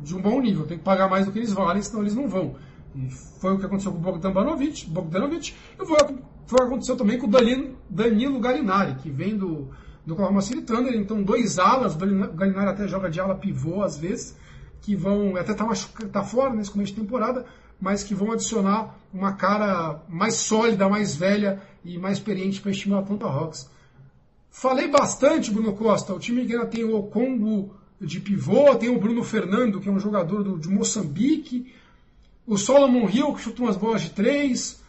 de 0.00 0.14
um 0.14 0.20
bom 0.20 0.40
nível. 0.40 0.66
Tem 0.66 0.78
que 0.78 0.84
pagar 0.84 1.08
mais 1.08 1.26
do 1.26 1.32
que 1.32 1.38
eles 1.38 1.52
valem, 1.52 1.82
senão 1.82 2.02
eles 2.02 2.14
não 2.14 2.28
vão. 2.28 2.56
Foi 3.40 3.54
o 3.54 3.58
que 3.58 3.66
aconteceu 3.66 3.92
com 3.92 3.98
o 3.98 4.00
Bogdan 4.00 4.32
Bogdanovic, 4.32 4.86
Bogdanovic 4.86 5.54
e 5.80 5.86
foi, 5.86 5.98
foi 6.46 6.58
o 6.58 6.62
que 6.62 6.66
aconteceu 6.66 6.96
também 6.96 7.18
com 7.18 7.26
o 7.26 7.30
Danilo, 7.30 7.76
Danilo 7.88 8.40
Galinari, 8.40 8.94
que 8.96 9.10
vem 9.10 9.36
do, 9.36 9.68
do 10.04 10.14
Oklahoma 10.14 10.40
City 10.40 10.62
Thunder, 10.62 10.94
então 10.94 11.22
dois 11.22 11.58
alas, 11.58 11.94
o 11.94 11.98
Galinari 11.98 12.70
até 12.70 12.88
joga 12.88 13.10
de 13.10 13.20
ala 13.20 13.34
pivô 13.34 13.82
às 13.82 13.98
vezes, 13.98 14.36
que 14.80 14.96
vão, 14.96 15.36
até 15.36 15.54
tá, 15.54 15.66
tá 16.12 16.22
fora 16.24 16.54
nesse 16.54 16.70
começo 16.70 16.94
de 16.94 17.00
temporada, 17.00 17.44
mas 17.80 18.02
que 18.02 18.14
vão 18.14 18.32
adicionar 18.32 18.98
uma 19.12 19.32
cara 19.32 20.02
mais 20.08 20.34
sólida, 20.34 20.88
mais 20.88 21.14
velha 21.14 21.62
e 21.84 21.98
mais 21.98 22.18
experiente 22.18 22.60
para 22.60 22.72
time 22.72 22.94
do 22.94 23.00
Atlanta 23.00 23.26
Hawks. 23.26 23.70
Falei 24.50 24.88
bastante, 24.88 25.50
Bruno 25.50 25.72
Costa, 25.74 26.12
o 26.12 26.18
time 26.18 26.44
que 26.44 26.52
ainda 26.52 26.66
tem 26.66 26.84
o 26.84 26.96
Okongo 26.96 27.76
de 28.00 28.20
pivô, 28.20 28.74
tem 28.76 28.88
o 28.88 28.98
Bruno 28.98 29.22
Fernando, 29.22 29.80
que 29.80 29.88
é 29.88 29.92
um 29.92 30.00
jogador 30.00 30.42
do, 30.42 30.58
de 30.58 30.68
Moçambique, 30.68 31.72
o 32.48 32.56
Solomon 32.56 33.08
Hill, 33.10 33.34
que 33.34 33.42
chutou 33.42 33.66
umas 33.66 33.76
bolas 33.76 34.00
de 34.00 34.10
três. 34.10 34.82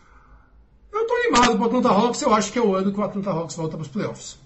Eu 0.92 1.02
estou 1.02 1.18
animado 1.18 1.58
para 1.58 1.62
o 1.62 1.66
Atlanta 1.66 1.90
Hawks, 1.90 2.22
eu 2.22 2.34
acho 2.34 2.54
que 2.54 2.58
é 2.58 2.62
o 2.62 2.74
ano 2.74 2.94
que 2.94 3.00
o 3.00 3.04
Atlanta 3.04 3.30
Hawks 3.30 3.56
volta 3.56 3.76
para 3.76 3.84
os 3.84 3.90
playoffs. 3.90 4.40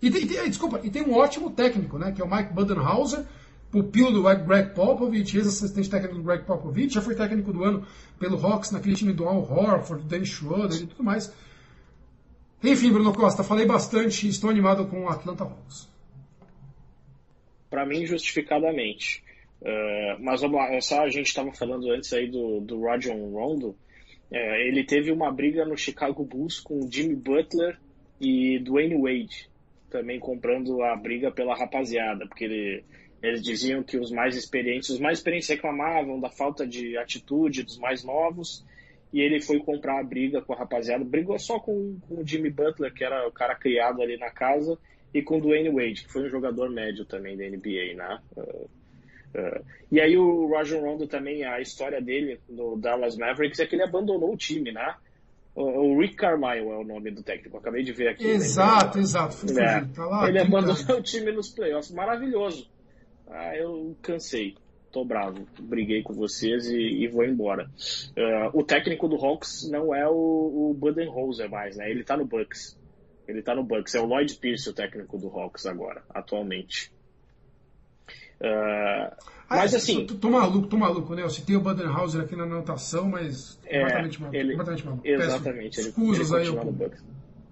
E 0.00 0.08
tem, 0.08 0.24
tem, 0.24 0.48
desculpa, 0.48 0.80
e 0.84 0.88
tem 0.88 1.02
um 1.02 1.14
ótimo 1.14 1.50
técnico, 1.50 1.98
né, 1.98 2.12
que 2.12 2.22
é 2.22 2.24
o 2.24 2.30
Mike 2.30 2.52
Budenhauser, 2.52 3.26
pupilo 3.72 4.12
do 4.12 4.22
Greg 4.22 4.72
Popovich, 4.72 5.36
ex-assistente 5.36 5.90
técnico 5.90 6.14
do 6.14 6.22
Greg 6.22 6.44
Popovich, 6.44 6.94
já 6.94 7.02
foi 7.02 7.16
técnico 7.16 7.52
do 7.52 7.64
ano 7.64 7.84
pelo 8.20 8.38
Hawks, 8.46 8.70
naquele 8.70 8.94
time 8.94 9.12
do 9.12 9.26
Al 9.26 9.40
Horford, 9.40 10.04
do 10.04 10.08
Danny 10.08 10.24
Schroeder 10.24 10.80
e 10.80 10.86
tudo 10.86 11.02
mais. 11.02 11.34
Enfim, 12.62 12.92
Bruno 12.92 13.12
Costa, 13.12 13.42
falei 13.42 13.66
bastante, 13.66 14.28
estou 14.28 14.48
animado 14.48 14.86
com 14.86 15.04
o 15.04 15.08
Atlanta 15.08 15.42
Hawks. 15.42 15.88
Para 17.68 17.84
mim, 17.84 18.06
justificadamente. 18.06 19.22
Uh, 19.60 20.20
mas 20.20 20.40
vamos 20.40 20.56
lá, 20.56 20.80
só 20.80 21.02
a 21.02 21.10
gente 21.10 21.26
estava 21.26 21.52
falando 21.52 21.90
antes 21.90 22.12
aí 22.12 22.28
do, 22.28 22.60
do 22.60 22.80
Rajon 22.82 23.30
Rondo. 23.30 23.76
Uh, 24.30 24.54
ele 24.66 24.84
teve 24.84 25.10
uma 25.10 25.32
briga 25.32 25.64
no 25.64 25.76
Chicago 25.76 26.24
Bulls 26.24 26.60
com 26.60 26.88
Jimmy 26.90 27.16
Butler 27.16 27.78
e 28.20 28.58
Dwayne 28.60 29.00
Wade, 29.00 29.48
também 29.90 30.20
comprando 30.20 30.82
a 30.82 30.94
briga 30.96 31.30
pela 31.30 31.56
rapaziada, 31.56 32.26
porque 32.26 32.44
ele, 32.44 32.84
eles 33.22 33.42
diziam 33.42 33.82
que 33.82 33.98
os 33.98 34.10
mais 34.10 34.36
experientes, 34.36 34.90
os 34.90 35.00
mais 35.00 35.18
experientes 35.18 35.48
reclamavam 35.48 36.20
da 36.20 36.30
falta 36.30 36.66
de 36.66 36.96
atitude 36.96 37.62
dos 37.62 37.78
mais 37.78 38.04
novos, 38.04 38.64
e 39.12 39.20
ele 39.20 39.40
foi 39.40 39.58
comprar 39.58 39.98
a 39.98 40.04
briga 40.04 40.42
com 40.42 40.52
a 40.52 40.56
rapaziada. 40.56 41.04
Brigou 41.04 41.38
só 41.38 41.58
com, 41.58 41.98
com 42.06 42.20
o 42.20 42.26
Jimmy 42.26 42.50
Butler, 42.50 42.92
que 42.92 43.02
era 43.02 43.26
o 43.26 43.32
cara 43.32 43.54
criado 43.54 44.02
ali 44.02 44.18
na 44.18 44.30
casa, 44.30 44.78
e 45.14 45.22
com 45.22 45.38
o 45.38 45.40
Dwayne 45.40 45.70
Wade, 45.70 46.04
que 46.04 46.12
foi 46.12 46.26
um 46.26 46.28
jogador 46.28 46.68
médio 46.70 47.06
também 47.06 47.36
da 47.36 47.48
NBA, 47.48 47.94
né? 47.96 48.20
Uh, 48.36 48.68
e 49.90 50.00
aí 50.00 50.16
o 50.16 50.50
Rajon 50.52 50.80
Rondo 50.80 51.06
também, 51.06 51.44
a 51.44 51.60
história 51.60 52.00
dele 52.00 52.40
no 52.48 52.76
Dallas 52.76 53.16
Mavericks 53.16 53.58
é 53.60 53.66
que 53.66 53.74
ele 53.74 53.84
abandonou 53.84 54.32
o 54.32 54.36
time, 54.36 54.72
né? 54.72 54.94
O, 55.54 55.98
Rick 55.98 56.14
Carlisle 56.14 56.70
é 56.70 56.76
o 56.76 56.84
nome 56.84 57.10
do 57.10 57.22
técnico, 57.22 57.56
acabei 57.56 57.82
de 57.82 57.92
ver 57.92 58.08
aqui. 58.08 58.24
Exato, 58.24 58.98
né? 58.98 59.02
exato. 59.02 59.58
É, 59.58 59.84
tá 59.92 60.06
lá, 60.06 60.28
ele 60.28 60.38
abandonou 60.38 60.98
o 60.98 61.02
time 61.02 61.32
nos 61.32 61.48
playoffs, 61.48 61.90
maravilhoso. 61.90 62.70
Ah, 63.26 63.56
eu 63.56 63.96
cansei, 64.00 64.54
tô 64.92 65.04
bravo, 65.04 65.46
briguei 65.58 66.02
com 66.02 66.14
vocês 66.14 66.66
e, 66.66 67.02
e 67.02 67.08
vou 67.08 67.24
embora. 67.24 67.68
Uh, 68.10 68.58
o 68.58 68.62
técnico 68.62 69.08
do 69.08 69.16
Hawks 69.16 69.68
não 69.68 69.92
é 69.92 70.08
o, 70.08 70.70
o 70.70 70.74
Budenholzer 70.78 71.50
mais, 71.50 71.76
né? 71.76 71.90
Ele 71.90 72.04
tá 72.04 72.16
no 72.16 72.24
Bucks. 72.24 72.78
Ele 73.26 73.42
tá 73.42 73.54
no 73.54 73.64
Bucks, 73.64 73.94
é 73.94 74.00
o 74.00 74.06
Lloyd 74.06 74.34
Pierce 74.36 74.70
o 74.70 74.72
técnico 74.72 75.18
do 75.18 75.28
Hawks 75.28 75.66
agora, 75.66 76.02
atualmente. 76.10 76.92
Uh, 78.40 79.16
mas 79.50 79.74
ah, 79.74 79.78
assim. 79.78 80.06
Tô, 80.06 80.14
tô, 80.14 80.30
maluco, 80.30 80.68
tô 80.68 80.76
maluco, 80.76 81.14
né? 81.14 81.22
Eu 81.22 81.30
citei 81.30 81.56
o 81.56 81.60
Budenhauser 81.60 82.22
aqui 82.22 82.36
na 82.36 82.44
anotação, 82.44 83.08
mas 83.08 83.58
é, 83.66 83.80
completamente 83.80 84.20
maluco. 84.20 84.36
Ele, 84.36 84.50
completamente 84.50 84.86
maluco. 84.86 85.06
Exatamente. 85.06 85.80
Escusas 85.80 86.32
aí, 86.32 86.46
eu... 86.46 86.54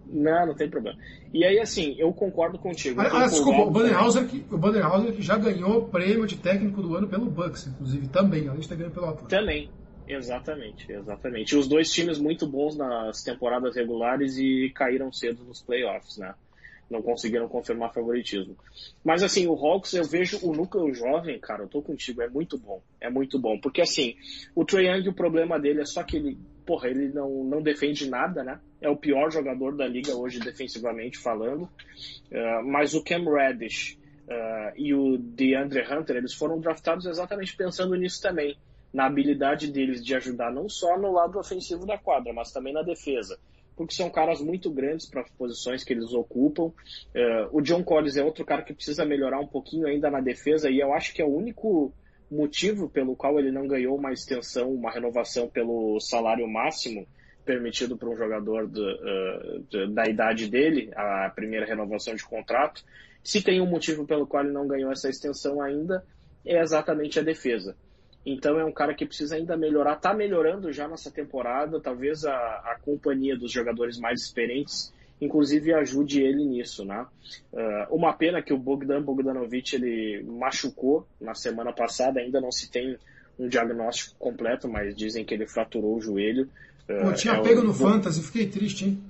Não, 0.08 0.46
não 0.46 0.54
tem 0.54 0.70
problema. 0.70 0.96
E 1.32 1.44
aí, 1.44 1.58
assim, 1.58 1.96
eu 1.98 2.12
concordo 2.12 2.58
contigo. 2.58 3.00
Ah, 3.00 3.24
ah 3.24 3.26
desculpa, 3.26 3.62
o 3.62 3.70
Bannerhauser, 3.70 4.26
que, 4.26 4.44
o 4.50 4.58
Bannerhauser 4.58 5.12
que 5.12 5.22
já 5.22 5.36
ganhou 5.36 5.88
prêmio 5.88 6.26
de 6.26 6.36
técnico 6.36 6.80
do 6.80 6.94
ano 6.94 7.08
pelo 7.08 7.26
Bucks, 7.26 7.66
inclusive, 7.66 8.06
também, 8.08 8.46
além 8.46 8.60
de 8.60 8.68
ter 8.68 8.76
ganho 8.76 8.90
pelo 8.90 9.06
Atlanta. 9.06 9.28
Também, 9.28 9.68
exatamente, 10.06 10.92
exatamente. 10.92 11.56
Os 11.56 11.66
dois 11.66 11.90
times 11.90 12.18
muito 12.18 12.46
bons 12.46 12.76
nas 12.76 13.22
temporadas 13.24 13.74
regulares 13.74 14.36
e 14.38 14.70
caíram 14.74 15.12
cedo 15.12 15.42
nos 15.42 15.60
playoffs, 15.60 16.18
né? 16.18 16.34
Não 16.88 17.02
conseguiram 17.02 17.48
confirmar 17.48 17.92
favoritismo. 17.92 18.56
Mas, 19.04 19.22
assim, 19.22 19.46
o 19.46 19.54
Hawks, 19.54 19.92
eu 19.94 20.04
vejo 20.04 20.38
o 20.42 20.52
núcleo 20.52 20.94
jovem, 20.94 21.38
cara, 21.40 21.64
eu 21.64 21.68
tô 21.68 21.82
contigo, 21.82 22.22
é 22.22 22.28
muito 22.28 22.56
bom. 22.58 22.80
É 23.00 23.10
muito 23.10 23.38
bom. 23.38 23.58
Porque, 23.58 23.80
assim, 23.80 24.14
o 24.54 24.64
Trae 24.64 24.86
Young, 24.86 25.08
o 25.08 25.14
problema 25.14 25.58
dele 25.58 25.80
é 25.80 25.84
só 25.84 26.02
que 26.04 26.16
ele 26.16 26.38
porra, 26.66 26.88
ele 26.88 27.08
não, 27.08 27.44
não 27.44 27.62
defende 27.62 28.10
nada, 28.10 28.42
né? 28.42 28.58
É 28.80 28.90
o 28.90 28.96
pior 28.96 29.30
jogador 29.30 29.76
da 29.76 29.86
liga 29.86 30.14
hoje, 30.14 30.40
defensivamente 30.40 31.16
falando. 31.16 31.62
Uh, 31.62 32.66
mas 32.66 32.92
o 32.92 33.02
Cam 33.02 33.24
Reddish 33.24 33.96
uh, 34.28 34.72
e 34.76 34.92
o 34.92 35.16
DeAndre 35.16 35.82
Hunter, 35.88 36.16
eles 36.16 36.34
foram 36.34 36.60
draftados 36.60 37.06
exatamente 37.06 37.56
pensando 37.56 37.94
nisso 37.94 38.20
também. 38.20 38.58
Na 38.92 39.06
habilidade 39.06 39.70
deles 39.70 40.04
de 40.04 40.14
ajudar 40.14 40.52
não 40.52 40.68
só 40.68 40.98
no 40.98 41.12
lado 41.12 41.38
ofensivo 41.38 41.86
da 41.86 41.96
quadra, 41.96 42.32
mas 42.32 42.52
também 42.52 42.72
na 42.72 42.82
defesa. 42.82 43.38
Porque 43.76 43.94
são 43.94 44.08
caras 44.08 44.40
muito 44.40 44.70
grandes 44.70 45.06
para 45.08 45.20
as 45.20 45.30
posições 45.30 45.84
que 45.84 45.92
eles 45.92 46.12
ocupam. 46.12 46.64
Uh, 46.64 46.72
o 47.52 47.60
John 47.60 47.84
Collins 47.84 48.16
é 48.16 48.24
outro 48.24 48.44
cara 48.44 48.62
que 48.62 48.72
precisa 48.72 49.04
melhorar 49.04 49.38
um 49.38 49.46
pouquinho 49.46 49.86
ainda 49.86 50.10
na 50.10 50.20
defesa, 50.20 50.70
e 50.70 50.80
eu 50.80 50.94
acho 50.94 51.12
que 51.12 51.20
é 51.20 51.24
o 51.24 51.34
único 51.34 51.92
motivo 52.30 52.88
pelo 52.88 53.14
qual 53.14 53.38
ele 53.38 53.52
não 53.52 53.68
ganhou 53.68 53.96
uma 53.96 54.12
extensão, 54.12 54.72
uma 54.72 54.90
renovação 54.90 55.48
pelo 55.48 56.00
salário 56.00 56.48
máximo 56.48 57.06
permitido 57.44 57.96
para 57.96 58.08
um 58.08 58.16
jogador 58.16 58.66
de, 58.66 58.80
uh, 58.80 59.62
de, 59.70 59.94
da 59.94 60.08
idade 60.08 60.48
dele, 60.48 60.90
a 60.96 61.30
primeira 61.34 61.64
renovação 61.64 62.14
de 62.14 62.24
contrato. 62.24 62.82
Se 63.22 63.42
tem 63.42 63.60
um 63.60 63.66
motivo 63.66 64.04
pelo 64.04 64.26
qual 64.26 64.42
ele 64.42 64.52
não 64.52 64.66
ganhou 64.66 64.90
essa 64.90 65.08
extensão 65.08 65.62
ainda, 65.62 66.04
é 66.44 66.60
exatamente 66.60 67.18
a 67.20 67.22
defesa. 67.22 67.76
Então 68.26 68.58
é 68.58 68.64
um 68.64 68.72
cara 68.72 68.92
que 68.92 69.06
precisa 69.06 69.36
ainda 69.36 69.56
melhorar, 69.56 69.94
está 69.94 70.12
melhorando 70.12 70.72
já 70.72 70.88
nessa 70.88 71.10
temporada, 71.10 71.80
talvez 71.80 72.24
a, 72.24 72.34
a 72.34 72.76
companhia 72.82 73.36
dos 73.36 73.52
jogadores 73.52 73.98
mais 73.98 74.20
experientes 74.20 74.92
inclusive 75.20 75.72
ajude 75.72 76.20
ele 76.20 76.44
nisso, 76.44 76.84
né? 76.84 77.06
Uh, 77.52 77.94
uma 77.94 78.12
pena 78.12 78.42
que 78.42 78.52
o 78.52 78.58
Bogdan 78.58 79.02
Bogdanovic 79.02 79.74
ele 79.74 80.22
machucou 80.24 81.06
na 81.20 81.34
semana 81.34 81.72
passada, 81.72 82.20
ainda 82.20 82.40
não 82.40 82.52
se 82.52 82.70
tem 82.70 82.98
um 83.38 83.48
diagnóstico 83.48 84.14
completo, 84.18 84.68
mas 84.68 84.94
dizem 84.94 85.24
que 85.24 85.34
ele 85.34 85.46
fraturou 85.46 85.96
o 85.96 86.00
joelho. 86.00 86.48
Uh, 86.88 87.06
Pô, 87.06 87.12
tinha 87.12 87.34
é 87.34 87.42
pego 87.42 87.60
um... 87.60 87.64
no 87.64 87.74
Fantasy, 87.74 88.22
fiquei 88.22 88.46
triste, 88.46 88.86
hein? 88.86 89.02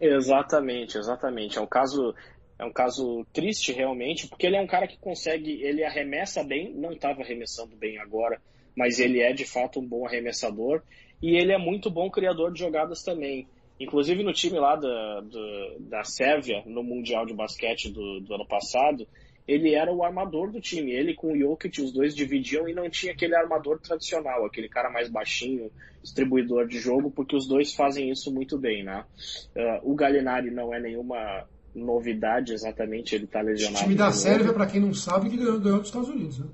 Exatamente, 0.00 0.96
exatamente. 0.96 1.58
É 1.58 1.60
um 1.60 1.66
caso 1.66 2.14
é 2.60 2.64
um 2.64 2.72
caso 2.72 3.26
triste 3.32 3.72
realmente, 3.72 4.28
porque 4.28 4.46
ele 4.46 4.56
é 4.56 4.60
um 4.60 4.66
cara 4.66 4.86
que 4.86 4.98
consegue, 4.98 5.62
ele 5.62 5.82
arremessa 5.82 6.44
bem, 6.44 6.70
não 6.74 6.92
estava 6.92 7.22
arremessando 7.22 7.74
bem 7.74 7.98
agora, 7.98 8.38
mas 8.76 9.00
ele 9.00 9.18
é 9.20 9.32
de 9.32 9.46
fato 9.46 9.80
um 9.80 9.86
bom 9.86 10.06
arremessador 10.06 10.82
e 11.22 11.36
ele 11.36 11.52
é 11.52 11.58
muito 11.58 11.90
bom 11.90 12.10
criador 12.10 12.52
de 12.52 12.60
jogadas 12.60 13.02
também. 13.02 13.48
Inclusive 13.80 14.22
no 14.22 14.34
time 14.34 14.58
lá 14.58 14.76
da, 14.76 15.20
do, 15.22 15.78
da 15.80 16.04
Sérvia, 16.04 16.62
no 16.66 16.82
Mundial 16.82 17.24
de 17.24 17.32
Basquete 17.32 17.90
do, 17.90 18.20
do, 18.20 18.34
ano 18.34 18.46
passado, 18.46 19.08
ele 19.48 19.74
era 19.74 19.90
o 19.90 20.04
armador 20.04 20.52
do 20.52 20.60
time. 20.60 20.92
Ele 20.92 21.14
com 21.14 21.32
o 21.32 21.38
Jokic, 21.38 21.80
os 21.80 21.90
dois 21.90 22.14
dividiam 22.14 22.68
e 22.68 22.74
não 22.74 22.90
tinha 22.90 23.14
aquele 23.14 23.34
armador 23.34 23.80
tradicional, 23.80 24.44
aquele 24.44 24.68
cara 24.68 24.90
mais 24.90 25.08
baixinho, 25.08 25.72
distribuidor 26.02 26.66
de 26.66 26.78
jogo, 26.78 27.10
porque 27.10 27.34
os 27.34 27.48
dois 27.48 27.72
fazem 27.72 28.10
isso 28.10 28.30
muito 28.30 28.58
bem, 28.58 28.84
né? 28.84 29.02
Uh, 29.56 29.92
o 29.92 29.94
Galinari 29.94 30.50
não 30.50 30.74
é 30.74 30.78
nenhuma 30.78 31.48
novidade 31.74 32.52
exatamente, 32.52 33.14
ele 33.14 33.26
tá 33.26 33.40
lesionado. 33.40 33.78
O 33.78 33.82
time 33.82 33.94
da 33.94 34.12
Sérvia, 34.12 34.52
para 34.52 34.66
quem 34.66 34.80
não 34.80 34.92
sabe, 34.92 35.30
que 35.30 35.36
ganhou, 35.36 35.60
ganhou 35.60 35.78
dos 35.78 35.88
Estados 35.88 36.08
Unidos, 36.08 36.38
né? 36.38 36.46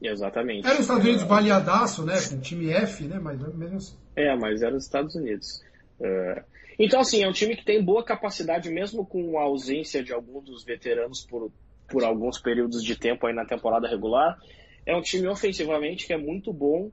Exatamente. 0.00 0.66
Era 0.66 0.74
os 0.74 0.80
Estados 0.80 1.04
Unidos 1.04 1.22
baleadaço, 1.24 2.04
né? 2.04 2.14
Com 2.28 2.40
time 2.40 2.70
F, 2.70 3.04
né? 3.04 3.18
Mas 3.20 3.40
mesmo 3.54 3.76
assim. 3.76 3.96
É, 4.16 4.36
mas 4.36 4.62
era 4.62 4.74
os 4.74 4.84
Estados 4.84 5.14
Unidos. 5.14 5.62
É. 6.00 6.42
Então, 6.78 7.00
assim, 7.00 7.22
é 7.22 7.28
um 7.28 7.32
time 7.32 7.56
que 7.56 7.64
tem 7.64 7.82
boa 7.82 8.04
capacidade, 8.04 8.68
mesmo 8.68 9.06
com 9.06 9.38
a 9.38 9.42
ausência 9.42 10.02
de 10.02 10.12
alguns 10.12 10.44
dos 10.44 10.64
veteranos 10.64 11.24
por, 11.24 11.52
por 11.88 12.02
alguns 12.02 12.38
períodos 12.38 12.82
de 12.82 12.96
tempo 12.96 13.26
aí 13.26 13.34
na 13.34 13.44
temporada 13.44 13.88
regular. 13.88 14.38
É 14.84 14.96
um 14.96 15.02
time 15.02 15.28
ofensivamente 15.28 16.06
que 16.06 16.12
é 16.12 16.18
muito 16.18 16.52
bom, 16.52 16.90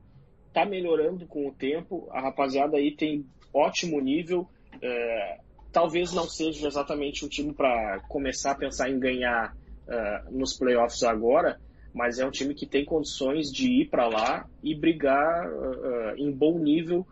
tá 0.52 0.64
melhorando 0.64 1.26
com 1.26 1.48
o 1.48 1.52
tempo. 1.52 2.08
A 2.12 2.20
rapaziada 2.20 2.76
aí 2.76 2.94
tem 2.94 3.26
ótimo 3.52 4.00
nível. 4.00 4.48
É, 4.80 5.38
talvez 5.72 6.12
não 6.12 6.28
seja 6.28 6.66
exatamente 6.66 7.24
um 7.24 7.28
time 7.28 7.52
para 7.52 8.00
começar 8.08 8.52
a 8.52 8.54
pensar 8.54 8.90
em 8.90 8.98
ganhar 8.98 9.56
é, 9.88 10.22
nos 10.30 10.54
playoffs 10.54 11.02
agora, 11.02 11.60
mas 11.92 12.18
é 12.18 12.26
um 12.26 12.30
time 12.30 12.54
que 12.54 12.66
tem 12.66 12.84
condições 12.84 13.50
de 13.52 13.68
ir 13.68 13.88
para 13.88 14.08
lá 14.08 14.48
e 14.62 14.74
brigar 14.74 15.46
é, 15.46 16.14
em 16.16 16.30
bom 16.30 16.58
nível 16.58 17.06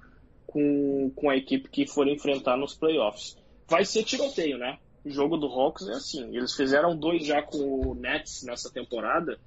com, 0.46 1.11
com 1.14 1.28
a 1.30 1.36
equipe 1.36 1.68
que 1.68 1.86
for 1.86 2.06
enfrentar 2.09 2.56
nos 2.56 2.74
playoffs. 2.74 3.36
Vai 3.66 3.84
ser 3.84 4.04
tiroteio, 4.04 4.56
né? 4.56 4.78
O 5.04 5.11
jogo 5.11 5.36
do 5.36 5.46
Hawks 5.46 5.88
é 5.88 5.92
assim. 5.92 6.36
Eles 6.36 6.54
fizeram 6.54 6.96
dois 6.96 7.26
já 7.26 7.42
com 7.42 7.59
o 7.59 7.94
Nets 7.94 8.42
nessa 8.44 8.70
temporada 8.72 9.38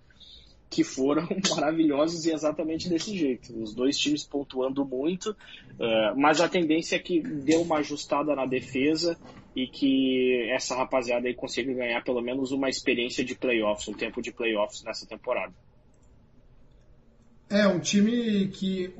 que 0.72 0.86
foram 0.86 1.28
maravilhosos 1.54 2.26
e 2.26 2.32
exatamente 2.32 2.88
desse 2.88 3.16
jeito. 3.16 3.62
Os 3.62 3.76
dois 3.76 3.98
times 3.98 4.24
pontuando 4.24 4.86
muito, 4.86 5.32
uh, 5.32 6.18
mas 6.18 6.40
a 6.40 6.48
tendência 6.48 6.96
é 6.96 7.00
que 7.00 7.22
dê 7.22 7.58
uma 7.58 7.80
ajustada 7.80 8.34
na 8.34 8.46
defesa 8.46 9.18
e 9.54 9.68
que 9.68 10.50
essa 10.50 10.74
rapaziada 10.74 11.28
aí 11.28 11.36
consiga 11.36 11.74
ganhar 11.74 12.02
pelo 12.06 12.22
menos 12.22 12.54
uma 12.54 12.70
experiência 12.70 13.24
de 13.24 13.36
playoffs, 13.36 13.90
um 13.90 13.94
tempo 13.94 14.22
de 14.22 14.32
playoffs 14.32 14.82
nessa 14.84 15.06
temporada. 15.06 15.54
É, 17.50 17.68
um 17.68 17.82
time 17.82 18.48
que 18.48 18.96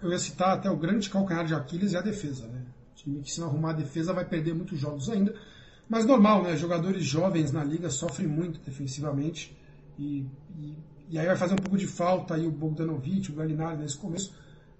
eu 0.00 0.12
ia 0.12 0.18
citar 0.20 0.56
até 0.56 0.70
o 0.70 0.76
grande 0.76 1.10
calcanhar 1.10 1.44
de 1.44 1.52
Aquiles 1.52 1.94
é 1.94 1.98
a 1.98 2.00
defesa, 2.00 2.46
né? 2.46 2.62
Um 2.92 2.94
time 2.94 3.22
que 3.22 3.32
se 3.32 3.40
não 3.40 3.48
arrumar 3.48 3.70
a 3.70 3.72
defesa 3.72 4.12
vai 4.12 4.24
perder 4.24 4.54
muitos 4.54 4.78
jogos 4.78 5.10
ainda. 5.10 5.34
Mas 5.88 6.06
normal, 6.06 6.44
né? 6.44 6.56
Jogadores 6.56 7.02
jovens 7.02 7.50
na 7.50 7.64
liga 7.64 7.90
sofrem 7.90 8.28
muito 8.28 8.60
defensivamente 8.60 9.58
e, 9.98 10.24
e, 10.60 10.76
e 11.10 11.18
aí 11.18 11.26
vai 11.26 11.36
fazer 11.36 11.54
um 11.54 11.58
pouco 11.58 11.78
de 11.78 11.86
falta 11.86 12.34
aí 12.34 12.46
o 12.46 12.50
Bogdanovic, 12.50 13.30
o 13.30 13.34
Galinari 13.34 13.78
nesse 13.78 13.96
começo. 13.96 14.32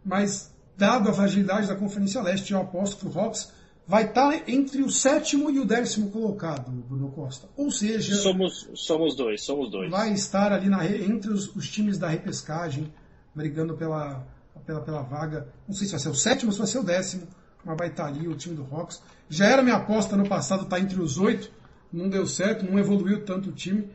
Mas 0.04 0.54
dado 0.76 1.08
a 1.08 1.12
fragilidade 1.12 1.66
da 1.66 1.74
Conferência 1.74 2.22
Leste, 2.22 2.52
eu 2.52 2.60
aposto 2.60 2.96
que 2.96 3.06
o 3.06 3.20
Hawks 3.20 3.52
vai 3.86 4.04
estar 4.04 4.48
entre 4.48 4.82
o 4.82 4.90
sétimo 4.90 5.50
e 5.50 5.58
o 5.58 5.64
décimo 5.64 6.10
colocado, 6.10 6.70
Bruno 6.70 7.10
Costa. 7.10 7.48
Ou 7.56 7.70
seja, 7.70 8.14
somos 8.16 8.68
somos 8.74 9.16
dois, 9.16 9.42
somos 9.42 9.70
dois. 9.70 9.90
Vai 9.90 10.12
estar 10.12 10.52
ali 10.52 10.68
na, 10.68 10.84
entre 10.84 11.32
os, 11.32 11.54
os 11.56 11.68
times 11.70 11.96
da 11.96 12.08
repescagem 12.08 12.92
brigando 13.34 13.74
pela, 13.74 14.26
pela, 14.66 14.80
pela 14.82 15.02
vaga. 15.02 15.48
Não 15.66 15.74
sei 15.74 15.86
se 15.86 15.92
vai 15.92 16.00
ser 16.00 16.10
o 16.10 16.14
sétimo 16.14 16.50
ou 16.50 16.52
se 16.52 16.58
vai 16.58 16.68
ser 16.68 16.78
o 16.78 16.82
décimo, 16.82 17.26
mas 17.64 17.76
vai 17.78 17.88
estar 17.88 18.06
ali 18.06 18.28
o 18.28 18.34
time 18.34 18.54
do 18.54 18.66
Hawks. 18.70 19.02
Já 19.30 19.46
era 19.46 19.62
minha 19.62 19.76
aposta 19.76 20.16
no 20.16 20.28
passado, 20.28 20.64
está 20.64 20.78
entre 20.78 21.00
os 21.00 21.18
oito, 21.18 21.50
não 21.90 22.10
deu 22.10 22.26
certo, 22.26 22.70
não 22.70 22.78
evoluiu 22.78 23.24
tanto 23.24 23.48
o 23.48 23.52
time. 23.52 23.88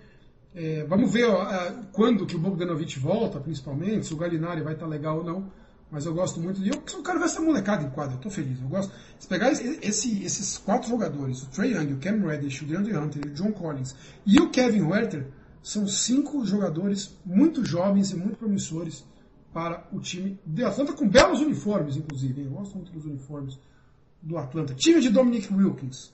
É, 0.55 0.85
vamos 0.85 1.11
ver 1.11 1.25
ó, 1.25 1.71
quando 1.91 2.25
que 2.25 2.35
o 2.35 2.39
Bogdanovic 2.39 2.99
volta, 2.99 3.39
principalmente, 3.39 4.05
se 4.05 4.13
o 4.13 4.17
Galinari 4.17 4.61
vai 4.61 4.73
estar 4.73 4.87
legal 4.87 5.17
ou 5.17 5.23
não. 5.23 5.51
Mas 5.93 6.07
eu 6.07 6.13
gosto 6.13 6.39
muito 6.39 6.59
de. 6.59 6.69
Eu, 6.69 6.81
eu 6.91 7.03
quero 7.03 7.19
ver 7.19 7.25
essa 7.25 7.39
molecada 7.39 7.83
em 7.83 7.89
quadra, 7.91 8.15
eu 8.15 8.19
tô 8.19 8.29
feliz. 8.29 8.59
Eu 8.59 8.67
gosto. 8.67 8.91
Se 9.19 9.27
pegar 9.27 9.51
esse, 9.51 10.23
esses 10.23 10.57
quatro 10.57 10.89
jogadores, 10.89 11.43
o 11.43 11.49
Trey 11.51 11.73
Young, 11.73 11.93
o 11.93 11.97
Cam 11.97 12.17
Reddish, 12.27 12.63
o 12.63 12.65
DeAndre 12.65 12.97
Hunter, 12.97 13.27
o 13.27 13.33
John 13.33 13.51
Collins 13.51 13.95
e 14.25 14.39
o 14.39 14.49
Kevin 14.49 14.81
Werther, 14.81 15.27
são 15.61 15.87
cinco 15.87 16.43
jogadores 16.45 17.15
muito 17.23 17.63
jovens 17.63 18.09
e 18.09 18.15
muito 18.15 18.37
promissores 18.37 19.05
para 19.53 19.87
o 19.91 19.99
time 19.99 20.39
de 20.43 20.63
Atlanta, 20.63 20.93
com 20.93 21.07
belos 21.07 21.41
uniformes, 21.41 21.95
inclusive. 21.95 22.43
Eu 22.43 22.49
gosto 22.49 22.75
muito 22.75 22.91
dos 22.91 23.05
uniformes 23.05 23.59
do 24.19 24.35
Atlanta. 24.35 24.73
Time 24.73 24.99
de 24.99 25.09
Dominic 25.09 25.53
Wilkins. 25.53 26.11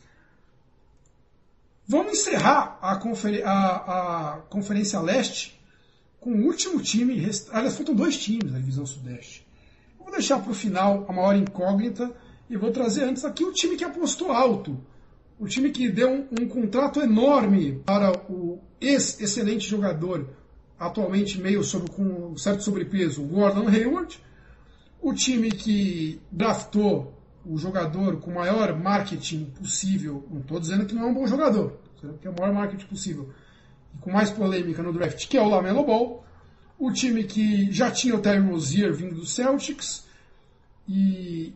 Vamos 1.92 2.20
encerrar 2.20 2.78
a, 2.84 2.92
a, 2.92 4.34
a 4.36 4.38
Conferência 4.42 5.00
Leste 5.02 5.60
com 6.20 6.30
o 6.30 6.46
último 6.46 6.80
time. 6.80 7.16
Aliás, 7.52 7.76
faltam 7.76 7.96
dois 7.96 8.16
times 8.16 8.52
da 8.52 8.60
divisão 8.60 8.86
Sudeste. 8.86 9.44
Vou 9.98 10.12
deixar 10.12 10.38
para 10.38 10.52
o 10.52 10.54
final 10.54 11.08
a 11.10 11.12
maior 11.12 11.36
incógnita 11.36 12.16
e 12.48 12.56
vou 12.56 12.72
trazer 12.72 13.06
antes 13.06 13.26
aqui 13.26 13.44
o 13.44 13.52
time 13.52 13.76
que 13.76 13.84
apostou 13.84 14.32
alto. 14.32 14.80
O 15.40 15.48
time 15.48 15.72
que 15.72 15.90
deu 15.90 16.12
um, 16.12 16.28
um 16.40 16.48
contrato 16.48 17.02
enorme 17.02 17.82
para 17.84 18.12
o 18.32 18.60
ex-excelente 18.80 19.68
jogador 19.68 20.30
atualmente 20.78 21.42
meio 21.42 21.64
sobre, 21.64 21.92
com 21.92 22.38
certo 22.38 22.64
sobrepeso, 22.66 23.24
Gordon 23.24 23.68
Hayward. 23.68 24.22
O 25.02 25.12
time 25.12 25.50
que 25.50 26.22
draftou 26.32 27.19
o 27.50 27.58
jogador 27.58 28.18
com 28.18 28.30
o 28.30 28.36
maior 28.36 28.78
marketing 28.78 29.46
possível, 29.46 30.24
não 30.30 30.40
estou 30.40 30.60
dizendo 30.60 30.86
que 30.86 30.94
não 30.94 31.04
é 31.04 31.06
um 31.08 31.14
bom 31.16 31.26
jogador, 31.26 31.80
que 32.22 32.28
é 32.28 32.30
o 32.30 32.36
maior 32.40 32.54
marketing 32.54 32.86
possível, 32.86 33.30
e 33.96 33.98
com 33.98 34.12
mais 34.12 34.30
polêmica 34.30 34.84
no 34.84 34.94
draft, 34.94 35.28
que 35.28 35.36
é 35.36 35.42
o 35.42 35.50
Lamelo 35.50 35.84
Ball. 35.84 36.24
O 36.78 36.92
time 36.94 37.24
que 37.24 37.72
já 37.72 37.90
tinha 37.90 38.16
o 38.16 38.20
Terry 38.20 38.40
Rozier 38.40 38.94
vindo 38.94 39.16
do 39.16 39.26
Celtics, 39.26 40.08
e 40.88 41.54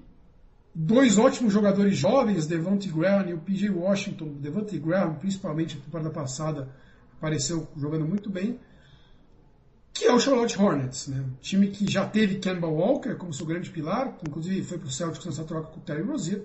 dois 0.73 1.19
ótimos 1.19 1.53
jogadores 1.53 1.95
jovens, 1.95 2.47
Devontae 2.47 2.89
Graham 2.89 3.29
e 3.29 3.33
o 3.35 3.39
PJ 3.39 3.69
Washington. 3.69 4.33
Devontae 4.39 4.79
Graham, 4.79 5.13
principalmente 5.13 5.75
na 5.75 5.83
temporada 5.83 6.09
passada, 6.09 6.69
apareceu 7.17 7.67
jogando 7.77 8.05
muito 8.05 8.31
bem. 8.31 8.59
Que 10.03 10.09
é 10.09 10.13
o 10.13 10.19
Charlotte 10.19 10.61
Hornets, 10.61 11.07
né? 11.07 11.21
Um 11.21 11.35
time 11.39 11.67
que 11.69 11.89
já 11.89 12.05
teve 12.05 12.35
Kemba 12.35 12.67
Walker 12.67 13.15
como 13.15 13.33
seu 13.33 13.45
grande 13.45 13.69
pilar, 13.69 14.13
inclusive 14.27 14.61
foi 14.61 14.77
para 14.77 14.89
o 14.89 14.91
Celtics 14.91 15.25
nessa 15.25 15.45
troca 15.45 15.71
com 15.71 15.79
o 15.79 15.81
Terry 15.81 16.01
Rozier. 16.01 16.43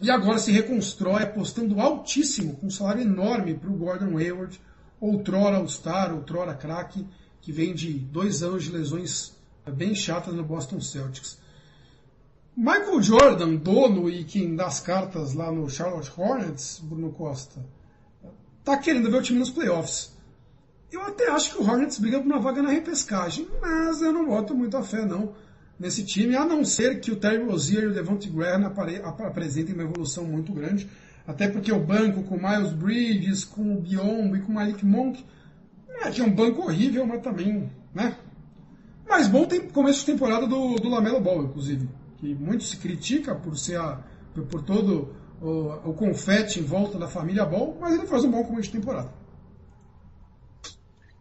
E 0.00 0.08
agora 0.08 0.38
se 0.38 0.52
reconstrói 0.52 1.24
apostando 1.24 1.80
altíssimo, 1.80 2.54
com 2.54 2.68
um 2.68 2.70
salário 2.70 3.02
enorme 3.02 3.54
para 3.54 3.68
o 3.68 3.76
Gordon 3.76 4.16
Hayward, 4.16 4.60
outrora 5.00 5.56
All-Star, 5.56 6.14
outrora 6.14 6.54
craque, 6.54 7.04
que 7.40 7.50
vem 7.50 7.74
de 7.74 7.94
dois 7.94 8.44
anos 8.44 8.62
de 8.62 8.70
lesões 8.70 9.34
bem 9.66 9.92
chatas 9.92 10.32
no 10.34 10.44
Boston 10.44 10.80
Celtics. 10.80 11.36
Michael 12.56 13.02
Jordan, 13.02 13.56
dono 13.56 14.08
e 14.08 14.22
quem 14.22 14.54
dá 14.54 14.66
as 14.66 14.78
cartas 14.78 15.34
lá 15.34 15.50
no 15.50 15.68
Charlotte 15.68 16.12
Hornets, 16.16 16.78
Bruno 16.80 17.10
Costa, 17.10 17.60
tá 18.62 18.76
querendo 18.76 19.10
ver 19.10 19.18
o 19.18 19.22
time 19.22 19.40
nos 19.40 19.50
playoffs. 19.50 20.16
Eu 20.90 21.02
até 21.02 21.30
acho 21.30 21.54
que 21.54 21.62
o 21.62 21.66
Hornets 21.66 21.98
briga 21.98 22.18
por 22.18 22.26
uma 22.26 22.40
vaga 22.40 22.62
na 22.62 22.70
repescagem, 22.70 23.46
mas 23.60 24.00
eu 24.00 24.12
não 24.12 24.26
boto 24.26 24.54
muita 24.54 24.82
fé 24.82 25.04
não 25.04 25.34
nesse 25.78 26.04
time, 26.04 26.34
a 26.34 26.44
não 26.44 26.64
ser 26.64 27.00
que 27.00 27.10
o 27.10 27.16
Terry 27.16 27.44
Rozier 27.44 27.84
e 27.84 27.86
o 27.86 27.94
Devontae 27.94 28.28
Graham 28.28 28.66
apresentem 28.66 29.74
uma 29.74 29.84
evolução 29.84 30.24
muito 30.24 30.52
grande, 30.52 30.88
até 31.26 31.48
porque 31.48 31.70
o 31.70 31.78
banco 31.78 32.22
com 32.24 32.36
Miles 32.36 32.72
Bridges, 32.72 33.44
com 33.44 33.76
o 33.76 33.80
Biombo 33.80 34.36
e 34.36 34.40
com 34.40 34.50
o 34.50 34.54
Malik 34.54 34.84
Monk, 34.84 35.24
é 36.00 36.10
que 36.10 36.20
é 36.20 36.24
um 36.24 36.34
banco 36.34 36.62
horrível, 36.62 37.06
mas 37.06 37.22
também, 37.22 37.70
né? 37.94 38.16
Mas 39.08 39.28
bom 39.28 39.46
tem 39.46 39.60
começo 39.68 40.00
de 40.00 40.06
temporada 40.06 40.46
do, 40.46 40.76
do 40.76 40.88
Lamelo 40.88 41.20
Ball, 41.20 41.44
inclusive 41.44 41.88
que 42.18 42.34
muito 42.34 42.64
se 42.64 42.76
critica 42.76 43.34
por 43.34 43.56
ser 43.56 43.78
a, 43.78 44.00
por 44.50 44.62
todo 44.62 45.14
o, 45.40 45.90
o 45.90 45.94
confete 45.94 46.60
em 46.60 46.64
volta 46.64 46.98
da 46.98 47.06
família 47.06 47.44
Ball, 47.44 47.76
mas 47.80 47.94
ele 47.94 48.06
faz 48.06 48.24
um 48.24 48.30
bom 48.30 48.42
começo 48.44 48.70
de 48.70 48.78
temporada. 48.78 49.17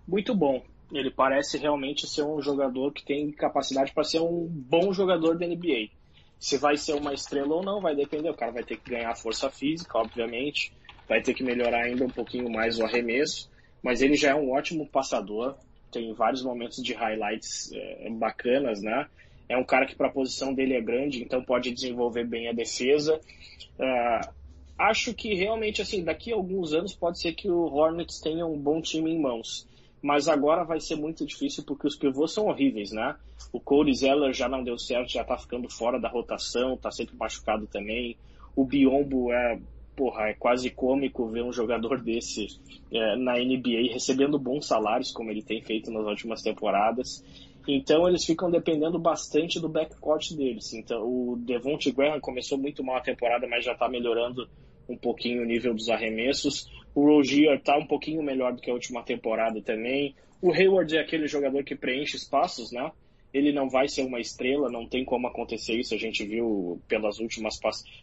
Muito 0.08 0.34
bom. 0.34 0.64
Ele 0.92 1.12
parece 1.12 1.58
realmente 1.58 2.08
ser 2.08 2.24
um 2.24 2.42
jogador 2.42 2.94
que 2.94 3.04
tem 3.04 3.30
capacidade 3.32 3.94
para 3.94 4.04
ser 4.04 4.22
um 4.22 4.48
bom 4.48 4.94
jogador 4.94 5.38
da 5.38 5.46
NBA. 5.46 5.90
Se 6.40 6.58
vai 6.58 6.78
ser 6.78 6.94
uma 6.94 7.14
estrela 7.14 7.56
ou 7.56 7.64
não, 7.64 7.82
vai 7.82 7.96
depender. 7.96 8.30
O 8.30 8.36
cara 8.36 8.52
vai 8.52 8.64
ter 8.64 8.78
que 8.78 8.92
ganhar 8.92 9.14
força 9.16 9.50
física, 9.50 9.98
obviamente, 9.98 10.72
vai 11.08 11.22
ter 11.22 11.34
que 11.34 11.44
melhorar 11.44 11.86
ainda 11.86 12.06
um 12.06 12.10
pouquinho 12.10 12.50
mais 12.50 12.80
o 12.80 12.84
arremesso, 12.84 13.50
mas 13.84 14.02
ele 14.02 14.16
já 14.16 14.32
é 14.32 14.36
um 14.36 14.52
ótimo 14.52 14.88
passador. 14.88 15.58
Tem 15.92 16.14
vários 16.14 16.44
momentos 16.44 16.84
de 16.84 16.94
highlights 16.94 17.72
é, 17.74 18.10
bacanas, 18.12 18.82
né? 18.82 19.08
É 19.50 19.58
um 19.58 19.64
cara 19.64 19.86
que 19.86 19.96
para 19.96 20.08
a 20.08 20.12
posição 20.12 20.54
dele 20.54 20.76
é 20.76 20.82
grande, 20.82 21.24
então 21.24 21.44
pode 21.44 21.72
desenvolver 21.72 22.26
bem 22.26 22.50
a 22.50 22.54
defesa. 22.54 23.20
Uh, 23.80 24.34
acho 24.78 25.14
que 25.14 25.34
realmente 25.34 25.82
assim 25.82 26.04
daqui 26.04 26.34
a 26.34 26.36
alguns 26.36 26.74
anos 26.74 26.94
pode 26.94 27.20
ser 27.20 27.34
que 27.34 27.50
o 27.50 27.74
Hornets 27.74 28.20
tenha 28.20 28.46
um 28.46 28.60
bom 28.60 28.82
time 28.82 29.12
em 29.12 29.20
mãos, 29.20 29.67
mas 30.02 30.28
agora 30.28 30.64
vai 30.64 30.80
ser 30.80 30.96
muito 30.96 31.26
difícil 31.26 31.64
porque 31.64 31.88
os 31.88 31.96
pivôs 31.96 32.32
são 32.32 32.48
horríveis, 32.48 32.92
né? 32.92 33.16
O 33.52 33.60
Cody 33.60 33.94
Zeller 33.96 34.34
já 34.34 34.48
não 34.48 34.64
deu 34.64 34.78
certo, 34.78 35.12
já 35.12 35.24
tá 35.24 35.38
ficando 35.38 35.70
fora 35.70 36.00
da 36.00 36.10
rotação, 36.10 36.78
tá 36.78 36.92
sempre 36.92 37.16
machucado 37.16 37.68
também. 37.68 38.16
O 38.56 38.64
Biombo 38.64 39.32
é 39.32 39.60
porra, 39.96 40.30
é 40.30 40.34
quase 40.34 40.70
cômico 40.70 41.28
ver 41.28 41.44
um 41.44 41.52
jogador 41.52 42.00
desse 42.00 42.48
é, 42.92 43.16
na 43.16 43.34
NBA 43.34 43.92
recebendo 43.92 44.38
bons 44.38 44.68
salários, 44.68 45.12
como 45.12 45.32
ele 45.32 45.42
tem 45.42 45.60
feito 45.62 45.90
nas 45.90 46.06
últimas 46.06 46.44
temporadas. 46.44 47.24
Então 47.68 48.08
eles 48.08 48.24
ficam 48.24 48.50
dependendo 48.50 49.00
bastante 49.00 49.60
do 49.60 49.68
backcourt 49.68 50.34
deles. 50.34 50.72
Então 50.74 51.04
o 51.04 51.36
Devonte 51.38 51.92
Graham 51.92 52.20
começou 52.20 52.58
muito 52.58 52.84
mal 52.84 52.98
a 52.98 53.02
temporada, 53.02 53.48
mas 53.48 53.66
já 53.66 53.74
está 53.74 53.90
melhorando 53.90 54.48
um 54.88 54.96
pouquinho 54.96 55.42
o 55.42 55.46
nível 55.46 55.74
dos 55.74 55.90
arremessos. 55.90 56.70
O 56.98 57.06
Rogier 57.06 57.54
está 57.60 57.78
um 57.78 57.86
pouquinho 57.86 58.24
melhor 58.24 58.54
do 58.54 58.60
que 58.60 58.72
a 58.72 58.74
última 58.74 59.04
temporada 59.04 59.62
também. 59.62 60.16
O 60.42 60.52
Hayward 60.52 60.98
é 60.98 61.00
aquele 61.00 61.28
jogador 61.28 61.64
que 61.64 61.76
preenche 61.76 62.18
espaços, 62.18 62.72
né? 62.72 62.92
Ele 63.32 63.52
não 63.52 63.70
vai 63.70 63.88
ser 63.88 64.02
uma 64.02 64.20
estrela, 64.20 64.68
não 64.68 64.88
tem 64.88 65.06
como 65.06 65.28
acontecer 65.28 65.76
isso. 65.76 65.94
A 65.94 65.98
gente 66.00 66.26
viu 66.26 66.82
pelas 66.88 67.20
últimas, 67.20 67.60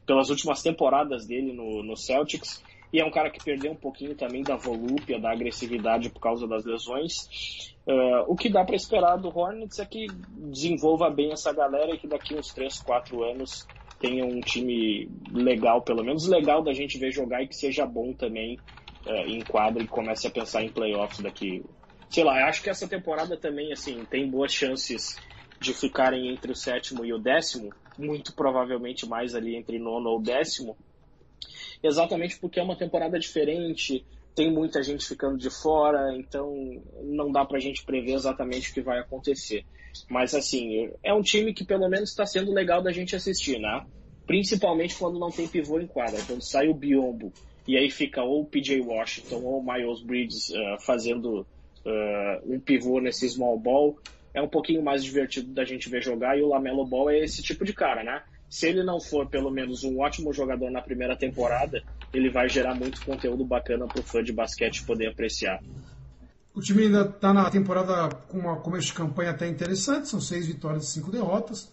pelas 0.07 0.31
últimas 0.31 0.63
temporadas 0.63 1.27
dele 1.27 1.53
no, 1.53 1.83
no 1.83 1.97
Celtics. 1.97 2.63
E 2.93 3.01
é 3.01 3.05
um 3.05 3.11
cara 3.11 3.31
que 3.31 3.45
perdeu 3.45 3.73
um 3.73 3.77
pouquinho 3.77 4.15
também 4.15 4.45
da 4.45 4.55
volúpia, 4.55 5.19
da 5.19 5.33
agressividade 5.33 6.09
por 6.09 6.21
causa 6.21 6.47
das 6.47 6.65
lesões. 6.65 7.75
Uh, 7.85 8.23
o 8.29 8.37
que 8.37 8.49
dá 8.49 8.65
para 8.65 8.77
esperar 8.77 9.17
do 9.17 9.37
Hornets 9.37 9.81
é 9.81 9.85
que 9.85 10.07
desenvolva 10.37 11.11
bem 11.11 11.33
essa 11.33 11.53
galera 11.53 11.97
e 11.97 11.99
que 11.99 12.07
daqui 12.07 12.33
uns 12.37 12.55
3, 12.55 12.79
4 12.83 13.25
anos 13.25 13.67
tenha 13.99 14.25
um 14.25 14.39
time 14.41 15.09
legal, 15.33 15.83
pelo 15.83 16.05
menos 16.05 16.29
legal 16.29 16.63
da 16.63 16.73
gente 16.73 16.97
ver 16.97 17.11
jogar 17.11 17.43
e 17.43 17.49
que 17.49 17.57
seja 17.57 17.85
bom 17.85 18.13
também 18.13 18.57
quadra 19.49 19.83
e 19.83 19.87
comece 19.87 20.27
a 20.27 20.31
pensar 20.31 20.63
em 20.63 20.71
playoffs 20.71 21.21
daqui. 21.21 21.65
Sei 22.11 22.23
lá, 22.23 22.49
acho 22.49 22.63
que 22.63 22.71
essa 22.71 22.89
temporada 22.89 23.37
também 23.37 23.73
assim 23.73 24.05
tem 24.05 24.31
boas 24.31 24.53
chances 24.53 25.17
de 25.61 25.73
ficarem 25.73 26.29
entre 26.29 26.53
o 26.53 26.57
sétimo 26.57 27.05
e 27.05 27.13
o 27.13 27.19
décimo, 27.19 27.73
muito 27.99 28.35
provavelmente 28.35 29.07
mais 29.07 29.35
ali 29.35 29.57
entre 29.57 29.79
nono 29.79 30.11
ou 30.11 30.21
décimo, 30.21 30.77
exatamente 31.83 32.39
porque 32.39 32.61
é 32.61 32.63
uma 32.63 32.77
temporada 32.77 33.19
diferente, 33.19 34.05
tem 34.35 34.53
muita 34.53 34.83
gente 34.83 35.07
ficando 35.07 35.39
de 35.39 35.49
fora, 35.49 36.15
então 36.17 36.53
não 37.03 37.31
dá 37.31 37.45
para 37.45 37.57
a 37.57 37.61
gente 37.61 37.85
prever 37.85 38.15
exatamente 38.15 38.71
o 38.71 38.75
que 38.75 38.83
vai 38.83 38.99
acontecer. 38.99 39.65
Mas 40.11 40.35
assim, 40.35 40.91
é 41.03 41.15
um 41.15 41.23
time 41.23 41.55
que 41.55 41.65
pelo 41.65 41.89
menos 41.89 42.11
está 42.11 42.27
sendo 42.27 42.53
legal 42.53 42.83
da 42.83 42.91
gente 42.91 43.15
assistir, 43.15 43.61
né? 43.61 43.87
Principalmente 44.27 44.97
quando 44.97 45.19
não 45.19 45.31
tem 45.31 45.47
pivô 45.47 45.79
em 45.79 45.87
quadra, 45.87 46.21
quando 46.27 46.43
sai 46.43 46.69
o 46.69 46.75
Biombo 46.75 47.33
e 47.67 47.77
aí 47.77 47.91
fica 47.91 48.23
ou 48.23 48.43
o 48.43 48.47
PJ 48.47 48.81
Washington 48.81 49.43
ou 49.43 49.61
o 49.61 49.65
Miles 49.65 50.03
Bridges 50.03 50.51
uh, 50.51 50.81
fazendo 50.81 51.41
uh, 51.41 52.55
um 52.55 52.61
pivô 52.61 53.01
nesse 53.01 53.29
small 53.29 53.59
ball, 53.59 53.99
é 54.33 54.43
um 54.43 54.49
pouquinho 54.49 54.83
mais 54.83 55.05
divertido 55.05 55.53
da 55.53 55.65
gente 55.65 55.89
ver 55.89 56.03
jogar 56.03 56.39
e 56.39 56.43
o 56.43 56.49
Lamelo 56.49 56.85
Ball 56.85 57.11
é 57.11 57.19
esse 57.21 57.43
tipo 57.43 57.65
de 57.65 57.73
cara, 57.73 58.03
né? 58.03 58.23
se 58.55 58.69
ele 58.69 58.85
não 58.85 59.01
for 59.01 59.27
pelo 59.27 59.51
menos 59.51 59.83
um 59.83 59.99
ótimo 59.99 60.33
jogador 60.33 60.71
na 60.71 60.81
primeira 60.81 61.17
temporada, 61.17 61.83
ele 62.13 62.31
vai 62.31 62.49
gerar 62.49 62.73
muito 62.73 63.05
conteúdo 63.05 63.45
bacana 63.45 63.85
para 63.89 63.99
o 63.99 64.03
fã 64.05 64.23
de 64.23 64.33
basquete 64.33 64.85
poder 64.85 65.09
apreciar. 65.09 65.61
O 66.55 66.61
time 66.61 66.85
ainda 66.85 67.03
está 67.03 67.33
na 67.35 67.51
temporada 67.51 68.15
com 68.29 68.39
uma 68.39 68.61
começo 68.61 68.87
de 68.87 68.95
campanha 68.95 69.33
até 69.33 69.49
interessante, 69.49 70.09
são 70.09 70.21
seis 70.21 70.47
vitórias 70.47 70.85
e 70.85 70.93
cinco 70.93 71.11
derrotas, 71.11 71.69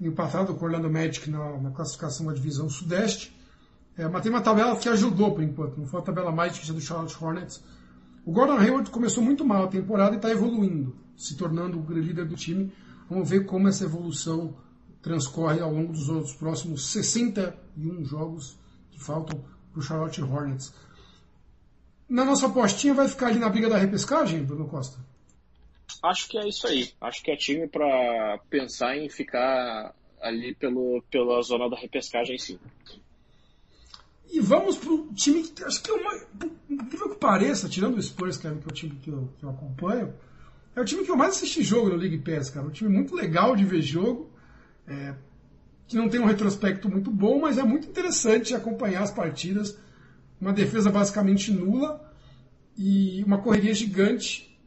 empatado 0.00 0.54
com 0.54 0.64
o 0.64 0.66
Orlando 0.66 0.90
Magic 0.90 1.28
na, 1.28 1.58
na 1.58 1.70
classificação 1.72 2.24
da 2.24 2.32
divisão 2.32 2.70
sudeste. 2.70 3.36
É, 3.96 4.08
mas 4.08 4.22
tem 4.22 4.30
uma 4.30 4.40
tabela 4.40 4.76
que 4.76 4.88
ajudou 4.88 5.32
por 5.32 5.42
enquanto, 5.42 5.78
não 5.78 5.86
foi 5.86 6.00
a 6.00 6.02
tabela 6.02 6.32
mais 6.32 6.52
difícil 6.52 6.74
do 6.74 6.80
Charlotte 6.80 7.16
Hornets. 7.22 7.62
O 8.24 8.32
Gordon 8.32 8.56
Hayward 8.56 8.90
começou 8.90 9.22
muito 9.22 9.44
mal 9.44 9.64
a 9.64 9.68
temporada 9.68 10.14
e 10.14 10.16
está 10.16 10.30
evoluindo, 10.30 10.96
se 11.16 11.36
tornando 11.36 11.78
o 11.78 11.92
líder 11.92 12.24
do 12.24 12.34
time. 12.34 12.72
Vamos 13.08 13.28
ver 13.28 13.44
como 13.44 13.68
essa 13.68 13.84
evolução 13.84 14.56
transcorre 15.02 15.60
ao 15.60 15.70
longo 15.70 15.92
dos 15.92 16.08
outros 16.08 16.34
próximos 16.34 16.90
61 16.90 18.04
jogos 18.04 18.58
que 18.90 18.98
faltam 18.98 19.44
para 19.70 19.78
o 19.78 19.82
Charlotte 19.82 20.22
Hornets. 20.22 20.74
Na 22.08 22.24
nossa 22.24 22.46
apostinha 22.46 22.94
vai 22.94 23.08
ficar 23.08 23.28
ali 23.28 23.38
na 23.38 23.48
briga 23.48 23.68
da 23.68 23.76
repescagem, 23.76 24.42
Bruno 24.42 24.66
Costa? 24.66 24.98
Acho 26.02 26.28
que 26.28 26.38
é 26.38 26.48
isso 26.48 26.66
aí. 26.66 26.90
Acho 27.00 27.22
que 27.22 27.30
é 27.30 27.36
time 27.36 27.68
para 27.68 28.38
pensar 28.48 28.96
em 28.96 29.08
ficar 29.08 29.94
ali 30.20 30.54
pelo, 30.54 31.02
pela 31.10 31.40
zona 31.42 31.68
da 31.68 31.76
repescagem, 31.76 32.38
sim. 32.38 32.58
E 34.32 34.40
vamos 34.40 34.76
para 34.76 34.92
o 34.92 35.12
time 35.14 35.42
que 35.42 35.62
acho 35.64 35.82
que 35.82 35.90
é 35.90 35.94
uma. 35.94 36.14
Incrível 36.68 37.10
que 37.10 37.16
pareça, 37.16 37.68
tirando 37.68 37.96
o 37.96 38.02
Spurs, 38.02 38.36
que 38.36 38.46
é 38.46 38.50
o 38.50 38.72
time 38.72 38.96
que 39.02 39.10
eu, 39.10 39.32
que 39.38 39.44
eu 39.44 39.50
acompanho, 39.50 40.12
é 40.74 40.80
o 40.80 40.84
time 40.84 41.04
que 41.04 41.10
eu 41.10 41.16
mais 41.16 41.36
assisti 41.36 41.62
jogo 41.62 41.90
no 41.90 41.96
League 41.96 42.18
Pass, 42.18 42.50
cara. 42.50 42.66
Um 42.66 42.70
time 42.70 42.90
muito 42.90 43.14
legal 43.14 43.54
de 43.54 43.64
ver 43.64 43.80
jogo 43.80 44.30
é, 44.88 45.14
que 45.86 45.96
não 45.96 46.08
tem 46.08 46.20
um 46.20 46.26
retrospecto 46.26 46.88
muito 46.88 47.10
bom, 47.10 47.40
mas 47.40 47.58
é 47.58 47.62
muito 47.62 47.88
interessante 47.88 48.54
acompanhar 48.54 49.02
as 49.02 49.10
partidas. 49.10 49.78
Uma 50.40 50.52
defesa 50.52 50.90
basicamente 50.90 51.52
nula 51.52 52.12
e 52.76 53.22
uma 53.24 53.38
correria 53.38 53.72
gigante 53.72 54.58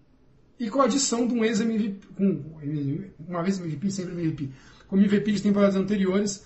e 0.59 0.69
com 0.69 0.81
a 0.81 0.85
adição 0.85 1.27
de 1.27 1.33
um 1.33 1.43
ex-MVP, 1.43 2.07
uma 3.27 3.43
vez 3.43 3.59
MVP, 3.59 3.91
sempre 3.91 4.13
MVP, 4.13 4.49
como 4.87 5.01
MVP 5.01 5.33
de 5.33 5.43
temporadas 5.43 5.75
anteriores, 5.75 6.45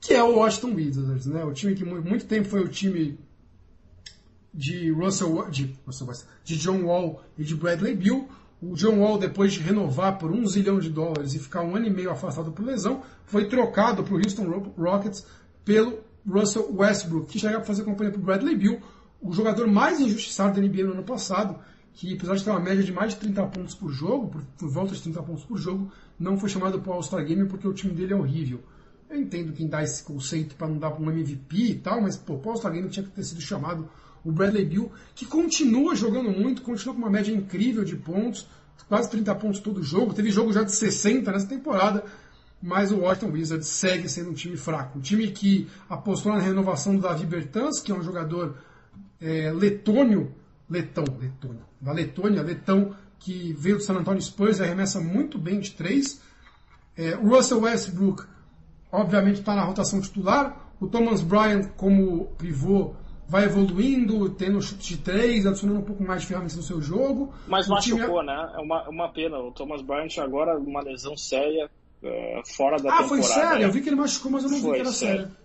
que 0.00 0.14
é 0.14 0.22
o 0.22 0.36
Washington 0.36 0.74
Wizards, 0.74 1.26
né? 1.26 1.44
O 1.44 1.52
time 1.52 1.74
que 1.74 1.84
muito 1.84 2.24
tempo 2.26 2.48
foi 2.48 2.60
o 2.60 2.68
time 2.68 3.18
de 4.52 4.90
Russell, 4.90 5.48
de, 5.50 5.76
de 6.44 6.56
John 6.56 6.82
Wall 6.84 7.22
e 7.38 7.44
de 7.44 7.54
Bradley 7.54 7.94
Bill, 7.94 8.28
o 8.62 8.74
John 8.74 8.98
Wall, 8.98 9.18
depois 9.18 9.52
de 9.52 9.60
renovar 9.60 10.18
por 10.18 10.30
um 10.30 10.46
zilhão 10.46 10.78
de 10.78 10.90
dólares 10.90 11.34
e 11.34 11.38
ficar 11.38 11.62
um 11.62 11.76
ano 11.76 11.86
e 11.86 11.90
meio 11.90 12.10
afastado 12.10 12.50
por 12.50 12.64
lesão, 12.64 13.02
foi 13.24 13.48
trocado 13.48 14.02
para 14.02 14.14
o 14.14 14.18
Houston 14.18 14.72
Rockets 14.76 15.24
pelo 15.64 16.00
Russell 16.28 16.68
Westbrook, 16.74 17.26
que 17.26 17.38
chega 17.38 17.56
para 17.56 17.64
fazer 17.64 17.84
companhia 17.84 18.12
para 18.12 18.20
o 18.20 18.24
Bradley 18.24 18.56
Bill, 18.56 18.80
o 19.22 19.32
jogador 19.32 19.66
mais 19.66 20.00
injustiçado 20.00 20.60
da 20.60 20.66
NBA 20.66 20.84
no 20.84 20.92
ano 20.92 21.04
passado, 21.04 21.56
que 21.92 22.14
apesar 22.14 22.34
de 22.34 22.44
ter 22.44 22.50
uma 22.50 22.60
média 22.60 22.82
de 22.82 22.92
mais 22.92 23.14
de 23.14 23.20
30 23.20 23.46
pontos 23.46 23.74
por 23.74 23.90
jogo, 23.90 24.28
por, 24.28 24.42
por 24.42 24.68
volta 24.68 24.94
de 24.94 25.02
30 25.02 25.22
pontos 25.22 25.44
por 25.44 25.58
jogo, 25.58 25.90
não 26.18 26.38
foi 26.38 26.48
chamado 26.48 26.80
para 26.80 26.90
o 26.90 26.94
All-Star 26.94 27.24
Game 27.24 27.46
porque 27.46 27.68
o 27.68 27.72
time 27.72 27.92
dele 27.92 28.12
é 28.12 28.16
horrível. 28.16 28.60
Eu 29.10 29.20
entendo 29.20 29.52
quem 29.52 29.66
dá 29.66 29.82
esse 29.82 30.04
conceito 30.04 30.54
para 30.54 30.68
não 30.68 30.78
dar 30.78 30.94
um 30.94 31.10
MVP 31.10 31.56
e 31.56 31.74
tal, 31.74 32.00
mas 32.00 32.16
pô, 32.16 32.38
Paul 32.38 32.54
Stargate 32.54 32.88
tinha 32.88 33.04
que 33.04 33.10
ter 33.10 33.24
sido 33.24 33.40
chamado 33.40 33.90
o 34.24 34.30
Bradley 34.30 34.64
Bill, 34.64 34.92
que 35.14 35.26
continua 35.26 35.96
jogando 35.96 36.30
muito, 36.30 36.62
continua 36.62 36.94
com 36.94 37.00
uma 37.00 37.10
média 37.10 37.32
incrível 37.32 37.84
de 37.84 37.96
pontos, 37.96 38.46
quase 38.88 39.10
30 39.10 39.34
pontos 39.34 39.60
todo 39.60 39.82
jogo, 39.82 40.14
teve 40.14 40.30
jogo 40.30 40.52
já 40.52 40.62
de 40.62 40.72
60 40.72 41.32
nessa 41.32 41.46
temporada, 41.46 42.04
mas 42.62 42.92
o 42.92 42.98
Washington 42.98 43.32
Wizards 43.32 43.66
segue 43.66 44.08
sendo 44.08 44.30
um 44.30 44.34
time 44.34 44.56
fraco. 44.56 44.98
Um 44.98 45.00
time 45.00 45.28
que 45.28 45.68
apostou 45.88 46.32
na 46.32 46.38
renovação 46.38 46.94
do 46.94 47.02
Davi 47.02 47.26
Bertans, 47.26 47.80
que 47.80 47.90
é 47.90 47.94
um 47.94 48.02
jogador 48.02 48.58
é, 49.20 49.50
letônio, 49.50 50.32
letão, 50.68 51.04
letônio, 51.18 51.64
da 51.80 51.92
Letônia, 51.92 52.42
letão, 52.42 52.94
que 53.18 53.52
veio 53.54 53.78
do 53.78 53.82
San 53.82 53.94
Antonio 53.94 54.20
Spurs 54.20 54.58
e 54.58 54.62
arremessa 54.62 55.00
muito 55.00 55.38
bem 55.38 55.58
de 55.58 55.72
três. 55.72 56.20
É, 56.96 57.16
o 57.16 57.28
Russell 57.28 57.60
Westbrook, 57.60 58.24
obviamente, 58.92 59.40
está 59.40 59.54
na 59.54 59.64
rotação 59.64 60.00
titular. 60.00 60.68
O 60.80 60.86
Thomas 60.86 61.20
Bryant, 61.20 61.68
como 61.76 62.26
pivô, 62.38 62.94
vai 63.28 63.44
evoluindo, 63.44 64.30
tendo 64.30 64.60
chute 64.60 64.96
de 64.96 65.02
três, 65.02 65.46
adicionando 65.46 65.80
um 65.80 65.84
pouco 65.84 66.02
mais 66.02 66.22
de 66.22 66.26
ferramentas 66.26 66.56
no 66.56 66.62
seu 66.62 66.80
jogo. 66.80 67.32
Mas 67.46 67.68
machucou, 67.68 68.20
time... 68.20 68.26
né? 68.26 68.52
É 68.56 68.60
uma, 68.60 68.88
uma 68.88 69.08
pena. 69.08 69.38
O 69.38 69.52
Thomas 69.52 69.82
Bryant 69.82 70.18
agora, 70.18 70.58
uma 70.58 70.82
lesão 70.82 71.16
séria, 71.16 71.70
uh, 72.02 72.56
fora 72.56 72.76
da 72.78 72.90
ah, 72.90 72.98
temporada. 72.98 73.04
Ah, 73.04 73.08
foi 73.08 73.22
sério? 73.22 73.58
Né? 73.58 73.64
Eu 73.66 73.72
vi 73.72 73.82
que 73.82 73.88
ele 73.88 73.96
machucou, 73.96 74.32
mas 74.32 74.42
eu 74.42 74.50
não 74.50 74.58
foi 74.58 74.70
vi 74.70 74.74
que 74.74 74.80
era 74.80 74.90
sério. 74.92 75.20
sério. 75.22 75.36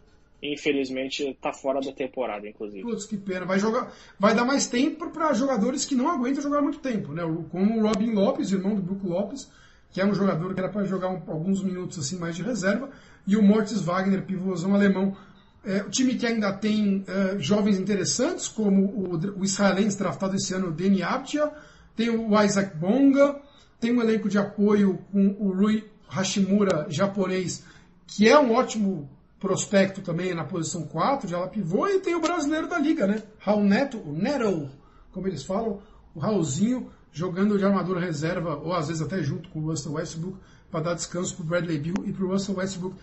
Infelizmente, 0.42 1.30
está 1.30 1.54
fora 1.54 1.80
da 1.80 1.92
temporada, 1.92 2.48
inclusive. 2.48 2.82
Putz, 2.82 3.06
que 3.06 3.18
pena. 3.18 3.46
Vai, 3.46 3.60
jogar, 3.60 3.92
vai 4.20 4.36
dar 4.36 4.46
mais 4.46 4.68
tempo 4.68 5.10
para 5.10 5.34
jogadores 5.34 5.86
que 5.86 5.96
não 5.96 6.10
aguentam 6.10 6.42
jogar 6.42 6.62
muito 6.62 6.80
tempo, 6.80 7.14
né? 7.14 7.24
Como 7.52 7.80
o 7.80 7.88
Robin 7.88 8.14
Lopes, 8.14 8.52
irmão 8.52 8.76
do 8.76 8.82
Brook 8.82 9.06
Lopes, 9.06 9.50
que 9.92 10.02
é 10.02 10.06
um 10.06 10.14
jogador 10.14 10.54
que 10.54 10.60
era 10.60 10.70
para 10.70 10.84
jogar 10.86 11.10
um, 11.10 11.22
alguns 11.28 11.64
minutos 11.64 11.98
assim 11.98 12.18
mais 12.18 12.36
de 12.36 12.44
reserva, 12.44 12.90
e 13.28 13.36
o 13.36 13.42
Mortis 13.42 13.82
Wagner, 13.82 14.24
pivôzão 14.24 14.74
alemão. 14.74 15.16
É, 15.64 15.82
o 15.82 15.90
time 15.90 16.16
que 16.16 16.28
ainda 16.28 16.54
tem 16.54 17.04
é, 17.08 17.40
jovens 17.40 17.80
interessantes, 17.80 18.48
como 18.48 18.86
o, 18.86 19.40
o 19.40 19.44
israelense 19.44 19.98
draftado 19.98 20.36
esse 20.36 20.54
ano, 20.54 20.68
o 20.68 20.72
Deni 20.72 21.02
Abdia, 21.02 21.52
tem 21.96 22.10
o 22.10 22.42
Isaac 22.42 22.78
Bonga, 22.78 23.40
tem 23.80 23.92
um 23.92 24.02
elenco 24.02 24.30
de 24.30 24.38
apoio 24.38 25.00
com 25.12 25.36
o 25.40 25.52
Rui 25.54 25.84
Hashimura, 26.08 26.86
japonês, 26.90 27.64
que 28.06 28.28
é 28.28 28.40
um 28.40 28.54
ótimo 28.54 29.10
prospecto 29.40 30.02
também 30.02 30.34
na 30.34 30.44
posição 30.44 30.84
4, 30.84 31.28
de 31.28 31.36
ala 31.36 31.48
pivô, 31.48 31.88
e 31.88 32.00
tem 32.00 32.16
o 32.16 32.22
brasileiro 32.22 32.68
da 32.68 32.78
liga, 32.78 33.08
né? 33.08 33.24
Raul 33.40 33.64
Neto, 33.64 33.98
o 34.00 34.14
Neto, 34.14 34.70
como 35.12 35.28
eles 35.28 35.44
falam, 35.44 35.82
o 36.14 36.20
Raulzinho, 36.20 36.90
jogando 37.12 37.58
de 37.58 37.66
armadura 37.66 38.00
reserva, 38.00 38.56
ou 38.56 38.74
às 38.74 38.88
vezes 38.88 39.02
até 39.02 39.22
junto 39.22 39.50
com 39.50 39.60
o 39.60 39.68
Russell 39.68 39.94
Westbrook, 39.94 40.38
para 40.76 40.84
dar 40.84 40.94
descanso 40.94 41.34
para 41.36 41.44
o 41.44 41.48
Bradley 41.48 41.80
Bill 41.80 41.96
e 42.06 42.12
para 42.12 42.26
o 42.26 42.28
Russell 42.28 42.58
Westbrook. 42.58 42.98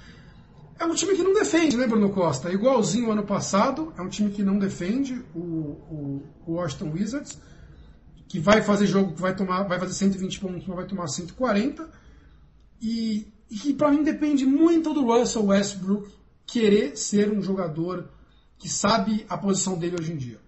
É 0.78 0.84
um 0.84 0.94
time 0.94 1.14
que 1.14 1.22
não 1.22 1.32
defende, 1.32 1.74
né, 1.74 1.86
Bruno 1.86 2.10
Costa? 2.10 2.52
Igualzinho 2.52 3.10
ano 3.10 3.22
passado, 3.22 3.94
é 3.96 4.02
um 4.02 4.10
time 4.10 4.30
que 4.30 4.42
não 4.42 4.58
defende 4.58 5.24
o, 5.34 5.38
o, 5.38 6.22
o 6.46 6.52
Washington 6.52 6.90
Wizards, 6.90 7.38
que 8.28 8.38
vai 8.38 8.60
fazer 8.60 8.86
jogo, 8.86 9.14
que 9.14 9.20
vai 9.22 9.34
tomar, 9.34 9.62
vai 9.62 9.78
fazer 9.78 9.94
120 9.94 10.40
pontos, 10.40 10.66
mas 10.66 10.76
vai 10.76 10.86
tomar 10.86 11.06
140. 11.08 11.88
E, 12.80 13.32
e 13.50 13.56
que 13.56 13.72
para 13.72 13.90
mim 13.90 14.02
depende 14.02 14.44
muito 14.44 14.92
do 14.92 15.06
Russell 15.06 15.46
Westbrook 15.46 16.10
querer 16.44 16.96
ser 16.98 17.32
um 17.32 17.40
jogador 17.40 18.10
que 18.58 18.68
sabe 18.68 19.24
a 19.30 19.38
posição 19.38 19.78
dele 19.78 19.96
hoje 19.98 20.12
em 20.12 20.16
dia. 20.16 20.38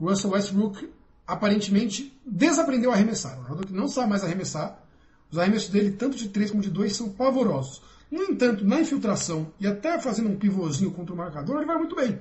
O 0.00 0.08
Russell 0.08 0.30
Westbrook 0.30 0.88
aparentemente 1.24 2.20
desaprendeu 2.26 2.90
a 2.90 2.94
arremessar. 2.94 3.38
Um 3.38 3.44
jogador 3.44 3.66
que 3.66 3.72
não 3.72 3.86
sabe 3.86 4.10
mais 4.10 4.24
arremessar. 4.24 4.85
Os 5.30 5.38
arremessos 5.38 5.68
dele, 5.68 5.92
tanto 5.92 6.16
de 6.16 6.28
3 6.28 6.50
como 6.50 6.62
de 6.62 6.70
2, 6.70 6.94
são 6.94 7.10
pavorosos. 7.10 7.82
No 8.10 8.22
entanto, 8.22 8.64
na 8.64 8.80
infiltração 8.80 9.52
e 9.58 9.66
até 9.66 9.98
fazendo 9.98 10.30
um 10.30 10.36
pivôzinho 10.36 10.90
contra 10.92 11.12
o 11.12 11.16
marcador, 11.16 11.56
ele 11.56 11.66
vai 11.66 11.76
muito 11.76 11.96
bem. 11.96 12.18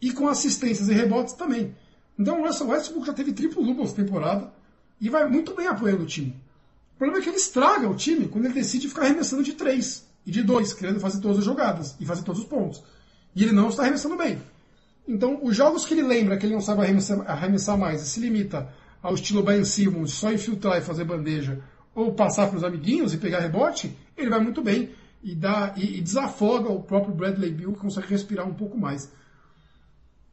E 0.00 0.12
com 0.12 0.28
assistências 0.28 0.88
e 0.88 0.92
rebotes 0.92 1.34
também. 1.34 1.74
Então 2.18 2.40
o 2.40 2.44
Westbrook 2.44 3.06
já 3.06 3.14
teve 3.14 3.32
triplo 3.32 3.64
duplo 3.64 3.84
essa 3.84 3.94
temporada 3.94 4.52
e 5.00 5.08
vai 5.08 5.26
muito 5.26 5.54
bem 5.54 5.66
apoiando 5.66 6.02
o 6.02 6.06
time. 6.06 6.36
O 6.94 6.98
problema 6.98 7.18
é 7.18 7.22
que 7.22 7.30
ele 7.30 7.38
estraga 7.38 7.88
o 7.88 7.94
time 7.94 8.28
quando 8.28 8.44
ele 8.44 8.54
decide 8.54 8.88
ficar 8.88 9.02
arremessando 9.02 9.42
de 9.42 9.54
3 9.54 10.06
e 10.26 10.30
de 10.30 10.42
2, 10.42 10.74
querendo 10.74 11.00
fazer 11.00 11.20
todas 11.20 11.38
as 11.38 11.44
jogadas 11.44 11.96
e 11.98 12.04
fazer 12.04 12.22
todos 12.22 12.42
os 12.42 12.46
pontos. 12.46 12.82
E 13.34 13.42
ele 13.42 13.52
não 13.52 13.70
está 13.70 13.82
arremessando 13.82 14.16
bem. 14.16 14.38
Então, 15.08 15.40
os 15.42 15.56
jogos 15.56 15.86
que 15.86 15.94
ele 15.94 16.02
lembra 16.02 16.36
que 16.36 16.44
ele 16.44 16.52
não 16.52 16.60
sabe 16.60 16.82
arremessar, 16.82 17.28
arremessar 17.28 17.78
mais 17.78 18.02
e 18.02 18.06
se 18.06 18.20
limita 18.20 18.68
ao 19.02 19.14
estilo 19.14 19.42
Ben 19.42 19.64
Simmons, 19.64 20.12
só 20.12 20.30
infiltrar 20.30 20.76
e 20.78 20.82
fazer 20.82 21.04
bandeja, 21.04 21.62
ou 21.94 22.12
passar 22.12 22.48
para 22.48 22.56
os 22.56 22.64
amiguinhos 22.64 23.12
e 23.12 23.18
pegar 23.18 23.40
rebote, 23.40 23.96
ele 24.16 24.30
vai 24.30 24.40
muito 24.40 24.62
bem 24.62 24.90
e, 25.22 25.34
dá, 25.34 25.74
e, 25.76 25.98
e 25.98 26.00
desafoga 26.00 26.70
o 26.70 26.82
próprio 26.82 27.14
Bradley 27.14 27.50
Bill, 27.50 27.72
que 27.72 27.80
consegue 27.80 28.08
respirar 28.08 28.46
um 28.48 28.54
pouco 28.54 28.78
mais. 28.78 29.12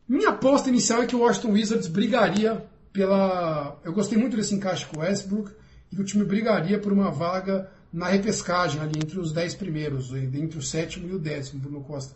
Minha 0.08 0.30
aposta 0.30 0.70
inicial 0.70 1.04
é 1.04 1.06
que 1.06 1.16
o 1.16 1.20
Washington 1.20 1.52
Wizards 1.52 1.88
brigaria 1.88 2.66
pela. 2.94 3.78
Eu 3.84 3.94
gostei 3.94 4.18
muito 4.18 4.38
desse 4.38 4.56
encaixe 4.56 4.86
com 4.86 4.98
o 4.98 5.02
Westbrook 5.02 5.52
e 5.92 5.96
que 5.96 6.02
o 6.02 6.06
time 6.06 6.24
brigaria 6.24 6.80
por 6.80 6.94
uma 6.94 7.12
vaga 7.12 7.70
na 7.92 8.08
repescagem 8.08 8.80
ali 8.82 8.98
entre 8.98 9.20
os 9.20 9.32
10 9.34 9.56
primeiros, 9.56 10.14
entre 10.14 10.58
o 10.58 10.62
sétimo 10.62 11.08
e 11.10 11.14
o 11.14 11.20
décimo, 11.20 11.60
Bruno 11.60 11.84
Costa. 11.84 12.16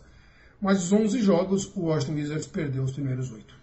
Mas 0.60 0.84
os 0.84 0.92
11 0.92 1.20
jogos, 1.20 1.70
o 1.74 1.86
Washington 1.86 2.14
Wizards 2.14 2.46
perdeu 2.46 2.82
os 2.82 2.92
primeiros 2.92 3.30
8. 3.30 3.54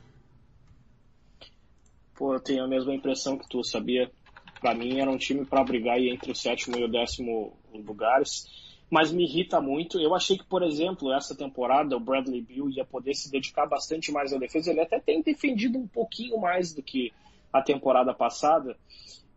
Pô, 2.14 2.34
eu 2.34 2.40
tenho 2.40 2.64
a 2.66 2.68
mesma 2.68 2.94
impressão 2.94 3.38
que 3.38 3.48
tu, 3.48 3.64
sabia? 3.64 4.12
Para 4.60 4.76
mim 4.76 5.00
era 5.00 5.10
um 5.10 5.18
time 5.18 5.46
para 5.46 5.64
brigar 5.64 6.00
entre 6.00 6.32
o 6.32 6.36
sétimo 6.36 6.78
e 6.78 6.84
o 6.84 6.88
décimo 6.88 7.58
lugares, 7.74 8.46
mas 8.90 9.12
me 9.12 9.24
irrita 9.24 9.62
muito. 9.62 10.00
Eu 10.00 10.16
achei 10.16 10.38
que, 10.38 10.46
por 10.46 10.64
exemplo, 10.64 11.14
essa 11.14 11.36
temporada 11.36 11.96
o 11.96 12.00
Bradley 12.00 12.42
Bill 12.42 12.70
ia 12.70 12.84
poder 12.84 13.14
se 13.14 13.32
dedicar 13.32 13.66
bastante 13.66 14.12
mais 14.12 14.34
à 14.34 14.38
defesa. 14.38 14.72
Ele 14.72 14.82
até 14.82 15.00
tem 15.00 15.22
defendido 15.22 15.78
um 15.78 15.88
pouquinho 15.88 16.40
mais 16.40 16.74
do 16.74 16.82
que 16.82 17.14
a 17.52 17.62
temporada 17.62 18.14
passada, 18.14 18.78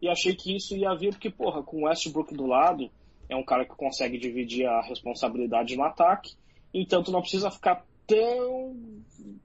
e 0.00 0.08
achei 0.08 0.34
que 0.34 0.56
isso 0.56 0.76
ia 0.76 0.94
vir 0.94 1.10
porque, 1.10 1.30
porra, 1.30 1.62
com 1.62 1.78
o 1.78 1.84
Westbrook 1.84 2.34
do 2.34 2.46
lado, 2.46 2.90
é 3.28 3.36
um 3.36 3.44
cara 3.44 3.64
que 3.64 3.74
consegue 3.74 4.18
dividir 4.18 4.66
a 4.66 4.82
responsabilidade 4.82 5.76
no 5.76 5.84
ataque, 5.84 6.34
então 6.74 7.02
tu 7.02 7.10
não 7.10 7.20
precisa 7.20 7.50
ficar 7.50 7.84
tão 8.06 8.76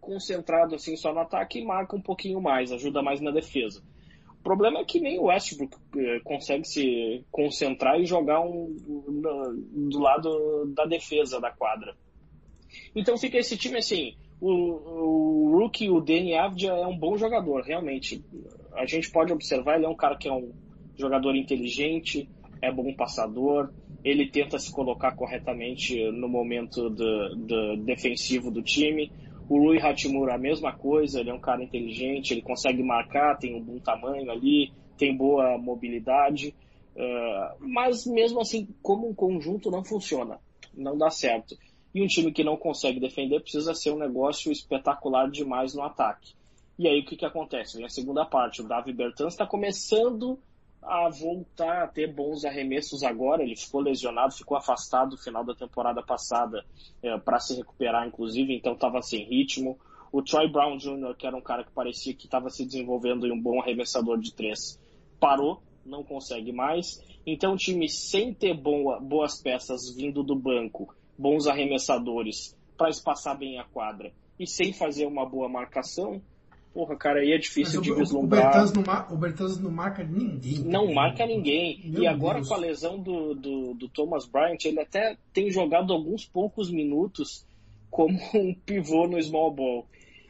concentrado 0.02 0.76
assim 0.76 0.98
só 0.98 1.14
no 1.14 1.20
ataque 1.20 1.60
e 1.60 1.66
marca 1.66 1.96
um 1.96 2.02
pouquinho 2.02 2.42
mais, 2.42 2.72
ajuda 2.72 3.02
mais 3.02 3.22
na 3.22 3.32
defesa. 3.32 3.84
Problema 4.48 4.80
é 4.80 4.86
que 4.86 5.02
nem 5.02 5.20
o 5.20 5.24
Westbrook 5.24 5.76
eh, 5.98 6.22
consegue 6.24 6.66
se 6.66 7.26
concentrar 7.30 8.00
e 8.00 8.06
jogar 8.06 8.40
um, 8.40 8.74
do 9.90 10.00
lado 10.00 10.72
da 10.74 10.86
defesa 10.86 11.38
da 11.42 11.52
quadra. 11.52 11.94
Então 12.96 13.18
fica 13.18 13.38
esse 13.38 13.58
time 13.58 13.80
assim. 13.80 14.16
O, 14.40 14.50
o 14.50 15.60
rookie, 15.60 15.90
o 15.90 16.00
Danny 16.00 16.34
Avdia, 16.34 16.72
é 16.72 16.88
um 16.88 16.98
bom 16.98 17.18
jogador, 17.18 17.62
realmente. 17.62 18.24
A 18.74 18.86
gente 18.86 19.12
pode 19.12 19.34
observar, 19.34 19.76
ele 19.76 19.86
é 19.86 19.90
um 19.90 19.98
cara 19.98 20.16
que 20.16 20.30
é 20.30 20.32
um 20.32 20.54
jogador 20.96 21.36
inteligente, 21.36 22.30
é 22.62 22.72
bom 22.72 22.94
passador, 22.94 23.74
ele 24.02 24.30
tenta 24.30 24.58
se 24.58 24.72
colocar 24.72 25.14
corretamente 25.14 26.10
no 26.12 26.30
momento 26.30 26.90
defensivo 27.84 28.50
do 28.50 28.64
time. 28.64 29.12
O 29.50 29.60
Rui 29.60 29.80
Hachimura, 29.80 30.36
a 30.36 30.38
mesma 30.38 30.74
coisa, 30.74 31.20
ele 31.20 31.30
é 31.30 31.34
um 31.34 31.40
cara 31.40 31.64
inteligente, 31.64 32.32
ele 32.32 32.42
consegue 32.42 32.84
marcar, 32.84 33.38
tem 33.38 33.56
um 33.56 33.62
bom 33.62 33.80
tamanho 33.80 34.30
ali, 34.30 34.74
tem 34.98 35.16
boa 35.16 35.58
mobilidade, 35.58 36.54
uh, 36.96 37.56
mas 37.60 38.06
mesmo 38.06 38.42
assim, 38.42 38.68
como 38.82 39.08
um 39.08 39.14
conjunto, 39.14 39.72
não 39.72 39.84
funciona, 39.84 40.40
não 40.74 40.98
dá 40.98 41.10
certo. 41.10 41.58
E 41.94 42.02
um 42.02 42.08
time 42.08 42.32
que 42.32 42.44
não 42.44 42.58
consegue 42.58 43.00
defender 43.00 43.40
precisa 43.40 43.74
ser 43.74 43.92
um 43.92 43.98
negócio 43.98 44.52
espetacular 44.52 45.30
demais 45.30 45.74
no 45.74 45.82
ataque. 45.82 46.34
E 46.78 46.88
aí 46.88 47.00
o 47.00 47.06
que, 47.06 47.16
que 47.16 47.26
acontece? 47.26 47.82
Na 47.82 47.90
segunda 47.90 48.26
parte, 48.26 48.62
o 48.62 48.68
Davi 48.68 48.94
Bertans 48.94 49.34
está 49.34 49.48
começando 49.48 50.38
a 50.88 51.10
voltar 51.10 51.84
a 51.84 51.88
ter 51.88 52.12
bons 52.12 52.46
arremessos 52.46 53.04
agora. 53.04 53.44
Ele 53.44 53.56
ficou 53.56 53.82
lesionado, 53.82 54.34
ficou 54.34 54.58
afastado 54.58 55.12
no 55.12 55.18
final 55.18 55.44
da 55.44 55.54
temporada 55.54 56.02
passada 56.02 56.66
é, 57.04 57.18
para 57.18 57.40
se 57.40 57.56
recuperar, 57.56 58.08
inclusive, 58.08 58.56
então 58.56 58.74
estava 58.74 59.02
sem 59.02 59.26
ritmo. 59.26 59.78
O 60.12 60.22
Troy 60.22 60.50
Brown 60.50 60.78
Jr., 60.78 61.16
que 61.18 61.28
era 61.28 61.36
um 61.36 61.42
cara 61.42 61.64
que 61.64 61.72
parecia 61.72 62.14
que 62.14 62.26
estava 62.26 62.50
se 62.50 62.66
desenvolvendo 62.66 63.28
em 63.28 63.32
um 63.32 63.42
bom 63.42 63.60
arremessador 63.60 64.18
de 64.18 64.34
três, 64.34 64.80
parou, 65.20 65.62
não 65.86 66.04
consegue 66.04 66.52
mais. 66.52 67.04
Então, 67.26 67.54
o 67.54 67.58
time 67.58 67.90
sem 67.90 68.34
ter 68.34 68.54
boa, 68.54 69.00
boas 69.00 69.42
peças 69.42 69.94
vindo 69.94 70.24
do 70.24 70.36
banco, 70.36 70.96
bons 71.18 71.46
arremessadores 71.46 72.58
para 72.78 72.90
espaçar 72.90 73.38
bem 73.38 73.60
a 73.60 73.66
quadra 73.66 74.14
e 74.40 74.46
sem 74.46 74.72
fazer 74.72 75.06
uma 75.06 75.26
boa 75.26 75.50
marcação, 75.50 76.22
porra, 76.78 76.96
cara, 76.96 77.22
aí 77.22 77.32
é 77.32 77.40
difícil 77.40 77.82
de 77.82 77.92
vislumbrar. 77.92 78.54
O 79.12 79.18
Bertans, 79.18 79.60
não, 79.60 79.72
marca 79.72 80.04
ninguém. 80.04 80.60
Não 80.60 80.94
marca 80.94 81.26
ninguém. 81.26 81.82
Meu 81.84 82.04
e 82.04 82.08
agora 82.08 82.36
Deus. 82.36 82.48
com 82.48 82.54
a 82.54 82.58
lesão 82.58 83.00
do, 83.00 83.34
do, 83.34 83.74
do, 83.74 83.90
Thomas 83.90 84.28
Bryant, 84.28 84.64
ele 84.64 84.80
até 84.80 85.18
tem 85.34 85.50
jogado 85.50 85.92
alguns 85.92 86.24
poucos 86.24 86.70
minutos 86.70 87.44
como 87.90 88.16
um 88.36 88.54
pivô 88.54 89.08
no 89.08 89.20
small 89.24 89.52
ball. 89.52 89.88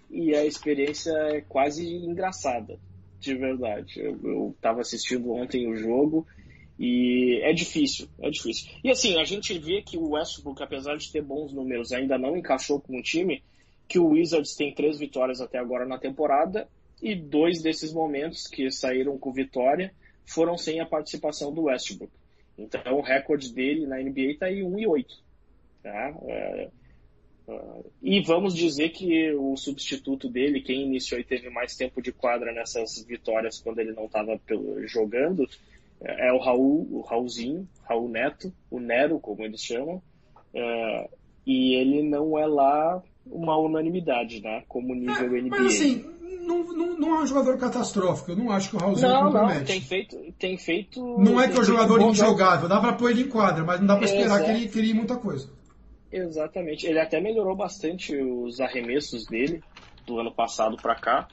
E 0.10 0.34
a 0.34 0.46
experiência 0.46 1.12
é 1.12 1.42
quase 1.42 1.86
engraçada, 1.86 2.80
de 3.20 3.36
verdade. 3.36 4.00
Eu 4.00 4.54
estava 4.56 4.80
assistindo 4.80 5.30
ontem 5.34 5.70
o 5.70 5.76
jogo 5.76 6.26
E 6.80 7.42
é 7.44 7.52
difícil, 7.52 8.08
é 8.22 8.30
difícil. 8.30 8.72
E 8.82 8.90
assim, 8.90 9.20
a 9.20 9.26
gente 9.26 9.60
vê 9.60 9.82
que 9.82 9.98
o 9.98 10.12
Westbrook, 10.12 10.64
apesar 10.64 10.96
de 10.96 11.12
ter 11.12 11.22
bons 11.22 11.52
números, 11.52 11.92
ainda 11.92 12.18
não 12.18 12.38
encaixou 12.38 12.80
com 12.80 12.98
o 12.98 13.04
time, 13.04 13.44
que 13.88 14.00
o 14.00 14.10
Wizards 14.10 14.56
tem 14.56 14.74
três 14.74 15.00
vitórias 15.00 15.40
até 15.40 15.58
agora 15.58 15.86
na 15.86 15.98
temporada, 15.98 16.68
e 17.02 17.16
dois 17.16 17.62
desses 17.62 17.94
momentos 17.94 18.48
que 18.48 18.72
saíram 18.72 19.18
com 19.18 19.32
vitória 19.32 19.94
foram 20.26 20.58
sem 20.58 20.80
a 20.80 20.86
participação 20.86 21.54
do 21.54 21.64
Westbrook. 21.64 22.12
Então 22.58 22.98
o 22.98 23.02
recorde 23.02 23.54
dele 23.54 23.86
na 23.86 23.98
NBA 23.98 24.32
está 24.32 24.52
em 24.52 24.64
1 24.64 24.80
e 24.80 24.88
8. 24.88 25.16
Tá? 25.84 26.14
É, 26.24 26.70
é, 27.48 27.62
e 28.02 28.20
vamos 28.22 28.54
dizer 28.54 28.90
que 28.90 29.32
o 29.34 29.56
substituto 29.56 30.28
dele, 30.28 30.62
quem 30.62 30.84
iniciou 30.84 31.20
e 31.20 31.24
teve 31.24 31.50
mais 31.50 31.76
tempo 31.76 32.02
de 32.02 32.12
quadra 32.12 32.52
nessas 32.52 33.04
vitórias 33.06 33.60
quando 33.60 33.80
ele 33.80 33.94
não 33.94 34.06
estava 34.06 34.40
jogando, 34.86 35.48
é, 36.02 36.30
é 36.30 36.34
o 36.34 36.40
Raul, 36.40 36.88
o 36.92 37.02
Raulzinho, 37.02 37.68
Raul 37.84 38.10
Neto, 38.10 38.52
o 38.72 38.80
Nero, 38.80 39.20
como 39.20 39.44
eles 39.44 39.62
chamam. 39.62 40.02
É, 40.54 41.10
e 41.46 41.76
ele 41.76 42.02
não 42.02 42.38
é 42.38 42.46
lá 42.46 43.02
uma 43.32 43.58
unanimidade, 43.58 44.42
né? 44.42 44.64
Como 44.68 44.94
nível 44.94 45.36
é, 45.36 45.42
NBA. 45.42 45.50
Mas 45.50 45.74
assim, 45.74 46.06
não, 46.42 46.64
não, 46.74 46.98
não, 46.98 47.16
é 47.16 47.24
um 47.24 47.28
jogador 47.28 47.58
catastrófico. 47.58 48.32
Eu 48.32 48.38
não 48.38 48.52
acho 48.52 48.70
que 48.70 48.76
o 48.76 48.80
Raulzinho 48.80 49.12
não, 49.12 49.24
compromete. 49.24 49.60
Não, 49.60 49.66
tem 49.66 49.82
feito, 49.82 50.34
tem 50.40 50.58
feito. 50.58 51.18
Não 51.20 51.40
é 51.42 51.48
que 51.48 51.58
é 51.58 51.60
um 51.60 51.64
jogador 51.64 52.02
injogável, 52.02 52.70
dá 52.70 52.80
pra 52.80 52.94
pôr 52.94 53.12
ele 53.12 53.24
em 53.24 53.30
quadra, 53.30 53.64
mas 53.64 53.80
não 53.80 53.88
dá 53.88 53.98
pra 53.98 54.06
esperar 54.06 54.44
que 54.44 54.52
ele 54.52 54.68
crie 54.70 54.94
muita 54.94 55.18
coisa. 55.18 55.50
Exatamente. 56.12 56.88
Ele 56.88 57.00
até 57.00 57.20
melhorou 57.20 57.56
bastante 57.56 58.16
os 58.16 58.60
arremessos 58.62 59.26
dele 59.26 59.62
do 60.06 60.20
ano 60.20 60.32
passado 60.32 60.78
para 60.78 60.96
cá. 60.96 61.28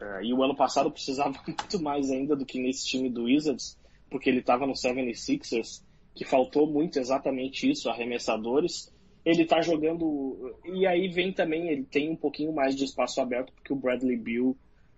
É, 0.00 0.24
e 0.24 0.32
o 0.32 0.42
ano 0.42 0.54
passado 0.54 0.90
precisava 0.92 1.34
muito 1.46 1.82
mais 1.82 2.10
ainda 2.10 2.36
do 2.36 2.46
que 2.46 2.60
nesse 2.60 2.86
time 2.86 3.10
do 3.10 3.24
Wizards, 3.24 3.76
porque 4.10 4.30
ele 4.30 4.40
estava 4.40 4.66
no 4.66 4.74
76ers, 4.74 5.82
que 6.14 6.24
faltou 6.24 6.66
muito 6.66 6.98
exatamente 6.98 7.70
isso, 7.70 7.88
arremessadores. 7.88 8.91
Ele 9.24 9.42
está 9.42 9.60
jogando. 9.60 10.54
E 10.64 10.86
aí 10.86 11.08
vem 11.08 11.32
também, 11.32 11.68
ele 11.68 11.84
tem 11.84 12.10
um 12.10 12.16
pouquinho 12.16 12.52
mais 12.52 12.74
de 12.74 12.84
espaço 12.84 13.20
aberto, 13.20 13.52
porque 13.52 13.72
o 13.72 13.76
Bradley 13.76 14.16
Bill 14.16 14.56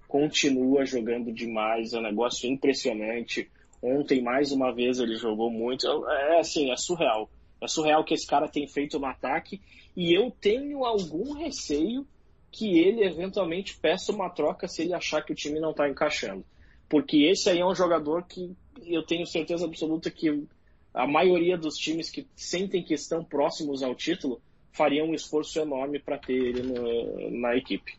continua 0.08 0.84
jogando 0.84 1.32
demais, 1.32 1.92
é 1.92 1.98
um 1.98 2.02
negócio 2.02 2.48
impressionante. 2.48 3.50
Ontem, 3.82 4.22
mais 4.22 4.50
uma 4.50 4.72
vez, 4.72 4.98
ele 4.98 5.16
jogou 5.16 5.50
muito. 5.50 5.86
É 6.08 6.40
assim, 6.40 6.70
é 6.70 6.76
surreal. 6.76 7.28
É 7.60 7.68
surreal 7.68 8.04
que 8.04 8.14
esse 8.14 8.26
cara 8.26 8.48
tem 8.48 8.66
feito 8.66 8.98
no 8.98 9.06
ataque. 9.06 9.60
E 9.96 10.16
eu 10.16 10.30
tenho 10.30 10.84
algum 10.84 11.32
receio 11.34 12.06
que 12.50 12.78
ele 12.78 13.04
eventualmente 13.04 13.76
peça 13.76 14.12
uma 14.12 14.30
troca 14.30 14.68
se 14.68 14.82
ele 14.82 14.94
achar 14.94 15.22
que 15.22 15.32
o 15.32 15.36
time 15.36 15.60
não 15.60 15.72
está 15.72 15.88
encaixando. 15.88 16.44
Porque 16.88 17.24
esse 17.24 17.50
aí 17.50 17.58
é 17.58 17.66
um 17.66 17.74
jogador 17.74 18.24
que 18.26 18.56
eu 18.86 19.02
tenho 19.02 19.26
certeza 19.26 19.64
absoluta 19.64 20.10
que 20.10 20.46
a 20.94 21.06
maioria 21.06 21.58
dos 21.58 21.76
times 21.76 22.08
que 22.08 22.26
sentem 22.36 22.82
que 22.82 22.94
estão 22.94 23.24
próximos 23.24 23.82
ao 23.82 23.94
título 23.94 24.40
fariam 24.72 25.08
um 25.08 25.14
esforço 25.14 25.58
enorme 25.58 25.98
para 25.98 26.18
ter 26.18 26.32
ele 26.32 26.62
no, 26.62 27.40
na 27.40 27.56
equipe. 27.56 27.96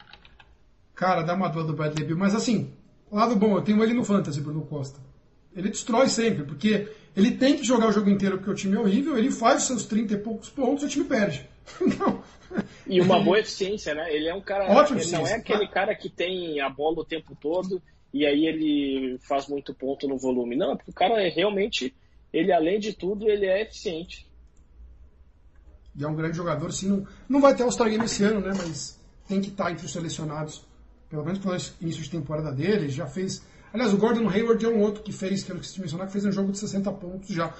Cara, 0.93 1.21
dá 1.21 1.33
uma 1.33 1.49
dor 1.49 1.65
do 1.65 1.73
Bradley 1.73 2.07
Bill, 2.07 2.17
mas 2.17 2.33
assim, 2.33 2.73
lado 3.11 3.35
bom, 3.35 3.57
eu 3.57 3.61
tenho 3.61 3.83
ele 3.83 3.93
no 3.93 4.03
Fantasy, 4.03 4.39
Bruno 4.39 4.65
Costa. 4.65 4.99
Ele 5.55 5.69
destrói 5.69 6.09
sempre, 6.09 6.43
porque 6.43 6.89
ele 7.15 7.31
tem 7.31 7.55
que 7.55 7.63
jogar 7.63 7.87
o 7.87 7.91
jogo 7.91 8.09
inteiro 8.09 8.37
porque 8.37 8.51
o 8.51 8.55
time 8.55 8.75
é 8.75 8.79
horrível, 8.79 9.17
ele 9.17 9.31
faz 9.31 9.61
os 9.61 9.67
seus 9.67 9.85
30 9.85 10.13
e 10.13 10.17
poucos 10.17 10.49
pontos 10.49 10.83
e 10.83 10.87
o 10.87 10.89
time 10.89 11.05
perde. 11.05 11.47
Não. 11.99 12.23
E 12.87 13.01
uma 13.01 13.19
boa 13.23 13.39
eficiência, 13.39 13.93
né? 13.93 14.13
Ele 14.13 14.27
é 14.27 14.33
um 14.33 14.41
cara. 14.41 14.71
Ótimo 14.71 14.99
ele 14.99 15.11
não 15.11 15.27
é 15.27 15.33
aquele 15.33 15.67
cara 15.67 15.95
que 15.95 16.09
tem 16.09 16.61
a 16.61 16.69
bola 16.69 16.99
o 16.99 17.05
tempo 17.05 17.35
todo 17.35 17.81
e 18.13 18.25
aí 18.25 18.45
ele 18.45 19.17
faz 19.19 19.47
muito 19.47 19.73
ponto 19.73 20.07
no 20.07 20.17
volume. 20.17 20.55
Não, 20.55 20.71
é 20.71 20.75
porque 20.75 20.91
o 20.91 20.93
cara 20.93 21.21
é 21.21 21.29
realmente, 21.29 21.93
ele 22.35 22.51
além 22.51 22.79
de 22.79 22.91
tudo, 22.91 23.29
ele 23.29 23.45
é 23.45 23.61
eficiente. 23.61 24.29
E 25.95 26.03
é 26.03 26.07
um 26.07 26.15
grande 26.15 26.35
jogador, 26.35 26.71
sim. 26.73 26.89
Não, 26.89 27.07
não 27.29 27.39
vai 27.39 27.55
ter 27.55 27.63
All-Star 27.63 27.89
Game 27.89 28.03
esse 28.03 28.23
ano, 28.23 28.41
né? 28.41 28.51
Mas 28.55 28.99
tem 29.25 29.39
que 29.39 29.47
estar 29.47 29.71
entre 29.71 29.85
os 29.85 29.91
selecionados. 29.93 30.67
Pelo 31.09 31.23
menos 31.23 31.39
pelo 31.39 31.55
início 31.79 32.03
de 32.03 32.09
temporada 32.09 32.51
dele. 32.51 32.89
Já 32.89 33.07
fez. 33.07 33.41
Aliás, 33.71 33.93
o 33.93 33.97
Gordon 33.97 34.27
Hayward 34.27 34.65
é 34.65 34.67
um 34.67 34.81
outro 34.81 35.01
que 35.01 35.13
fez, 35.13 35.43
que 35.43 35.51
eu 35.51 35.55
esqueci 35.55 35.75
de 35.75 35.81
mencionar, 35.81 36.07
que 36.07 36.11
fez 36.13 36.25
um 36.25 36.31
jogo 36.31 36.51
de 36.51 36.59
60 36.59 36.91
pontos 36.91 37.29
já. 37.29 37.53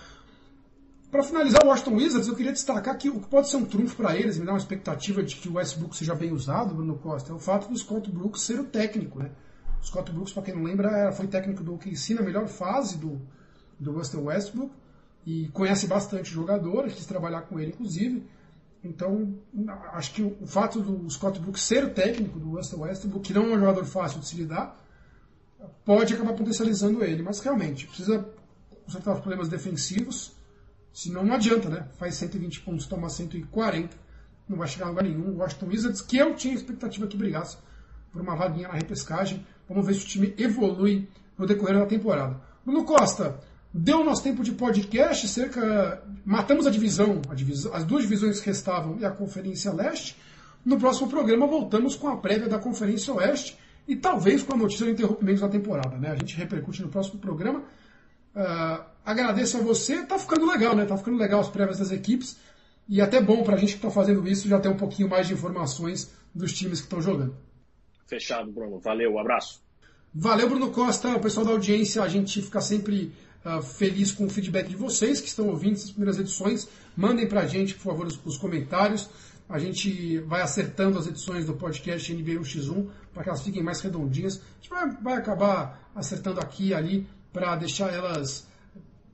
Para 1.10 1.23
finalizar 1.23 1.64
o 1.64 1.69
Washington 1.69 1.95
Wizards, 1.95 2.27
eu 2.27 2.35
queria 2.35 2.52
destacar 2.52 2.97
que 2.97 3.10
o 3.10 3.22
que 3.22 3.30
pode 3.30 3.49
ser 3.49 3.56
um 3.56 3.64
trunfo 3.64 3.95
para 3.95 4.18
eles, 4.18 4.38
me 4.38 4.45
dá 4.45 4.52
uma 4.52 4.57
expectativa 4.57 5.23
de 5.23 5.38
que 5.38 5.47
o 5.47 5.53
Westbrook 5.53 5.95
seja 5.95 6.14
bem 6.14 6.34
usado, 6.34 6.76
Bruno 6.76 6.97
Costa, 6.97 7.31
é 7.31 7.35
o 7.35 7.39
fato 7.39 7.69
do 7.69 7.77
Scott 7.77 8.11
Brooks 8.11 8.41
ser 8.41 8.60
o 8.60 8.65
técnico, 8.65 9.19
né? 9.19 9.31
O 9.81 9.85
Scott 9.85 10.11
Brooks, 10.11 10.34
para 10.34 10.43
quem 10.43 10.56
não 10.56 10.64
lembra, 10.64 11.14
foi 11.14 11.27
técnico 11.27 11.64
do 11.64 11.76
OKC 11.76 12.15
na 12.15 12.22
melhor 12.22 12.47
fase 12.47 12.97
do, 12.97 13.22
do 13.80 13.91
Russell 13.91 14.23
Westbrook 14.23 14.72
e 15.26 15.47
conhece 15.49 15.88
bastante 15.88 16.31
o 16.31 16.34
jogador, 16.34 16.88
quis 16.89 17.06
trabalhar 17.06 17.41
com 17.41 17.60
ele, 17.60 17.72
inclusive. 17.72 18.23
Então, 18.84 19.35
acho 19.93 20.14
que 20.14 20.22
o 20.22 20.45
fato 20.45 20.80
do 20.80 21.10
Scott 21.10 21.39
Brooks 21.39 21.64
ser 21.64 21.84
o 21.85 21.89
técnico 21.89 22.38
do 22.38 22.52
Russell 22.52 22.81
Westbrook, 22.81 23.27
que 23.27 23.34
não 23.34 23.45
é 23.45 23.56
um 23.56 23.60
jogador 23.60 23.85
fácil 23.85 24.19
de 24.19 24.27
se 24.27 24.35
lidar, 24.35 24.80
pode 25.84 26.14
acabar 26.14 26.34
potencializando 26.34 27.03
ele. 27.03 27.23
Mas 27.23 27.39
realmente, 27.39 27.88
precisa 27.88 28.30
consertar 28.85 29.14
os 29.14 29.19
problemas 29.22 29.49
defensivos, 29.49 30.34
senão 30.93 31.26
não 31.26 31.34
adianta, 31.34 31.68
né? 31.69 31.88
Faz 31.97 32.15
120 32.15 32.61
pontos, 32.61 32.85
toma 32.85 33.10
140, 33.10 33.97
não 34.47 34.57
vai 34.57 34.68
chegar 34.68 34.85
a 34.85 34.89
lugar 34.89 35.03
nenhum. 35.03 35.31
O 35.31 35.38
Washington 35.38 35.65
Wizards, 35.68 36.02
que 36.02 36.18
eu 36.18 36.35
tinha 36.35 36.53
expectativa 36.53 37.07
que 37.07 37.18
brigasse 37.18 37.57
por 38.11 38.22
uma 38.22 38.35
vaguinha 38.35 38.68
na 38.68 38.76
repescagem. 38.76 39.45
Vamos 39.68 39.85
ver 39.85 39.95
se 39.95 40.06
o 40.06 40.07
time 40.07 40.35
evolui 40.38 41.10
no 41.38 41.47
decorrer 41.47 41.80
da 41.80 41.88
temporada. 41.88 42.39
Bruno 42.64 42.85
Costa, 42.85 43.39
deu 43.77 44.06
nosso 44.06 44.23
tempo 44.23 44.41
de 44.41 44.53
podcast, 44.53 45.27
cerca. 45.27 46.02
Matamos 46.23 46.65
a 46.65 46.69
divisão, 46.72 47.22
a 47.30 47.35
divisão, 47.35 47.73
as 47.73 47.84
duas 47.84 48.03
divisões 48.03 48.39
que 48.39 48.45
restavam 48.45 48.97
e 48.99 49.06
a 49.06 49.11
Conferência 49.11 49.72
Leste. 49.73 50.15
No 50.64 50.80
próximo 50.80 51.10
programa 51.10 51.45
voltamos 51.45 51.95
com 51.95 52.07
a 52.07 52.15
prévia 52.15 52.47
da 52.47 52.57
Conferência 52.57 53.14
Oeste 53.14 53.57
e 53.85 53.95
talvez 53.95 54.41
com 54.41 54.53
a 54.53 54.57
notícia 54.57 54.85
do 54.85 54.93
interrompimento 54.93 55.41
da 55.41 55.49
temporada. 55.49 55.97
Né? 55.97 56.10
A 56.10 56.15
gente 56.15 56.38
repercute 56.38 56.81
no 56.81 56.88
próximo 56.88 57.19
programa. 57.19 57.60
Uh, 58.34 58.84
agradeço 59.06 59.57
a 59.57 59.60
você. 59.60 60.03
Tá 60.06 60.18
ficando 60.18 60.47
legal, 60.47 60.73
né? 60.73 60.85
Tá 60.85 60.97
ficando 60.97 61.18
legal 61.18 61.41
as 61.41 61.49
prévias 61.49 61.77
das 61.77 61.91
equipes. 61.91 62.38
E 62.88 63.02
até 63.02 63.22
bom 63.22 63.43
pra 63.43 63.57
gente 63.57 63.76
que 63.76 63.81
tá 63.81 63.91
fazendo 63.91 64.26
isso 64.26 64.47
já 64.47 64.57
ter 64.57 64.69
um 64.69 64.77
pouquinho 64.77 65.10
mais 65.10 65.27
de 65.27 65.34
informações 65.34 66.14
dos 66.34 66.53
times 66.53 66.80
que 66.80 66.85
estão 66.85 67.02
jogando. 67.02 67.35
Fechado, 68.07 68.49
Bruno. 68.52 68.80
Valeu, 68.80 69.14
um 69.14 69.19
abraço. 69.19 69.61
Valeu, 70.14 70.47
Bruno 70.47 70.72
Costa, 70.72 71.10
o 71.10 71.19
pessoal 71.19 71.45
da 71.45 71.52
audiência. 71.52 72.02
A 72.02 72.07
gente 72.07 72.41
fica 72.41 72.61
sempre 72.61 73.14
uh, 73.45 73.61
feliz 73.61 74.11
com 74.11 74.26
o 74.26 74.30
feedback 74.30 74.67
de 74.67 74.76
vocês 74.76 75.22
que 75.22 75.27
estão 75.27 75.47
ouvindo 75.47 75.73
essas 75.73 75.91
primeiras 75.91 76.19
edições. 76.19 76.67
Mandem 76.97 77.27
pra 77.27 77.45
gente, 77.45 77.76
por 77.76 77.84
favor, 77.84 78.07
os, 78.07 78.19
os 78.26 78.38
comentários. 78.38 79.09
A 79.47 79.59
gente 79.59 80.17
vai 80.22 80.41
acertando 80.41 80.97
as 80.97 81.05
edições 81.05 81.45
do 81.45 81.53
podcast 81.53 82.11
NBA 82.11 82.39
1x1 82.41 82.88
para 83.13 83.23
que 83.23 83.30
elas 83.30 83.43
fiquem 83.43 83.61
mais 83.61 83.80
redondinhas. 83.80 84.38
A 84.38 84.55
gente 84.61 84.69
vai, 84.69 84.91
vai 85.01 85.13
acabar 85.13 85.89
acertando 85.93 86.39
aqui 86.39 86.69
e 86.69 86.73
ali 86.73 87.07
para 87.31 87.55
deixar 87.55 87.93
elas 87.93 88.47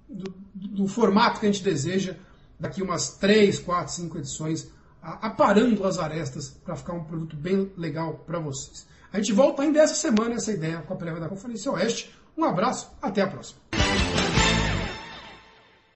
do, 0.07 0.33
do, 0.53 0.87
formato 0.87 1.39
que 1.39 1.45
a 1.45 1.51
gente 1.51 1.63
deseja 1.63 2.15
daqui 2.59 2.81
umas 2.81 3.17
3, 3.17 3.59
4, 3.59 3.93
5 3.93 4.17
edições, 4.19 4.71
aparando 5.01 5.85
as 5.85 5.97
arestas 5.97 6.49
para 6.49 6.75
ficar 6.75 6.93
um 6.93 7.03
produto 7.03 7.35
bem 7.35 7.71
legal 7.75 8.23
para 8.25 8.39
vocês. 8.39 8.87
A 9.11 9.17
gente 9.17 9.33
volta 9.33 9.63
ainda 9.63 9.79
essa 9.81 9.95
semana 9.95 10.35
essa 10.35 10.51
ideia 10.51 10.81
com 10.81 10.93
a 10.93 10.97
prévia 10.97 11.19
da 11.19 11.27
Conferência 11.27 11.71
Oeste. 11.71 12.13
Um 12.37 12.45
abraço, 12.45 12.89
até 13.01 13.21
a 13.21 13.27
próxima. 13.27 13.60